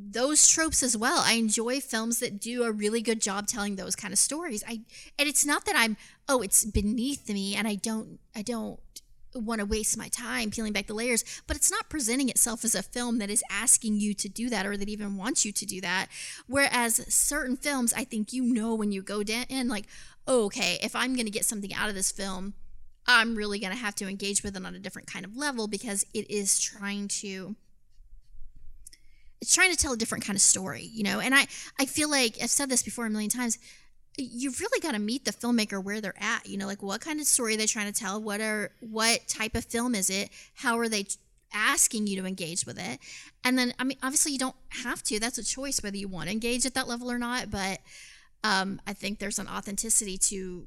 those 0.00 0.48
tropes 0.48 0.82
as 0.82 0.96
well. 0.96 1.22
I 1.24 1.32
enjoy 1.32 1.80
films 1.80 2.20
that 2.20 2.40
do 2.40 2.62
a 2.62 2.70
really 2.70 3.02
good 3.02 3.20
job 3.20 3.46
telling 3.46 3.76
those 3.76 3.96
kind 3.96 4.12
of 4.12 4.18
stories. 4.18 4.62
I 4.66 4.80
and 5.18 5.28
it's 5.28 5.44
not 5.44 5.64
that 5.66 5.74
i'm 5.76 5.96
oh 6.28 6.40
it's 6.42 6.64
beneath 6.64 7.28
me 7.28 7.54
and 7.54 7.66
i 7.66 7.74
don't 7.74 8.18
i 8.34 8.42
don't 8.42 8.78
want 9.40 9.60
to 9.60 9.66
waste 9.66 9.96
my 9.96 10.08
time 10.08 10.50
peeling 10.50 10.72
back 10.72 10.86
the 10.86 10.94
layers, 10.94 11.24
but 11.46 11.56
it's 11.56 11.70
not 11.70 11.88
presenting 11.88 12.28
itself 12.28 12.64
as 12.64 12.74
a 12.74 12.82
film 12.82 13.18
that 13.18 13.30
is 13.30 13.42
asking 13.50 13.96
you 13.96 14.14
to 14.14 14.28
do 14.28 14.48
that 14.50 14.66
or 14.66 14.76
that 14.76 14.88
even 14.88 15.16
wants 15.16 15.44
you 15.44 15.52
to 15.52 15.66
do 15.66 15.80
that. 15.80 16.06
Whereas 16.46 17.04
certain 17.12 17.56
films, 17.56 17.92
I 17.94 18.04
think 18.04 18.32
you 18.32 18.42
know 18.42 18.74
when 18.74 18.92
you 18.92 19.02
go 19.02 19.22
in, 19.22 19.68
like, 19.68 19.86
oh, 20.26 20.46
okay, 20.46 20.78
if 20.82 20.94
I'm 20.94 21.14
going 21.14 21.26
to 21.26 21.32
get 21.32 21.44
something 21.44 21.72
out 21.74 21.88
of 21.88 21.94
this 21.94 22.12
film, 22.12 22.54
I'm 23.06 23.34
really 23.34 23.58
going 23.58 23.72
to 23.72 23.78
have 23.78 23.94
to 23.96 24.08
engage 24.08 24.42
with 24.42 24.56
it 24.56 24.64
on 24.64 24.74
a 24.74 24.78
different 24.78 25.10
kind 25.10 25.24
of 25.24 25.36
level 25.36 25.66
because 25.66 26.04
it 26.12 26.30
is 26.30 26.60
trying 26.60 27.08
to 27.08 27.56
it's 29.40 29.54
trying 29.54 29.70
to 29.70 29.76
tell 29.76 29.92
a 29.92 29.96
different 29.96 30.24
kind 30.24 30.36
of 30.36 30.42
story, 30.42 30.82
you 30.92 31.02
know. 31.04 31.20
And 31.20 31.34
I 31.34 31.46
I 31.78 31.86
feel 31.86 32.10
like 32.10 32.36
I've 32.42 32.50
said 32.50 32.68
this 32.68 32.82
before 32.82 33.06
a 33.06 33.10
million 33.10 33.30
times 33.30 33.58
you've 34.18 34.60
really 34.60 34.80
got 34.80 34.92
to 34.92 34.98
meet 34.98 35.24
the 35.24 35.32
filmmaker 35.32 35.82
where 35.82 36.00
they're 36.00 36.14
at 36.20 36.46
you 36.46 36.56
know 36.56 36.66
like 36.66 36.82
what 36.82 37.00
kind 37.00 37.20
of 37.20 37.26
story 37.26 37.54
are 37.54 37.56
they 37.56 37.66
trying 37.66 37.92
to 37.92 37.98
tell? 37.98 38.20
What 38.20 38.40
are 38.40 38.70
what 38.80 39.26
type 39.28 39.54
of 39.54 39.64
film 39.64 39.94
is 39.94 40.10
it? 40.10 40.30
How 40.54 40.78
are 40.78 40.88
they 40.88 41.06
asking 41.54 42.06
you 42.06 42.20
to 42.20 42.26
engage 42.26 42.66
with 42.66 42.78
it? 42.78 42.98
And 43.44 43.58
then 43.58 43.72
i 43.78 43.84
mean 43.84 43.98
obviously 44.02 44.32
you 44.32 44.38
don't 44.38 44.56
have 44.84 45.02
to 45.04 45.18
that's 45.18 45.38
a 45.38 45.44
choice 45.44 45.82
whether 45.82 45.96
you 45.96 46.08
want 46.08 46.26
to 46.26 46.32
engage 46.32 46.66
at 46.66 46.74
that 46.74 46.88
level 46.88 47.10
or 47.10 47.18
not 47.18 47.50
but 47.50 47.80
um, 48.44 48.80
i 48.86 48.92
think 48.92 49.18
there's 49.18 49.38
an 49.38 49.48
authenticity 49.48 50.18
to 50.18 50.66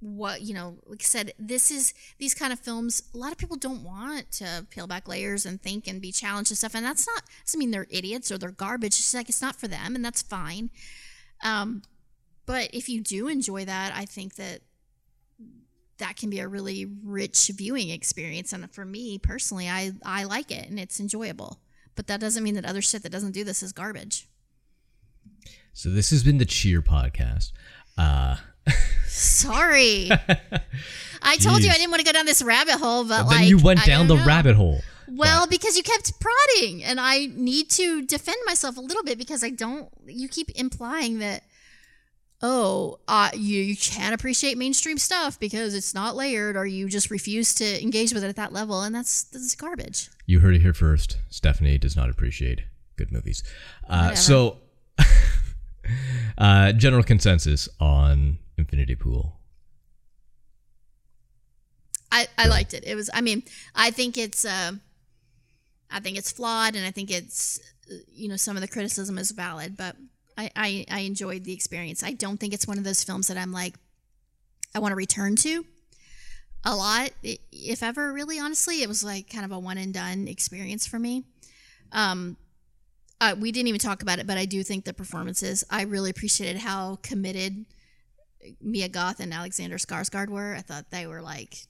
what 0.00 0.42
you 0.42 0.54
know 0.54 0.76
like 0.86 1.00
i 1.00 1.04
said 1.04 1.32
this 1.38 1.70
is 1.70 1.94
these 2.18 2.34
kind 2.34 2.52
of 2.52 2.60
films 2.60 3.02
a 3.14 3.18
lot 3.18 3.32
of 3.32 3.38
people 3.38 3.56
don't 3.56 3.82
want 3.82 4.30
to 4.30 4.66
peel 4.70 4.86
back 4.86 5.08
layers 5.08 5.46
and 5.46 5.60
think 5.62 5.88
and 5.88 6.00
be 6.00 6.12
challenged 6.12 6.50
and 6.50 6.58
stuff 6.58 6.74
and 6.74 6.84
that's 6.84 7.06
not 7.06 7.22
doesn't 7.44 7.58
mean 7.58 7.70
they're 7.70 7.86
idiots 7.90 8.30
or 8.30 8.38
they're 8.38 8.50
garbage 8.50 8.98
it's 8.98 9.14
like 9.14 9.28
it's 9.28 9.42
not 9.42 9.56
for 9.56 9.66
them 9.66 9.96
and 9.96 10.04
that's 10.04 10.22
fine 10.22 10.70
um, 11.42 11.82
but 12.46 12.70
if 12.72 12.88
you 12.88 13.00
do 13.00 13.28
enjoy 13.28 13.64
that, 13.64 13.92
I 13.94 14.04
think 14.04 14.36
that 14.36 14.60
that 15.98 16.16
can 16.16 16.30
be 16.30 16.40
a 16.40 16.48
really 16.48 16.86
rich 17.04 17.50
viewing 17.54 17.90
experience. 17.90 18.52
And 18.52 18.70
for 18.70 18.84
me 18.84 19.18
personally, 19.18 19.68
I 19.68 19.92
I 20.04 20.24
like 20.24 20.50
it 20.50 20.68
and 20.68 20.78
it's 20.78 21.00
enjoyable. 21.00 21.60
But 21.94 22.06
that 22.08 22.20
doesn't 22.20 22.42
mean 22.42 22.54
that 22.54 22.64
other 22.66 22.82
shit 22.82 23.02
that 23.02 23.12
doesn't 23.12 23.32
do 23.32 23.42
this 23.42 23.62
is 23.62 23.72
garbage. 23.72 24.28
So 25.72 25.90
this 25.90 26.10
has 26.10 26.22
been 26.22 26.38
the 26.38 26.44
Cheer 26.44 26.82
podcast. 26.82 27.52
Uh, 27.98 28.36
Sorry. 29.06 30.10
I 31.22 31.36
told 31.38 31.62
you 31.62 31.70
I 31.70 31.74
didn't 31.74 31.90
want 31.90 32.00
to 32.00 32.06
go 32.06 32.12
down 32.12 32.26
this 32.26 32.42
rabbit 32.42 32.74
hole, 32.74 33.04
but 33.04 33.24
then 33.24 33.26
like 33.26 33.48
you 33.48 33.58
went 33.58 33.84
down 33.84 34.08
the 34.08 34.16
know. 34.16 34.26
rabbit 34.26 34.56
hole. 34.56 34.80
Well, 35.08 35.46
because 35.46 35.76
you 35.76 35.82
kept 35.82 36.12
prodding, 36.20 36.82
and 36.82 36.98
I 37.00 37.26
need 37.26 37.70
to 37.70 38.02
defend 38.02 38.38
myself 38.46 38.76
a 38.76 38.80
little 38.80 39.02
bit 39.02 39.18
because 39.18 39.44
I 39.44 39.50
don't. 39.50 39.88
You 40.06 40.28
keep 40.28 40.50
implying 40.56 41.20
that, 41.20 41.44
oh, 42.42 42.98
uh, 43.06 43.30
you 43.34 43.60
you 43.60 43.76
can't 43.76 44.14
appreciate 44.14 44.58
mainstream 44.58 44.98
stuff 44.98 45.38
because 45.38 45.74
it's 45.74 45.94
not 45.94 46.16
layered, 46.16 46.56
or 46.56 46.66
you 46.66 46.88
just 46.88 47.10
refuse 47.10 47.54
to 47.54 47.82
engage 47.82 48.12
with 48.12 48.24
it 48.24 48.28
at 48.28 48.36
that 48.36 48.52
level, 48.52 48.82
and 48.82 48.94
that's 48.94 49.24
that's 49.24 49.54
garbage. 49.54 50.10
You 50.26 50.40
heard 50.40 50.56
it 50.56 50.62
here 50.62 50.74
first. 50.74 51.18
Stephanie 51.30 51.78
does 51.78 51.96
not 51.96 52.10
appreciate 52.10 52.62
good 52.96 53.12
movies. 53.12 53.42
Uh, 53.88 54.14
so, 54.14 54.58
uh, 56.38 56.72
general 56.72 57.04
consensus 57.04 57.68
on 57.78 58.38
Infinity 58.56 58.96
Pool. 58.96 59.34
I, 62.10 62.28
I 62.38 62.46
liked 62.48 62.72
it. 62.72 62.84
It 62.84 62.94
was. 62.94 63.10
I 63.12 63.20
mean, 63.20 63.42
I 63.74 63.90
think 63.90 64.18
it's. 64.18 64.44
Um, 64.44 64.80
I 65.90 66.00
think 66.00 66.18
it's 66.18 66.32
flawed, 66.32 66.74
and 66.76 66.84
I 66.86 66.90
think 66.90 67.10
it's. 67.10 67.60
uh, 67.90 67.94
You 68.12 68.28
know, 68.28 68.36
some 68.36 68.56
of 68.56 68.62
the 68.62 68.68
criticism 68.68 69.18
is 69.18 69.30
valid, 69.30 69.76
but 69.76 69.96
I, 70.36 70.50
I 70.56 70.86
I 70.90 71.00
enjoyed 71.00 71.44
the 71.44 71.52
experience. 71.52 72.02
I 72.02 72.12
don't 72.12 72.38
think 72.38 72.52
it's 72.52 72.66
one 72.66 72.78
of 72.78 72.84
those 72.84 73.04
films 73.04 73.28
that 73.28 73.36
I'm 73.36 73.52
like, 73.52 73.74
I 74.74 74.78
want 74.78 74.92
to 74.92 74.96
return 74.96 75.36
to. 75.36 75.64
A 76.64 76.74
lot, 76.74 77.10
if 77.22 77.82
ever, 77.82 78.12
really. 78.12 78.40
Honestly, 78.40 78.82
it 78.82 78.88
was 78.88 79.04
like 79.04 79.30
kind 79.30 79.44
of 79.44 79.52
a 79.52 79.58
one 79.58 79.78
and 79.78 79.94
done 79.94 80.26
experience 80.26 80.84
for 80.86 80.98
me. 80.98 81.24
Um, 81.92 82.36
uh, 83.20 83.36
we 83.38 83.52
didn't 83.52 83.68
even 83.68 83.78
talk 83.80 84.02
about 84.02 84.18
it, 84.18 84.26
but 84.26 84.36
I 84.36 84.46
do 84.46 84.62
think 84.64 84.84
the 84.84 84.92
performances. 84.92 85.64
I 85.70 85.82
really 85.82 86.10
appreciated 86.10 86.58
how 86.62 86.98
committed 87.02 87.66
Mia 88.60 88.88
Goth 88.88 89.20
and 89.20 89.32
Alexander 89.32 89.78
Skarsgård 89.78 90.28
were. 90.28 90.54
I 90.56 90.60
thought 90.60 90.90
they 90.90 91.06
were 91.06 91.22
like 91.22 91.66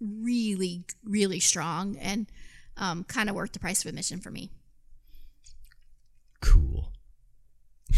really, 0.00 0.84
really 1.04 1.40
strong 1.40 1.96
and 1.98 2.26
um, 2.80 3.04
kind 3.04 3.28
of 3.28 3.36
worth 3.36 3.52
the 3.52 3.60
price 3.60 3.84
of 3.84 3.88
admission 3.88 4.18
for 4.20 4.30
me. 4.30 4.50
Cool. 6.40 6.90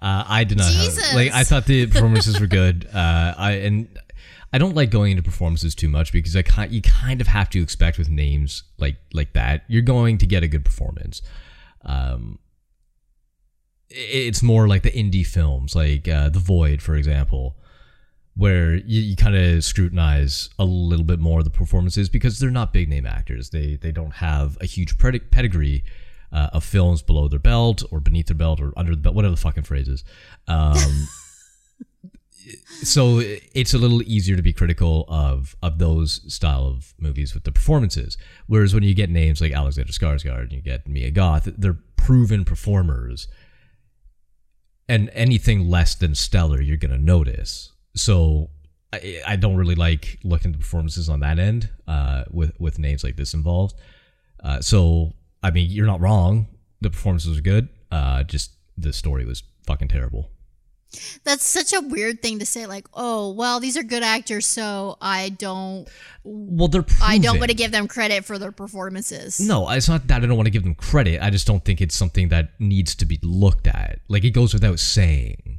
uh, 0.00 0.24
I 0.28 0.44
did 0.44 0.58
not 0.58 0.70
have 0.72 0.96
like. 1.14 1.32
I 1.32 1.44
thought 1.44 1.64
the 1.66 1.86
performances 1.86 2.38
were 2.38 2.46
good. 2.46 2.86
Uh, 2.94 3.34
I 3.36 3.52
and 3.52 3.88
I 4.52 4.58
don't 4.58 4.74
like 4.76 4.90
going 4.90 5.12
into 5.12 5.22
performances 5.22 5.74
too 5.74 5.88
much 5.88 6.12
because 6.12 6.36
I 6.36 6.42
kind 6.42 6.70
you 6.72 6.80
kind 6.82 7.20
of 7.20 7.26
have 7.26 7.50
to 7.50 7.62
expect 7.62 7.98
with 7.98 8.08
names 8.08 8.62
like 8.78 8.96
like 9.12 9.32
that 9.32 9.64
you're 9.66 9.82
going 9.82 10.18
to 10.18 10.26
get 10.26 10.42
a 10.42 10.48
good 10.48 10.64
performance. 10.64 11.22
Um, 11.84 12.38
it's 13.90 14.42
more 14.42 14.66
like 14.68 14.82
the 14.82 14.90
indie 14.90 15.26
films, 15.26 15.74
like 15.74 16.08
uh, 16.08 16.28
The 16.28 16.38
Void, 16.38 16.82
for 16.82 16.94
example, 16.94 17.56
where 18.36 18.74
you, 18.74 19.00
you 19.00 19.16
kind 19.16 19.36
of 19.36 19.64
scrutinize 19.64 20.50
a 20.58 20.64
little 20.64 21.04
bit 21.04 21.20
more 21.20 21.42
the 21.42 21.50
performances 21.50 22.08
because 22.08 22.38
they're 22.38 22.50
not 22.50 22.72
big 22.72 22.88
name 22.88 23.06
actors. 23.06 23.50
They 23.50 23.76
they 23.76 23.92
don't 23.92 24.14
have 24.14 24.58
a 24.60 24.66
huge 24.66 24.98
pedig- 24.98 25.30
pedigree 25.30 25.84
uh, 26.32 26.50
of 26.52 26.64
films 26.64 27.00
below 27.02 27.28
their 27.28 27.38
belt 27.38 27.82
or 27.90 28.00
beneath 28.00 28.26
their 28.26 28.36
belt 28.36 28.60
or 28.60 28.72
under 28.76 28.92
the 28.92 29.00
belt, 29.00 29.14
whatever 29.14 29.34
the 29.34 29.40
fucking 29.40 29.62
phrase 29.62 29.88
is. 29.88 30.04
Um, 30.48 31.08
so 32.82 33.20
it's 33.22 33.72
a 33.72 33.78
little 33.78 34.02
easier 34.02 34.36
to 34.36 34.42
be 34.42 34.52
critical 34.52 35.04
of 35.08 35.54
of 35.62 35.78
those 35.78 36.20
style 36.32 36.66
of 36.66 36.92
movies 36.98 37.34
with 37.34 37.44
the 37.44 37.52
performances. 37.52 38.18
Whereas 38.46 38.74
when 38.74 38.82
you 38.82 38.94
get 38.94 39.10
names 39.10 39.40
like 39.40 39.52
Alexander 39.52 39.92
Skarsgård 39.92 40.42
and 40.42 40.52
you 40.52 40.60
get 40.60 40.88
Mia 40.88 41.12
Goth, 41.12 41.48
they're 41.56 41.78
proven 41.96 42.44
performers 42.44 43.28
and 44.88 45.08
anything 45.14 45.70
less 45.70 45.94
than 45.94 46.14
stellar 46.14 46.60
you're 46.60 46.76
gonna 46.76 46.98
notice 46.98 47.70
so 47.94 48.50
i, 48.92 49.22
I 49.26 49.36
don't 49.36 49.56
really 49.56 49.74
like 49.74 50.18
looking 50.24 50.50
at 50.50 50.58
the 50.58 50.58
performances 50.58 51.08
on 51.08 51.20
that 51.20 51.38
end 51.38 51.70
uh, 51.86 52.24
with 52.30 52.52
with 52.60 52.78
names 52.78 53.04
like 53.04 53.16
this 53.16 53.34
involved. 53.34 53.74
Uh, 54.42 54.60
so 54.60 55.12
i 55.42 55.50
mean 55.50 55.70
you're 55.70 55.86
not 55.86 56.00
wrong. 56.00 56.48
The 56.80 56.90
performances 56.90 57.38
are 57.38 57.42
good. 57.42 57.68
Uh, 57.90 58.24
just 58.24 58.52
the 58.76 58.92
story 58.92 59.24
was 59.24 59.42
fucking 59.66 59.88
terrible. 59.88 60.30
That's 61.24 61.44
such 61.44 61.72
a 61.72 61.80
weird 61.80 62.22
thing 62.22 62.38
to 62.38 62.46
say. 62.46 62.66
Like, 62.66 62.86
oh, 62.94 63.32
well, 63.32 63.58
these 63.58 63.76
are 63.76 63.82
good 63.82 64.04
actors, 64.04 64.46
so 64.46 64.96
I 65.00 65.30
don't, 65.30 65.88
well 66.22 66.68
they're 66.68 66.84
I 67.02 67.18
don't 67.18 67.38
want 67.38 67.50
to 67.50 67.56
give 67.56 67.72
them 67.72 67.88
credit 67.88 68.24
for 68.24 68.38
their 68.38 68.52
performances. 68.52 69.40
no 69.40 69.68
it's 69.70 69.88
not 69.88 70.06
that 70.06 70.22
i 70.22 70.26
don't 70.26 70.36
want 70.36 70.46
to 70.46 70.50
give 70.52 70.62
them 70.62 70.74
credit. 70.74 71.20
I 71.22 71.30
just 71.30 71.46
don't 71.46 71.64
think 71.64 71.80
it's 71.80 71.96
something 71.96 72.28
that 72.28 72.50
needs 72.60 72.94
to 72.96 73.06
be 73.06 73.18
looked 73.22 73.66
at. 73.66 74.00
Like 74.08 74.24
it 74.24 74.30
goes 74.30 74.54
without 74.54 74.78
saying 74.78 75.53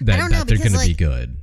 that, 0.00 0.16
don't 0.16 0.30
know, 0.30 0.38
that 0.38 0.48
they're 0.48 0.56
because, 0.56 0.72
gonna 0.72 0.84
be 0.84 0.90
like, 0.90 0.98
good 0.98 1.36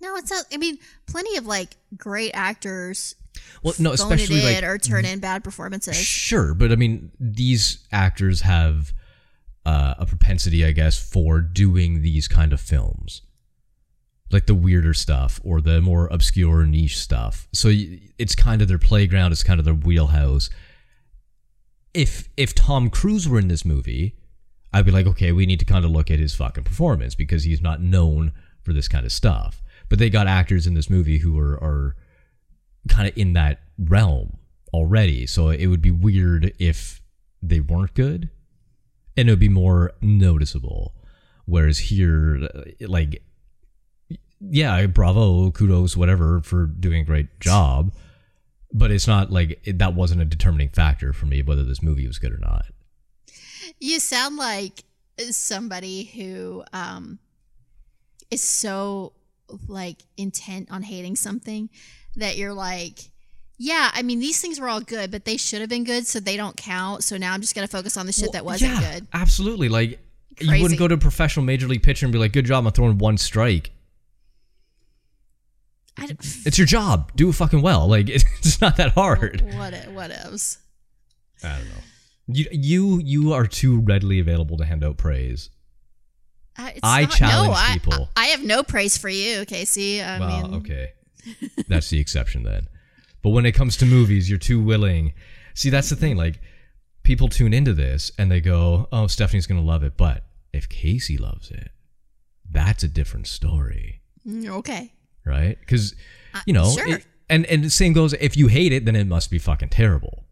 no, 0.00 0.16
it's 0.16 0.30
not. 0.30 0.44
I 0.52 0.56
mean, 0.56 0.78
plenty 1.06 1.36
of 1.36 1.46
like 1.46 1.70
great 1.96 2.32
actors 2.32 3.14
well 3.62 3.74
no 3.78 3.92
especially 3.92 4.42
like 4.42 4.62
or 4.64 4.78
turn 4.78 5.04
in 5.04 5.20
bad 5.20 5.44
performances. 5.44 5.96
Sure, 5.96 6.54
but 6.54 6.72
I 6.72 6.76
mean, 6.76 7.10
these 7.18 7.86
actors 7.92 8.42
have 8.42 8.92
uh, 9.66 9.94
a 9.98 10.06
propensity, 10.06 10.64
I 10.64 10.72
guess, 10.72 10.98
for 10.98 11.40
doing 11.40 12.02
these 12.02 12.28
kind 12.28 12.52
of 12.52 12.60
films, 12.60 13.22
like 14.30 14.46
the 14.46 14.54
weirder 14.54 14.94
stuff 14.94 15.40
or 15.44 15.60
the 15.60 15.80
more 15.80 16.08
obscure 16.08 16.64
niche 16.64 16.98
stuff. 16.98 17.48
So 17.52 17.70
it's 18.18 18.34
kind 18.34 18.62
of 18.62 18.68
their 18.68 18.78
playground. 18.78 19.32
It's 19.32 19.44
kind 19.44 19.58
of 19.58 19.64
their 19.64 19.74
wheelhouse. 19.74 20.50
If 21.94 22.28
if 22.36 22.54
Tom 22.54 22.90
Cruise 22.90 23.28
were 23.28 23.38
in 23.38 23.48
this 23.48 23.64
movie, 23.64 24.17
I'd 24.72 24.84
be 24.84 24.90
like, 24.90 25.06
okay, 25.06 25.32
we 25.32 25.46
need 25.46 25.60
to 25.60 25.64
kind 25.64 25.84
of 25.84 25.90
look 25.90 26.10
at 26.10 26.18
his 26.18 26.34
fucking 26.34 26.64
performance 26.64 27.14
because 27.14 27.44
he's 27.44 27.62
not 27.62 27.80
known 27.80 28.32
for 28.62 28.72
this 28.72 28.88
kind 28.88 29.06
of 29.06 29.12
stuff. 29.12 29.62
But 29.88 29.98
they 29.98 30.10
got 30.10 30.26
actors 30.26 30.66
in 30.66 30.74
this 30.74 30.90
movie 30.90 31.18
who 31.18 31.38
are 31.38 31.54
are 31.54 31.96
kind 32.88 33.08
of 33.08 33.16
in 33.16 33.32
that 33.34 33.60
realm 33.78 34.38
already. 34.72 35.26
So 35.26 35.50
it 35.50 35.66
would 35.66 35.82
be 35.82 35.90
weird 35.90 36.52
if 36.58 37.00
they 37.42 37.60
weren't 37.60 37.94
good 37.94 38.30
and 39.16 39.28
it 39.28 39.32
would 39.32 39.38
be 39.40 39.48
more 39.48 39.92
noticeable. 40.00 40.94
Whereas 41.46 41.78
here, 41.78 42.48
like, 42.80 43.22
yeah, 44.40 44.86
bravo, 44.86 45.50
kudos, 45.50 45.96
whatever, 45.96 46.40
for 46.42 46.66
doing 46.66 47.02
a 47.02 47.04
great 47.04 47.40
job. 47.40 47.92
But 48.72 48.90
it's 48.90 49.06
not 49.06 49.32
like 49.32 49.60
it, 49.64 49.78
that 49.78 49.94
wasn't 49.94 50.20
a 50.20 50.26
determining 50.26 50.68
factor 50.68 51.12
for 51.12 51.26
me 51.26 51.42
whether 51.42 51.64
this 51.64 51.82
movie 51.82 52.06
was 52.06 52.18
good 52.18 52.32
or 52.32 52.38
not. 52.38 52.66
You 53.80 54.00
sound 54.00 54.36
like 54.36 54.84
somebody 55.30 56.04
who 56.04 56.64
um, 56.72 57.18
is 58.30 58.42
so 58.42 59.12
like 59.66 59.98
intent 60.16 60.70
on 60.70 60.82
hating 60.82 61.16
something 61.16 61.70
that 62.16 62.36
you're 62.36 62.52
like, 62.52 62.98
yeah, 63.56 63.90
I 63.92 64.02
mean 64.02 64.20
these 64.20 64.40
things 64.40 64.60
were 64.60 64.68
all 64.68 64.80
good, 64.80 65.10
but 65.10 65.24
they 65.24 65.36
should 65.36 65.60
have 65.60 65.70
been 65.70 65.84
good, 65.84 66.06
so 66.06 66.20
they 66.20 66.36
don't 66.36 66.56
count. 66.56 67.02
So 67.04 67.16
now 67.16 67.32
I'm 67.32 67.40
just 67.40 67.54
gonna 67.54 67.68
focus 67.68 67.96
on 67.96 68.06
the 68.06 68.12
shit 68.12 68.32
that 68.32 68.44
wasn't 68.44 68.74
yeah, 68.74 68.94
good. 68.94 69.08
Absolutely. 69.12 69.68
Like, 69.68 70.00
you 70.40 70.62
wouldn't 70.62 70.78
go 70.78 70.88
to 70.88 70.94
a 70.94 70.98
professional 70.98 71.44
major 71.44 71.66
league 71.66 71.82
pitcher 71.82 72.06
and 72.06 72.12
be 72.12 72.18
like, 72.18 72.32
good 72.32 72.46
job, 72.46 72.66
I'm 72.66 72.72
throwing 72.72 72.98
one 72.98 73.18
strike. 73.18 73.72
I 75.96 76.16
It's 76.46 76.58
your 76.58 76.66
job. 76.66 77.10
Do 77.16 77.30
it 77.30 77.32
fucking 77.32 77.60
well. 77.60 77.88
Like, 77.88 78.08
it's 78.08 78.60
not 78.60 78.76
that 78.76 78.92
hard. 78.92 79.40
what 79.56 79.74
whatevs. 79.74 80.58
I 81.42 81.48
don't 81.48 81.64
know. 81.64 81.82
You 82.30 82.46
you 82.52 82.98
you 83.00 83.32
are 83.32 83.46
too 83.46 83.80
readily 83.80 84.18
available 84.20 84.56
to 84.58 84.64
hand 84.64 84.84
out 84.84 84.96
praise. 84.98 85.50
I, 86.56 86.74
I 86.82 87.02
not- 87.02 87.10
challenge 87.12 87.48
no, 87.48 87.54
I- 87.54 87.72
people. 87.74 88.10
I, 88.16 88.22
I 88.22 88.26
have 88.26 88.44
no 88.44 88.62
praise 88.62 88.98
for 88.98 89.08
you, 89.08 89.44
Casey. 89.46 90.02
I 90.02 90.18
well, 90.18 90.48
mean, 90.48 90.54
okay, 90.60 90.92
that's 91.68 91.88
the 91.90 91.98
exception 92.00 92.42
then. 92.42 92.68
But 93.22 93.30
when 93.30 93.46
it 93.46 93.52
comes 93.52 93.76
to 93.78 93.86
movies, 93.86 94.28
you're 94.28 94.38
too 94.38 94.62
willing. 94.62 95.12
See, 95.54 95.70
that's 95.70 95.88
the 95.90 95.96
thing. 95.96 96.16
Like, 96.16 96.40
people 97.02 97.28
tune 97.28 97.52
into 97.54 97.72
this 97.72 98.12
and 98.18 98.30
they 98.30 98.40
go, 98.40 98.88
"Oh, 98.92 99.06
Stephanie's 99.06 99.46
gonna 99.46 99.62
love 99.62 99.82
it," 99.82 99.96
but 99.96 100.24
if 100.52 100.68
Casey 100.68 101.16
loves 101.16 101.50
it, 101.50 101.70
that's 102.50 102.82
a 102.82 102.88
different 102.88 103.26
story, 103.26 104.02
mm, 104.26 104.48
okay. 104.48 104.92
right? 105.24 105.58
Because 105.60 105.94
Uh, 106.34 106.40
you 106.46 106.52
know, 106.52 106.70
sure. 106.70 106.88
it- 106.88 107.06
and 107.30 107.46
and 107.46 107.64
the 107.64 107.70
same 107.70 107.92
goes. 107.92 108.12
If 108.14 108.36
you 108.36 108.48
hate 108.48 108.72
it, 108.72 108.84
then 108.84 108.96
it 108.96 109.06
must 109.06 109.30
be 109.30 109.38
fucking 109.38 109.68
terrible. 109.70 110.24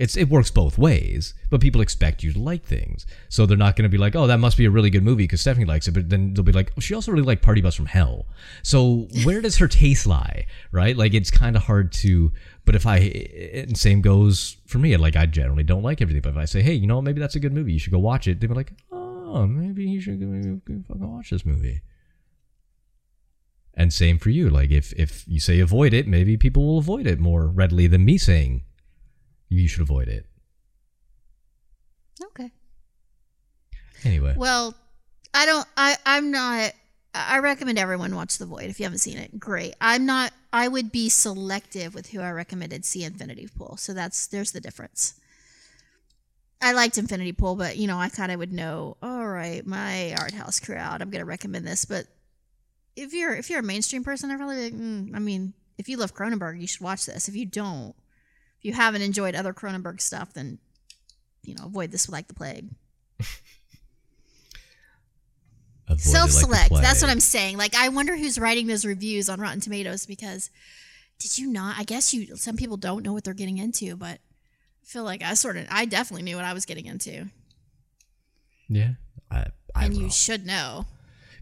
It's 0.00 0.16
it 0.16 0.30
works 0.30 0.50
both 0.50 0.78
ways, 0.78 1.34
but 1.50 1.60
people 1.60 1.82
expect 1.82 2.22
you 2.22 2.32
to 2.32 2.38
like 2.38 2.64
things, 2.64 3.04
so 3.28 3.44
they're 3.44 3.58
not 3.58 3.76
going 3.76 3.82
to 3.82 3.90
be 3.90 3.98
like, 3.98 4.16
"Oh, 4.16 4.26
that 4.28 4.40
must 4.40 4.56
be 4.56 4.64
a 4.64 4.70
really 4.70 4.88
good 4.88 5.02
movie 5.02 5.24
because 5.24 5.42
Stephanie 5.42 5.66
likes 5.66 5.88
it." 5.88 5.90
But 5.90 6.08
then 6.08 6.32
they'll 6.32 6.42
be 6.42 6.52
like, 6.52 6.72
oh, 6.74 6.80
"She 6.80 6.94
also 6.94 7.12
really 7.12 7.26
liked 7.26 7.42
Party 7.42 7.60
Bus 7.60 7.74
from 7.74 7.84
Hell." 7.84 8.26
So 8.62 9.08
where 9.24 9.42
does 9.42 9.58
her 9.58 9.68
taste 9.68 10.06
lie, 10.06 10.46
right? 10.72 10.96
Like 10.96 11.12
it's 11.12 11.30
kind 11.30 11.54
of 11.54 11.64
hard 11.64 11.92
to. 12.04 12.32
But 12.64 12.76
if 12.76 12.86
I, 12.86 12.96
and 13.52 13.76
same 13.76 14.00
goes 14.00 14.56
for 14.66 14.78
me. 14.78 14.96
Like 14.96 15.16
I 15.16 15.26
generally 15.26 15.64
don't 15.64 15.82
like 15.82 16.00
everything, 16.00 16.22
but 16.22 16.30
if 16.30 16.38
I 16.38 16.46
say, 16.46 16.62
"Hey, 16.62 16.72
you 16.72 16.86
know, 16.86 17.02
maybe 17.02 17.20
that's 17.20 17.36
a 17.36 17.40
good 17.40 17.52
movie, 17.52 17.74
you 17.74 17.78
should 17.78 17.92
go 17.92 17.98
watch 17.98 18.26
it," 18.26 18.40
they'll 18.40 18.48
be 18.48 18.54
like, 18.54 18.72
"Oh, 18.90 19.46
maybe 19.46 19.84
you 19.84 20.00
should 20.00 20.18
maybe 20.18 20.82
fucking 20.88 21.12
watch 21.12 21.28
this 21.28 21.44
movie. 21.44 21.82
And 23.74 23.92
same 23.92 24.18
for 24.18 24.30
you. 24.30 24.48
Like 24.48 24.70
if 24.70 24.94
if 24.94 25.28
you 25.28 25.40
say 25.40 25.60
avoid 25.60 25.92
it, 25.92 26.08
maybe 26.08 26.38
people 26.38 26.66
will 26.66 26.78
avoid 26.78 27.06
it 27.06 27.20
more 27.20 27.48
readily 27.48 27.86
than 27.86 28.06
me 28.06 28.16
saying 28.16 28.64
you 29.50 29.68
should 29.68 29.82
avoid 29.82 30.08
it. 30.08 30.26
Okay. 32.22 32.50
Anyway, 34.04 34.34
Well, 34.36 34.74
I 35.34 35.44
don't. 35.46 35.66
I 35.76 35.96
I'm 36.06 36.30
not. 36.30 36.72
I 37.12 37.40
recommend 37.40 37.78
everyone 37.78 38.14
watch 38.14 38.38
The 38.38 38.46
Void 38.46 38.64
if 38.64 38.78
you 38.78 38.84
haven't 38.84 39.00
seen 39.00 39.18
it. 39.18 39.38
Great. 39.38 39.74
I'm 39.80 40.06
not. 40.06 40.32
I 40.52 40.68
would 40.68 40.92
be 40.92 41.08
selective 41.08 41.94
with 41.94 42.10
who 42.10 42.20
I 42.20 42.30
recommended 42.30 42.84
see 42.84 43.04
Infinity 43.04 43.48
Pool. 43.54 43.76
So 43.76 43.92
that's 43.92 44.26
there's 44.28 44.52
the 44.52 44.60
difference. 44.60 45.14
I 46.62 46.72
liked 46.72 46.98
Infinity 46.98 47.32
Pool, 47.32 47.56
but 47.56 47.76
you 47.76 47.86
know 47.86 47.98
I 47.98 48.08
kind 48.08 48.32
of 48.32 48.38
would 48.38 48.52
know. 48.52 48.96
All 49.02 49.26
right, 49.26 49.66
my 49.66 50.14
art 50.18 50.32
house 50.32 50.60
crowd. 50.60 51.02
I'm 51.02 51.10
gonna 51.10 51.24
recommend 51.24 51.66
this, 51.66 51.84
but 51.84 52.06
if 52.96 53.12
you're 53.12 53.34
if 53.34 53.50
you're 53.50 53.60
a 53.60 53.64
mainstream 53.64 54.04
person, 54.04 54.30
I 54.30 54.34
really. 54.34 54.64
Like, 54.70 54.74
mm, 54.74 55.14
I 55.14 55.18
mean, 55.18 55.52
if 55.78 55.88
you 55.88 55.96
love 55.96 56.14
Cronenberg, 56.14 56.60
you 56.60 56.66
should 56.66 56.82
watch 56.82 57.06
this. 57.06 57.28
If 57.28 57.34
you 57.36 57.46
don't, 57.46 57.94
if 58.60 58.64
you 58.64 58.72
haven't 58.72 59.02
enjoyed 59.02 59.34
other 59.34 59.52
Cronenberg 59.52 60.00
stuff, 60.00 60.32
then 60.34 60.58
you 61.42 61.54
know 61.54 61.64
avoid 61.64 61.90
this 61.90 62.08
like 62.08 62.28
the 62.28 62.34
plague. 62.34 62.68
it 63.18 63.26
like 65.88 65.98
self-select 65.98 66.70
that's 66.70 67.02
what 67.02 67.10
i'm 67.10 67.18
saying 67.18 67.56
like 67.58 67.74
i 67.74 67.88
wonder 67.88 68.16
who's 68.16 68.38
writing 68.38 68.68
those 68.68 68.84
reviews 68.84 69.28
on 69.28 69.40
rotten 69.40 69.58
tomatoes 69.58 70.06
because 70.06 70.48
did 71.18 71.36
you 71.36 71.50
not 71.50 71.76
i 71.78 71.82
guess 71.82 72.14
you 72.14 72.36
some 72.36 72.56
people 72.56 72.76
don't 72.76 73.02
know 73.02 73.12
what 73.12 73.24
they're 73.24 73.34
getting 73.34 73.58
into 73.58 73.96
but 73.96 74.20
i 74.20 74.84
feel 74.84 75.02
like 75.02 75.20
i 75.22 75.34
sort 75.34 75.56
of 75.56 75.66
i 75.68 75.84
definitely 75.84 76.22
knew 76.22 76.36
what 76.36 76.44
i 76.44 76.52
was 76.52 76.64
getting 76.64 76.86
into 76.86 77.28
Yeah, 78.68 78.90
I, 79.32 79.46
I 79.74 79.86
and 79.86 79.94
you 79.94 80.02
know. 80.04 80.08
should 80.10 80.46
know 80.46 80.86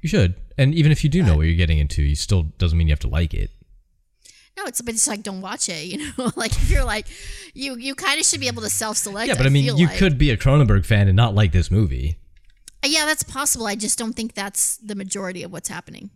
You 0.01 0.09
should. 0.09 0.35
And 0.57 0.75
even 0.75 0.93
if 0.93 1.05
you 1.05 1.11
do 1.11 1.23
know 1.23 1.37
what 1.37 1.47
you're 1.47 1.57
getting 1.57 1.79
into, 1.79 2.03
you 2.03 2.17
still 2.17 2.45
doesn't 2.57 2.79
mean 2.79 2.87
you 2.89 2.93
have 2.93 3.01
to 3.01 3.09
like 3.09 3.35
it. 3.35 3.51
No 4.59 4.65
it's 4.67 4.81
but 4.83 4.95
it's 4.95 5.07
like 5.09 5.23
don't 5.23 5.41
watch 5.41 5.69
it 5.69 5.85
you 5.87 5.99
know 5.99 6.31
like 6.37 6.53
if 6.53 6.71
you're 6.71 6.85
like 6.85 7.07
you 7.55 7.77
you 7.77 7.95
kind 7.95 8.19
of 8.21 8.27
should 8.27 8.41
be 8.41 8.49
able 8.49 8.63
to 8.63 8.71
self-select 8.71 9.29
yeah, 9.29 9.35
but 9.37 9.47
I 9.47 9.49
mean, 9.49 9.65
feel 9.65 9.79
you 9.79 9.87
like. 9.87 9.97
could 9.99 10.19
be 10.19 10.31
a 10.31 10.37
Cronenberg 10.37 10.85
fan 10.85 11.09
and 11.09 11.17
not 11.17 11.35
like 11.35 11.53
this 11.53 11.71
movie. 11.71 12.19
yeah 12.85 13.05
that's 13.07 13.23
possible 13.23 13.67
i 13.67 13.75
just 13.75 13.99
don't 13.99 14.15
think 14.15 14.35
that's 14.35 14.77
the 14.79 14.95
majority 14.95 15.43
of 15.43 15.53
what's 15.53 15.69
happening 15.69 16.11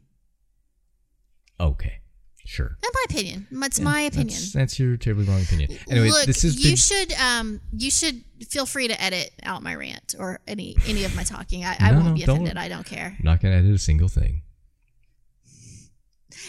Okay, 1.61 2.01
sure. 2.45 2.77
in 2.83 2.91
my 2.93 3.05
opinion 3.09 3.47
that's 3.53 3.79
my 3.79 4.01
opinion 4.01 4.29
That's, 4.31 4.53
that's 4.53 4.79
your 4.81 4.97
terribly 4.97 5.25
wrong 5.27 5.43
opinion. 5.43 5.71
Anyway, 5.89 6.09
Look, 6.09 6.27
this 6.27 6.43
is 6.43 6.65
you 6.65 6.77
should 6.77 7.13
um 7.13 7.61
you 7.73 7.91
should 7.91 8.25
feel 8.49 8.67
free 8.67 8.89
to 8.89 9.01
edit 9.01 9.31
out 9.45 9.63
my 9.63 9.75
rant 9.77 10.17
or 10.19 10.41
any 10.49 10.77
any 10.89 11.05
of 11.05 11.15
my 11.15 11.23
talking. 11.23 11.65
I, 11.65 11.77
I 11.79 11.93
won't 11.93 12.07
no, 12.07 12.15
be 12.15 12.23
don't- 12.23 12.37
offended. 12.39 12.57
I 12.57 12.69
don't 12.69 12.85
care. 12.87 13.17
not 13.23 13.41
gonna 13.41 13.55
edit 13.57 13.73
a 13.73 13.79
single 13.79 14.09
thing. 14.09 14.43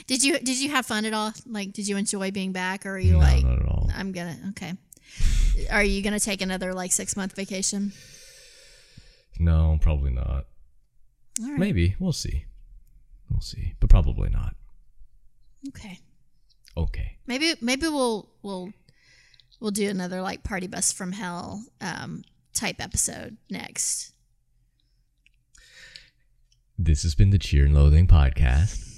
Did 0.08 0.24
you 0.24 0.40
did 0.40 0.60
you 0.60 0.70
have 0.70 0.86
fun 0.86 1.06
at 1.06 1.14
all? 1.14 1.34
Like, 1.46 1.74
did 1.74 1.88
you 1.88 1.98
enjoy 1.98 2.32
being 2.32 2.52
back, 2.52 2.86
or 2.86 2.92
are 2.92 3.00
you 3.00 3.14
no, 3.14 3.20
like, 3.20 3.44
not 3.44 3.60
at 3.60 3.68
all. 3.68 3.90
I'm 3.96 4.12
gonna 4.12 4.38
okay? 4.50 4.74
Are 5.72 5.84
you 5.84 6.02
gonna 6.02 6.20
take 6.20 6.42
another 6.42 6.74
like 6.74 6.92
six 6.92 7.16
month 7.16 7.36
vacation? 7.36 7.94
No, 9.40 9.78
probably 9.82 10.12
not. 10.12 10.46
All 11.42 11.50
right. 11.50 11.60
Maybe 11.60 11.96
we'll 12.00 12.12
see. 12.12 12.46
We'll 13.30 13.42
see, 13.42 13.74
but 13.80 13.90
probably 13.90 14.30
not. 14.30 14.56
Okay. 15.70 16.00
Okay. 16.78 17.18
Maybe 17.28 17.54
maybe 17.62 17.88
we'll 17.88 18.30
we'll 18.42 18.72
we'll 19.60 19.72
do 19.72 19.90
another 19.90 20.22
like 20.22 20.44
party 20.44 20.68
bus 20.68 20.92
from 20.92 21.12
hell 21.12 21.64
um 21.82 22.24
type 22.54 22.78
episode 22.80 23.38
next. 23.50 24.12
This 26.78 27.04
has 27.04 27.16
been 27.16 27.30
the 27.30 27.40
Cheer 27.40 27.66
and 27.66 27.74
Loathing 27.74 28.08
podcast. 28.08 28.93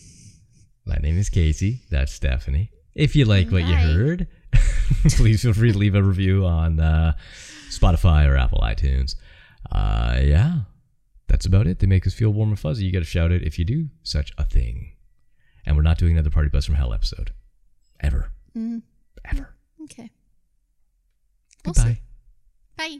My 0.85 0.95
name 0.97 1.17
is 1.17 1.29
Casey. 1.29 1.81
That's 1.89 2.11
Stephanie. 2.13 2.71
If 2.93 3.15
you 3.15 3.25
like 3.25 3.51
what 3.51 3.63
you 3.65 3.73
Hi. 3.75 3.81
heard, 3.93 4.27
please 5.09 5.41
feel 5.41 5.53
free 5.53 5.71
to 5.71 5.77
leave 5.77 5.95
a 5.95 6.03
review 6.03 6.45
on 6.45 6.79
uh, 6.79 7.13
Spotify 7.69 8.27
or 8.29 8.37
Apple 8.37 8.59
iTunes. 8.59 9.15
Uh, 9.71 10.19
yeah, 10.21 10.59
that's 11.27 11.45
about 11.45 11.67
it. 11.67 11.79
They 11.79 11.87
make 11.87 12.05
us 12.07 12.13
feel 12.13 12.29
warm 12.29 12.49
and 12.49 12.59
fuzzy. 12.59 12.85
You 12.85 12.91
got 12.93 12.99
to 12.99 13.05
shout 13.05 13.31
it 13.31 13.43
if 13.43 13.57
you 13.59 13.65
do 13.65 13.87
such 14.03 14.31
a 14.37 14.45
thing. 14.45 14.91
And 15.65 15.75
we're 15.75 15.81
not 15.81 15.97
doing 15.97 16.13
another 16.13 16.29
Party 16.29 16.49
Bus 16.49 16.65
from 16.65 16.75
Hell 16.75 16.93
episode. 16.93 17.31
Ever. 17.99 18.31
Mm, 18.55 18.83
Ever. 19.31 19.55
okay. 19.83 20.11
We'll 21.65 21.73
see. 21.73 21.81
Goodbye. 21.83 21.99
Bye. 22.77 22.97